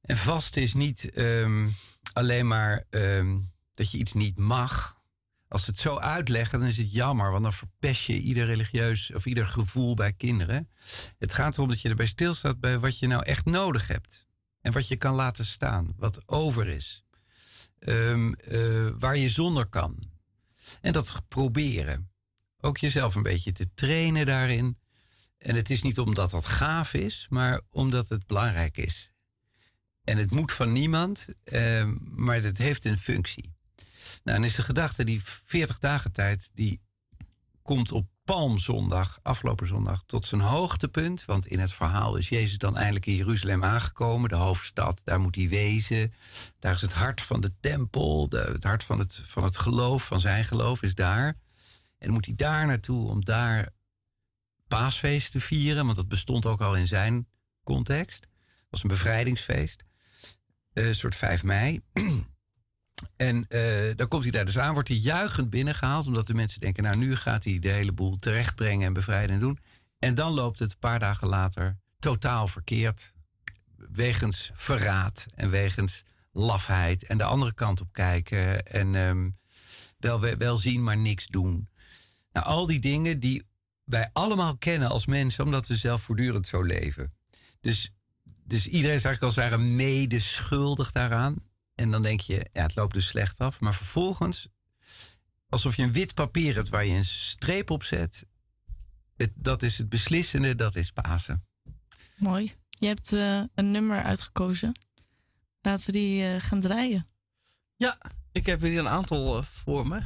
En 0.00 0.16
vasten 0.16 0.62
is 0.62 0.74
niet 0.74 1.10
ehm, 1.10 1.68
alleen 2.12 2.46
maar 2.46 2.84
ehm, 2.90 3.38
dat 3.74 3.90
je 3.90 3.98
iets 3.98 4.12
niet 4.12 4.38
mag. 4.38 5.02
Als 5.48 5.64
ze 5.64 5.70
het 5.70 5.78
zo 5.78 5.98
uitleggen, 5.98 6.58
dan 6.58 6.68
is 6.68 6.76
het 6.76 6.92
jammer, 6.92 7.30
want 7.30 7.42
dan 7.42 7.52
verpest 7.52 8.02
je 8.02 8.18
ieder 8.18 8.44
religieus 8.44 9.12
of 9.14 9.26
ieder 9.26 9.46
gevoel 9.46 9.94
bij 9.94 10.12
kinderen. 10.12 10.70
Het 11.18 11.34
gaat 11.34 11.54
erom 11.54 11.68
dat 11.68 11.80
je 11.80 11.88
erbij 11.88 12.06
stilstaat 12.06 12.60
bij 12.60 12.78
wat 12.78 12.98
je 12.98 13.06
nou 13.06 13.22
echt 13.22 13.44
nodig 13.44 13.86
hebt. 13.86 14.26
En 14.60 14.72
wat 14.72 14.88
je 14.88 14.96
kan 14.96 15.14
laten 15.14 15.44
staan, 15.44 15.94
wat 15.96 16.28
over 16.28 16.68
is. 16.68 17.04
Ehm, 17.78 18.32
eh, 18.32 18.88
waar 18.98 19.16
je 19.16 19.28
zonder 19.28 19.66
kan. 19.66 20.10
En 20.80 20.92
dat 20.92 21.22
proberen 21.28 22.13
ook 22.64 22.78
jezelf 22.78 23.14
een 23.14 23.22
beetje 23.22 23.52
te 23.52 23.68
trainen 23.74 24.26
daarin. 24.26 24.78
En 25.38 25.54
het 25.54 25.70
is 25.70 25.82
niet 25.82 25.98
omdat 25.98 26.30
dat 26.30 26.46
gaaf 26.46 26.94
is, 26.94 27.26
maar 27.30 27.60
omdat 27.70 28.08
het 28.08 28.26
belangrijk 28.26 28.76
is. 28.76 29.12
En 30.04 30.18
het 30.18 30.30
moet 30.30 30.52
van 30.52 30.72
niemand, 30.72 31.28
eh, 31.44 31.90
maar 32.00 32.42
het 32.42 32.58
heeft 32.58 32.84
een 32.84 32.98
functie. 32.98 33.52
Nou, 34.22 34.38
dan 34.38 34.44
is 34.44 34.54
de 34.54 34.62
gedachte 34.62 35.04
die 35.04 35.22
40 35.24 35.78
dagen 35.78 36.12
tijd, 36.12 36.50
die 36.54 36.80
komt 37.62 37.92
op 37.92 38.08
Palmzondag, 38.24 39.18
afgelopen 39.22 39.66
zondag, 39.66 40.02
tot 40.06 40.24
zijn 40.24 40.40
hoogtepunt. 40.40 41.24
Want 41.24 41.46
in 41.46 41.58
het 41.58 41.72
verhaal 41.72 42.16
is 42.16 42.28
Jezus 42.28 42.58
dan 42.58 42.76
eindelijk 42.76 43.06
in 43.06 43.14
Jeruzalem 43.14 43.64
aangekomen, 43.64 44.28
de 44.28 44.36
hoofdstad. 44.36 45.00
Daar 45.04 45.20
moet 45.20 45.34
hij 45.34 45.48
wezen. 45.48 46.12
Daar 46.58 46.74
is 46.74 46.80
het 46.80 46.92
hart 46.92 47.20
van 47.20 47.40
de 47.40 47.52
tempel, 47.60 48.28
de, 48.28 48.50
het 48.52 48.64
hart 48.64 48.84
van 48.84 48.98
het, 48.98 49.20
van 49.24 49.42
het 49.44 49.56
geloof, 49.56 50.04
van 50.04 50.20
zijn 50.20 50.44
geloof 50.44 50.82
is 50.82 50.94
daar. 50.94 51.36
En 52.04 52.10
dan 52.10 52.18
moet 52.18 52.26
hij 52.26 52.48
daar 52.48 52.66
naartoe 52.66 53.08
om 53.08 53.24
daar 53.24 53.68
paasfeest 54.68 55.32
te 55.32 55.40
vieren. 55.40 55.84
Want 55.84 55.96
dat 55.96 56.08
bestond 56.08 56.46
ook 56.46 56.60
al 56.60 56.76
in 56.76 56.86
zijn 56.86 57.28
context. 57.62 58.22
Het 58.22 58.66
was 58.70 58.82
een 58.82 58.88
bevrijdingsfeest. 58.88 59.84
Eh, 60.72 60.86
een 60.86 60.94
soort 60.94 61.14
5 61.14 61.42
mei. 61.42 61.80
en 63.16 63.46
uh, 63.48 63.94
dan 63.96 64.08
komt 64.08 64.22
hij 64.22 64.32
daar 64.32 64.44
dus 64.44 64.58
aan, 64.58 64.72
wordt 64.72 64.88
hij 64.88 64.96
juichend 64.96 65.50
binnengehaald. 65.50 66.06
Omdat 66.06 66.26
de 66.26 66.34
mensen 66.34 66.60
denken, 66.60 66.82
nou 66.82 66.96
nu 66.96 67.16
gaat 67.16 67.44
hij 67.44 67.58
de 67.58 67.68
hele 67.68 67.92
boel 67.92 68.16
terechtbrengen 68.16 68.86
en 68.86 68.92
bevrijden 68.92 69.34
en 69.34 69.40
doen. 69.40 69.58
En 69.98 70.14
dan 70.14 70.32
loopt 70.32 70.58
het 70.58 70.70
een 70.70 70.78
paar 70.78 70.98
dagen 70.98 71.28
later 71.28 71.78
totaal 71.98 72.46
verkeerd. 72.46 73.14
Wegens 73.76 74.50
verraad 74.54 75.26
en 75.34 75.50
wegens 75.50 76.02
lafheid. 76.32 77.04
En 77.04 77.18
de 77.18 77.24
andere 77.24 77.54
kant 77.54 77.80
op 77.80 77.92
kijken. 77.92 78.66
En 78.66 78.94
um, 78.94 79.36
wel, 79.98 80.20
wel 80.20 80.56
zien, 80.56 80.82
maar 80.82 80.96
niks 80.98 81.26
doen. 81.26 81.68
Nou, 82.34 82.46
al 82.46 82.66
die 82.66 82.80
dingen 82.80 83.20
die 83.20 83.42
wij 83.84 84.10
allemaal 84.12 84.56
kennen 84.56 84.88
als 84.88 85.06
mensen, 85.06 85.44
omdat 85.44 85.66
we 85.66 85.76
zelf 85.76 86.02
voortdurend 86.02 86.46
zo 86.46 86.62
leven. 86.62 87.14
Dus, 87.60 87.92
dus 88.24 88.66
iedereen 88.66 88.96
is 88.96 89.04
eigenlijk 89.04 89.22
als 89.22 89.34
het 89.34 89.44
ware 89.44 89.62
medeschuldig 89.62 90.92
daaraan. 90.92 91.36
En 91.74 91.90
dan 91.90 92.02
denk 92.02 92.20
je, 92.20 92.46
ja, 92.52 92.62
het 92.62 92.74
loopt 92.74 92.94
dus 92.94 93.06
slecht 93.06 93.38
af. 93.38 93.60
Maar 93.60 93.74
vervolgens, 93.74 94.48
alsof 95.48 95.76
je 95.76 95.82
een 95.82 95.92
wit 95.92 96.14
papier 96.14 96.54
hebt 96.54 96.68
waar 96.68 96.84
je 96.84 96.94
een 96.94 97.04
streep 97.04 97.70
op 97.70 97.82
zet. 97.82 98.26
Het, 99.16 99.32
dat 99.34 99.62
is 99.62 99.78
het 99.78 99.88
beslissende, 99.88 100.54
dat 100.54 100.76
is 100.76 100.90
Pasen. 100.90 101.46
Mooi. 102.16 102.52
Je 102.68 102.86
hebt 102.86 103.12
uh, 103.12 103.42
een 103.54 103.70
nummer 103.70 104.02
uitgekozen. 104.02 104.72
Laten 105.60 105.86
we 105.86 105.92
die 105.92 106.24
uh, 106.24 106.40
gaan 106.40 106.60
draaien. 106.60 107.08
Ja, 107.76 107.98
Ik 108.32 108.46
heb 108.46 108.60
hier 108.60 108.78
een 108.78 108.88
aantal 108.88 109.42
voor 109.42 109.88
me. 109.88 110.02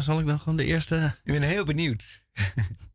Zal 0.00 0.20
ik 0.20 0.26
dan 0.26 0.38
gewoon 0.38 0.56
de 0.56 0.64
eerste... 0.64 1.16
Ik 1.24 1.32
ben 1.32 1.42
heel 1.42 1.64
benieuwd. 1.64 2.24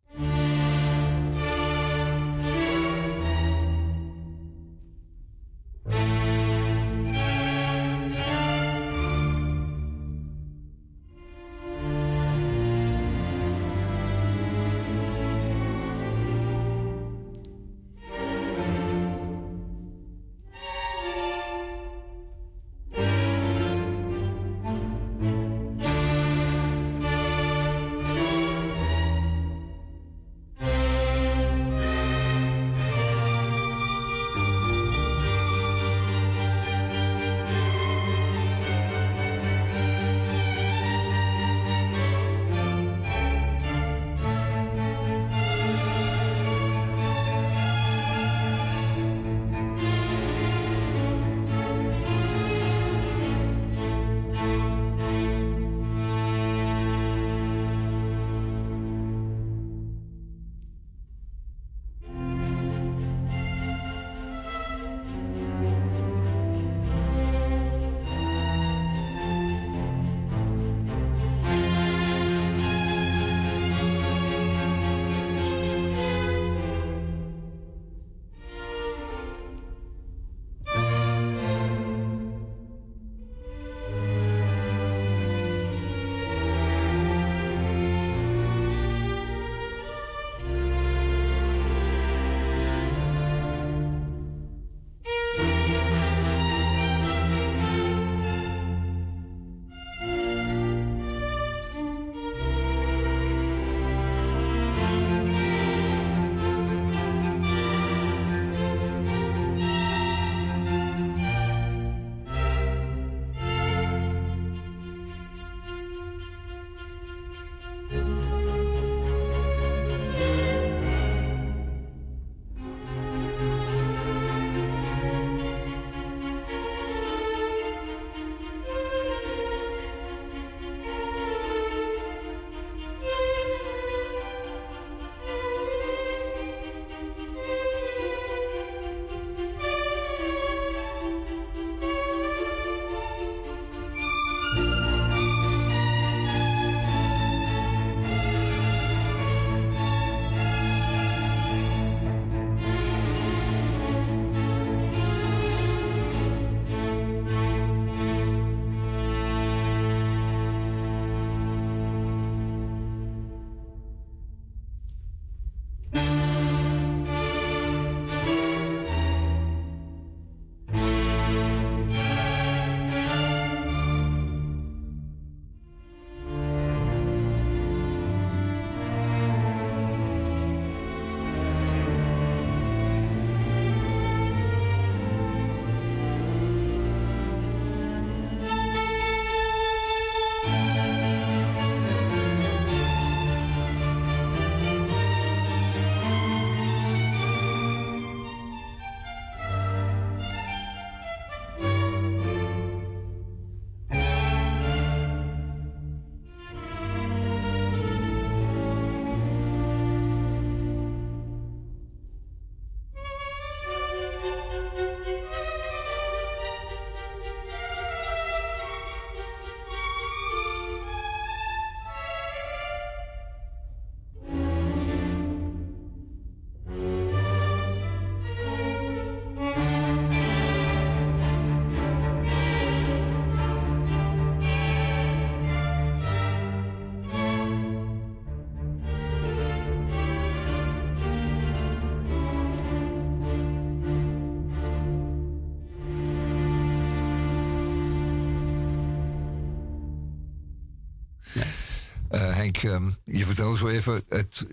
Ehm, 252.63 252.91
je 253.03 253.25
vertelde 253.25 253.57
zo 253.57 253.67
even 253.67 254.03
het, 254.07 254.47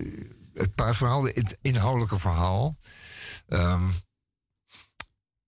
het 0.53 0.75
paasverhaal, 0.75 1.25
het 1.25 1.59
inhoudelijke 1.63 2.19
verhaal. 2.19 2.75
Um, 3.49 3.93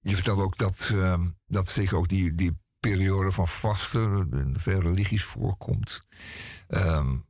je 0.01 0.15
vertelde 0.15 0.43
ook 0.43 0.59
dat, 0.59 0.91
um, 0.93 1.39
dat 1.47 1.69
zich 1.69 1.93
ook 1.93 2.09
die, 2.09 2.35
die 2.35 2.59
periode 2.81 3.33
van 3.33 3.49
vasten 3.49 4.55
veel 4.59 4.81
religies 4.81 5.25
voorkomt. 5.25 6.01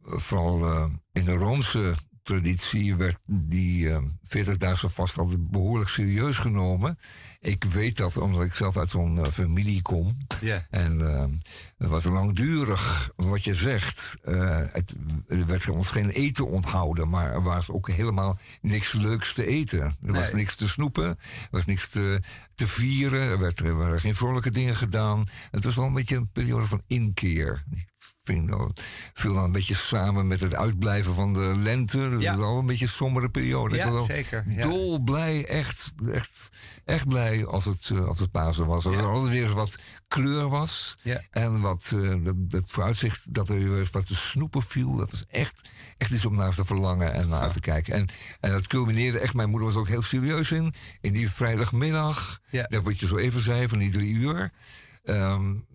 vooral 0.00 0.66
uh, 0.66 0.86
in 1.12 1.24
de 1.24 1.32
Roomse 1.32 1.94
traditie 2.26 2.96
werd 2.96 3.18
die 3.26 3.84
uh, 3.84 3.98
40 4.22 4.56
dagen 4.56 4.90
vast 4.90 5.18
altijd 5.18 5.50
behoorlijk 5.50 5.90
serieus 5.90 6.38
genomen. 6.38 6.98
Ik 7.40 7.64
weet 7.64 7.96
dat 7.96 8.16
omdat 8.16 8.42
ik 8.42 8.54
zelf 8.54 8.76
uit 8.76 8.88
zo'n 8.88 9.16
uh, 9.16 9.24
familie 9.24 9.82
kom. 9.82 10.16
Yeah. 10.40 10.60
En 10.70 10.98
uh, 11.00 11.24
het 11.78 11.88
was 11.88 12.04
langdurig, 12.04 13.10
wat 13.16 13.44
je 13.44 13.54
zegt. 13.54 14.16
Uh, 14.24 14.60
het, 14.72 14.94
er 15.28 15.46
werd 15.46 15.68
ons 15.68 15.90
geen 15.90 16.10
eten 16.10 16.46
onthouden, 16.46 17.08
maar 17.08 17.32
er 17.32 17.42
was 17.42 17.70
ook 17.70 17.90
helemaal 17.90 18.38
niks 18.60 18.92
leuks 18.92 19.34
te 19.34 19.46
eten. 19.46 19.80
Er 19.80 19.94
nee. 20.00 20.20
was 20.20 20.32
niks 20.32 20.56
te 20.56 20.68
snoepen, 20.68 21.04
er 21.06 21.48
was 21.50 21.64
niks 21.64 21.88
te, 21.88 22.20
te 22.54 22.66
vieren, 22.66 23.20
er, 23.20 23.38
werd, 23.38 23.58
er 23.60 23.78
werden 23.78 24.00
geen 24.00 24.14
vrolijke 24.14 24.50
dingen 24.50 24.76
gedaan. 24.76 25.26
Het 25.50 25.64
was 25.64 25.74
wel 25.74 25.86
een 25.86 25.94
beetje 25.94 26.16
een 26.16 26.32
periode 26.32 26.66
van 26.66 26.82
inkeer 26.86 27.64
vind 28.26 28.48
dat 28.48 28.82
viel 29.12 29.34
dan 29.34 29.44
een 29.44 29.52
beetje 29.52 29.74
samen 29.74 30.26
met 30.26 30.40
het 30.40 30.54
uitblijven 30.54 31.14
van 31.14 31.32
de 31.32 31.54
lente. 31.56 32.10
Dat 32.10 32.20
ja. 32.20 32.32
is 32.32 32.38
al 32.38 32.58
een 32.58 32.66
beetje 32.66 32.84
een 32.84 32.90
sombere 32.90 33.28
periode. 33.28 33.76
Ja, 33.76 33.98
zeker. 33.98 34.44
Ja. 34.48 34.62
Dol 34.62 34.98
blij, 34.98 35.46
echt, 35.46 35.94
echt, 36.12 36.48
echt 36.84 37.08
blij 37.08 37.46
als 37.46 37.64
het, 37.64 37.90
uh, 37.92 38.06
als 38.06 38.18
het 38.18 38.30
Pasen 38.30 38.66
was. 38.66 38.86
Als 38.86 38.96
er 38.96 39.06
altijd 39.06 39.32
weer 39.32 39.54
wat 39.54 39.78
kleur 40.08 40.48
was. 40.48 40.96
Ja. 41.02 41.22
En 41.30 41.60
wat 41.60 41.90
uh, 41.94 42.24
dat, 42.24 42.34
dat, 42.50 42.70
vooruitzicht 42.70 43.34
dat 43.34 43.48
er 43.48 43.58
weer 43.58 43.88
wat 43.92 44.06
te 44.06 44.14
snoepen 44.14 44.62
viel. 44.62 44.96
Dat 44.96 45.10
was 45.10 45.24
echt, 45.28 45.68
echt 45.98 46.10
iets 46.10 46.26
om 46.26 46.34
naar 46.34 46.54
te 46.54 46.64
verlangen 46.64 47.12
en 47.12 47.28
naar 47.28 47.52
te 47.52 47.60
kijken. 47.60 47.94
En, 47.94 48.06
en 48.40 48.50
dat 48.50 48.66
culmineerde 48.66 49.18
echt. 49.18 49.34
Mijn 49.34 49.50
moeder 49.50 49.68
was 49.68 49.76
ook 49.76 49.88
heel 49.88 50.02
serieus 50.02 50.50
in. 50.50 50.74
In 51.00 51.12
die 51.12 51.30
vrijdagmiddag. 51.30 52.40
Dat 52.50 52.82
wat 52.82 53.00
je 53.00 53.06
zo 53.06 53.16
even 53.16 53.40
zei, 53.40 53.68
van 53.68 53.78
die 53.78 53.90
drie 53.90 54.14
uur. 54.14 54.52
Um, 55.08 55.66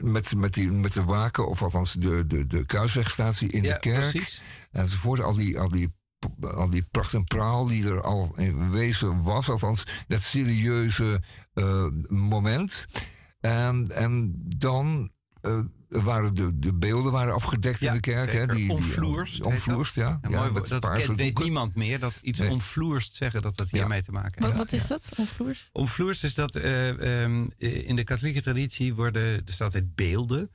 met, 0.00 0.34
met, 0.34 0.54
die, 0.54 0.72
met 0.72 0.92
de 0.92 1.04
waken, 1.04 1.48
of 1.48 1.62
althans 1.62 1.92
de, 1.92 2.26
de, 2.26 2.46
de 2.46 2.66
kruiswegstatie 2.66 3.52
in 3.52 3.62
ja, 3.62 3.72
de 3.74 3.80
kerk. 3.80 4.10
Precies. 4.10 4.42
Enzovoort. 4.70 5.20
Al 5.20 5.36
die, 5.36 5.58
al, 5.58 5.68
die, 5.68 5.94
al 6.40 6.70
die 6.70 6.82
pracht 6.90 7.14
en 7.14 7.24
praal 7.24 7.66
die 7.66 7.88
er 7.88 8.02
al 8.02 8.32
in 8.36 8.70
wezen 8.70 9.22
was. 9.22 9.50
Althans, 9.50 10.04
dat 10.08 10.20
serieuze 10.20 11.22
uh, 11.54 11.86
moment. 12.08 12.86
En, 13.40 13.90
en 13.90 14.34
dan. 14.56 15.10
Uh, 15.48 15.58
waren 15.88 16.34
de, 16.34 16.58
de 16.58 16.74
beelden 16.74 17.12
waren 17.12 17.34
afgedekt 17.34 17.80
ja, 17.80 17.88
in 17.88 17.94
de 17.94 18.00
kerk. 18.00 18.30
Zeker. 18.30 18.48
Hè, 18.48 18.54
die, 18.54 18.70
omvloerst. 18.70 19.34
Die, 19.34 19.44
omvloerst, 19.44 19.94
ja. 19.94 20.18
ja, 20.22 20.28
mooi, 20.28 20.52
dat 20.52 20.68
dat 20.68 21.06
weet 21.06 21.16
doeken. 21.16 21.44
niemand 21.44 21.74
meer. 21.74 21.98
Dat 21.98 22.18
iets 22.22 22.38
nee. 22.38 22.50
omvloerst 22.50 23.14
zeggen 23.14 23.42
dat 23.42 23.56
dat 23.56 23.70
hiermee 23.70 24.02
te 24.02 24.12
maken 24.12 24.44
heeft. 24.44 24.56
Wat, 24.56 24.70
wat 24.70 24.72
is 24.72 24.86
dat, 24.86 25.08
omvloerst? 25.16 25.68
Omvloerst 25.72 26.24
is 26.24 26.34
dat 26.34 26.56
uh, 26.56 26.86
um, 27.22 27.52
in 27.56 27.96
de 27.96 28.04
katholieke 28.04 28.42
traditie 28.42 28.94
worden, 28.94 29.22
er 29.22 29.42
staat 29.44 29.66
altijd 29.66 29.94
beelden. 29.94 30.50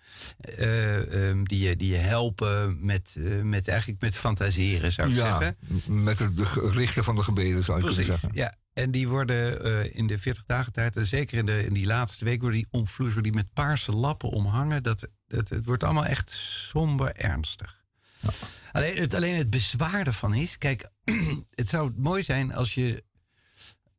Uh, 0.60 1.28
um, 1.30 1.48
die, 1.48 1.68
je, 1.68 1.76
die 1.76 1.90
je 1.90 1.98
helpen 1.98 2.86
met, 2.86 3.16
uh, 3.18 3.42
met, 3.42 3.68
eigenlijk 3.68 4.02
met 4.02 4.18
fantaseren, 4.18 4.92
zou 4.92 5.10
ik 5.10 5.16
ja, 5.16 5.40
zeggen. 5.40 6.04
met 6.04 6.20
het 6.20 6.40
richten 6.72 7.04
van 7.04 7.16
de 7.16 7.24
gebeden, 7.24 7.64
zou 7.64 7.78
ik 7.78 7.84
Precies, 7.84 8.02
kunnen 8.02 8.20
zeggen. 8.20 8.40
Ja, 8.40 8.56
en 8.74 8.92
die 8.92 9.08
worden 9.08 9.68
uh, 9.68 9.96
in 9.96 10.08
de 10.08 10.18
40 10.18 10.44
dagen 10.46 10.74
tijd, 10.74 10.98
en 10.98 11.06
zeker 11.06 11.38
in, 11.38 11.46
de, 11.46 11.66
in 11.66 11.74
die 11.74 11.86
laatste 11.86 12.26
week, 12.26 12.42
worden 12.42 12.60
die 12.60 12.68
omvloers, 12.72 13.14
worden 13.14 13.32
die 13.32 13.42
met 13.42 13.54
paarse 13.54 13.92
lappen 13.92 14.30
omhangen. 14.30 14.84
Dat, 14.84 15.08
dat, 15.28 15.50
het 15.50 15.66
wordt 15.66 15.84
allemaal 15.84 16.06
echt 16.06 16.30
somber 16.70 17.16
ernstig. 17.16 17.84
Ja. 18.20 18.30
Alleen, 18.72 18.98
het, 18.98 19.14
alleen 19.14 19.36
het 19.36 19.50
bezwaar 19.50 20.08
ervan 20.08 20.34
is, 20.34 20.58
kijk, 20.58 20.90
het 21.56 21.70
zou 21.70 21.94
mooi 21.96 22.24
zijn 22.24 22.54
als 22.54 22.74
je, 22.74 23.04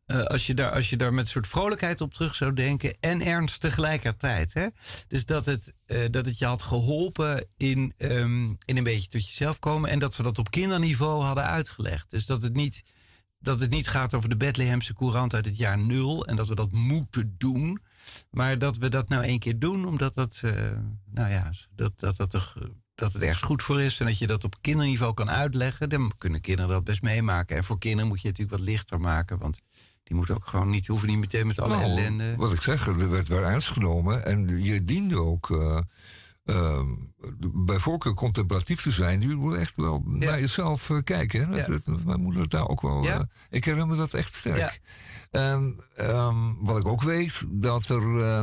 uh, 0.06 0.22
als, 0.22 0.46
je 0.46 0.54
daar, 0.54 0.70
als 0.70 0.90
je 0.90 0.96
daar 0.96 1.14
met 1.14 1.24
een 1.24 1.30
soort 1.30 1.46
vrolijkheid 1.46 2.00
op 2.00 2.14
terug 2.14 2.34
zou 2.34 2.52
denken 2.52 2.96
en 3.00 3.20
ernst 3.20 3.60
tegelijkertijd. 3.60 4.54
Hè? 4.54 4.66
Dus 5.08 5.26
dat 5.26 5.46
het, 5.46 5.72
uh, 5.86 6.08
dat 6.10 6.26
het 6.26 6.38
je 6.38 6.46
had 6.46 6.62
geholpen 6.62 7.46
in, 7.56 7.92
um, 7.98 8.58
in 8.64 8.76
een 8.76 8.84
beetje 8.84 9.08
tot 9.08 9.26
jezelf 9.26 9.58
komen 9.58 9.90
en 9.90 9.98
dat 9.98 10.16
we 10.16 10.22
dat 10.22 10.38
op 10.38 10.50
kinderniveau 10.50 11.24
hadden 11.24 11.44
uitgelegd. 11.44 12.10
Dus 12.10 12.26
dat 12.26 12.42
het 12.42 12.54
niet 12.54 12.82
dat 13.44 13.60
het 13.60 13.70
niet 13.70 13.88
gaat 13.88 14.14
over 14.14 14.28
de 14.28 14.36
Bethlehemse 14.36 14.94
courant 14.94 15.34
uit 15.34 15.44
het 15.44 15.56
jaar 15.56 15.78
nul 15.78 16.26
en 16.26 16.36
dat 16.36 16.48
we 16.48 16.54
dat 16.54 16.72
moeten 16.72 17.34
doen. 17.38 17.80
Maar 18.30 18.58
dat 18.58 18.76
we 18.76 18.88
dat 18.88 19.08
nou 19.08 19.24
één 19.24 19.38
keer 19.38 19.58
doen, 19.58 19.86
omdat 19.86 20.14
dat, 20.14 20.42
uh, 20.44 20.52
nou 21.10 21.30
ja, 21.30 21.50
dat, 21.76 21.92
dat, 21.96 22.16
dat, 22.16 22.30
toch, 22.30 22.56
dat 22.94 23.12
het 23.12 23.22
ergens 23.22 23.42
goed 23.42 23.62
voor 23.62 23.80
is. 23.80 24.00
En 24.00 24.06
dat 24.06 24.18
je 24.18 24.26
dat 24.26 24.44
op 24.44 24.56
kinderniveau 24.60 25.14
kan 25.14 25.30
uitleggen. 25.30 25.88
Dan 25.88 26.12
kunnen 26.18 26.40
kinderen 26.40 26.70
dat 26.70 26.84
best 26.84 27.02
meemaken. 27.02 27.56
En 27.56 27.64
voor 27.64 27.78
kinderen 27.78 28.08
moet 28.08 28.20
je 28.20 28.28
het 28.28 28.38
natuurlijk 28.38 28.64
wat 28.64 28.74
lichter 28.74 29.00
maken. 29.00 29.38
Want 29.38 29.60
die 30.02 30.16
moeten 30.16 30.34
ook 30.34 30.46
gewoon 30.46 30.70
niet, 30.70 30.86
hoeven 30.86 31.08
niet 31.08 31.18
meteen 31.18 31.46
met 31.46 31.58
alle 31.58 31.76
nou, 31.76 31.90
ellende. 31.90 32.36
Wat 32.36 32.52
ik 32.52 32.60
zeg, 32.60 32.86
er 32.86 33.10
werd 33.10 33.28
wel 33.28 33.42
ernst 33.42 33.68
genomen. 33.68 34.26
En 34.26 34.64
je 34.64 34.82
diende 34.82 35.18
ook. 35.18 35.48
Uh, 35.48 35.78
uh, 36.44 36.80
bij 37.54 37.78
voorkeur 37.78 38.14
contemplatief 38.14 38.82
te 38.82 38.90
zijn. 38.90 39.20
Je 39.20 39.34
moet 39.34 39.56
echt 39.56 39.76
wel 39.76 40.02
ja. 40.06 40.26
naar 40.26 40.40
jezelf 40.40 40.88
uh, 40.88 41.02
kijken. 41.02 41.48
Hè? 41.48 41.56
Ja. 41.56 41.66
Dat, 41.66 42.04
mijn 42.04 42.20
moeder 42.20 42.48
daar 42.48 42.68
ook 42.68 42.80
wel. 42.80 43.04
Ja. 43.04 43.28
ik 43.50 43.64
herinner 43.64 43.88
me 43.88 43.96
dat 43.96 44.14
echt 44.14 44.34
sterk. 44.34 44.80
En 45.30 45.80
um, 45.96 46.56
wat 46.60 46.78
ik 46.78 46.86
ook 46.86 47.02
weet, 47.02 47.44
dat 47.48 47.88
er, 47.88 48.02
uh, 48.02 48.42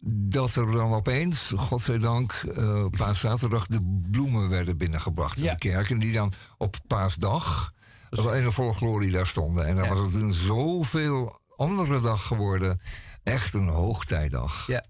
dat 0.00 0.54
er 0.54 0.72
dan 0.72 0.92
opeens, 0.92 1.52
godzijdank, 1.56 2.44
uh, 2.56 2.84
paaszaterdag 2.90 3.66
de 3.66 4.00
bloemen 4.10 4.48
werden 4.48 4.76
binnengebracht 4.76 5.36
in 5.36 5.42
de 5.42 5.54
kerk. 5.56 5.90
En 5.90 5.98
die 5.98 6.12
dan 6.12 6.32
op 6.58 6.76
paasdag, 6.86 7.72
was 8.10 8.26
een 8.26 8.52
volle 8.52 8.72
glorie 8.72 9.10
daar 9.10 9.26
stonden. 9.26 9.66
En 9.66 9.76
dan 9.76 9.88
was 9.88 9.98
het 9.98 10.14
een 10.14 10.32
zoveel 10.32 11.40
andere 11.56 12.00
dag 12.00 12.26
geworden. 12.26 12.80
Echt 13.22 13.54
een 13.54 13.68
hoogtijdag. 13.68 14.66
Ja. 14.66 14.84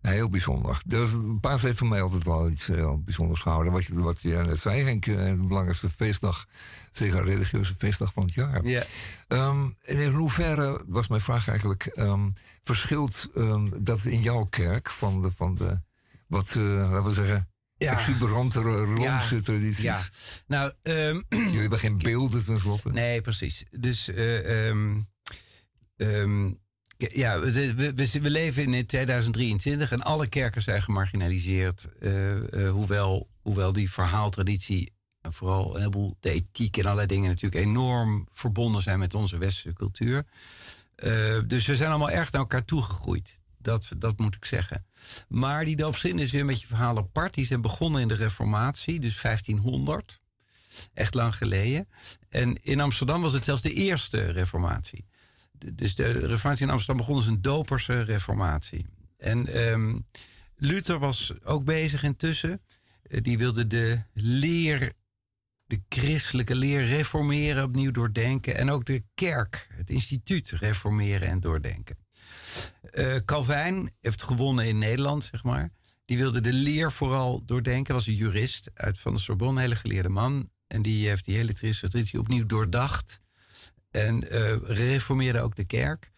Heel 0.00 0.28
bijzonder. 0.28 0.82
Dus 0.86 1.10
paas 1.40 1.62
heeft 1.62 1.78
voor 1.78 1.86
mij 1.88 2.02
altijd 2.02 2.24
wel 2.24 2.50
iets 2.50 2.66
heel 2.66 3.02
bijzonders 3.02 3.40
gehouden. 3.40 3.72
Wat 3.72 3.84
je, 3.86 3.94
wat 3.94 4.20
je 4.20 4.36
net 4.36 4.58
zei, 4.60 4.82
Henk, 4.82 5.06
eh, 5.06 5.24
de 5.24 5.34
belangrijkste 5.46 5.88
feestdag, 5.88 6.46
zeker 6.92 7.24
religieuze 7.24 7.74
feestdag 7.74 8.12
van 8.12 8.22
het 8.22 8.34
jaar. 8.34 8.64
Ja. 8.64 8.84
Um, 9.28 9.76
en 9.82 9.96
in 9.96 10.12
hoeverre, 10.12 10.82
was 10.86 11.08
mijn 11.08 11.20
vraag 11.20 11.48
eigenlijk, 11.48 11.92
um, 11.96 12.32
verschilt 12.62 13.30
um, 13.36 13.84
dat 13.84 14.04
in 14.04 14.22
jouw 14.22 14.44
kerk 14.44 14.90
van 14.90 15.20
de, 15.22 15.30
van 15.30 15.54
de 15.54 15.80
wat, 16.26 16.54
uh, 16.58 16.64
laten 16.90 17.04
we 17.04 17.12
zeggen, 17.12 17.48
Ja. 17.76 17.92
exuberantere 17.92 18.84
Roomse 18.84 19.40
tradities? 19.40 19.82
Ja, 19.84 20.00
nou... 20.46 20.72
ehm, 20.82 21.20
Jullie 21.28 21.60
hebben 21.60 21.78
geen 21.78 21.98
beelden 21.98 22.44
tenslotte. 22.44 22.90
Nee, 22.90 23.20
precies. 23.20 23.64
Dus 23.70 24.08
eh, 24.08 24.68
ehm, 24.68 25.00
ehm, 25.96 26.52
ja, 27.08 27.40
we, 27.40 27.92
we, 28.20 28.30
leven 28.30 28.74
in 28.74 28.86
2023 28.86 29.92
en 29.92 30.02
alle 30.02 30.28
kerken 30.28 30.62
zijn 30.62 30.82
gemarginaliseerd. 30.82 31.88
eh, 32.00 32.66
eh, 32.66 32.72
hoewel, 32.72 33.28
hoewel 33.42 33.72
die 33.72 33.90
verhaaltraditie, 33.90 34.92
en 35.20 35.32
vooral 35.32 35.70
een 35.70 35.78
heleboel 35.78 36.16
de 36.20 36.30
ethiek 36.30 36.76
en 36.76 36.84
allerlei 36.84 37.06
dingen 37.06 37.28
natuurlijk 37.28 37.64
enorm 37.64 38.28
verbonden 38.32 38.82
zijn 38.82 38.98
met 38.98 39.14
onze 39.14 39.38
westerse 39.38 39.72
cultuur. 39.72 40.24
Eh, 40.94 41.38
dus 41.46 41.66
we 41.66 41.76
zijn 41.76 41.90
allemaal 41.90 42.10
erg 42.10 42.32
naar 42.32 42.40
elkaar 42.40 42.64
toegegroeid. 42.64 43.40
Dat, 43.58 43.88
dat 43.96 44.18
moet 44.18 44.34
ik 44.34 44.44
zeggen. 44.44 44.86
Maar 45.28 45.64
die 45.64 45.76
doopsgezinde 45.76 46.22
is 46.22 46.30
weer 46.30 46.40
een 46.40 46.46
beetje 46.46 46.66
verhaal 46.66 46.98
apart. 46.98 47.34
Die 47.34 47.46
zijn 47.46 47.60
begonnen 47.60 48.00
in 48.00 48.08
de 48.08 48.14
Reformatie, 48.14 49.00
dus 49.00 49.20
1500. 49.20 50.20
Echt 50.94 51.14
lang 51.14 51.36
geleden. 51.36 51.88
En 52.28 52.62
in 52.62 52.80
Amsterdam 52.80 53.22
was 53.22 53.32
het 53.32 53.44
zelfs 53.44 53.62
de 53.62 53.72
eerste 53.72 54.20
reformatie. 54.20 55.09
Dus 55.74 55.94
de 55.94 56.10
reformatie 56.10 56.64
in 56.66 56.70
Amsterdam 56.72 56.96
begon 56.96 57.16
als 57.16 57.26
een 57.26 57.42
doperse 57.42 58.00
reformatie. 58.02 58.86
En 59.18 59.46
ehm, 59.46 59.98
Luther 60.56 60.98
was 60.98 61.32
ook 61.44 61.64
bezig 61.64 62.02
intussen. 62.02 62.60
Eh, 63.02 63.22
Die 63.22 63.38
wilde 63.38 63.66
de 63.66 64.02
leer, 64.12 64.92
de 65.66 65.80
christelijke 65.88 66.54
leer 66.54 66.86
reformeren, 66.86 67.64
opnieuw 67.64 67.90
doordenken. 67.90 68.56
En 68.56 68.70
ook 68.70 68.84
de 68.84 69.02
kerk, 69.14 69.68
het 69.72 69.90
instituut 69.90 70.50
reformeren 70.50 71.28
en 71.28 71.40
doordenken. 71.40 71.96
Eh, 72.90 73.16
Calvijn 73.24 73.92
heeft 74.00 74.22
gewonnen 74.22 74.66
in 74.66 74.78
Nederland, 74.78 75.24
zeg 75.24 75.42
maar. 75.44 75.70
Die 76.04 76.18
wilde 76.18 76.40
de 76.40 76.52
leer 76.52 76.92
vooral 76.92 77.44
doordenken. 77.44 77.94
Was 77.94 78.06
een 78.06 78.14
jurist 78.14 78.70
uit 78.74 78.98
van 78.98 79.14
de 79.14 79.20
Sorbonne, 79.20 79.54
een 79.54 79.62
hele 79.62 79.76
geleerde 79.76 80.08
man. 80.08 80.48
En 80.66 80.82
die 80.82 81.08
heeft 81.08 81.24
die 81.24 81.36
hele 81.36 81.52
traditie 81.52 82.18
opnieuw 82.18 82.46
doordacht. 82.46 83.20
En 83.90 84.30
eh, 84.30 84.56
reformeerde 84.62 85.40
ook 85.40 85.56
de 85.56 85.64
kerk. 85.64 86.10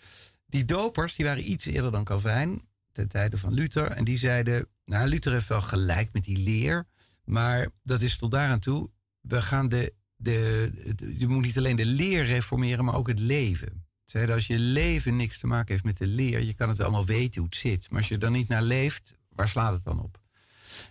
Die 0.47 0.65
dopers 0.65 1.15
die 1.15 1.27
waren 1.27 1.51
iets 1.51 1.65
eerder 1.65 1.91
dan 1.91 2.05
Calvijn, 2.05 2.63
ten 2.93 3.09
tijde 3.09 3.39
van 3.39 3.53
Luther. 3.53 3.87
En 3.87 4.05
die 4.05 4.19
zeiden, 4.19 4.69
nou 4.85 5.09
Luther 5.09 5.33
heeft 5.33 5.49
wel 5.49 5.61
gelijk 5.61 6.13
met 6.13 6.25
die 6.25 6.39
leer. 6.39 6.87
Maar 7.25 7.69
dat 7.83 8.03
is 8.03 8.19
tot 8.19 8.31
daar 8.31 8.49
aan 8.51 8.59
toe. 8.59 8.91
We 9.21 9.43
gaan 9.43 9.69
de, 9.69 9.95
de, 10.17 10.71
je 11.17 11.29
moet 11.29 11.43
niet 11.43 11.59
alleen 11.59 11.77
de 11.77 11.87
leer 11.87 12.25
reformeren, 12.25 12.85
maar 12.85 12.95
ook 12.95 13.09
het 13.09 13.19
leven. 13.19 13.87
Ze 14.05 14.11
zeiden, 14.11 14.35
als 14.35 14.47
je 14.47 14.59
leven 14.59 15.17
niks 15.17 15.39
te 15.39 15.47
maken 15.47 15.73
heeft 15.73 15.85
met 15.85 15.99
de 15.99 16.07
leer, 16.07 16.43
je 16.43 16.55
kan 16.55 16.69
het 16.69 16.77
wel 16.77 16.87
allemaal 16.87 17.07
weten 17.07 17.41
hoe 17.41 17.51
het 17.51 17.59
zit. 17.59 17.91
Maar 17.91 17.99
als 17.99 18.09
je 18.09 18.15
er 18.15 18.21
dan 18.21 18.33
niet 18.33 18.49
naar 18.49 18.63
leeft, 18.63 19.15
waar 19.29 19.49
slaat 19.49 19.73
het 19.73 19.85
dan 19.85 20.01
op? 20.01 20.21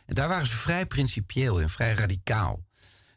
En 0.05 0.15
daar 0.15 0.27
waren 0.27 0.47
ze 0.47 0.55
vrij 0.55 0.85
principieel 0.85 1.59
in, 1.59 1.69
vrij 1.69 1.93
radicaal. 1.93 2.65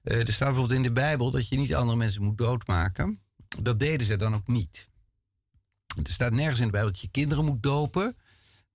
Eh, 0.03 0.19
er 0.21 0.33
staat 0.33 0.49
bijvoorbeeld 0.49 0.79
in 0.79 0.83
de 0.83 0.93
Bijbel 0.93 1.31
dat 1.31 1.49
je 1.49 1.57
niet 1.57 1.75
andere 1.75 1.99
mensen 1.99 2.23
moet 2.23 2.39
doodmaken. 2.39 3.21
Dat 3.61 3.81
deden 3.81 4.07
ze 4.07 4.17
dan 4.17 4.35
ook 4.35 4.47
niet. 4.47 4.89
Er 6.03 6.13
staat 6.13 6.33
nergens 6.33 6.59
in 6.59 6.67
de 6.67 6.73
Bijbel 6.73 6.91
dat 6.91 7.01
je 7.01 7.09
kinderen 7.09 7.45
moet 7.45 7.63
dopen. 7.63 8.17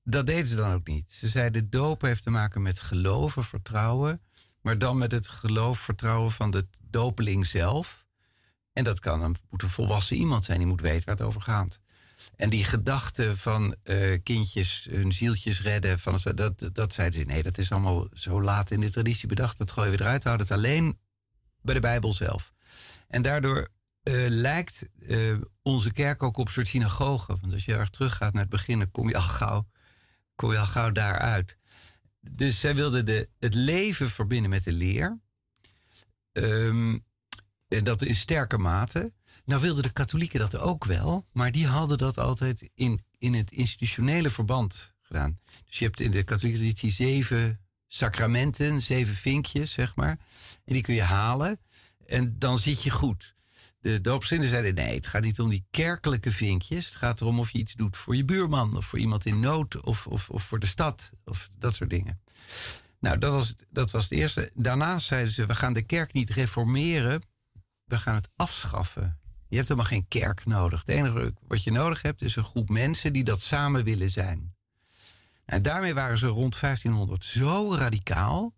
Dat 0.03 0.25
deden 0.25 0.47
ze 0.47 0.55
dan 0.55 0.71
ook 0.71 0.87
niet. 0.87 1.11
Ze 1.11 1.27
zeiden 1.27 1.69
dopen 1.69 2.07
heeft 2.07 2.23
te 2.23 2.29
maken 2.29 2.61
met 2.61 2.79
geloven, 2.79 3.43
vertrouwen. 3.43 4.21
Maar 4.61 4.77
dan 4.77 4.97
met 4.97 5.11
het 5.11 5.27
geloof, 5.27 5.79
vertrouwen 5.79 6.31
van 6.31 6.51
de 6.51 6.67
dopeling 6.81 7.47
zelf. 7.47 8.05
En 8.73 8.83
dat 8.83 8.99
kan 8.99 9.21
een, 9.21 9.35
moet 9.49 9.63
volwassen 9.67 10.17
iemand 10.17 10.45
zijn, 10.45 10.57
die 10.57 10.67
moet 10.67 10.81
weten 10.81 11.05
waar 11.05 11.15
het 11.15 11.25
over 11.25 11.41
gaat. 11.41 11.81
En 12.35 12.49
die 12.49 12.63
gedachte 12.63 13.37
van 13.37 13.75
uh, 13.83 14.19
kindjes 14.23 14.87
hun 14.89 15.13
zieltjes 15.13 15.61
redden, 15.61 15.99
van, 15.99 16.19
dat, 16.35 16.69
dat 16.73 16.93
zeiden 16.93 17.19
ze, 17.19 17.25
nee, 17.25 17.43
dat 17.43 17.57
is 17.57 17.71
allemaal 17.71 18.07
zo 18.13 18.41
laat 18.41 18.71
in 18.71 18.79
de 18.79 18.91
traditie 18.91 19.27
bedacht. 19.27 19.57
Dat 19.57 19.71
gooien 19.71 19.91
we 19.91 20.01
eruit, 20.01 20.23
houden 20.23 20.47
het 20.47 20.55
alleen 20.55 20.99
bij 21.61 21.73
de 21.73 21.79
Bijbel 21.79 22.13
zelf. 22.13 22.53
En 23.07 23.21
daardoor 23.21 23.67
uh, 24.03 24.25
lijkt 24.29 24.89
uh, 24.99 25.41
onze 25.61 25.91
kerk 25.91 26.23
ook 26.23 26.37
op 26.37 26.45
een 26.47 26.53
soort 26.53 26.67
synagoge. 26.67 27.37
Want 27.41 27.53
als 27.53 27.65
je 27.65 27.75
erg 27.75 27.89
teruggaat 27.89 28.33
naar 28.33 28.41
het 28.41 28.51
begin, 28.51 28.91
kom 28.91 29.09
je 29.09 29.15
al 29.15 29.21
gauw, 29.21 29.67
kom 30.35 30.51
je 30.51 30.57
al 30.57 30.65
gauw 30.65 30.91
daaruit. 30.91 31.57
Dus 32.19 32.59
zij 32.59 32.75
wilden 32.75 33.05
de, 33.05 33.29
het 33.39 33.53
leven 33.53 34.09
verbinden 34.09 34.49
met 34.49 34.63
de 34.63 34.71
leer. 34.71 35.19
Um, 36.31 37.05
en 37.67 37.83
dat 37.83 38.01
in 38.01 38.15
sterke 38.15 38.57
mate. 38.57 39.13
Nou 39.45 39.61
wilden 39.61 39.83
de 39.83 39.89
katholieken 39.89 40.39
dat 40.39 40.57
ook 40.57 40.85
wel, 40.85 41.27
maar 41.31 41.51
die 41.51 41.67
hadden 41.67 41.97
dat 41.97 42.17
altijd 42.17 42.69
in, 42.73 43.03
in 43.17 43.33
het 43.33 43.51
institutionele 43.51 44.29
verband 44.29 44.93
gedaan. 45.01 45.39
Dus 45.65 45.79
je 45.79 45.85
hebt 45.85 45.99
in 45.99 46.11
de 46.11 46.23
katholieke 46.23 46.59
traditie 46.59 46.91
zeven 46.91 47.59
sacramenten, 47.87 48.81
zeven 48.81 49.15
vinkjes, 49.15 49.71
zeg 49.71 49.95
maar. 49.95 50.19
En 50.65 50.73
die 50.73 50.81
kun 50.81 50.93
je 50.93 51.01
halen 51.01 51.59
en 52.05 52.39
dan 52.39 52.59
zit 52.59 52.83
je 52.83 52.89
goed. 52.89 53.35
De 53.81 54.01
doopszinnen 54.01 54.49
zeiden 54.49 54.73
nee, 54.73 54.95
het 54.95 55.07
gaat 55.07 55.21
niet 55.21 55.39
om 55.39 55.49
die 55.49 55.65
kerkelijke 55.71 56.31
vinkjes. 56.31 56.85
Het 56.85 56.95
gaat 56.95 57.21
erom 57.21 57.39
of 57.39 57.49
je 57.49 57.57
iets 57.57 57.73
doet 57.73 57.97
voor 57.97 58.15
je 58.15 58.25
buurman 58.25 58.77
of 58.77 58.85
voor 58.85 58.99
iemand 58.99 59.25
in 59.25 59.39
nood 59.39 59.81
of, 59.81 60.07
of, 60.07 60.29
of 60.29 60.43
voor 60.43 60.59
de 60.59 60.67
stad 60.67 61.11
of 61.25 61.49
dat 61.57 61.73
soort 61.75 61.89
dingen. 61.89 62.21
Nou, 62.99 63.17
dat 63.17 63.31
was, 63.31 63.55
dat 63.69 63.91
was 63.91 64.03
het 64.03 64.11
eerste. 64.11 64.51
Daarnaast 64.55 65.07
zeiden 65.07 65.33
ze, 65.33 65.45
we 65.45 65.55
gaan 65.55 65.73
de 65.73 65.81
kerk 65.81 66.13
niet 66.13 66.29
reformeren, 66.29 67.23
we 67.85 67.97
gaan 67.97 68.15
het 68.15 68.29
afschaffen. 68.35 69.19
Je 69.47 69.55
hebt 69.55 69.67
helemaal 69.67 69.89
geen 69.89 70.07
kerk 70.07 70.45
nodig. 70.45 70.79
Het 70.79 70.89
enige 70.89 71.33
wat 71.47 71.63
je 71.63 71.71
nodig 71.71 72.01
hebt 72.01 72.21
is 72.21 72.35
een 72.35 72.43
groep 72.43 72.69
mensen 72.69 73.13
die 73.13 73.23
dat 73.23 73.41
samen 73.41 73.83
willen 73.83 74.09
zijn. 74.09 74.55
En 75.45 75.61
daarmee 75.61 75.93
waren 75.93 76.17
ze 76.17 76.27
rond 76.27 76.59
1500 76.59 77.25
zo 77.25 77.75
radicaal 77.75 78.53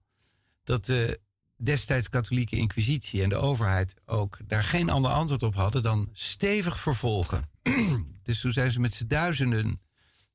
dat 0.64 0.86
de 0.86 1.20
destijds 1.64 2.10
katholieke 2.10 2.56
inquisitie 2.56 3.24
en 3.24 3.30
de 3.30 3.36
overheid 3.36 3.96
ook 4.06 4.38
daar 4.48 4.64
geen 4.64 4.90
ander 4.90 5.12
antwoord 5.12 5.44
op 5.44 5.56
hadden 5.56 5.82
dan 5.82 6.10
stevig 6.14 6.80
vervolgen. 6.80 7.50
dus 8.24 8.42
toen 8.42 8.52
zijn 8.52 8.72
ze 8.72 8.80
met 8.80 8.94
z'n 8.94 9.08
duizenden 9.08 9.80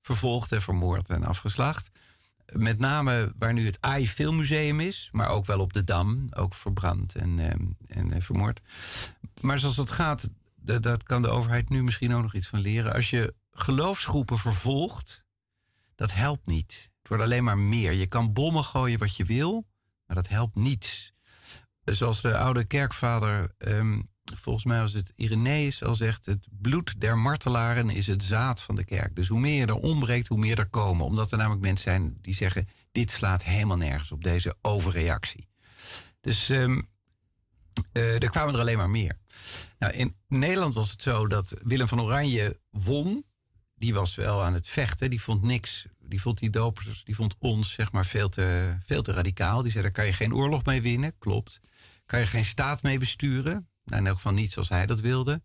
vervolgd 0.00 0.52
en 0.52 0.62
vermoord 0.62 1.10
en 1.10 1.24
afgeslacht. 1.24 1.90
Met 2.52 2.78
name 2.78 3.32
waar 3.38 3.52
nu 3.52 3.66
het 3.66 3.78
AI 3.80 4.08
Filmmuseum 4.08 4.80
is, 4.80 5.08
maar 5.12 5.28
ook 5.28 5.46
wel 5.46 5.60
op 5.60 5.72
de 5.72 5.84
Dam, 5.84 6.26
ook 6.30 6.54
verbrand 6.54 7.14
en, 7.14 7.38
ehm, 7.38 7.64
en 7.86 8.12
eh, 8.12 8.20
vermoord. 8.20 8.60
Maar 9.40 9.58
zoals 9.58 9.76
het 9.76 9.90
gaat, 9.90 10.30
dat 10.62 11.02
kan 11.02 11.22
de 11.22 11.28
overheid 11.28 11.68
nu 11.68 11.82
misschien 11.82 12.14
ook 12.14 12.22
nog 12.22 12.34
iets 12.34 12.48
van 12.48 12.60
leren. 12.60 12.92
Als 12.92 13.10
je 13.10 13.34
geloofsgroepen 13.50 14.38
vervolgt, 14.38 15.24
dat 15.94 16.12
helpt 16.12 16.46
niet. 16.46 16.90
Het 16.98 17.08
wordt 17.08 17.22
alleen 17.22 17.44
maar 17.44 17.58
meer. 17.58 17.92
Je 17.92 18.06
kan 18.06 18.32
bommen 18.32 18.64
gooien 18.64 18.98
wat 18.98 19.16
je 19.16 19.24
wil, 19.24 19.66
maar 20.06 20.16
dat 20.16 20.28
helpt 20.28 20.56
niets. 20.56 21.14
Zoals 21.94 22.20
de 22.20 22.38
oude 22.38 22.64
kerkvader, 22.64 23.54
ehm, 23.58 24.00
volgens 24.34 24.64
mij 24.64 24.80
was 24.80 24.92
het 24.92 25.12
Irenaeus 25.16 25.82
al 25.82 25.94
zegt, 25.94 26.26
het 26.26 26.46
bloed 26.50 27.00
der 27.00 27.18
martelaren 27.18 27.90
is 27.90 28.06
het 28.06 28.22
zaad 28.22 28.62
van 28.62 28.74
de 28.76 28.84
kerk. 28.84 29.16
Dus 29.16 29.28
hoe 29.28 29.40
meer 29.40 29.60
je 29.60 29.66
er 29.66 29.74
ombreekt, 29.74 30.28
hoe 30.28 30.38
meer 30.38 30.58
er 30.58 30.68
komen. 30.68 31.04
Omdat 31.06 31.32
er 31.32 31.38
namelijk 31.38 31.62
mensen 31.62 31.90
zijn 31.90 32.18
die 32.20 32.34
zeggen, 32.34 32.68
dit 32.92 33.10
slaat 33.10 33.44
helemaal 33.44 33.76
nergens 33.76 34.12
op 34.12 34.24
deze 34.24 34.56
overreactie. 34.62 35.48
Dus 36.20 36.48
um, 36.48 36.88
uh, 37.92 38.22
er 38.22 38.30
kwamen 38.30 38.54
er 38.54 38.60
alleen 38.60 38.76
maar 38.76 38.90
meer. 38.90 39.16
Nou, 39.78 39.92
in 39.92 40.16
Nederland 40.28 40.74
was 40.74 40.90
het 40.90 41.02
zo 41.02 41.26
dat 41.26 41.54
Willem 41.62 41.88
van 41.88 42.00
Oranje 42.00 42.60
won. 42.70 43.24
Die 43.74 43.94
was 43.94 44.14
wel 44.14 44.42
aan 44.42 44.54
het 44.54 44.68
vechten. 44.68 45.10
Die 45.10 45.22
vond 45.22 45.42
niks. 45.42 45.86
Die 46.00 46.20
vond 46.20 46.38
die 46.38 46.50
dopers, 46.50 47.04
die 47.04 47.14
vond 47.14 47.36
ons 47.38 47.72
zeg 47.72 47.92
maar 47.92 48.06
veel 48.06 48.28
te, 48.28 48.76
veel 48.84 49.02
te 49.02 49.12
radicaal. 49.12 49.62
Die 49.62 49.70
zei, 49.70 49.82
daar 49.82 49.92
kan 49.92 50.06
je 50.06 50.12
geen 50.12 50.34
oorlog 50.34 50.64
mee 50.64 50.82
winnen. 50.82 51.18
Klopt. 51.18 51.60
Kan 52.06 52.20
je 52.20 52.26
geen 52.26 52.44
staat 52.44 52.82
mee 52.82 52.98
besturen. 52.98 53.68
Nou, 53.84 54.00
in 54.00 54.06
elk 54.06 54.16
geval 54.16 54.32
niet 54.32 54.52
zoals 54.52 54.68
hij 54.68 54.86
dat 54.86 55.00
wilde. 55.00 55.42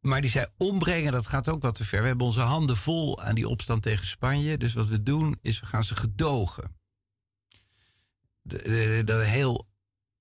Maar 0.00 0.20
die 0.20 0.30
zei, 0.30 0.46
ombrengen, 0.56 1.12
dat 1.12 1.26
gaat 1.26 1.48
ook 1.48 1.62
wat 1.62 1.74
te 1.74 1.84
ver. 1.84 2.00
We 2.00 2.06
hebben 2.06 2.26
onze 2.26 2.40
handen 2.40 2.76
vol 2.76 3.22
aan 3.22 3.34
die 3.34 3.48
opstand 3.48 3.82
tegen 3.82 4.06
Spanje. 4.06 4.58
Dus 4.58 4.72
wat 4.72 4.88
we 4.88 5.02
doen, 5.02 5.38
is 5.42 5.60
we 5.60 5.66
gaan 5.66 5.84
ze 5.84 5.94
gedogen. 5.94 6.78
Dat 9.04 9.24
heel 9.24 9.68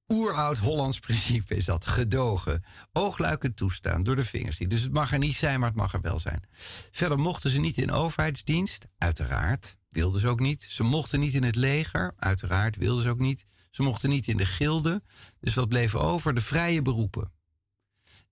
oeroud 0.07 0.57
Hollands 0.57 0.99
principe 0.99 1.55
is 1.55 1.65
dat. 1.65 1.85
Gedogen. 1.85 2.63
Oogluikend 2.91 3.55
toestaan 3.55 4.03
door 4.03 4.15
de 4.15 4.23
vingers. 4.23 4.57
Dus 4.57 4.81
het 4.81 4.93
mag 4.93 5.11
er 5.11 5.17
niet 5.17 5.35
zijn, 5.35 5.59
maar 5.59 5.69
het 5.69 5.77
mag 5.77 5.93
er 5.93 6.01
wel 6.01 6.19
zijn. 6.19 6.43
Verder 6.91 7.19
mochten 7.19 7.51
ze 7.51 7.59
niet 7.59 7.77
in 7.77 7.91
overheidsdienst. 7.91 8.85
Uiteraard. 8.97 9.77
Wilden 9.89 10.19
ze 10.19 10.27
ook 10.27 10.39
niet. 10.39 10.61
Ze 10.61 10.83
mochten 10.83 11.19
niet 11.19 11.33
in 11.33 11.43
het 11.43 11.55
leger. 11.55 12.13
Uiteraard. 12.17 12.75
Wilden 12.75 13.03
ze 13.03 13.09
ook 13.09 13.19
niet. 13.19 13.45
Ze 13.69 13.81
mochten 13.83 14.09
niet 14.09 14.27
in 14.27 14.37
de 14.37 14.45
gilde. 14.45 15.03
Dus 15.39 15.53
wat 15.53 15.69
bleef 15.69 15.95
over? 15.95 16.33
De 16.33 16.41
vrije 16.41 16.81
beroepen. 16.81 17.31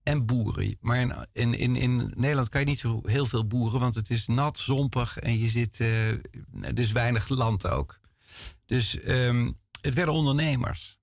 En 0.04 0.26
boeren. 0.26 0.78
Maar 0.80 1.00
in, 1.00 1.14
in, 1.34 1.54
in, 1.54 1.76
in 1.76 2.12
Nederland 2.16 2.50
kan 2.50 2.62
je 2.62 2.68
niet 2.68 2.80
zo 2.80 3.02
heel 3.04 3.26
veel 3.26 3.48
boeren, 3.48 3.80
want 3.80 3.96
het 3.96 4.10
is 4.10 4.28
nat, 4.28 4.58
zompig 4.58 5.18
en 5.18 5.38
je 5.38 5.50
zit. 5.50 5.80
Uh, 5.80 6.14
dus 6.74 6.92
weinig 6.92 7.30
land 7.30 7.68
ook. 7.68 8.00
Dus 8.66 9.08
um, 9.08 9.60
het 9.82 9.94
werden 9.94 10.14
ondernemers. 10.14 10.98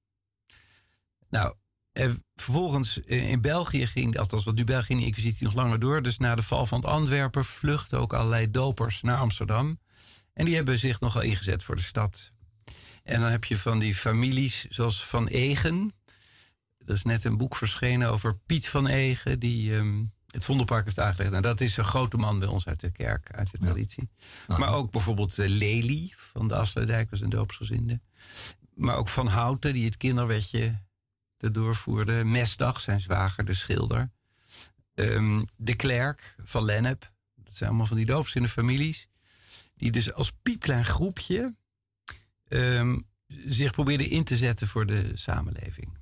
Nou, 1.29 1.55
en 1.93 2.25
vervolgens 2.35 3.05
eh, 3.05 3.31
in 3.31 3.41
België 3.41 3.87
ging, 3.87 4.19
althans 4.19 4.45
wat 4.45 4.55
nu 4.55 4.65
België 4.65 4.93
in 4.93 4.99
de 4.99 5.05
inquisitie 5.05 5.45
nog 5.45 5.55
langer 5.55 5.79
door. 5.79 6.03
Dus 6.03 6.19
na 6.19 6.35
de 6.35 6.43
val 6.43 6.67
van 6.67 6.79
het 6.79 6.89
Antwerpen 6.89 7.45
vluchten 7.45 7.99
ook 7.99 8.13
allerlei 8.13 8.51
dopers 8.51 9.03
naar 9.03 9.19
Amsterdam. 9.19 9.79
En 10.33 10.45
die 10.45 10.55
hebben 10.55 10.79
zich 10.79 11.01
nogal 11.01 11.23
ingezet 11.23 11.65
voor 11.65 11.77
de 11.77 11.83
stad. 11.83 12.33
En 13.05 13.21
dan 13.21 13.31
heb 13.31 13.45
je 13.45 13.59
van 13.59 13.79
die 13.79 13.95
families 13.95 14.67
zoals 14.69 15.05
Van 15.05 15.27
Egen. 15.27 15.93
Er 16.87 16.95
is 16.95 17.03
net 17.03 17.25
een 17.25 17.37
boek 17.37 17.57
verschenen 17.57 18.11
over 18.11 18.39
Piet 18.47 18.69
van 18.69 18.87
Egen, 18.87 19.39
die 19.39 19.73
um, 19.73 20.13
het 20.27 20.45
Vondelpark 20.45 20.85
heeft 20.85 20.99
aangelegd. 20.99 21.25
En 21.25 21.31
nou, 21.31 21.43
dat 21.43 21.61
is 21.61 21.77
een 21.77 21.85
grote 21.85 22.17
man 22.17 22.39
bij 22.39 22.49
ons 22.49 22.67
uit 22.67 22.81
de 22.81 22.91
kerk, 22.91 23.33
uit 23.33 23.51
de 23.51 23.59
traditie. 23.59 24.09
Maar 24.47 24.73
ook 24.73 24.91
bijvoorbeeld 24.91 25.39
uh, 25.39 25.49
Lely 25.49 26.13
van 26.17 26.49
de 26.49 26.55
Afsluitdijk 26.55 27.11
was 27.11 27.21
een 27.21 27.31
doopsgezinde. 27.31 28.01
Maar 28.75 28.97
ook 28.97 29.09
Van 29.09 29.27
Houten, 29.27 29.73
die 29.73 29.85
het 29.85 29.97
kinderwetje 29.97 30.83
doorvoerde. 31.37 32.25
Mesdag, 32.25 32.81
zijn 32.81 33.01
zwager, 33.01 33.45
de 33.45 33.55
schilder. 33.55 34.11
Um, 34.95 35.45
de 35.57 35.75
Klerk 35.75 36.35
van 36.45 36.65
Lennep. 36.65 37.13
Dat 37.35 37.55
zijn 37.55 37.69
allemaal 37.69 37.87
van 37.87 37.97
die 37.97 38.07
doopsgezinde 38.07 38.49
families. 38.49 39.09
Die 39.77 39.91
dus 39.91 40.13
als 40.13 40.33
piepklein 40.43 40.85
groepje 40.85 41.55
um, 42.49 43.07
zich 43.29 43.73
probeerde 43.73 44.09
in 44.09 44.25
te 44.25 44.37
zetten 44.37 44.69
voor 44.69 44.87
de 44.87 45.11
samenleving. 45.15 45.99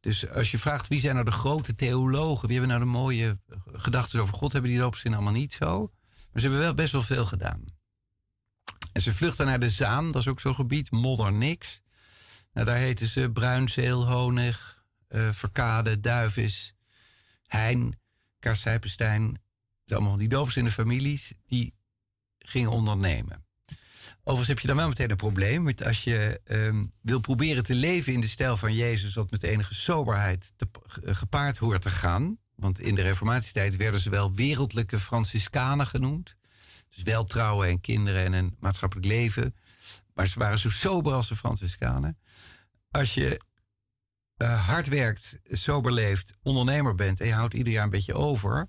Dus 0.00 0.28
als 0.28 0.50
je 0.50 0.58
vraagt 0.58 0.88
wie 0.88 1.00
zijn 1.00 1.14
nou 1.14 1.24
de 1.24 1.32
grote 1.32 1.74
theologen, 1.74 2.48
wie 2.48 2.58
hebben 2.58 2.76
nou 2.76 2.90
de 2.90 2.98
mooie 2.98 3.38
gedachten 3.72 4.20
over 4.20 4.34
God, 4.34 4.52
hebben 4.52 4.70
die 4.70 4.80
er 4.80 4.86
op 4.86 4.96
zin 4.96 5.14
allemaal 5.14 5.32
niet 5.32 5.52
zo. 5.52 5.92
Maar 6.08 6.42
ze 6.42 6.48
hebben 6.48 6.58
wel 6.58 6.74
best 6.74 6.92
wel 6.92 7.02
veel 7.02 7.24
gedaan. 7.24 7.64
En 8.92 9.02
ze 9.02 9.14
vluchten 9.14 9.46
naar 9.46 9.58
de 9.58 9.70
Zaan, 9.70 10.06
dat 10.06 10.20
is 10.20 10.28
ook 10.28 10.40
zo'n 10.40 10.54
gebied, 10.54 10.90
modder 10.90 11.32
niks. 11.32 11.82
Nou, 12.52 12.66
daar 12.66 12.76
heten 12.76 13.06
ze 13.06 13.30
bruinzeel, 13.32 14.06
honig, 14.06 14.84
uh, 15.08 15.32
verkade, 15.32 16.00
duivis, 16.00 16.74
hein, 17.46 17.98
kaarsijpenstein. 18.38 19.22
Het 19.22 19.40
zijn 19.84 20.00
allemaal 20.00 20.18
die 20.18 20.28
de 20.28 20.70
families 20.70 21.32
die 21.46 21.74
gingen 22.38 22.70
ondernemen. 22.70 23.43
Overigens 24.18 24.48
heb 24.48 24.58
je 24.58 24.66
dan 24.66 24.76
wel 24.76 24.88
meteen 24.88 25.10
een 25.10 25.16
probleem. 25.16 25.64
Want 25.64 25.84
als 25.84 26.04
je 26.04 26.40
um, 26.44 26.88
wil 27.02 27.20
proberen 27.20 27.62
te 27.62 27.74
leven 27.74 28.12
in 28.12 28.20
de 28.20 28.28
stijl 28.28 28.56
van 28.56 28.74
Jezus, 28.74 29.14
wat 29.14 29.30
met 29.30 29.42
enige 29.42 29.74
soberheid 29.74 30.52
te, 30.56 30.68
gepaard 31.02 31.58
hoort 31.58 31.82
te 31.82 31.90
gaan. 31.90 32.38
Want 32.54 32.80
in 32.80 32.94
de 32.94 33.02
Reformatietijd 33.02 33.76
werden 33.76 34.00
ze 34.00 34.10
wel 34.10 34.34
wereldlijke 34.34 35.00
Franciscanen 35.00 35.86
genoemd. 35.86 36.36
Dus 36.90 37.02
wel 37.02 37.24
trouwen 37.24 37.68
en 37.68 37.80
kinderen 37.80 38.24
en 38.24 38.32
een 38.32 38.56
maatschappelijk 38.60 39.06
leven. 39.06 39.54
Maar 40.14 40.26
ze 40.26 40.38
waren 40.38 40.58
zo 40.58 40.70
sober 40.70 41.12
als 41.12 41.28
de 41.28 41.36
Franciscanen. 41.36 42.18
Als 42.90 43.14
je 43.14 43.40
uh, 44.36 44.66
hard 44.66 44.88
werkt, 44.88 45.38
sober 45.42 45.92
leeft, 45.92 46.34
ondernemer 46.42 46.94
bent 46.94 47.20
en 47.20 47.26
je 47.26 47.32
houdt 47.32 47.54
ieder 47.54 47.72
jaar 47.72 47.84
een 47.84 47.90
beetje 47.90 48.14
over. 48.14 48.68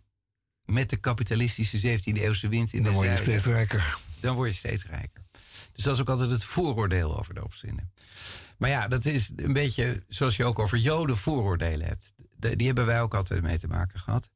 Met 0.66 0.90
de 0.90 0.98
kapitalistische 0.98 2.00
17e 2.00 2.14
eeuwse 2.14 2.48
wind 2.48 2.74
in 2.74 2.84
dan 2.84 2.94
de 2.94 3.00
Dan 3.00 3.08
word 3.08 3.18
je 3.18 3.24
steeds 3.24 3.46
rijker. 3.46 3.98
Dan 4.20 4.36
word 4.36 4.50
je 4.50 4.56
steeds 4.56 4.86
rijker. 4.86 5.25
Dus 5.76 5.84
dat 5.84 5.94
is 5.94 6.02
ook 6.02 6.10
altijd 6.10 6.30
het 6.30 6.44
vooroordeel 6.44 7.18
over 7.18 7.34
doopsgezinden. 7.34 7.92
Maar 8.58 8.70
ja, 8.70 8.88
dat 8.88 9.06
is 9.06 9.32
een 9.36 9.54
beetje 9.54 10.04
zoals 10.08 10.36
je 10.36 10.46
ook 10.46 10.60
over 10.60 10.78
Joden 10.78 11.18
vooroordelen 11.18 11.88
hebt. 11.88 12.14
die 12.58 12.68
hebben 12.68 12.86
wij 12.86 13.02
ook 13.02 13.16
altijd 13.16 13.42
mee 13.42 13.58
te 13.58 13.68
maken 13.68 14.00
gehad. 14.00 14.30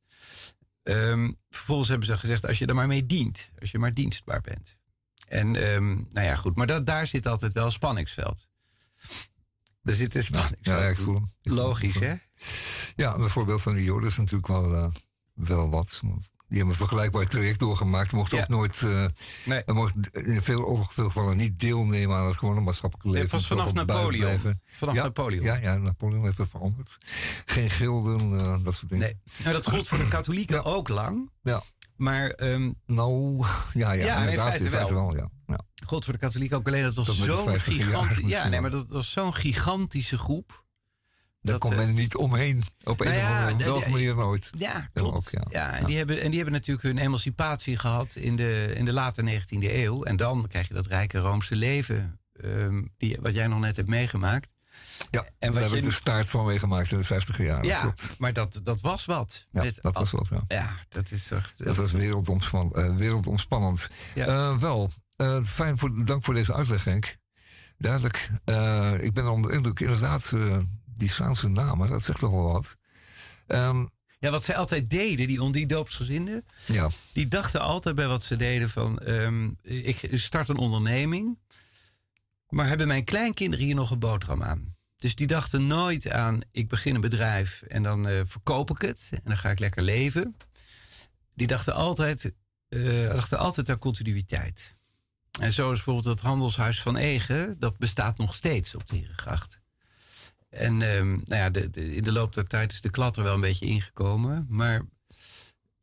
Um, 0.83 1.37
vervolgens 1.49 1.89
hebben 1.89 2.07
ze 2.07 2.17
gezegd, 2.17 2.45
als 2.47 2.57
je 2.57 2.65
er 2.65 2.75
maar 2.75 2.87
mee 2.87 3.05
dient. 3.05 3.51
Als 3.59 3.71
je 3.71 3.79
maar 3.79 3.93
dienstbaar 3.93 4.41
bent. 4.41 4.77
En 5.27 5.73
um, 5.73 6.07
nou 6.09 6.27
ja, 6.27 6.35
goed. 6.35 6.55
Maar 6.55 6.67
dat, 6.67 6.85
daar 6.85 7.07
zit 7.07 7.25
altijd 7.25 7.53
wel 7.53 7.69
spanningsveld. 7.69 8.47
Er 9.83 9.93
zit 9.93 10.15
een 10.15 10.23
spanning. 10.23 10.57
Ja, 10.61 10.87
ik 10.87 10.97
voel 10.97 11.13
hem. 11.13 11.27
Logisch, 11.41 11.99
hè? 11.99 12.13
Ja, 12.95 13.15
een 13.15 13.29
voorbeeld 13.29 13.61
van 13.61 13.73
de 13.73 13.83
Joden 13.83 14.09
is 14.09 14.17
natuurlijk 14.17 14.47
wel, 14.47 14.73
uh, 14.73 14.87
wel 15.33 15.69
wat. 15.69 15.99
Want 16.03 16.31
die 16.49 16.57
hebben 16.57 16.75
een 16.75 16.87
vergelijkbaar 16.87 17.27
traject 17.27 17.59
doorgemaakt. 17.59 18.11
Mochten 18.11 18.37
ja. 18.37 18.43
ook 18.43 18.49
nooit, 18.49 18.81
uh, 18.81 19.05
nee. 19.45 19.63
mocht 19.65 19.93
in 20.11 20.41
veel, 20.41 20.87
veel 20.89 21.05
gevallen 21.05 21.37
niet 21.37 21.59
deelnemen 21.59 22.17
aan 22.17 22.25
het 22.25 22.37
gewone 22.37 22.61
maatschappelijke 22.61 23.09
leven. 23.09 23.23
Het 23.23 23.31
was 23.31 23.47
vanaf 23.47 23.73
Napoleon. 23.73 24.39
Vanaf 24.65 24.95
ja, 24.95 25.03
Napoleon. 25.03 25.43
Ja, 25.43 25.55
ja, 25.55 25.75
Napoleon 25.75 26.23
heeft 26.23 26.37
het 26.37 26.49
veranderd. 26.49 26.97
Geen 27.45 27.69
gilden, 27.69 28.31
uh, 28.31 28.55
dat 28.63 28.75
soort 28.75 28.89
dingen. 28.89 29.05
Nee. 29.05 29.19
Nou, 29.37 29.53
dat 29.53 29.69
gold 29.69 29.87
voor 29.87 29.97
de 29.97 30.07
katholieken 30.07 30.63
ook 30.63 30.87
lang. 30.87 31.31
Ja. 31.41 31.63
Maar, 31.95 32.39
um, 32.39 32.75
nou, 32.85 33.45
ja, 33.73 33.91
ja, 33.91 34.05
ja 34.05 34.19
inderdaad, 34.19 34.59
in 34.59 34.69
feite 34.69 34.93
wel. 34.93 35.15
ja. 35.15 35.29
God 35.85 36.03
voor 36.03 36.13
de 36.13 36.19
katholieken 36.19 36.57
ook 36.57 36.67
alleen 36.67 36.83
dat 36.83 36.93
was 36.93 37.17
zo'n 37.17 37.59
gigantisch. 37.59 38.25
Ja, 38.25 38.47
nee, 38.47 38.61
maar 38.61 38.71
dat 38.71 38.87
was 38.87 39.11
zo'n 39.11 39.33
gigantische 39.33 40.17
groep. 40.17 40.63
Daar 41.49 41.59
komt 41.59 41.75
men 41.75 41.93
niet 41.93 42.15
omheen. 42.15 42.63
Op 42.83 42.99
een 42.99 43.05
nou 43.05 43.17
ja, 43.17 43.45
of 43.45 43.51
andere 43.51 43.79
nee, 43.79 43.89
manier 43.89 44.15
nooit. 44.15 44.49
Ja, 44.57 44.87
klopt. 44.93 45.37
Ook, 45.37 45.51
ja. 45.51 45.73
en, 45.73 45.85
Die 45.85 45.97
hebben, 45.97 46.21
en 46.21 46.27
die 46.27 46.35
hebben 46.35 46.53
natuurlijk 46.53 46.87
hun 46.87 46.97
emancipatie 46.97 47.77
gehad 47.77 48.15
in 48.15 48.35
de, 48.35 48.73
in 48.75 48.85
de 48.85 48.93
late 48.93 49.41
19e 49.41 49.57
eeuw. 49.59 50.03
En 50.03 50.17
dan 50.17 50.47
krijg 50.47 50.67
je 50.67 50.73
dat 50.73 50.87
rijke 50.87 51.17
Roomse 51.17 51.55
leven, 51.55 52.19
um, 52.43 52.93
die, 52.97 53.17
wat 53.21 53.33
jij 53.33 53.47
nog 53.47 53.59
net 53.59 53.75
hebt 53.75 53.89
meegemaakt. 53.89 54.53
Ja, 55.11 55.25
en 55.39 55.51
daar 55.51 55.63
heb 55.63 55.71
ik 55.71 55.83
de 55.83 55.91
staart 55.91 56.29
van 56.29 56.45
meegemaakt 56.45 56.91
in 56.91 56.97
de 56.97 57.03
50 57.03 57.37
jaar. 57.37 57.65
Ja, 57.65 57.81
klopt. 57.81 58.15
maar 58.17 58.33
dat, 58.33 58.59
dat 58.63 58.81
was 58.81 59.05
wat. 59.05 59.47
Ja, 59.51 59.63
Met, 59.63 59.77
dat 59.81 59.93
was 59.93 60.11
wat, 60.11 60.27
ja. 60.29 60.43
Ja, 60.47 60.75
dat 60.89 61.11
is 61.11 61.31
echt... 61.31 61.63
Dat 61.65 61.75
was 61.75 61.91
wereldomspannend. 61.91 62.77
Uh, 62.77 62.95
wereldomspannend. 62.95 63.89
Ja. 64.15 64.27
Uh, 64.27 64.57
wel, 64.57 64.89
uh, 65.17 65.43
fijn, 65.43 65.77
voor, 65.77 66.05
dank 66.05 66.23
voor 66.23 66.33
deze 66.33 66.53
uitleg, 66.53 66.83
Henk. 66.83 67.17
Duidelijk. 67.77 68.29
ik 69.01 69.13
ben 69.13 69.31
onder 69.31 69.51
indruk, 69.51 69.79
inderdaad 69.79 70.33
die 70.99 71.09
Saanse 71.09 71.47
namen, 71.47 71.89
dat 71.89 72.03
zegt 72.03 72.19
toch 72.19 72.31
wel 72.31 72.51
wat. 72.51 72.77
Um, 73.47 73.89
ja, 74.19 74.29
wat 74.29 74.43
zij 74.43 74.57
altijd 74.57 74.89
deden, 74.89 75.27
die, 75.27 75.51
die 75.51 75.67
doopsgezinden, 75.67 76.45
ja. 76.65 76.89
die 77.13 77.27
dachten 77.27 77.61
altijd 77.61 77.95
bij 77.95 78.07
wat 78.07 78.23
ze 78.23 78.35
deden 78.35 78.69
van, 78.69 78.99
um, 79.07 79.57
ik 79.61 80.09
start 80.13 80.49
een 80.49 80.57
onderneming, 80.57 81.37
maar 82.49 82.67
hebben 82.67 82.87
mijn 82.87 83.03
kleinkinderen 83.03 83.65
hier 83.65 83.75
nog 83.75 83.91
een 83.91 83.99
boterham 83.99 84.43
aan? 84.43 84.75
Dus 84.97 85.15
die 85.15 85.27
dachten 85.27 85.67
nooit 85.67 86.11
aan, 86.11 86.39
ik 86.51 86.67
begin 86.67 86.95
een 86.95 87.01
bedrijf 87.01 87.61
en 87.61 87.83
dan 87.83 88.07
uh, 88.07 88.21
verkoop 88.25 88.69
ik 88.69 88.81
het 88.81 89.09
en 89.11 89.21
dan 89.23 89.37
ga 89.37 89.49
ik 89.49 89.59
lekker 89.59 89.81
leven. 89.81 90.37
Die 91.35 91.47
dachten 91.47 91.73
altijd, 91.73 92.33
uh, 92.69 93.09
dachten 93.09 93.37
altijd 93.37 93.69
aan 93.69 93.79
continuïteit. 93.79 94.75
En 95.39 95.51
zo 95.51 95.71
is 95.71 95.75
bijvoorbeeld 95.75 96.15
het 96.15 96.21
handelshuis 96.25 96.81
van 96.81 96.97
Egen, 96.97 97.59
dat 97.59 97.77
bestaat 97.77 98.17
nog 98.17 98.35
steeds 98.35 98.75
op 98.75 98.87
de 98.87 98.95
Herengracht. 98.95 99.61
En 100.49 100.81
um, 100.81 101.09
nou 101.25 101.41
ja, 101.41 101.49
de, 101.49 101.69
de, 101.69 101.95
in 101.95 102.03
de 102.03 102.11
loop 102.11 102.33
der 102.33 102.47
tijd 102.47 102.71
is 102.71 102.81
de 102.81 102.89
klat 102.89 103.17
er 103.17 103.23
wel 103.23 103.33
een 103.33 103.41
beetje 103.41 103.65
ingekomen. 103.65 104.45
Maar 104.49 104.81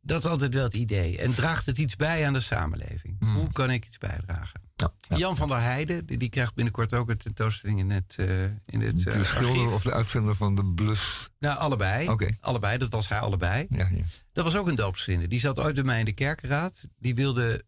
dat 0.00 0.18
is 0.18 0.30
altijd 0.30 0.54
wel 0.54 0.64
het 0.64 0.74
idee. 0.74 1.18
En 1.18 1.34
draagt 1.34 1.66
het 1.66 1.78
iets 1.78 1.96
bij 1.96 2.26
aan 2.26 2.32
de 2.32 2.40
samenleving? 2.40 3.16
Mm. 3.18 3.34
Hoe 3.34 3.52
kan 3.52 3.70
ik 3.70 3.86
iets 3.86 3.98
bijdragen? 3.98 4.60
Ja, 4.76 4.92
ja. 5.08 5.16
Jan 5.16 5.36
van 5.36 5.48
der 5.48 5.60
Heijden, 5.60 6.06
die, 6.06 6.18
die, 6.18 6.28
krijgt 6.28 6.54
binnenkort 6.54 6.94
ook 6.94 7.08
een 7.08 7.16
tentoonstelling 7.16 7.78
in 7.78 7.90
het, 7.90 8.16
uh, 8.20 8.44
in 8.44 8.80
het 8.80 9.02
De 9.02 9.24
schilder 9.24 9.72
of 9.72 9.82
de 9.82 9.92
uitvinder 9.92 10.34
van 10.34 10.54
de 10.54 10.64
blus? 10.64 11.30
Nou, 11.38 11.58
allebei. 11.58 12.08
Okay. 12.08 12.36
Allebei, 12.40 12.78
dat 12.78 12.90
was 12.90 13.08
hij 13.08 13.18
allebei. 13.18 13.66
Ja. 13.68 13.90
Dat 14.32 14.44
was 14.44 14.56
ook 14.56 14.66
een 14.66 14.74
doopsvinder. 14.74 15.28
Die 15.28 15.40
zat 15.40 15.58
ooit 15.58 15.74
bij 15.74 15.84
mij 15.84 15.98
in 15.98 16.04
de 16.04 16.12
kerkenraad. 16.12 16.88
Die 16.98 17.14
wilde 17.14 17.64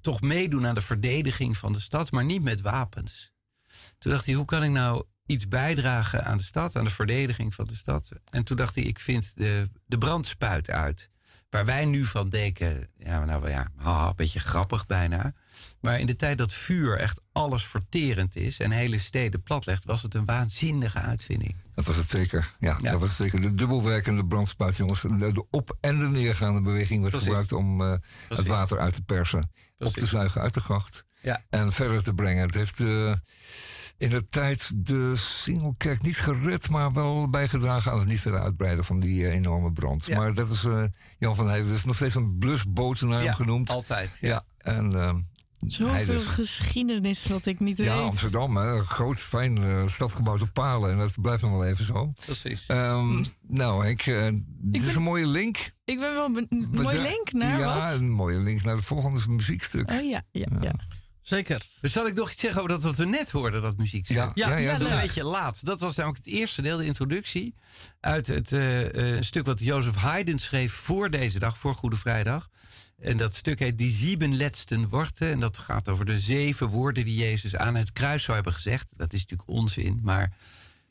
toch 0.00 0.20
meedoen 0.20 0.66
aan 0.66 0.74
de 0.74 0.80
verdediging 0.80 1.56
van 1.56 1.72
de 1.72 1.80
stad, 1.80 2.10
maar 2.10 2.24
niet 2.24 2.42
met 2.42 2.60
wapens. 2.60 3.32
Toen 3.98 4.12
dacht 4.12 4.26
hij, 4.26 4.34
hoe 4.34 4.44
kan 4.44 4.64
ik 4.64 4.70
nou 4.70 5.04
iets 5.28 5.48
bijdragen 5.48 6.24
aan 6.24 6.36
de 6.36 6.42
stad, 6.42 6.76
aan 6.76 6.84
de 6.84 6.90
verdediging 6.90 7.54
van 7.54 7.64
de 7.64 7.76
stad. 7.76 8.10
En 8.30 8.44
toen 8.44 8.56
dacht 8.56 8.74
hij, 8.74 8.84
ik 8.84 8.98
vind 8.98 9.32
de, 9.36 9.68
de 9.86 9.98
brandspuit 9.98 10.70
uit. 10.70 11.10
Waar 11.50 11.64
wij 11.64 11.84
nu 11.84 12.04
van 12.04 12.28
denken, 12.28 12.88
ja, 12.96 13.24
nou 13.24 13.48
ja, 13.50 13.68
haha, 13.76 14.08
een 14.08 14.16
beetje 14.16 14.40
grappig 14.40 14.86
bijna. 14.86 15.34
Maar 15.80 16.00
in 16.00 16.06
de 16.06 16.16
tijd 16.16 16.38
dat 16.38 16.52
vuur 16.52 16.98
echt 16.98 17.20
alles 17.32 17.66
verterend 17.66 18.36
is 18.36 18.58
en 18.60 18.70
hele 18.70 18.98
steden 18.98 19.42
platlegt, 19.42 19.84
was 19.84 20.02
het 20.02 20.14
een 20.14 20.24
waanzinnige 20.24 20.98
uitvinding. 20.98 21.56
Dat 21.74 21.84
was 21.84 21.96
het 21.96 22.08
zeker. 22.08 22.50
Ja, 22.58 22.78
dat 22.78 23.00
was 23.00 23.08
het 23.08 23.18
zeker. 23.18 23.40
De 23.40 23.54
dubbelwerkende 23.54 24.26
brandspuit, 24.26 24.76
jongens. 24.76 25.00
De 25.00 25.46
op- 25.50 25.76
en 25.80 25.98
de 25.98 26.08
neergaande 26.08 26.62
beweging 26.62 27.00
werd 27.00 27.12
Precies. 27.12 27.28
gebruikt 27.28 27.52
om 27.52 27.80
uh, 27.80 27.94
het 28.28 28.46
water 28.46 28.78
uit 28.78 28.94
te 28.94 29.02
persen. 29.02 29.50
Precies. 29.76 29.96
Op 29.96 30.02
te 30.02 30.08
zuigen 30.08 30.40
uit 30.40 30.54
de 30.54 30.60
gracht. 30.60 31.04
Ja. 31.20 31.42
En 31.50 31.72
verder 31.72 32.02
te 32.02 32.14
brengen. 32.14 32.46
Het 32.46 32.54
heeft 32.54 32.78
uh, 32.78 33.14
in 33.98 34.10
de 34.10 34.28
tijd 34.28 34.86
de 34.86 35.16
Singelkerk 35.16 36.02
niet 36.02 36.18
gered, 36.18 36.70
maar 36.70 36.92
wel 36.92 37.28
bijgedragen 37.30 37.92
aan 37.92 37.98
het 37.98 38.08
niet 38.08 38.20
verder 38.20 38.40
uitbreiden 38.40 38.84
van 38.84 39.00
die 39.00 39.20
uh, 39.20 39.34
enorme 39.34 39.72
brand. 39.72 40.06
Ja. 40.06 40.16
Maar 40.18 40.34
dat 40.34 40.50
is 40.50 40.64
uh, 40.64 40.84
Jan 41.18 41.34
van 41.36 41.48
Heijden, 41.48 41.68
dus 41.70 41.84
nog 41.84 41.94
steeds 41.96 42.14
een 42.14 42.38
blusboot 42.38 43.00
naar 43.00 43.16
hem 43.16 43.22
Ja, 43.24 43.32
genoemd. 43.32 43.70
altijd. 43.70 44.18
Ja, 44.20 44.42
en 44.58 44.94
uh, 44.94 45.14
Zoveel 45.66 45.94
Heidens. 45.94 46.24
geschiedenis 46.26 47.26
wat 47.26 47.46
ik 47.46 47.60
niet 47.60 47.76
Ja, 47.76 47.96
weet. 47.96 48.04
Amsterdam, 48.04 48.56
hè, 48.56 48.76
een 48.78 48.84
groot, 48.84 49.18
fijn 49.18 49.56
uh, 49.56 49.86
stad 49.88 50.12
gebouwd 50.12 50.42
op 50.42 50.52
palen. 50.52 50.90
En 50.90 50.98
dat 50.98 51.20
blijft 51.20 51.42
nog 51.42 51.50
wel 51.50 51.64
even 51.64 51.84
zo. 51.84 52.12
Precies. 52.24 52.68
Um, 52.68 53.24
nou, 53.48 53.84
Henk, 53.84 54.06
uh, 54.06 54.28
dit 54.46 54.82
is 54.82 54.94
een 54.94 55.02
mooie 55.02 55.26
link. 55.26 55.56
Ik 55.84 55.98
ben 56.00 56.14
wel 56.14 56.24
een 56.24 56.68
mooi 56.70 56.96
Ja, 56.96 57.02
link 57.02 57.32
naar 57.32 57.58
Ja, 57.58 57.80
wat? 57.90 57.92
een 58.00 58.10
mooie 58.10 58.38
link 58.38 58.62
naar 58.62 58.76
het 58.76 58.84
volgende 58.84 59.20
muziekstuk. 59.28 59.90
Oh 59.90 60.04
ja, 60.04 60.22
ja, 60.32 60.46
ja. 60.60 60.74
Zeker. 61.28 61.66
Dus 61.80 61.92
zal 61.92 62.06
ik 62.06 62.14
nog 62.14 62.30
iets 62.30 62.40
zeggen 62.40 62.60
over 62.60 62.74
dat 62.74 62.82
wat 62.82 62.96
we 62.96 63.04
net 63.04 63.30
hoorden, 63.30 63.62
dat 63.62 63.76
muziek? 63.76 64.08
Ja, 64.08 64.30
ja, 64.34 64.56
ja, 64.56 64.72
dat 64.72 64.86
is 64.86 64.92
een 64.92 65.00
beetje 65.00 65.24
laat. 65.24 65.64
Dat 65.64 65.80
was 65.80 65.96
namelijk 65.96 66.24
het 66.24 66.34
eerste 66.34 66.62
deel, 66.62 66.76
de 66.76 66.84
introductie. 66.84 67.54
Uit 68.00 68.26
het 68.26 68.52
eh, 68.52 69.20
stuk 69.20 69.46
wat 69.46 69.60
Jozef 69.60 69.94
Haydn 69.94 70.36
schreef 70.36 70.72
voor 70.72 71.10
deze 71.10 71.38
dag, 71.38 71.58
voor 71.58 71.74
Goede 71.74 71.96
Vrijdag. 71.96 72.48
En 72.98 73.16
dat 73.16 73.34
stuk 73.34 73.58
heet 73.58 73.78
Die 73.78 73.90
Sieben 73.90 74.36
Letzten 74.36 74.88
Worten. 74.88 75.30
En 75.30 75.40
dat 75.40 75.58
gaat 75.58 75.88
over 75.88 76.04
de 76.04 76.18
zeven 76.18 76.66
woorden 76.66 77.04
die 77.04 77.16
Jezus 77.16 77.56
aan 77.56 77.74
het 77.74 77.92
kruis 77.92 78.22
zou 78.22 78.34
hebben 78.34 78.54
gezegd. 78.54 78.92
Dat 78.96 79.12
is 79.12 79.20
natuurlijk 79.20 79.48
onzin, 79.48 80.00
maar 80.02 80.36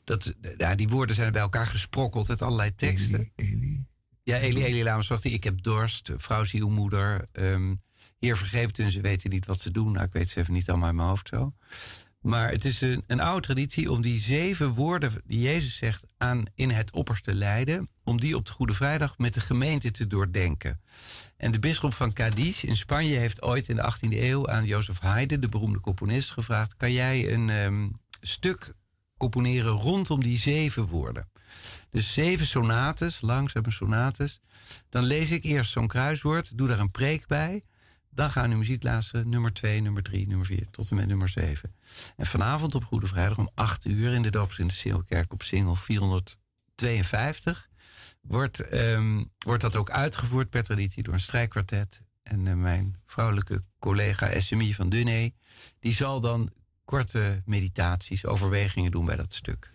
dat, 0.04 0.34
ja, 0.56 0.74
die 0.74 0.88
woorden 0.88 1.16
zijn 1.16 1.32
bij 1.32 1.40
elkaar 1.40 1.66
gesprokkeld 1.66 2.30
uit 2.30 2.42
allerlei 2.42 2.74
teksten. 2.74 3.32
Eli, 3.36 3.52
Eli. 3.52 3.86
Ja, 4.22 4.36
Eli, 4.36 4.64
Eli, 4.64 4.82
laat 4.82 5.08
me. 5.08 5.30
Ik 5.30 5.44
heb 5.44 5.62
dorst. 5.62 6.10
Vrouw, 6.16 6.44
zie 6.44 6.60
uw 6.60 6.68
moeder. 6.68 7.26
Ehm 7.32 7.74
Heer, 8.18 8.36
vergeef 8.36 8.66
het 8.66 8.76
hun. 8.76 8.90
Ze 8.90 9.00
weten 9.00 9.30
niet 9.30 9.46
wat 9.46 9.60
ze 9.60 9.70
doen. 9.70 9.92
Nou, 9.92 10.06
ik 10.06 10.12
weet 10.12 10.30
ze 10.30 10.40
even 10.40 10.52
niet 10.52 10.68
allemaal 10.68 10.88
in 10.88 10.94
mijn 10.94 11.08
hoofd 11.08 11.28
zo. 11.28 11.52
Maar 12.20 12.50
het 12.50 12.64
is 12.64 12.80
een, 12.80 13.04
een 13.06 13.20
oude 13.20 13.46
traditie 13.46 13.90
om 13.90 14.02
die 14.02 14.20
zeven 14.20 14.70
woorden 14.70 15.12
die 15.24 15.40
Jezus 15.40 15.76
zegt 15.76 16.06
aan 16.16 16.44
in 16.54 16.70
het 16.70 16.92
opperste 16.92 17.34
lijden, 17.34 17.88
om 18.04 18.20
die 18.20 18.36
op 18.36 18.46
de 18.46 18.52
Goede 18.52 18.72
Vrijdag 18.72 19.18
met 19.18 19.34
de 19.34 19.40
gemeente 19.40 19.90
te 19.90 20.06
doordenken. 20.06 20.80
En 21.36 21.50
de 21.50 21.58
bisschop 21.58 21.94
van 21.94 22.12
Cadiz 22.12 22.62
in 22.62 22.76
Spanje 22.76 23.18
heeft 23.18 23.42
ooit 23.42 23.68
in 23.68 23.76
de 23.76 23.92
18e 23.92 24.08
eeuw 24.10 24.48
aan 24.48 24.64
Jozef 24.64 24.98
Haydn, 24.98 25.40
de 25.40 25.48
beroemde 25.48 25.80
componist, 25.80 26.30
gevraagd: 26.30 26.76
kan 26.76 26.92
jij 26.92 27.32
een 27.32 27.50
ehm, 27.50 27.88
stuk 28.20 28.74
componeren 29.16 29.72
rondom 29.72 30.22
die 30.22 30.38
zeven 30.38 30.86
woorden? 30.86 31.28
Dus 31.90 32.12
zeven 32.12 32.46
sonates, 32.46 33.20
langzame 33.20 33.70
sonates. 33.70 34.40
Dan 34.88 35.04
lees 35.04 35.30
ik 35.30 35.44
eerst 35.44 35.70
zo'n 35.70 35.86
kruiswoord, 35.86 36.58
doe 36.58 36.68
daar 36.68 36.78
een 36.78 36.90
preek 36.90 37.26
bij. 37.26 37.62
Dan 38.18 38.30
gaan 38.30 38.50
we 38.50 38.56
muziek 38.56 38.82
luisteren, 38.82 39.28
nummer 39.28 39.52
2, 39.52 39.80
nummer 39.80 40.02
3, 40.02 40.28
nummer 40.28 40.46
4, 40.46 40.70
tot 40.70 40.90
en 40.90 40.96
met 40.96 41.06
nummer 41.06 41.28
7. 41.28 41.74
En 42.16 42.26
vanavond 42.26 42.74
op 42.74 42.84
Goede 42.84 43.06
Vrijdag 43.06 43.38
om 43.38 43.50
8 43.54 43.84
uur 43.84 44.12
in 44.12 44.22
de 44.22 44.30
Doops 44.30 44.58
in 44.58 44.66
de 44.66 44.72
Singelkerk 44.72 45.32
op 45.32 45.42
Singel 45.42 45.74
452 45.74 47.68
wordt, 48.20 48.60
ehm, 48.60 49.24
wordt 49.38 49.62
dat 49.62 49.76
ook 49.76 49.90
uitgevoerd 49.90 50.50
per 50.50 50.62
traditie 50.62 51.02
door 51.02 51.14
een 51.14 51.20
strijkkwartet. 51.20 52.02
En 52.22 52.48
eh, 52.48 52.54
mijn 52.54 52.96
vrouwelijke 53.04 53.62
collega 53.78 54.40
SMI 54.40 54.74
van 54.74 54.88
Dunne, 54.88 55.32
die 55.78 55.94
zal 55.94 56.20
dan 56.20 56.50
korte 56.84 57.42
meditaties, 57.44 58.26
overwegingen 58.26 58.90
doen 58.90 59.04
bij 59.04 59.16
dat 59.16 59.34
stuk. 59.34 59.70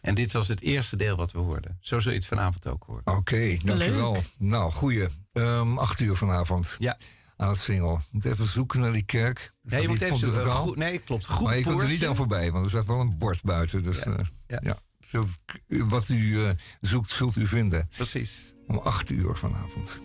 En 0.00 0.14
dit 0.14 0.32
was 0.32 0.48
het 0.48 0.60
eerste 0.60 0.96
deel 0.96 1.16
wat 1.16 1.32
we 1.32 1.38
hoorden. 1.38 1.78
Zo 1.80 2.00
zul 2.00 2.12
je 2.12 2.18
het 2.18 2.26
vanavond 2.26 2.66
ook 2.66 2.84
horen. 2.86 3.06
Oké, 3.06 3.56
dankjewel. 3.64 4.22
Nou, 4.38 4.72
goeie. 4.72 5.08
Um, 5.32 5.78
acht 5.78 6.00
uur 6.00 6.16
vanavond. 6.16 6.76
Ja. 6.78 6.96
Aan 7.36 7.48
het 7.48 7.58
singel. 7.58 7.94
Ik 7.96 8.12
moet 8.12 8.24
even 8.24 8.46
zoeken 8.46 8.80
naar 8.80 8.92
die 8.92 9.02
kerk. 9.04 9.38
Er 9.38 9.70
Nee, 9.70 9.80
je 9.82 9.88
moet 9.88 10.00
even 10.00 10.16
zoeken. 10.18 10.50
Goed- 10.50 10.76
nee, 10.76 10.98
klopt. 10.98 11.26
Goed 11.26 11.46
Maar 11.46 11.56
je 11.56 11.62
kunt 11.62 11.80
er 11.80 11.88
niet 11.88 12.06
aan 12.06 12.16
voorbij, 12.16 12.52
want 12.52 12.64
er 12.64 12.70
staat 12.70 12.86
wel 12.86 13.00
een 13.00 13.18
bord 13.18 13.42
buiten. 13.42 13.82
Dus 13.82 13.98
Ja, 14.04 14.10
ja, 14.10 14.24
ja. 14.46 14.58
ja. 14.62 14.78
Zult- 15.00 15.38
wat 15.68 16.08
u 16.08 16.44
eh, 16.44 16.50
zoekt, 16.80 17.10
zult 17.10 17.36
u 17.36 17.46
vinden. 17.46 17.88
Precies. 17.96 18.44
Om 18.66 18.78
acht 18.78 19.10
uur 19.10 19.36
vanavond. 19.36 20.00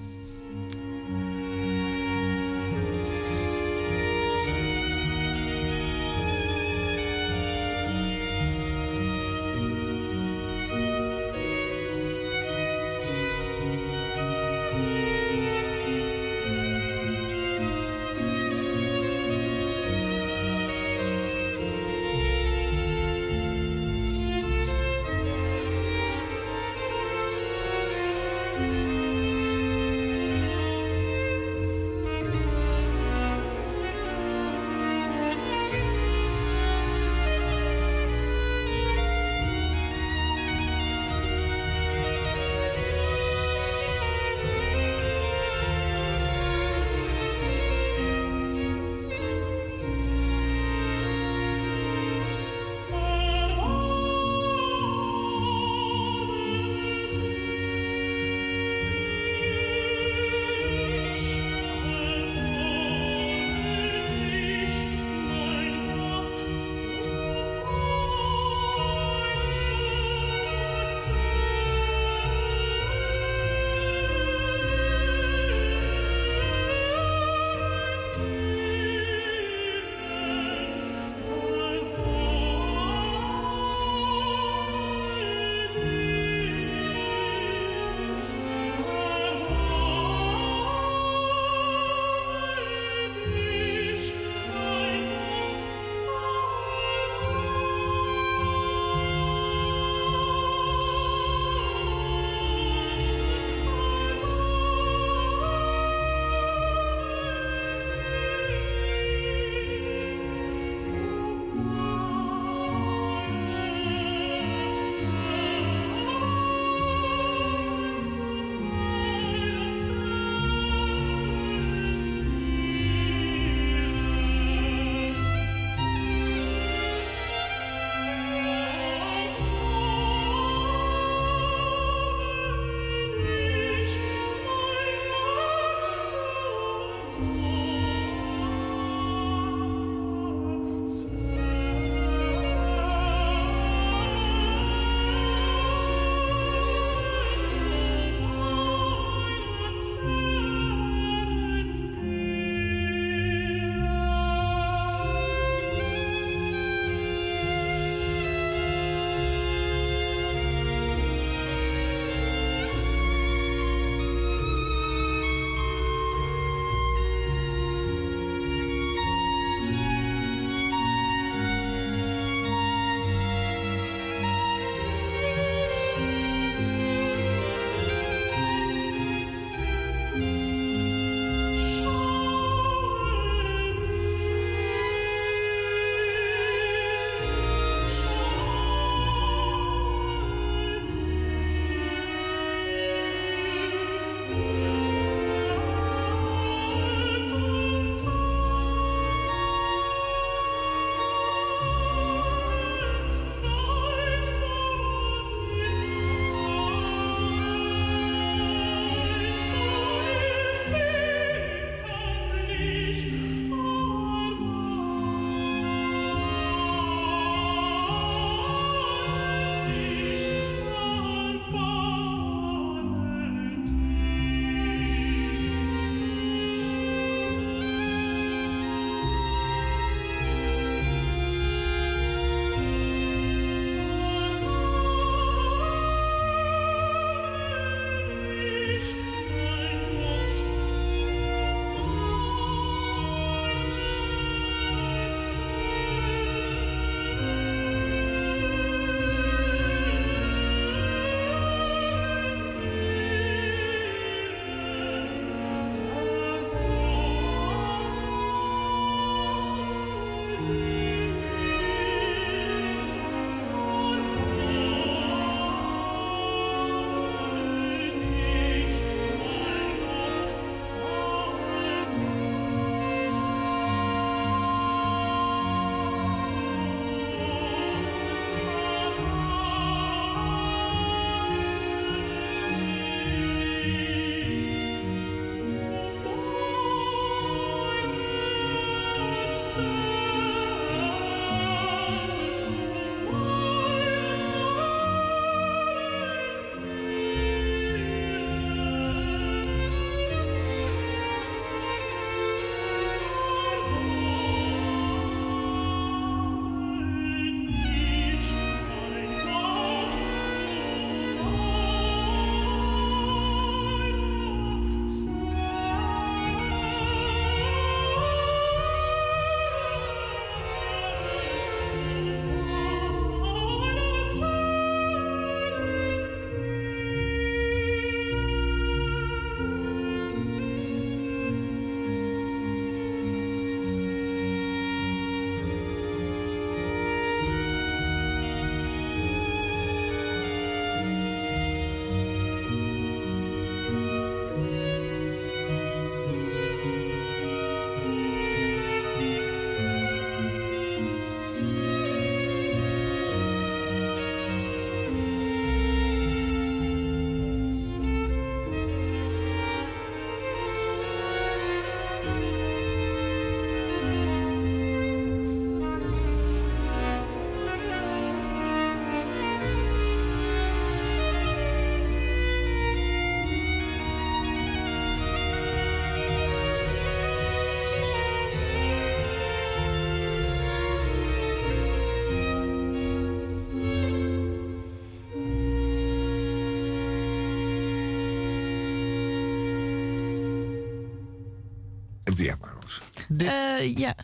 Uh, 393.10 393.78
ja. 393.78 393.96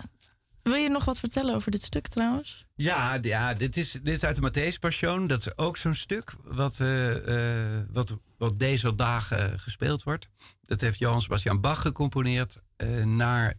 Wil 0.61 0.75
je 0.75 0.89
nog 0.89 1.05
wat 1.05 1.19
vertellen 1.19 1.55
over 1.55 1.71
dit 1.71 1.81
stuk 1.81 2.07
trouwens? 2.07 2.65
Ja, 2.75 3.17
ja 3.21 3.53
dit, 3.53 3.77
is, 3.77 3.91
dit 3.91 4.15
is 4.15 4.23
uit 4.23 4.35
de 4.41 4.51
Matthäus 4.51 4.79
Passion. 4.79 5.27
Dat 5.27 5.39
is 5.39 5.57
ook 5.57 5.77
zo'n 5.77 5.95
stuk 5.95 6.33
wat, 6.43 6.79
uh, 6.79 7.79
wat, 7.91 8.17
wat 8.37 8.59
deze 8.59 8.95
dagen 8.95 9.59
gespeeld 9.59 10.03
wordt. 10.03 10.29
Dat 10.61 10.81
heeft 10.81 10.99
Johann 10.99 11.21
Sebastian 11.21 11.61
Bach 11.61 11.81
gecomponeerd 11.81 12.61
naar 13.03 13.57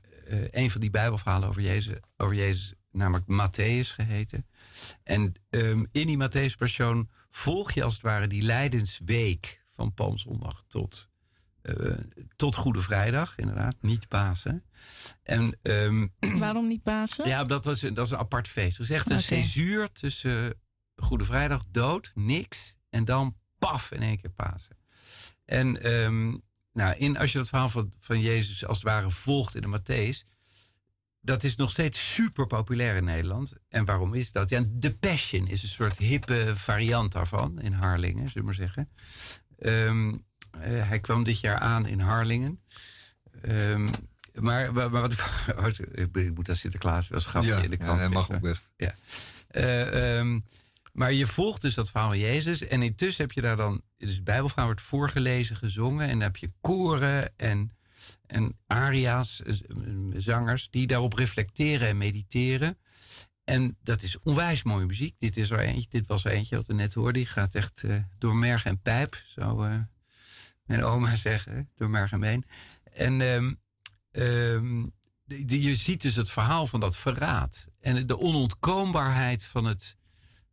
een 0.50 0.70
van 0.70 0.80
die 0.80 0.90
Bijbelverhalen 0.90 1.48
over 1.48 1.62
Jezus, 1.62 1.96
over 2.16 2.34
Jezus 2.34 2.74
namelijk 2.96 3.24
Matthäus 3.26 3.94
geheten. 3.94 4.46
En 5.02 5.34
um, 5.50 5.86
in 5.92 6.06
die 6.06 6.28
Matthäus 6.28 6.56
Passion 6.58 7.10
volg 7.30 7.72
je 7.72 7.82
als 7.82 7.92
het 7.92 8.02
ware 8.02 8.26
die 8.26 8.42
lijdensweek 8.42 9.62
van 9.66 9.94
Palmzondag 9.94 10.62
tot, 10.68 11.10
uh, 11.66 11.94
tot 12.36 12.54
Goede 12.54 12.80
Vrijdag, 12.80 13.38
inderdaad, 13.38 13.76
niet 13.80 14.08
Pasen. 14.08 14.64
En, 15.22 15.58
um, 15.62 16.14
Waarom 16.38 16.66
niet 16.66 16.82
Pasen? 16.82 17.28
Ja, 17.28 17.44
dat, 17.44 17.64
was, 17.64 17.80
dat 17.80 18.06
is 18.06 18.10
een 18.10 18.18
apart 18.18 18.48
feest. 18.48 18.78
Het 18.78 18.90
is 18.90 18.94
echt 18.94 19.10
een 19.10 19.18
okay. 19.18 19.42
césuur 19.42 19.92
tussen 19.92 20.54
Goede 20.96 21.24
Vrijdag, 21.24 21.64
dood, 21.70 22.10
niks, 22.14 22.76
en 22.90 23.04
dan 23.04 23.36
paf 23.58 23.92
in 23.92 24.02
één 24.02 24.20
keer 24.20 24.30
Pasen. 24.30 24.76
En 25.44 25.92
um, 25.92 26.42
nou, 26.72 26.96
in, 26.96 27.18
als 27.18 27.32
je 27.32 27.38
dat 27.38 27.48
verhaal 27.48 27.68
van, 27.68 27.92
van 27.98 28.20
Jezus 28.20 28.66
als 28.66 28.76
het 28.76 28.86
ware 28.86 29.10
volgt 29.10 29.54
in 29.54 29.70
de 29.70 29.78
Matthäus, 29.78 30.34
dat 31.20 31.44
is 31.44 31.56
nog 31.56 31.70
steeds 31.70 32.14
super 32.14 32.46
populair 32.46 32.96
in 32.96 33.04
Nederland. 33.04 33.52
En 33.68 33.84
waarom 33.84 34.14
is 34.14 34.32
dat? 34.32 34.50
Ja, 34.50 34.62
The 34.80 34.96
Passion 34.98 35.46
is 35.46 35.62
een 35.62 35.68
soort 35.68 35.98
hippe 35.98 36.52
variant 36.54 37.12
daarvan 37.12 37.60
in 37.60 37.72
Harlingen, 37.72 38.28
zullen 38.28 38.34
we 38.34 38.42
maar 38.42 38.54
zeggen. 38.54 38.90
Um, 39.58 40.25
uh, 40.58 40.88
hij 40.88 41.00
kwam 41.00 41.24
dit 41.24 41.40
jaar 41.40 41.58
aan 41.58 41.86
in 41.86 42.00
Harlingen. 42.00 42.60
Um, 43.48 43.88
maar, 44.34 44.72
maar, 44.72 44.90
maar, 44.90 45.00
wat 45.00 45.12
ik, 45.12 45.78
ik 46.14 46.34
moet 46.34 46.48
aan 46.48 46.56
Sinterklaas 46.56 47.08
wel 47.08 47.20
grappig 47.20 47.50
ja, 47.50 47.62
in 47.62 47.70
de 47.70 47.76
krant. 47.76 48.00
Ja, 48.00 48.08
mag 48.08 48.32
ook 48.32 48.40
best. 48.40 48.70
Ja. 48.76 48.92
Uh, 49.50 50.16
um, 50.18 50.44
maar 50.92 51.12
je 51.12 51.26
volgt 51.26 51.62
dus 51.62 51.74
dat 51.74 51.90
verhaal 51.90 52.08
van 52.08 52.18
Jezus. 52.18 52.66
En 52.66 52.82
intussen 52.82 53.24
heb 53.24 53.32
je 53.32 53.40
daar 53.40 53.56
dan. 53.56 53.82
Dus 53.96 54.22
Bijbelverhaal 54.22 54.66
wordt 54.66 54.80
voorgelezen, 54.80 55.56
gezongen. 55.56 56.06
En 56.06 56.12
dan 56.12 56.20
heb 56.20 56.36
je 56.36 56.52
koren 56.60 57.32
en 57.36 57.76
en 58.26 58.58
aria's, 58.66 59.42
zangers, 60.12 60.68
die 60.70 60.86
daarop 60.86 61.12
reflecteren 61.12 61.88
en 61.88 61.98
mediteren. 61.98 62.78
En 63.44 63.76
dat 63.82 64.02
is 64.02 64.18
onwijs 64.18 64.62
mooie 64.62 64.86
muziek. 64.86 65.14
Dit, 65.18 65.36
is 65.36 65.50
er 65.50 65.58
eentje, 65.58 65.88
dit 65.90 66.06
was 66.06 66.24
er 66.24 66.30
eentje 66.30 66.56
wat 66.56 66.66
we 66.66 66.74
net 66.74 66.94
hoorden. 66.94 67.14
Die 67.14 67.26
gaat 67.26 67.54
echt 67.54 67.82
uh, 67.82 67.96
door 68.18 68.36
merg 68.36 68.64
en 68.64 68.80
pijp, 68.80 69.22
uh, 69.36 69.74
mijn 70.66 70.84
oma 70.84 71.16
zeggen, 71.28 71.70
door 71.74 71.90
merg 71.90 72.12
en 72.12 72.20
been. 72.20 72.44
En 72.92 73.20
um, 73.20 73.60
um, 74.12 74.94
de, 75.24 75.62
je 75.62 75.74
ziet 75.74 76.02
dus 76.02 76.16
het 76.16 76.30
verhaal 76.30 76.66
van 76.66 76.80
dat 76.80 76.96
verraad. 76.96 77.66
En 77.80 78.06
de 78.06 78.18
onontkoombaarheid 78.18 79.44
van 79.44 79.64
het, 79.64 79.96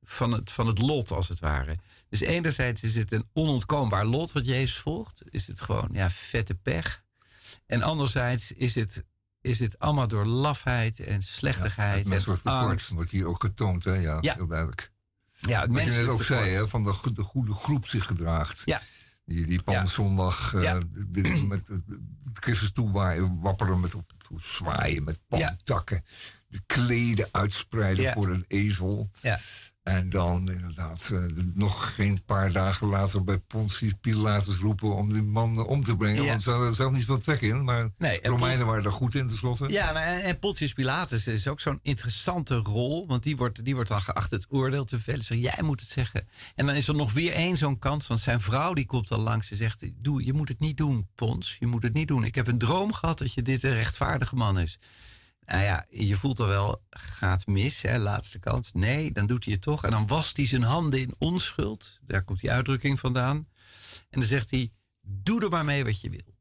van 0.02 0.32
het, 0.32 0.52
van 0.52 0.68
het 0.68 0.80
lot, 0.80 1.12
als 1.12 1.30
het 1.30 1.40
ware. 1.40 1.78
Dus 2.10 2.20
enerzijds 2.20 2.84
is 2.84 2.96
het 2.96 3.12
een 3.12 3.30
onontkoombaar 3.34 4.06
lot 4.06 4.32
wat 4.32 4.46
Jezus 4.46 4.78
volgt. 4.78 5.24
Is 5.30 5.48
het 5.48 5.62
gewoon 5.62 5.90
ja, 5.92 6.10
vette 6.10 6.56
pech. 6.56 7.04
En 7.66 7.82
anderzijds 7.82 8.52
is 8.52 8.76
het, 8.76 9.04
is 9.42 9.60
het 9.60 9.80
allemaal 9.80 10.08
door 10.08 10.26
lafheid 10.26 11.00
en 11.00 11.22
slechtigheid. 11.22 12.08
Ja, 12.08 12.16
en 12.16 12.44
angst 12.44 12.90
wordt 12.90 13.12
hier 13.12 13.26
ook 13.26 13.42
getoond, 13.42 13.84
hè? 13.84 13.94
Ja, 13.94 14.18
ja. 14.22 14.34
heel 14.36 14.48
duidelijk. 14.48 14.92
Ja, 15.40 15.62
het 15.62 15.72
Wat 15.72 15.84
je 15.84 15.90
net 15.90 16.08
ook 16.08 16.24
zei, 16.24 16.50
hè, 16.50 16.68
van 16.68 16.84
de, 16.84 17.14
de 17.14 17.22
goede 17.22 17.54
groep 17.54 17.88
zich 17.88 18.06
gedraagt. 18.06 18.62
Ja. 18.66 18.82
Die, 19.26 19.46
die 19.46 19.62
palmzondag 19.62 20.62
ja. 20.62 20.76
uh, 20.76 20.82
de, 21.08 21.46
met 21.48 21.68
het 21.68 21.84
Christus 22.34 22.72
toewaaien, 22.72 23.40
wapperen 23.40 23.80
met 23.80 23.96
zwaaien 24.36 25.04
met 25.04 25.20
palmtakken. 25.28 26.04
De 26.48 26.62
kleden 26.66 27.28
uitspreiden 27.32 28.14
voor 28.14 28.30
een 28.30 28.46
ezel. 28.48 29.10
Ja. 29.22 29.40
En 29.84 30.10
dan 30.10 30.52
inderdaad 30.52 31.10
uh, 31.14 31.24
nog 31.54 31.94
geen 31.96 32.24
paar 32.26 32.52
dagen 32.52 32.88
later 32.88 33.24
bij 33.24 33.38
Pontius 33.38 33.94
Pilatus 34.02 34.58
roepen 34.58 34.96
om 34.96 35.14
die 35.14 35.22
man 35.22 35.66
om 35.66 35.84
te 35.84 35.98
brengen. 35.98 36.24
Ja. 36.24 36.30
Want 36.30 36.42
ze 36.42 36.52
hadden 36.52 36.74
zelf 36.74 36.92
niet 36.92 37.06
veel 37.06 37.18
trek 37.18 37.42
in. 37.42 37.64
Maar 37.64 37.90
nee, 37.98 38.20
Romeinen 38.22 38.66
waren 38.66 38.84
er 38.84 38.92
goed 38.92 39.16
in 39.16 39.28
tenslotte. 39.28 39.70
Ja, 39.70 39.92
nou, 39.92 40.22
en, 40.22 40.40
Pontius 40.40 40.74
Pilatus 40.74 41.28
is 41.28 41.48
ook 41.48 41.60
zo'n 41.60 41.80
interessante 41.82 42.56
rol. 42.56 43.08
Want 43.08 43.24
die 43.24 43.38
wordt, 43.38 43.66
die 43.66 43.74
wordt 43.74 43.90
dan 43.90 44.02
geacht 44.02 44.32
het 44.32 44.46
oordeel 44.50 44.84
te 44.84 45.00
vellen. 45.00 45.24
Zeg, 45.24 45.38
jij 45.38 45.64
moet 45.64 45.80
het 45.80 45.90
zeggen. 45.90 46.28
En 46.56 46.66
dan 46.66 46.76
is 46.76 46.88
er 46.88 46.96
nog 46.96 47.14
weer 47.14 47.34
één 47.34 47.58
zo'n 47.58 47.80
kans. 47.80 48.08
Want 48.08 48.20
zijn 48.20 48.42
vrouw 48.42 48.74
die 48.74 48.86
komt 48.86 49.08
dan 49.08 49.20
langs 49.20 49.52
en 49.52 49.58
zegt... 49.58 49.86
Doe, 50.04 50.26
je 50.26 50.34
moet 50.34 50.50
het 50.50 50.60
niet 50.60 50.78
doen, 50.78 51.08
Pons. 51.16 51.56
Je 51.60 51.68
moet 51.68 51.84
het 51.84 51.94
niet 51.94 52.08
doen. 52.08 52.24
Ik 52.24 52.36
heb 52.36 52.48
een 52.48 52.58
droom 52.58 52.94
gehad 52.94 53.18
dat 53.18 53.34
je 53.34 53.42
dit 53.42 53.64
een 53.64 53.74
rechtvaardige 53.74 54.36
man 54.36 54.60
is. 54.60 54.80
Nou 55.46 55.64
ja, 55.64 55.86
je 55.90 56.16
voelt 56.16 56.40
er 56.40 56.48
wel, 56.48 56.84
gaat 56.90 57.48
mis, 57.48 57.82
hè, 57.82 57.98
laatste 57.98 58.40
kans. 58.40 58.72
Nee, 58.74 59.12
dan 59.12 59.28
doet 59.28 59.44
hij 59.44 59.54
het 59.54 59.62
toch. 59.62 59.84
En 59.84 59.92
dan 59.92 60.08
wast 60.08 60.38
hij 60.38 60.48
zijn 60.48 60.64
handen 60.64 61.00
in 61.00 61.16
onschuld. 61.18 62.00
Daar 62.02 62.24
komt 62.24 62.40
die 62.40 62.52
uitdrukking 62.52 63.00
vandaan. 63.00 63.48
En 64.10 64.20
dan 64.20 64.28
zegt 64.28 64.52
hij, 64.52 64.72
doe 65.02 65.42
er 65.42 65.50
maar 65.50 65.66
mee 65.66 65.84
wat 65.84 66.02
je 66.02 66.10
wil. 66.10 66.34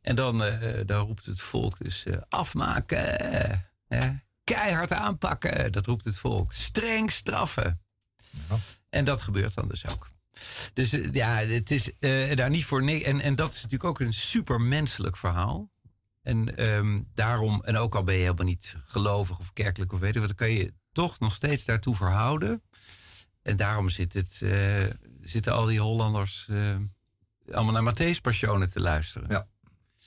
En 0.00 0.14
dan, 0.14 0.44
uh, 0.44 0.80
dan 0.86 1.06
roept 1.06 1.26
het 1.26 1.40
volk 1.40 1.78
dus 1.78 2.04
uh, 2.06 2.16
afmaken. 2.28 3.20
Uh, 3.88 4.08
keihard 4.44 4.92
aanpakken, 4.92 5.72
dat 5.72 5.86
roept 5.86 6.04
het 6.04 6.18
volk. 6.18 6.52
Streng 6.52 7.12
straffen. 7.12 7.80
Ja. 8.48 8.56
En 8.88 9.04
dat 9.04 9.22
gebeurt 9.22 9.54
dan 9.54 9.68
dus 9.68 9.86
ook. 9.86 10.10
Dus 10.72 10.90
ja, 11.12 11.34
het 11.34 11.70
is 11.70 11.90
daar 12.34 12.50
niet 12.50 12.64
voor 12.64 12.82
niks. 12.82 13.04
En, 13.04 13.20
en 13.20 13.34
dat 13.34 13.48
is 13.52 13.62
natuurlijk 13.62 13.90
ook 13.90 14.00
een 14.00 14.12
supermenselijk 14.12 15.16
verhaal. 15.16 15.70
En 16.22 16.64
um, 16.64 17.08
daarom, 17.14 17.62
en 17.64 17.76
ook 17.76 17.94
al 17.94 18.04
ben 18.04 18.14
je 18.14 18.20
helemaal 18.20 18.46
niet 18.46 18.76
gelovig 18.84 19.38
of 19.38 19.52
kerkelijk 19.52 19.92
of 19.92 19.98
weet 19.98 20.14
je 20.14 20.18
wat, 20.18 20.28
dan 20.28 20.36
kan 20.36 20.50
je 20.50 20.72
toch 20.92 21.18
nog 21.18 21.34
steeds 21.34 21.64
daartoe 21.64 21.96
verhouden. 21.96 22.62
En 23.42 23.56
daarom 23.56 23.88
zit 23.88 24.12
het, 24.12 24.40
uh, 24.42 24.84
zitten 25.20 25.52
al 25.52 25.64
die 25.64 25.80
Hollanders 25.80 26.46
uh, 26.50 26.76
allemaal 27.52 27.82
naar 27.82 27.94
Matthäus 27.94 28.20
Passionen 28.20 28.70
te 28.70 28.80
luisteren. 28.80 29.28
Ja. 29.28 29.46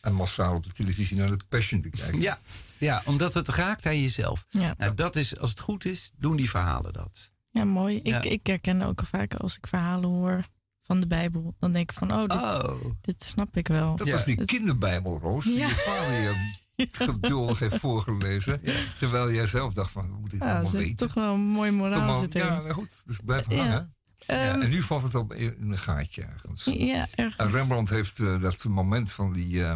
En 0.01 0.13
massaal 0.13 0.55
op 0.55 0.65
de 0.65 0.71
televisie 0.71 1.17
naar 1.17 1.37
de 1.37 1.45
Passion 1.49 1.81
te 1.81 1.89
kijken. 1.89 2.21
Ja, 2.21 2.39
ja 2.79 3.01
omdat 3.05 3.33
het 3.33 3.47
raakt 3.47 3.85
aan 3.85 4.01
jezelf. 4.01 4.45
Ja. 4.49 4.73
Nou, 4.77 4.93
dat 4.93 5.15
is, 5.15 5.37
als 5.37 5.49
het 5.49 5.59
goed 5.59 5.85
is, 5.85 6.11
doen 6.15 6.35
die 6.35 6.49
verhalen 6.49 6.93
dat. 6.93 7.31
Ja, 7.51 7.63
mooi. 7.63 7.99
Ja. 8.03 8.17
Ik, 8.17 8.31
ik 8.31 8.47
herken 8.47 8.81
ook 8.81 8.99
al 8.99 9.05
vaak 9.05 9.33
als 9.33 9.57
ik 9.57 9.67
verhalen 9.67 10.09
hoor 10.09 10.43
van 10.85 10.99
de 10.99 11.07
Bijbel. 11.07 11.55
Dan 11.59 11.71
denk 11.71 11.91
ik 11.91 11.97
van, 11.97 12.11
oh, 12.11 12.19
dit, 12.19 12.31
oh. 12.31 12.91
dit 13.01 13.23
snap 13.23 13.57
ik 13.57 13.67
wel. 13.67 13.95
Dat 13.95 14.07
ja. 14.07 14.13
was 14.13 14.25
die 14.25 14.45
kinderbijbel, 14.45 15.19
Roos. 15.19 15.43
Die 15.43 15.57
ja. 15.57 15.67
je 15.67 15.73
vader 15.73 16.21
je 16.21 16.33
geduldig 16.91 17.59
heeft 17.59 17.77
voorgelezen. 17.77 18.59
Ja. 18.61 18.73
Terwijl 18.99 19.31
jij 19.31 19.45
zelf 19.45 19.73
dacht 19.73 19.91
van, 19.91 20.09
moet 20.09 20.33
ik 20.33 20.43
ja, 20.43 20.53
allemaal 20.53 20.71
weten? 20.71 20.95
Toch 20.95 21.13
wel 21.13 21.33
een 21.33 21.39
mooi 21.39 21.71
moraal 21.71 22.19
zitten. 22.19 22.41
Ja, 22.41 22.73
goed. 22.73 23.03
Dus 23.05 23.19
blijf 23.23 23.45
hangen. 23.45 23.93
Um, 24.27 24.61
en 24.61 24.69
nu 24.69 24.81
valt 24.81 25.03
het 25.03 25.15
op 25.15 25.33
in 25.33 25.55
een 25.59 25.77
gaatje 25.77 26.21
ergens. 26.21 26.63
Ja, 26.63 27.07
ergens. 27.15 27.35
En 27.37 27.51
Rembrandt 27.51 27.89
heeft 27.89 28.19
uh, 28.19 28.41
dat 28.41 28.63
moment 28.63 29.11
van 29.11 29.33
die... 29.33 29.53
Uh, 29.53 29.75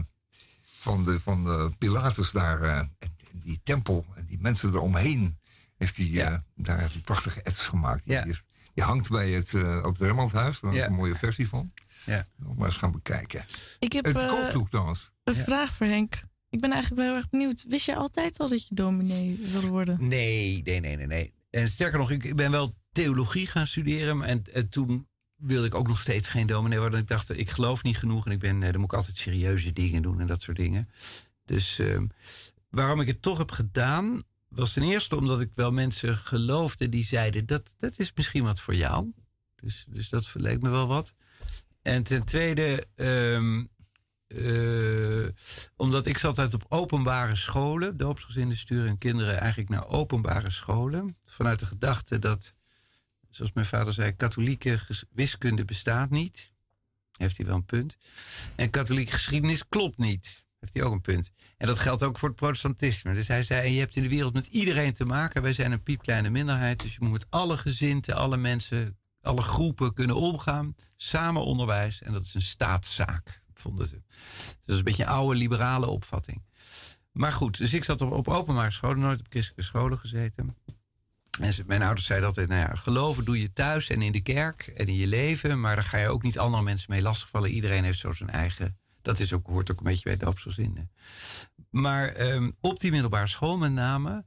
van 0.79 1.03
de, 1.03 1.19
van 1.19 1.43
de 1.43 1.71
Pilatus 1.77 2.31
daar, 2.31 2.61
uh, 2.61 2.81
die 3.33 3.59
tempel 3.63 4.05
en 4.15 4.25
die 4.25 4.39
mensen 4.39 4.69
eromheen, 4.69 5.37
heeft 5.77 5.97
hij 5.97 6.05
ja. 6.05 6.43
daar 6.55 6.79
heeft 6.79 6.95
een 6.95 7.01
prachtige 7.01 7.41
ets 7.41 7.67
gemaakt. 7.67 8.03
Die 8.03 8.13
ja. 8.13 8.23
is, 8.23 8.45
die 8.73 8.83
hangt 8.83 9.09
bij 9.09 9.31
het, 9.31 9.51
uh, 9.51 9.77
op 9.77 9.93
het 9.93 10.01
Rembrandthuis. 10.01 10.59
Daar 10.59 10.73
ja. 10.73 10.85
een 10.85 10.93
mooie 10.93 11.15
versie 11.15 11.47
van. 11.47 11.73
Ja. 12.05 12.27
Nog 12.35 12.55
maar 12.55 12.65
eens 12.65 12.77
gaan 12.77 12.91
bekijken. 12.91 13.45
Ik 13.79 13.93
heb 13.93 14.05
het 14.05 14.15
uh, 14.15 14.29
kookboek 14.29 14.69
trouwens. 14.69 15.11
Een 15.23 15.35
ja. 15.35 15.43
vraag 15.43 15.73
voor 15.73 15.85
Henk. 15.85 16.21
Ik 16.49 16.61
ben 16.61 16.71
eigenlijk 16.71 17.01
wel 17.01 17.11
heel 17.11 17.21
erg 17.21 17.29
benieuwd. 17.29 17.65
Wist 17.67 17.85
je 17.85 17.95
altijd 17.95 18.39
al 18.39 18.49
dat 18.49 18.67
je 18.67 18.75
dominee 18.75 19.39
wilde 19.41 19.67
worden? 19.67 20.07
Nee, 20.07 20.61
nee, 20.63 20.79
nee, 20.79 20.95
nee. 20.95 21.07
nee. 21.07 21.33
En 21.49 21.69
sterker 21.69 21.99
nog, 21.99 22.11
ik 22.11 22.35
ben 22.35 22.51
wel 22.51 22.73
theologie 22.91 23.47
gaan 23.47 23.67
studeren. 23.67 24.23
En, 24.23 24.43
en 24.53 24.69
toen 24.69 25.07
wilde 25.35 25.67
ik 25.67 25.75
ook 25.75 25.87
nog 25.87 25.99
steeds 25.99 26.27
geen 26.27 26.47
dominee 26.47 26.79
worden. 26.79 26.99
Ik 26.99 27.07
dacht, 27.07 27.37
ik 27.37 27.49
geloof 27.49 27.83
niet 27.83 27.97
genoeg. 27.97 28.25
En 28.25 28.31
ik 28.31 28.39
ben, 28.39 28.59
dan 28.59 28.75
moet 28.75 28.91
ik 28.91 28.97
altijd 28.97 29.17
serieuze 29.17 29.73
dingen 29.73 30.01
doen 30.01 30.19
en 30.19 30.27
dat 30.27 30.41
soort 30.41 30.57
dingen. 30.57 30.89
Dus 31.45 31.79
uh, 31.79 32.01
waarom 32.69 33.01
ik 33.01 33.07
het 33.07 33.21
toch 33.21 33.37
heb 33.37 33.51
gedaan 33.51 34.23
was 34.49 34.73
ten 34.73 34.83
eerste 34.83 35.15
omdat 35.15 35.41
ik 35.41 35.49
wel 35.53 35.71
mensen 35.71 36.17
geloofde 36.17 36.89
die 36.89 37.05
zeiden 37.05 37.45
dat 37.45 37.73
dat 37.77 37.99
is 37.99 38.13
misschien 38.13 38.43
wat 38.43 38.59
voor 38.59 38.75
jou. 38.75 39.13
Dus, 39.55 39.85
dus 39.89 40.09
dat 40.09 40.33
leek 40.33 40.61
me 40.61 40.69
wel 40.69 40.87
wat. 40.87 41.13
En 41.81 42.03
ten 42.03 42.23
tweede, 42.23 42.87
um, 42.95 43.69
uh, 44.27 45.27
omdat 45.75 46.05
ik 46.05 46.17
zat 46.17 46.39
uit 46.39 46.53
op 46.53 46.65
openbare 46.69 47.35
scholen, 47.35 47.97
doopsgezinnen 47.97 48.57
sturen 48.57 48.97
kinderen 48.97 49.37
eigenlijk 49.37 49.69
naar 49.69 49.87
openbare 49.87 50.49
scholen. 50.49 51.17
Vanuit 51.25 51.59
de 51.59 51.65
gedachte 51.65 52.19
dat, 52.19 52.55
zoals 53.29 53.51
mijn 53.53 53.65
vader 53.65 53.93
zei, 53.93 54.15
katholieke 54.15 54.79
wiskunde 55.11 55.65
bestaat 55.65 56.09
niet. 56.09 56.51
Heeft 57.17 57.37
hij 57.37 57.45
wel 57.45 57.55
een 57.55 57.65
punt. 57.65 57.97
En 58.55 58.69
katholieke 58.69 59.11
geschiedenis 59.11 59.67
klopt 59.67 59.97
niet 59.97 60.47
heeft 60.59 60.73
hij 60.73 60.83
ook 60.83 60.93
een 60.93 61.01
punt. 61.01 61.31
En 61.57 61.67
dat 61.67 61.79
geldt 61.79 62.03
ook 62.03 62.17
voor 62.17 62.27
het 62.29 62.37
protestantisme. 62.37 63.13
Dus 63.13 63.27
hij 63.27 63.43
zei, 63.43 63.71
je 63.71 63.79
hebt 63.79 63.95
in 63.95 64.03
de 64.03 64.09
wereld 64.09 64.33
met 64.33 64.45
iedereen 64.45 64.93
te 64.93 65.05
maken. 65.05 65.41
Wij 65.41 65.53
zijn 65.53 65.71
een 65.71 65.83
piepkleine 65.83 66.29
minderheid. 66.29 66.81
Dus 66.81 66.93
je 66.93 66.99
moet 67.01 67.11
met 67.11 67.25
alle 67.29 67.57
gezinten, 67.57 68.15
alle 68.15 68.37
mensen, 68.37 68.97
alle 69.21 69.41
groepen 69.41 69.93
kunnen 69.93 70.15
omgaan. 70.15 70.75
Samen 70.95 71.45
onderwijs. 71.45 72.01
En 72.01 72.13
dat 72.13 72.21
is 72.21 72.33
een 72.33 72.41
staatszaak. 72.41 73.41
vonden 73.53 73.87
ze. 73.87 74.01
Dus 74.07 74.55
dat 74.65 74.75
is 74.75 74.77
een 74.77 74.83
beetje 74.83 75.03
een 75.03 75.09
oude 75.09 75.37
liberale 75.37 75.87
opvatting. 75.87 76.43
Maar 77.11 77.33
goed, 77.33 77.57
dus 77.57 77.73
ik 77.73 77.83
zat 77.83 78.01
op, 78.01 78.11
op 78.11 78.27
openbare 78.27 78.71
scholen, 78.71 78.99
nooit 78.99 79.19
op 79.19 79.25
christelijke 79.29 79.63
scholen 79.63 79.97
gezeten. 79.97 80.55
En 81.39 81.53
mijn 81.65 81.81
ouders 81.81 82.05
zeiden 82.07 82.27
altijd, 82.27 82.47
nou 82.47 82.61
ja, 82.61 82.75
geloven 82.75 83.25
doe 83.25 83.41
je 83.41 83.53
thuis 83.53 83.89
en 83.89 84.01
in 84.01 84.11
de 84.11 84.21
kerk 84.21 84.67
en 84.67 84.87
in 84.87 84.95
je 84.95 85.07
leven. 85.07 85.59
Maar 85.59 85.75
daar 85.75 85.83
ga 85.83 85.97
je 85.97 86.07
ook 86.07 86.23
niet 86.23 86.39
andere 86.39 86.63
mensen 86.63 86.91
mee 86.91 87.01
lastigvallen. 87.01 87.51
Iedereen 87.51 87.83
heeft 87.83 87.99
zo 87.99 88.11
zijn 88.11 88.29
eigen, 88.29 88.78
dat 89.01 89.19
is 89.19 89.33
ook, 89.33 89.47
hoort 89.47 89.71
ook 89.71 89.77
een 89.77 89.83
beetje 89.83 90.03
bij 90.03 90.17
doopsgezinden. 90.17 90.91
Maar 91.69 92.19
um, 92.19 92.55
op 92.61 92.79
die 92.79 92.91
middelbare 92.91 93.27
school 93.27 93.57
met 93.57 93.71
name, 93.71 94.25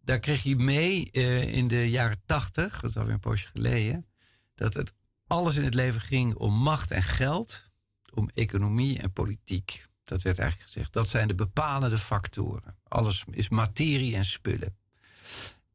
daar 0.00 0.20
kreeg 0.20 0.42
je 0.42 0.56
mee 0.56 1.08
uh, 1.12 1.42
in 1.42 1.68
de 1.68 1.90
jaren 1.90 2.22
tachtig, 2.26 2.80
dat 2.80 2.90
is 2.90 2.96
alweer 2.96 3.14
een 3.14 3.20
poosje 3.20 3.48
geleden, 3.48 4.06
dat 4.54 4.74
het 4.74 4.92
alles 5.26 5.56
in 5.56 5.64
het 5.64 5.74
leven 5.74 6.00
ging 6.00 6.34
om 6.34 6.54
macht 6.54 6.90
en 6.90 7.02
geld, 7.02 7.68
om 8.14 8.30
economie 8.34 8.98
en 8.98 9.12
politiek. 9.12 9.88
Dat 10.02 10.22
werd 10.22 10.38
eigenlijk 10.38 10.70
gezegd. 10.70 10.92
Dat 10.92 11.08
zijn 11.08 11.28
de 11.28 11.34
bepalende 11.34 11.98
factoren. 11.98 12.76
Alles 12.88 13.24
is 13.30 13.48
materie 13.48 14.16
en 14.16 14.24
spullen. 14.24 14.76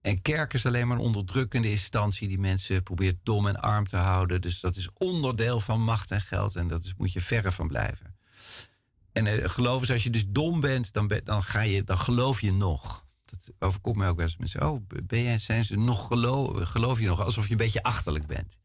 En 0.01 0.21
kerk 0.21 0.53
is 0.53 0.65
alleen 0.65 0.87
maar 0.87 0.97
een 0.97 1.03
onderdrukkende 1.03 1.69
instantie 1.69 2.27
die 2.27 2.39
mensen 2.39 2.83
probeert 2.83 3.17
dom 3.23 3.47
en 3.47 3.61
arm 3.61 3.87
te 3.87 3.97
houden. 3.97 4.41
Dus 4.41 4.59
dat 4.59 4.75
is 4.75 4.89
onderdeel 4.93 5.59
van 5.59 5.81
macht 5.81 6.11
en 6.11 6.21
geld 6.21 6.55
en 6.55 6.67
dat 6.67 6.93
moet 6.97 7.13
je 7.13 7.21
verre 7.21 7.51
van 7.51 7.67
blijven. 7.67 8.14
En 9.15 9.25
uh, 9.25 9.49
geloof 9.49 9.81
eens, 9.81 9.91
als 9.91 10.03
je 10.03 10.09
dus 10.09 10.25
dom 10.27 10.59
bent, 10.59 10.93
dan, 10.93 11.11
dan, 11.23 11.43
ga 11.43 11.61
je, 11.61 11.83
dan 11.83 11.97
geloof 11.97 12.41
je 12.41 12.53
nog. 12.53 13.05
Dat 13.25 13.51
overkomt 13.59 13.95
mij 13.97 14.09
ook 14.09 14.15
wel 14.15 14.25
eens 14.25 14.37
mensen. 14.37 14.67
Oh, 14.69 14.87
ben 15.03 15.23
jij, 15.23 15.39
zijn 15.39 15.65
ze 15.65 15.77
nog 15.77 16.07
geloof, 16.07 16.69
geloof 16.69 16.99
je 16.99 17.07
nog? 17.07 17.21
Alsof 17.21 17.45
je 17.45 17.51
een 17.51 17.57
beetje 17.57 17.83
achterlijk 17.83 18.27
bent. 18.27 18.59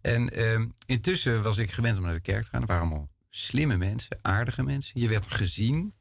En 0.00 0.38
uh, 0.38 0.66
intussen 0.86 1.42
was 1.42 1.58
ik 1.58 1.70
gewend 1.70 1.98
om 1.98 2.04
naar 2.04 2.12
de 2.12 2.20
kerk 2.20 2.44
te 2.44 2.50
gaan. 2.50 2.60
Er 2.60 2.66
waren 2.66 2.82
allemaal 2.82 3.08
slimme 3.28 3.76
mensen, 3.76 4.18
aardige 4.22 4.62
mensen. 4.62 5.00
Je 5.00 5.08
werd 5.08 5.24
er 5.24 5.30
gezien. 5.30 5.94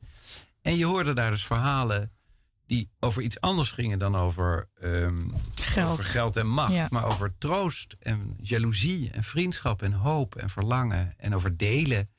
En 0.61 0.77
je 0.77 0.85
hoorde 0.85 1.13
daar 1.13 1.31
dus 1.31 1.45
verhalen 1.45 2.11
die 2.65 2.89
over 2.99 3.21
iets 3.21 3.41
anders 3.41 3.71
gingen 3.71 3.99
dan 3.99 4.15
over, 4.15 4.69
um, 4.81 5.33
geld. 5.55 5.91
over 5.91 6.03
geld 6.03 6.35
en 6.35 6.47
macht. 6.47 6.89
Maar 6.89 7.05
over 7.05 7.37
troost 7.37 7.95
en 7.99 8.35
jaloezie 8.41 9.11
en 9.11 9.23
vriendschap 9.23 9.81
en 9.81 9.93
hoop 9.93 10.35
en 10.35 10.49
verlangen. 10.49 11.13
En 11.17 11.35
over 11.35 11.57
delen. 11.57 12.09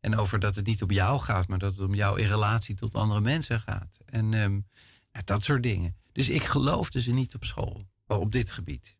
En 0.00 0.16
over 0.16 0.38
dat 0.38 0.56
het 0.56 0.66
niet 0.66 0.82
om 0.82 0.90
jou 0.90 1.20
gaat, 1.20 1.48
maar 1.48 1.58
dat 1.58 1.72
het 1.72 1.80
om 1.80 1.94
jou 1.94 2.20
in 2.20 2.28
relatie 2.28 2.74
tot 2.74 2.94
andere 2.94 3.20
mensen 3.20 3.60
gaat. 3.60 3.98
En 4.06 4.32
ja, 5.12 5.20
dat 5.24 5.42
soort 5.42 5.62
dingen. 5.62 5.96
Dus 6.12 6.28
ik 6.28 6.44
geloofde 6.44 7.00
ze 7.00 7.12
niet 7.12 7.34
op 7.34 7.44
school, 7.44 7.86
op 8.06 8.32
dit 8.32 8.50
gebied. 8.50 8.96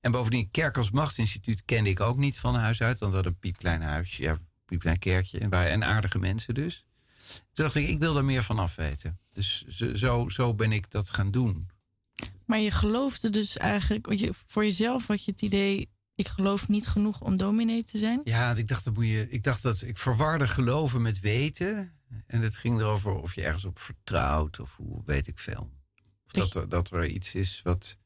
En 0.00 0.10
bovendien, 0.10 0.50
kerk 0.50 0.76
als 0.76 0.90
machtsinstituut 0.90 1.64
kende 1.64 1.90
ik 1.90 2.00
ook 2.00 2.16
niet 2.16 2.38
van 2.38 2.54
huis 2.54 2.82
uit. 2.82 2.98
Want 2.98 3.10
we 3.10 3.16
hadden 3.16 3.32
een 3.32 3.38
piepklein 3.38 3.82
huisje, 3.82 4.22
ja, 4.22 4.38
piepklein 4.64 4.98
kerkje. 4.98 5.38
En, 5.38 5.50
en 5.50 5.84
aardige 5.84 6.18
mensen 6.18 6.54
dus. 6.54 6.84
Toen 7.52 7.64
dacht 7.64 7.74
ik, 7.74 7.88
ik 7.88 7.98
wil 7.98 8.12
daar 8.12 8.24
meer 8.24 8.42
van 8.42 8.58
af 8.58 8.74
weten. 8.74 9.18
Dus 9.32 9.66
zo, 9.94 10.28
zo 10.28 10.54
ben 10.54 10.72
ik 10.72 10.90
dat 10.90 11.10
gaan 11.10 11.30
doen. 11.30 11.70
Maar 12.44 12.58
je 12.58 12.70
geloofde 12.70 13.30
dus 13.30 13.56
eigenlijk, 13.56 14.32
voor 14.46 14.64
jezelf 14.64 15.06
had 15.06 15.24
je 15.24 15.30
het 15.30 15.42
idee, 15.42 15.88
ik 16.18 16.28
geloof 16.28 16.68
niet 16.68 16.86
genoeg 16.86 17.20
om 17.20 17.36
dominee 17.36 17.84
te 17.84 17.98
zijn? 17.98 18.20
Ja, 18.24 18.54
ik 18.54 18.68
dacht 18.68 18.84
dat, 18.84 18.94
moet 18.94 19.06
je, 19.06 19.28
ik 19.30 19.42
dacht 19.42 19.62
dat 19.62 19.82
ik 19.82 19.96
verwarde 19.96 20.46
geloven 20.46 21.02
met 21.02 21.20
weten. 21.20 21.92
En 22.26 22.40
het 22.40 22.56
ging 22.56 22.78
erover 22.80 23.14
of 23.14 23.34
je 23.34 23.42
ergens 23.42 23.64
op 23.64 23.78
vertrouwt 23.78 24.60
of 24.60 24.76
hoe 24.76 25.02
weet 25.06 25.26
ik 25.26 25.38
veel. 25.38 25.70
Of 26.26 26.32
dat 26.32 26.54
er, 26.54 26.68
dat 26.68 26.90
er 26.90 27.06
iets 27.06 27.34
is 27.34 27.60
wat 27.62 27.98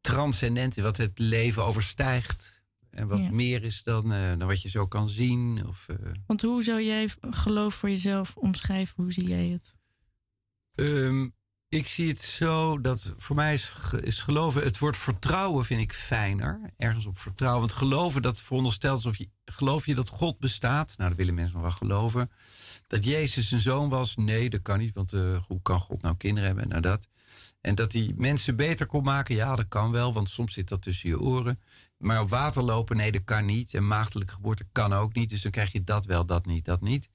transcendent 0.00 0.76
is, 0.76 0.82
wat 0.82 0.96
het 0.96 1.18
leven 1.18 1.64
overstijgt. 1.64 2.64
En 2.90 3.08
wat 3.08 3.30
meer 3.30 3.64
is 3.64 3.82
dan, 3.82 4.12
uh, 4.12 4.28
dan 4.28 4.46
wat 4.46 4.62
je 4.62 4.68
zo 4.68 4.86
kan 4.86 5.08
zien. 5.08 5.66
Of, 5.66 5.86
uh... 5.90 5.96
Want 6.26 6.42
hoe 6.42 6.62
zou 6.62 6.82
jij 6.82 7.08
geloof 7.20 7.74
voor 7.74 7.88
jezelf 7.90 8.36
omschrijven? 8.36 8.94
Hoe 9.02 9.12
zie 9.12 9.28
jij 9.28 9.46
het? 9.46 9.76
Um, 10.74 11.34
ik 11.68 11.86
zie 11.86 12.08
het 12.08 12.20
zo 12.20 12.80
dat 12.80 13.14
voor 13.16 13.36
mij 13.36 13.54
is, 13.54 13.74
is, 14.00 14.22
geloven, 14.22 14.62
het 14.62 14.78
woord 14.78 14.96
vertrouwen 14.96 15.64
vind 15.64 15.80
ik 15.80 15.92
fijner. 15.92 16.60
Ergens 16.76 17.06
op 17.06 17.18
vertrouwen. 17.18 17.60
Want 17.60 17.72
geloven, 17.72 18.22
dat 18.22 18.42
veronderstelt 18.42 18.96
alsof 18.96 19.16
je, 19.16 19.28
geloof 19.44 19.86
je 19.86 19.94
dat 19.94 20.08
God 20.08 20.38
bestaat? 20.38 20.94
Nou, 20.96 21.08
dat 21.08 21.18
willen 21.18 21.34
mensen 21.34 21.60
wel 21.60 21.70
geloven. 21.70 22.30
Dat 22.86 23.04
Jezus 23.04 23.50
een 23.50 23.60
zoon 23.60 23.88
was? 23.88 24.16
Nee, 24.16 24.50
dat 24.50 24.62
kan 24.62 24.78
niet. 24.78 24.94
Want 24.94 25.12
uh, 25.12 25.38
hoe 25.46 25.62
kan 25.62 25.80
God 25.80 26.02
nou 26.02 26.16
kinderen 26.16 26.48
hebben? 26.48 26.68
Nou, 26.68 26.80
dat. 26.80 27.08
En 27.60 27.74
dat 27.74 27.92
hij 27.92 28.12
mensen 28.16 28.56
beter 28.56 28.86
kon 28.86 29.02
maken? 29.04 29.34
Ja, 29.34 29.56
dat 29.56 29.68
kan 29.68 29.90
wel. 29.90 30.12
Want 30.12 30.30
soms 30.30 30.52
zit 30.52 30.68
dat 30.68 30.82
tussen 30.82 31.08
je 31.08 31.20
oren. 31.20 31.60
Maar 31.98 32.20
op 32.20 32.28
water 32.28 32.62
lopen, 32.62 32.96
nee, 32.96 33.12
dat 33.12 33.24
kan 33.24 33.44
niet. 33.44 33.74
En 33.74 33.86
maagdelijke 33.86 34.32
geboorte 34.32 34.66
kan 34.72 34.92
ook 34.92 35.14
niet. 35.14 35.30
Dus 35.30 35.42
dan 35.42 35.52
krijg 35.52 35.72
je 35.72 35.84
dat 35.84 36.06
wel, 36.06 36.26
dat 36.26 36.46
niet, 36.46 36.64
dat 36.64 36.80
niet. 36.80 37.08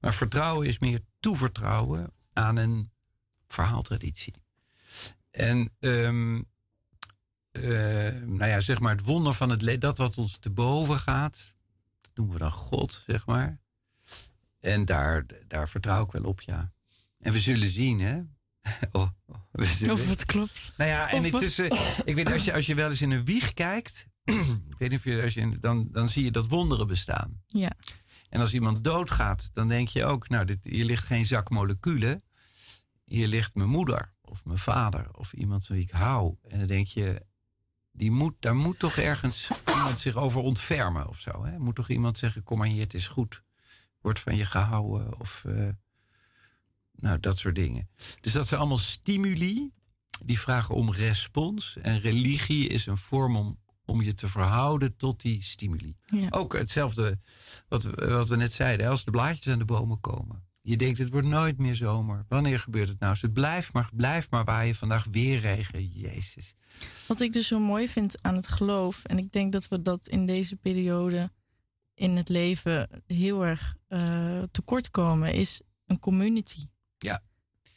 Maar 0.00 0.14
vertrouwen 0.14 0.66
is 0.66 0.78
meer 0.78 1.00
toevertrouwen 1.20 2.12
aan 2.32 2.56
een 2.56 2.90
verhaaltraditie. 3.48 4.34
En 5.30 5.72
um, 5.78 6.46
nou 8.24 8.46
ja, 8.46 8.60
zeg 8.60 8.80
maar 8.80 8.96
het 8.96 9.04
wonder 9.04 9.34
van 9.34 9.50
het 9.50 9.62
leven, 9.62 9.80
dat 9.80 9.98
wat 9.98 10.18
ons 10.18 10.38
te 10.38 10.50
boven 10.50 10.98
gaat, 10.98 11.56
dat 12.00 12.10
noemen 12.14 12.34
we 12.34 12.40
dan 12.40 12.52
God, 12.52 13.02
zeg 13.06 13.26
maar. 13.26 13.58
En 14.60 14.84
daar, 14.84 15.26
daar 15.46 15.68
vertrouw 15.68 16.04
ik 16.04 16.12
wel 16.12 16.24
op, 16.24 16.40
ja. 16.40 16.72
En 17.18 17.32
we 17.32 17.40
zullen 17.40 17.70
zien, 17.70 18.00
hè. 18.00 18.20
oh, 18.92 19.10
of 19.90 20.08
het 20.08 20.24
klopt. 20.24 20.72
Nou 20.76 20.90
ja, 20.90 21.10
en 21.10 21.24
intussen, 21.24 21.64
ik 22.04 22.14
weet, 22.14 22.32
als 22.32 22.44
je, 22.44 22.52
als 22.52 22.66
je 22.66 22.74
wel 22.74 22.90
eens 22.90 23.02
in 23.02 23.10
een 23.10 23.24
wieg 23.24 23.52
kijkt, 23.52 24.06
ik 24.70 24.78
weet 24.78 24.90
niet 24.90 24.98
of 24.98 25.04
je, 25.04 25.22
als 25.22 25.34
je 25.34 25.58
dan, 25.58 25.88
dan 25.90 26.08
zie 26.08 26.24
je 26.24 26.30
dat 26.30 26.48
wonderen 26.48 26.86
bestaan. 26.86 27.42
Ja. 27.46 27.72
En 28.28 28.40
als 28.40 28.54
iemand 28.54 28.84
doodgaat, 28.84 29.50
dan 29.52 29.68
denk 29.68 29.88
je 29.88 30.04
ook, 30.04 30.28
nou, 30.28 30.44
dit, 30.44 30.58
hier 30.62 30.84
ligt 30.84 31.06
geen 31.06 31.26
zak 31.26 31.50
moleculen. 31.50 32.22
Hier 33.08 33.28
ligt 33.28 33.54
mijn 33.54 33.68
moeder 33.68 34.14
of 34.20 34.44
mijn 34.44 34.58
vader 34.58 35.08
of 35.16 35.32
iemand 35.32 35.66
van 35.66 35.76
wie 35.76 35.84
ik 35.84 35.90
hou. 35.90 36.36
En 36.42 36.58
dan 36.58 36.66
denk 36.66 36.86
je, 36.86 37.26
die 37.92 38.10
moet, 38.10 38.36
daar 38.40 38.56
moet 38.56 38.78
toch 38.78 38.96
ergens 38.96 39.48
iemand 39.66 39.98
zich 39.98 40.16
over 40.16 40.40
ontfermen 40.40 41.08
of 41.08 41.20
zo. 41.20 41.44
Hè? 41.44 41.58
Moet 41.58 41.74
toch 41.74 41.88
iemand 41.88 42.18
zeggen, 42.18 42.42
kom 42.42 42.58
maar 42.58 42.66
hier, 42.66 42.82
het 42.82 42.94
is 42.94 43.08
goed. 43.08 43.42
Wordt 44.00 44.20
van 44.20 44.36
je 44.36 44.44
gehouden 44.44 45.20
of... 45.20 45.44
Uh, 45.46 45.68
nou, 46.92 47.20
dat 47.20 47.38
soort 47.38 47.54
dingen. 47.54 47.88
Dus 48.20 48.32
dat 48.32 48.46
zijn 48.46 48.60
allemaal 48.60 48.78
stimuli 48.78 49.72
die 50.24 50.40
vragen 50.40 50.74
om 50.74 50.92
respons. 50.92 51.76
En 51.76 52.00
religie 52.00 52.68
is 52.68 52.86
een 52.86 52.96
vorm 52.96 53.36
om 53.36 53.58
om 53.88 54.02
je 54.02 54.14
te 54.14 54.28
verhouden 54.28 54.96
tot 54.96 55.20
die 55.20 55.42
stimuli. 55.42 55.96
Ook 56.30 56.56
hetzelfde 56.56 57.18
wat, 57.68 57.84
wat 57.84 58.28
we 58.28 58.36
net 58.36 58.52
zeiden, 58.52 58.88
als 58.88 59.04
de 59.04 59.10
blaadjes 59.10 59.52
aan 59.52 59.58
de 59.58 59.64
bomen 59.64 60.00
komen. 60.00 60.47
Je 60.68 60.76
denkt, 60.76 60.98
het 60.98 61.10
wordt 61.10 61.26
nooit 61.26 61.58
meer 61.58 61.74
zomer. 61.74 62.24
Wanneer 62.28 62.58
gebeurt 62.58 62.88
het 62.88 63.00
nou? 63.00 63.12
Dus 63.12 63.22
het 63.22 63.32
blijft 63.32 63.72
maar, 63.72 63.88
blijft 63.94 64.30
maar 64.30 64.44
waaien. 64.44 64.74
Vandaag 64.74 65.06
weer 65.10 65.40
regen. 65.40 65.86
Jezus. 65.86 66.54
Wat 67.06 67.20
ik 67.20 67.32
dus 67.32 67.46
zo 67.46 67.58
mooi 67.58 67.88
vind 67.88 68.22
aan 68.22 68.34
het 68.34 68.48
geloof, 68.48 69.04
en 69.04 69.18
ik 69.18 69.32
denk 69.32 69.52
dat 69.52 69.68
we 69.68 69.82
dat 69.82 70.08
in 70.08 70.26
deze 70.26 70.56
periode 70.56 71.30
in 71.94 72.16
het 72.16 72.28
leven 72.28 72.88
heel 73.06 73.46
erg 73.46 73.76
uh, 73.88 74.42
tekort 74.50 74.90
komen, 74.90 75.32
is 75.32 75.60
een 75.86 75.98
community. 75.98 76.66
Ja, 76.98 77.22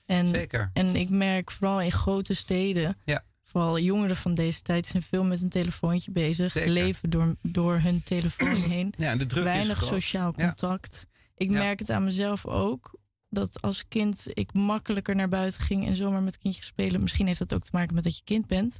en, 0.06 0.28
zeker. 0.28 0.70
En 0.74 0.96
ik 0.96 1.10
merk 1.10 1.52
vooral 1.52 1.82
in 1.82 1.92
grote 1.92 2.34
steden 2.34 2.98
ja 3.04 3.24
vooral 3.52 3.80
jongeren 3.80 4.16
van 4.16 4.34
deze 4.34 4.62
tijd 4.62 4.86
zijn 4.86 5.04
veel 5.04 5.24
met 5.24 5.42
een 5.42 5.50
telefoontje 5.50 6.12
bezig. 6.12 6.54
Leven 6.66 7.10
door, 7.10 7.36
door 7.42 7.80
hun 7.80 8.04
telefoon 8.04 8.56
heen. 8.56 8.94
Ja, 8.98 9.16
de 9.16 9.26
druk 9.26 9.44
Weinig 9.44 9.84
sociaal 9.84 10.34
contact. 10.34 11.08
Ik 11.42 11.50
merk 11.50 11.80
het 11.80 11.90
aan 11.90 12.04
mezelf 12.04 12.46
ook. 12.46 13.00
Dat 13.30 13.62
als 13.62 13.88
kind 13.88 14.26
ik 14.28 14.54
makkelijker 14.54 15.16
naar 15.16 15.30
buiten 15.30 15.62
ging 15.62 15.88
en 15.88 15.96
zomaar 15.96 16.22
met 16.22 16.38
kindjes 16.38 16.66
spelen. 16.66 17.02
Misschien 17.02 17.28
heeft 17.28 17.40
dat 17.40 17.54
ook 17.54 17.64
te 17.64 17.70
maken 17.72 17.96
met 17.96 18.04
dat 18.04 18.18
je 18.18 18.24
kind 18.24 18.48
bent. 18.48 18.78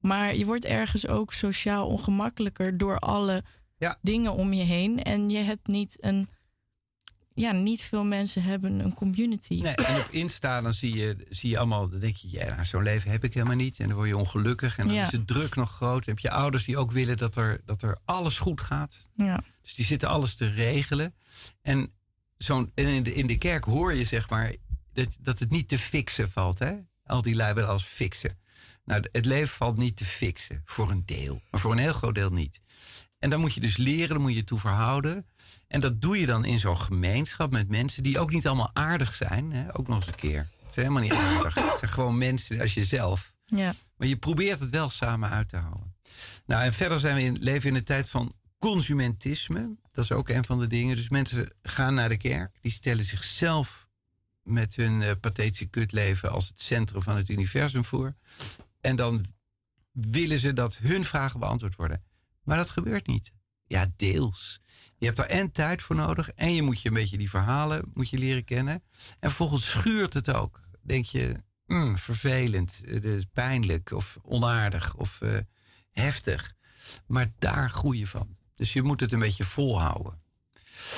Maar 0.00 0.36
je 0.36 0.46
wordt 0.46 0.64
ergens 0.64 1.06
ook 1.06 1.32
sociaal 1.32 1.86
ongemakkelijker 1.86 2.78
door 2.78 2.98
alle 2.98 3.44
dingen 4.00 4.32
om 4.32 4.52
je 4.52 4.62
heen. 4.62 5.02
En 5.02 5.30
je 5.30 5.38
hebt 5.38 5.66
niet 5.66 5.96
een 6.00 6.28
ja, 7.34 7.52
niet 7.52 7.82
veel 7.82 8.04
mensen 8.04 8.42
hebben 8.42 8.78
een 8.78 8.94
community. 8.94 9.60
Nee, 9.60 9.74
en 9.74 10.00
op 10.00 10.08
Insta 10.10 10.60
dan 10.60 10.72
zie 10.72 10.94
je, 10.94 11.26
zie 11.28 11.50
je 11.50 11.58
allemaal, 11.58 11.88
dan 11.88 11.98
denk 11.98 12.16
je, 12.16 12.30
ja, 12.30 12.54
nou, 12.54 12.64
zo'n 12.64 12.82
leven 12.82 13.10
heb 13.10 13.24
ik 13.24 13.34
helemaal 13.34 13.56
niet. 13.56 13.80
En 13.80 13.86
dan 13.88 13.96
word 13.96 14.08
je 14.08 14.16
ongelukkig 14.16 14.78
en 14.78 14.88
dan 14.88 14.96
is 14.96 15.10
de 15.10 15.24
druk 15.24 15.54
nog 15.54 15.70
groot. 15.70 16.04
Dan 16.04 16.14
heb 16.14 16.18
je 16.18 16.30
ouders 16.30 16.64
die 16.64 16.76
ook 16.76 16.92
willen 16.92 17.16
dat 17.16 17.36
er, 17.36 17.60
dat 17.64 17.82
er 17.82 17.98
alles 18.04 18.38
goed 18.38 18.60
gaat. 18.60 19.08
Ja. 19.14 19.40
Dus 19.62 19.74
die 19.74 19.84
zitten 19.84 20.08
alles 20.08 20.34
te 20.34 20.46
regelen. 20.46 21.14
En, 21.62 21.92
zo'n, 22.36 22.72
en 22.74 22.86
in, 22.86 23.02
de, 23.02 23.14
in 23.14 23.26
de 23.26 23.38
kerk 23.38 23.64
hoor 23.64 23.94
je 23.94 24.04
zeg 24.04 24.30
maar 24.30 24.54
dat, 24.92 25.16
dat 25.20 25.38
het 25.38 25.50
niet 25.50 25.68
te 25.68 25.78
fixen 25.78 26.30
valt. 26.30 26.58
Hè? 26.58 26.74
Al 27.04 27.22
die 27.22 27.34
lui 27.34 27.54
willen 27.54 27.68
alles 27.68 27.84
fixen. 27.84 28.38
Nou, 28.84 29.04
het 29.12 29.24
leven 29.24 29.56
valt 29.56 29.76
niet 29.76 29.96
te 29.96 30.04
fixen, 30.04 30.62
voor 30.64 30.90
een 30.90 31.02
deel. 31.06 31.42
Maar 31.50 31.60
voor 31.60 31.72
een 31.72 31.78
heel 31.78 31.92
groot 31.92 32.14
deel 32.14 32.30
niet. 32.30 32.60
En 33.18 33.30
dan 33.30 33.40
moet 33.40 33.54
je 33.54 33.60
dus 33.60 33.76
leren, 33.76 34.08
dan 34.08 34.20
moet 34.20 34.30
je 34.30 34.36
je 34.36 34.44
toe 34.44 34.58
verhouden. 34.58 35.26
En 35.68 35.80
dat 35.80 36.00
doe 36.00 36.20
je 36.20 36.26
dan 36.26 36.44
in 36.44 36.58
zo'n 36.58 36.78
gemeenschap 36.78 37.50
met 37.50 37.68
mensen 37.68 38.02
die 38.02 38.18
ook 38.18 38.30
niet 38.30 38.46
allemaal 38.46 38.70
aardig 38.72 39.14
zijn. 39.14 39.52
Hè? 39.52 39.78
Ook 39.78 39.88
nog 39.88 39.96
eens 39.96 40.06
een 40.06 40.14
keer. 40.14 40.48
Ze 40.58 40.80
zijn 40.80 40.86
helemaal 40.86 41.02
niet 41.02 41.36
aardig. 41.36 41.54
Het 41.54 41.78
zijn 41.78 41.90
gewoon 41.90 42.18
mensen 42.18 42.60
als 42.60 42.74
jezelf. 42.74 43.32
Ja. 43.44 43.74
Maar 43.96 44.08
je 44.08 44.16
probeert 44.16 44.60
het 44.60 44.70
wel 44.70 44.88
samen 44.90 45.30
uit 45.30 45.48
te 45.48 45.56
houden. 45.56 45.94
Nou, 46.46 46.62
en 46.62 46.72
verder 46.72 46.98
zijn 46.98 47.14
we 47.14 47.22
in, 47.22 47.36
leven 47.40 47.68
in 47.68 47.74
een 47.74 47.84
tijd 47.84 48.10
van 48.10 48.32
consumentisme. 48.70 49.76
Dat 49.92 50.04
is 50.04 50.12
ook 50.12 50.28
een 50.28 50.44
van 50.44 50.58
de 50.58 50.66
dingen. 50.66 50.96
Dus 50.96 51.08
mensen 51.08 51.52
gaan 51.62 51.94
naar 51.94 52.08
de 52.08 52.16
kerk. 52.16 52.58
Die 52.60 52.72
stellen 52.72 53.04
zichzelf 53.04 53.88
met 54.42 54.74
hun 54.76 55.00
uh, 55.00 55.10
pathetische 55.20 55.66
kutleven 55.66 56.30
als 56.30 56.48
het 56.48 56.60
centrum 56.60 57.02
van 57.02 57.16
het 57.16 57.28
universum 57.28 57.84
voor. 57.84 58.14
En 58.80 58.96
dan 58.96 59.24
willen 59.90 60.38
ze 60.38 60.52
dat 60.52 60.76
hun 60.76 61.04
vragen 61.04 61.40
beantwoord 61.40 61.76
worden. 61.76 62.04
Maar 62.42 62.56
dat 62.56 62.70
gebeurt 62.70 63.06
niet. 63.06 63.32
Ja, 63.66 63.92
deels. 63.96 64.60
Je 64.96 65.06
hebt 65.06 65.18
er 65.18 65.26
en 65.26 65.52
tijd 65.52 65.82
voor 65.82 65.96
nodig 65.96 66.30
en 66.30 66.54
je 66.54 66.62
moet 66.62 66.82
je 66.82 66.88
een 66.88 66.94
beetje 66.94 67.18
die 67.18 67.30
verhalen 67.30 67.90
moet 67.94 68.10
je 68.10 68.18
leren 68.18 68.44
kennen. 68.44 68.74
En 68.74 68.82
vervolgens 69.28 69.70
schuurt 69.70 70.14
het 70.14 70.32
ook. 70.32 70.60
Denk 70.82 71.04
je, 71.04 71.42
mm, 71.66 71.98
vervelend, 71.98 72.82
uh, 72.84 73.20
pijnlijk 73.32 73.90
of 73.90 74.18
onaardig 74.22 74.96
of 74.96 75.20
uh, 75.20 75.38
heftig. 75.92 76.54
Maar 77.06 77.32
daar 77.38 77.70
groei 77.70 77.98
je 77.98 78.06
van. 78.06 78.36
Dus 78.56 78.72
je 78.72 78.82
moet 78.82 79.00
het 79.00 79.12
een 79.12 79.18
beetje 79.18 79.44
volhouden. 79.44 80.22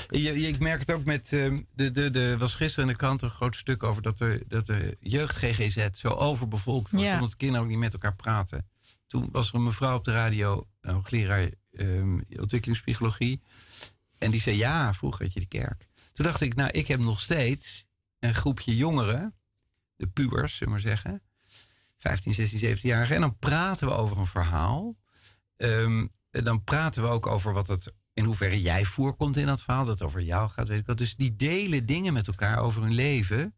Je, 0.09 0.49
ik 0.49 0.59
merk 0.59 0.81
het 0.81 0.93
ook 0.93 1.05
met. 1.05 1.33
Uh, 1.33 1.59
de, 1.75 1.91
de, 1.91 2.11
de, 2.11 2.39
was 2.39 2.55
gisteren 2.55 2.89
in 2.89 2.93
de 2.93 2.99
krant 2.99 3.23
een 3.23 3.31
groot 3.31 3.57
stuk 3.57 3.83
over 3.83 4.03
dat 4.03 4.19
de, 4.19 4.45
dat 4.49 4.67
de 4.67 4.97
jeugd 5.01 5.37
GGZ 5.37 5.89
zo 5.93 6.09
overbevolkt 6.09 6.91
wordt. 6.91 7.07
Ja. 7.07 7.15
Omdat 7.15 7.37
kinderen 7.37 7.63
ook 7.63 7.71
niet 7.71 7.79
met 7.79 7.93
elkaar 7.93 8.15
praten. 8.15 8.69
Toen 9.07 9.29
was 9.33 9.49
er 9.49 9.55
een 9.55 9.65
mevrouw 9.65 9.97
op 9.97 10.05
de 10.05 10.13
radio, 10.13 10.67
een 10.81 10.95
hoogleraar 10.95 11.51
um, 11.73 12.25
ontwikkelingspsychologie. 12.39 13.43
En 14.19 14.31
die 14.31 14.41
zei: 14.41 14.57
Ja, 14.57 14.95
vroeger 14.95 15.25
had 15.25 15.33
je 15.33 15.41
de 15.41 15.47
kerk. 15.47 15.87
Toen 16.13 16.25
dacht 16.25 16.41
ik, 16.41 16.55
nou, 16.55 16.71
ik 16.71 16.87
heb 16.89 17.01
nog 17.01 17.21
steeds 17.21 17.87
een 18.19 18.35
groepje 18.35 18.77
jongeren, 18.77 19.35
de 19.97 20.07
pubers, 20.07 20.57
zullen 20.57 20.75
we 20.75 20.81
maar 20.81 20.97
zeggen. 20.97 21.23
15, 21.97 22.35
16, 22.35 22.77
17-jarigen. 22.77 23.15
En 23.15 23.21
dan 23.21 23.39
praten 23.39 23.87
we 23.87 23.95
over 23.95 24.19
een 24.19 24.27
verhaal. 24.27 24.97
Um, 25.57 26.13
dan 26.45 26.65
praten 26.65 27.03
we 27.03 27.09
ook 27.09 27.27
over 27.27 27.53
wat 27.53 27.69
het, 27.69 27.93
in 28.13 28.25
hoeverre 28.25 28.61
jij 28.61 28.85
voorkomt 28.85 29.37
in 29.37 29.47
dat 29.47 29.63
verhaal. 29.63 29.85
Dat 29.85 29.95
het 29.99 30.09
over 30.09 30.23
jou 30.23 30.49
gaat, 30.49 30.69
weet 30.69 30.79
ik 30.79 30.87
wat. 30.87 30.99
Dus 30.99 31.17
die 31.17 31.37
delen 31.37 31.87
dingen 31.87 32.13
met 32.13 32.27
elkaar 32.27 32.59
over 32.59 32.83
hun 32.83 32.95
leven. 32.95 33.55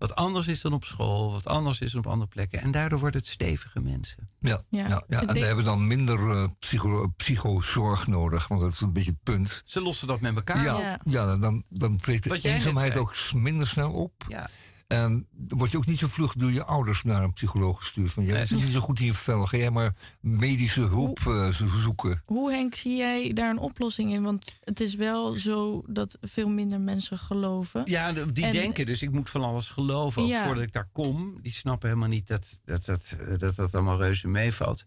Wat 0.00 0.14
anders 0.14 0.46
is 0.46 0.60
dan 0.60 0.72
op 0.72 0.84
school, 0.84 1.32
wat 1.32 1.46
anders 1.46 1.80
is 1.80 1.92
dan 1.92 2.04
op 2.04 2.10
andere 2.10 2.30
plekken. 2.30 2.60
En 2.60 2.70
daardoor 2.70 2.98
worden 2.98 3.20
het 3.20 3.28
stevige 3.28 3.80
mensen. 3.80 4.28
Ja, 4.38 4.62
ja. 4.68 4.88
ja, 4.88 5.04
ja. 5.08 5.20
en 5.20 5.34
die 5.34 5.44
hebben 5.44 5.64
dan 5.64 5.86
minder 5.86 6.18
uh, 6.18 6.48
psycho, 6.58 7.12
psychozorg 7.16 8.06
nodig, 8.06 8.48
want 8.48 8.60
dat 8.60 8.72
is 8.72 8.80
een 8.80 8.92
beetje 8.92 9.10
het 9.10 9.22
punt. 9.22 9.62
Ze 9.64 9.80
lossen 9.80 10.06
dat 10.06 10.20
met 10.20 10.34
elkaar 10.34 10.62
ja, 10.62 10.76
op. 10.76 11.00
Ja, 11.04 11.36
dan, 11.36 11.64
dan 11.68 11.96
treedt 11.96 12.24
de 12.24 12.40
eenzaamheid 12.42 12.96
ook 12.96 13.14
minder 13.32 13.66
snel 13.66 13.92
op. 13.92 14.24
Ja. 14.28 14.50
En 14.90 15.26
dan 15.32 15.58
word 15.58 15.70
je 15.70 15.76
ook 15.76 15.86
niet 15.86 15.98
zo 15.98 16.06
vlug 16.06 16.32
door 16.32 16.52
je 16.52 16.64
ouders 16.64 17.02
naar 17.02 17.22
een 17.22 17.32
psycholoog 17.32 17.76
gestuurd. 17.76 18.12
Van, 18.12 18.24
jij 18.24 18.44
zit 18.46 18.62
niet 18.62 18.72
zo 18.72 18.80
goed 18.80 19.00
in 19.00 19.04
je 19.04 19.14
vel. 19.14 19.46
Ga 19.46 19.56
jij 19.56 19.70
maar 19.70 19.94
medische 20.20 20.80
hulp 20.80 21.18
uh, 21.28 21.48
zoeken. 21.48 22.22
Hoe, 22.26 22.52
Henk, 22.52 22.74
zie 22.74 22.96
jij 22.96 23.32
daar 23.32 23.50
een 23.50 23.58
oplossing 23.58 24.12
in? 24.12 24.22
Want 24.22 24.58
het 24.64 24.80
is 24.80 24.94
wel 24.94 25.32
zo 25.32 25.82
dat 25.86 26.18
veel 26.20 26.48
minder 26.48 26.80
mensen 26.80 27.18
geloven. 27.18 27.82
Ja, 27.84 28.12
die 28.12 28.50
denken 28.50 28.86
dus 28.86 29.02
ik 29.02 29.12
moet 29.12 29.30
van 29.30 29.42
alles 29.42 29.68
geloven. 29.68 30.26
Ja. 30.26 30.44
Voordat 30.44 30.62
ik 30.62 30.72
daar 30.72 30.88
kom. 30.92 31.38
Die 31.42 31.52
snappen 31.52 31.88
helemaal 31.88 32.10
niet 32.10 32.26
dat 32.26 32.60
dat, 32.64 32.84
dat, 32.84 33.16
dat, 33.38 33.54
dat 33.54 33.74
allemaal 33.74 33.98
reuze 33.98 34.28
meevalt. 34.28 34.84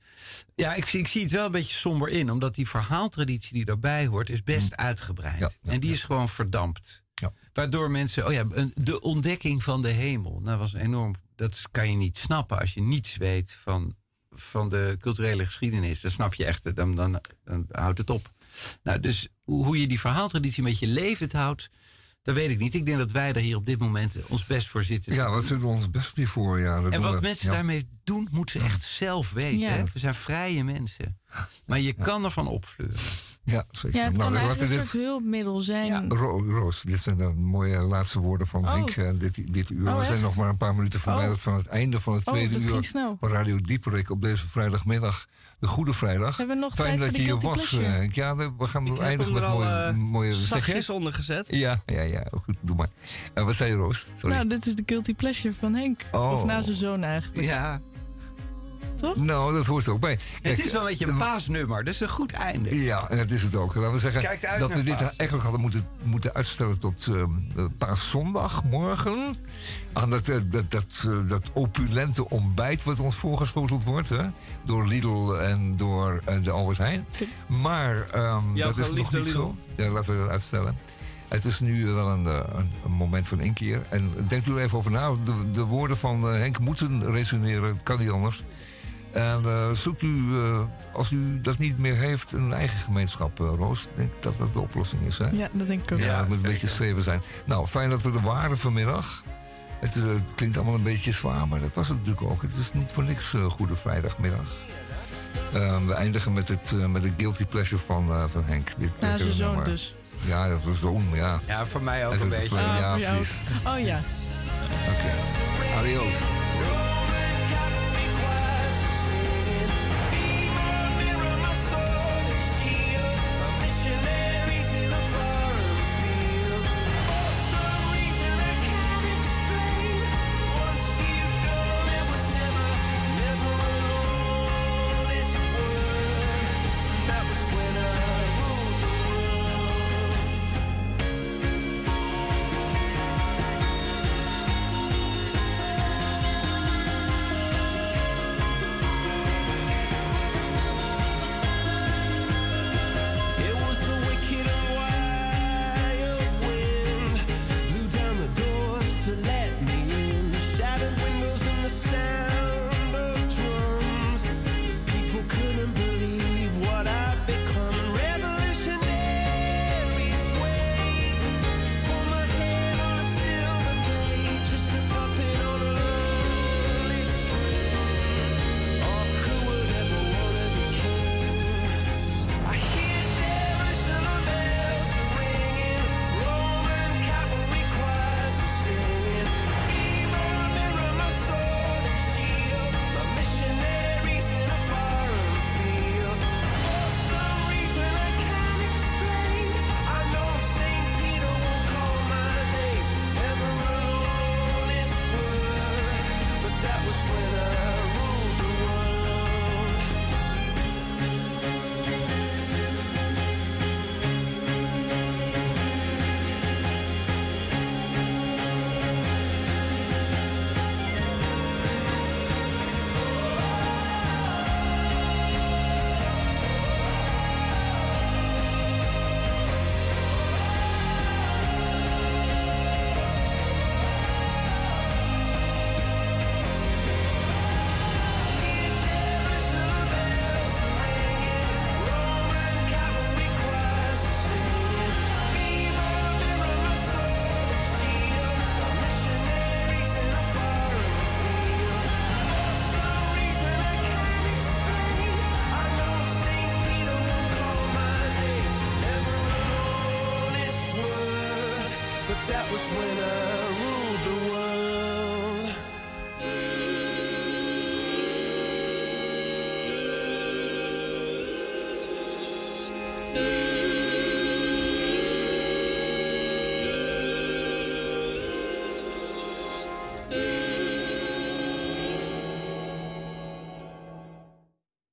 Ja, 0.55 0.73
ik, 0.73 0.93
ik 0.93 1.07
zie 1.07 1.21
het 1.21 1.31
wel 1.31 1.45
een 1.45 1.51
beetje 1.51 1.73
somber 1.73 2.09
in. 2.09 2.31
Omdat 2.31 2.55
die 2.55 2.67
verhaaltraditie 2.67 3.53
die 3.53 3.65
daarbij 3.65 4.05
hoort 4.05 4.29
is 4.29 4.43
best 4.43 4.73
hm. 4.73 4.81
uitgebreid. 4.81 5.59
en 5.63 5.79
die 5.79 5.91
is 5.91 6.03
gewoon 6.03 6.29
verdampt. 6.29 7.02
Waardoor 7.53 7.91
mensen, 7.91 8.25
oh 8.25 8.33
ja, 8.33 8.43
de 8.75 9.01
ontdekking 9.01 9.63
van 9.63 9.81
de 9.81 9.89
hemel. 9.89 10.41
Dat 10.43 10.59
was 10.59 10.73
enorm. 10.73 11.15
Dat 11.35 11.61
kan 11.71 11.91
je 11.91 11.97
niet 11.97 12.17
snappen 12.17 12.59
als 12.59 12.73
je 12.73 12.81
niets 12.81 13.17
weet 13.17 13.51
van, 13.61 13.95
van 14.31 14.69
de 14.69 14.97
culturele 14.99 15.45
geschiedenis. 15.45 16.01
Dan 16.01 16.11
snap 16.11 16.33
je 16.33 16.45
echt, 16.45 16.75
dan, 16.75 16.95
dan, 16.95 17.21
dan 17.43 17.67
houdt 17.71 17.97
het 17.97 18.09
op. 18.09 18.31
Nou, 18.83 18.99
dus 18.99 19.27
hoe 19.43 19.79
je 19.79 19.87
die 19.87 19.99
verhaaltraditie 19.99 20.63
met 20.63 20.79
je 20.79 20.87
levend 20.87 21.31
houdt, 21.31 21.69
dat 22.21 22.35
weet 22.35 22.49
ik 22.49 22.59
niet. 22.59 22.73
Ik 22.73 22.85
denk 22.85 22.97
dat 22.97 23.11
wij 23.11 23.33
er 23.33 23.41
hier 23.41 23.55
op 23.55 23.65
dit 23.65 23.79
moment 23.79 24.19
ons 24.27 24.45
best 24.45 24.67
voor 24.67 24.83
zitten. 24.83 25.13
Ja, 25.13 25.29
wat 25.29 25.41
zitten 25.41 25.59
we 25.59 25.67
ons 25.67 25.89
best 25.89 26.15
weer 26.15 26.27
voor? 26.27 26.59
Ja, 26.59 26.83
en 26.83 27.01
wat 27.01 27.21
mensen 27.21 27.51
daarmee 27.51 27.87
doen, 28.03 28.27
moeten 28.31 28.59
ze 28.59 28.65
echt 28.65 28.83
zelf 28.83 29.31
weten. 29.31 29.73
Hè? 29.73 29.83
We 29.83 29.99
zijn 29.99 30.15
vrije 30.15 30.63
mensen. 30.63 31.19
Maar 31.65 31.79
je 31.79 31.93
kan 31.93 32.23
ervan 32.23 32.47
opvleuren. 32.47 32.99
Ja, 33.45 33.63
zeker. 33.71 33.99
Ja, 33.99 34.05
het 34.05 34.17
nou, 34.17 34.29
kan 34.29 34.39
eigenlijk 34.39 34.71
een 34.71 34.83
soort 34.83 35.03
hulpmiddel 35.03 35.59
zijn. 35.59 35.85
Ja. 35.85 36.05
Roos, 36.07 36.81
dit 36.81 36.99
zijn 36.99 37.17
de 37.17 37.33
mooie 37.33 37.87
laatste 37.87 38.19
woorden 38.19 38.47
van 38.47 38.61
oh. 38.61 38.73
Henk 38.73 38.95
uh, 38.95 39.09
dit, 39.13 39.53
dit 39.53 39.69
uur. 39.69 39.87
Oh, 39.87 39.99
we 39.99 40.05
zijn 40.05 40.21
nog 40.21 40.35
maar 40.35 40.49
een 40.49 40.57
paar 40.57 40.75
minuten 40.75 40.99
verwijderd 40.99 41.37
oh. 41.37 41.43
van 41.43 41.55
het 41.55 41.67
einde 41.67 41.99
van 41.99 42.13
het 42.13 42.27
oh, 42.27 42.33
tweede 42.33 42.59
uur 42.59 42.83
van 43.19 43.29
Radio 43.29 43.61
Dieperik 43.61 44.09
op 44.09 44.21
deze 44.21 44.47
vrijdagmiddag. 44.47 45.27
De 45.59 45.67
Goede 45.67 45.93
Vrijdag. 45.93 46.37
Hebben 46.37 46.55
we 46.55 46.61
nog 46.61 46.73
Fijn 46.73 46.99
dat 46.99 47.15
je 47.15 47.21
hier 47.21 47.39
was. 47.39 47.71
Uh, 47.71 48.09
ja, 48.09 48.35
we 48.35 48.51
gaan 48.57 48.87
Ik 48.87 48.99
eindigen 48.99 49.33
met 49.33 49.47
mooie, 49.47 49.91
uh, 49.91 49.95
mooie 49.95 50.33
zachtjes 50.33 50.89
onder 50.89 51.13
gezet. 51.13 51.47
Ja, 51.49 51.81
ja, 51.85 52.01
ja. 52.01 52.27
Goed, 52.31 52.55
doe 52.61 52.75
maar. 52.75 52.89
En 53.33 53.45
wat 53.45 53.55
zei 53.55 53.71
je, 53.71 53.77
Roos? 53.77 54.07
Sorry. 54.15 54.35
Nou, 54.35 54.47
dit 54.47 54.65
is 54.65 54.75
de 54.75 54.83
Guilty 54.85 55.13
Pleasure 55.13 55.53
van 55.53 55.73
Henk. 55.73 56.01
Of 56.11 56.45
na 56.45 56.61
zijn 56.61 56.75
zoon 56.75 57.03
eigenlijk. 57.03 57.41
Ja. 57.45 57.81
Nou, 59.15 59.53
dat 59.53 59.65
hoort 59.65 59.85
er 59.85 59.91
ook 59.91 59.99
bij. 59.99 60.19
het 60.41 60.65
is 60.65 60.71
wel 60.71 60.81
een 60.81 60.87
beetje 60.87 61.07
een 61.07 61.17
paasnummer, 61.17 61.83
dus 61.83 61.99
een 61.99 62.09
goed 62.09 62.31
einde. 62.31 62.83
Ja, 62.83 63.09
en 63.09 63.17
dat 63.17 63.31
is 63.31 63.41
het 63.41 63.55
ook. 63.55 63.75
Laten 63.75 63.91
we 63.91 63.99
zeggen 63.99 64.39
dat 64.59 64.73
we 64.73 64.83
dit 64.83 65.01
eigenlijk 65.01 65.41
hadden 65.41 65.61
moeten, 65.61 65.87
moeten 66.03 66.33
uitstellen 66.33 66.79
tot 66.79 67.07
uh, 67.11 67.25
paaszondag, 67.77 68.63
morgen. 68.63 69.35
Aan 69.93 70.09
dat, 70.09 70.27
eh, 70.27 70.37
dat, 70.45 70.71
dat, 70.71 71.05
uh, 71.07 71.29
dat 71.29 71.41
opulente 71.53 72.29
ontbijt 72.29 72.83
wat 72.83 72.99
ons 72.99 73.15
voorgeschoteld 73.15 73.83
wordt. 73.83 74.09
Hè? 74.09 74.25
Door 74.65 74.87
Lidl 74.87 75.33
en 75.33 75.71
door 75.71 76.21
uh, 76.29 76.43
de 76.43 76.51
Albert 76.51 76.77
Heijn. 76.77 77.05
Maar 77.47 77.95
um, 78.15 78.57
dat 78.57 78.77
is 78.77 78.91
nog 78.91 79.11
niet 79.11 79.25
zo. 79.27 79.55
Ja, 79.75 79.89
laten 79.89 80.13
we 80.13 80.21
dat 80.21 80.29
uitstellen. 80.29 80.77
Het 81.27 81.45
is 81.45 81.59
nu 81.59 81.85
wel 81.85 82.09
een, 82.09 82.25
een, 82.25 82.71
een, 82.83 82.91
moment 82.91 83.27
van 83.27 83.39
inkeer. 83.39 83.81
En 83.89 84.11
denk 84.27 84.45
er 84.45 84.57
even 84.57 84.77
over 84.77 84.91
na. 84.91 85.11
De, 85.25 85.51
de 85.51 85.63
woorden 85.63 85.97
van 85.97 86.23
Henk 86.23 86.59
moeten 86.59 87.11
resoneren. 87.11 87.83
Kan 87.83 87.99
niet 87.99 88.09
anders. 88.09 88.43
En 89.13 89.41
uh, 89.45 89.71
zoekt 89.71 90.01
u, 90.01 90.07
uh, 90.07 90.59
als 90.91 91.11
u 91.11 91.41
dat 91.41 91.57
niet 91.57 91.77
meer 91.77 91.95
heeft, 91.95 92.31
een 92.31 92.53
eigen 92.53 92.79
gemeenschap, 92.79 93.39
uh, 93.39 93.47
Roos. 93.57 93.83
Ik 93.83 93.89
denk 93.95 94.21
dat 94.21 94.37
dat 94.37 94.53
de 94.53 94.59
oplossing 94.59 95.05
is. 95.05 95.17
Hè? 95.17 95.29
Ja, 95.29 95.49
dat 95.51 95.67
denk 95.67 95.83
ik 95.83 95.91
ook. 95.91 95.99
Ja, 95.99 96.19
het 96.19 96.27
moet 96.27 96.37
een 96.37 96.43
beetje 96.43 96.67
schreven 96.67 97.03
zijn. 97.03 97.21
Nou, 97.45 97.65
fijn 97.67 97.89
dat 97.89 98.01
we 98.01 98.11
er 98.11 98.21
waren 98.21 98.57
vanmiddag. 98.57 99.23
Het, 99.79 99.95
is, 99.95 100.03
het, 100.03 100.33
klinkt 100.35 100.55
allemaal 100.55 100.75
een 100.75 100.83
beetje 100.83 101.11
zwaar, 101.11 101.47
maar 101.47 101.59
dat 101.59 101.73
was 101.73 101.87
het 101.87 101.97
natuurlijk 101.97 102.31
ook. 102.31 102.41
Het 102.41 102.55
is 102.59 102.73
niet 102.73 102.91
voor 102.91 103.03
niks 103.03 103.33
Goede 103.47 103.75
Vrijdagmiddag. 103.75 104.51
we 105.85 105.93
eindigen 105.93 106.33
met, 106.33 106.47
het, 106.47 106.87
met 106.87 107.01
de 107.01 107.11
guilty 107.17 107.45
pleasure 107.45 107.81
van, 107.81 108.29
van 108.29 108.43
Henk. 108.43 108.77
Dit, 108.77 108.91
ja, 108.99 109.17
zijn 109.17 109.33
zoon 109.33 109.63
dus. 109.63 109.95
Ja, 110.15 110.49
dat 110.49 110.63
was 110.63 110.79
zoon, 110.79 111.03
ja. 111.13 111.39
Ja, 111.47 111.65
voor 111.65 111.81
mij 111.81 112.07
ook 112.07 112.19
een 112.19 112.29
beetje. 112.29 112.59
ja, 112.59 112.93
precies. 112.95 113.41
Oh 113.65 113.79
ja. 113.79 114.01
Oké. 114.87 114.95
Okay. 114.95 115.79
Adios. 115.79 116.15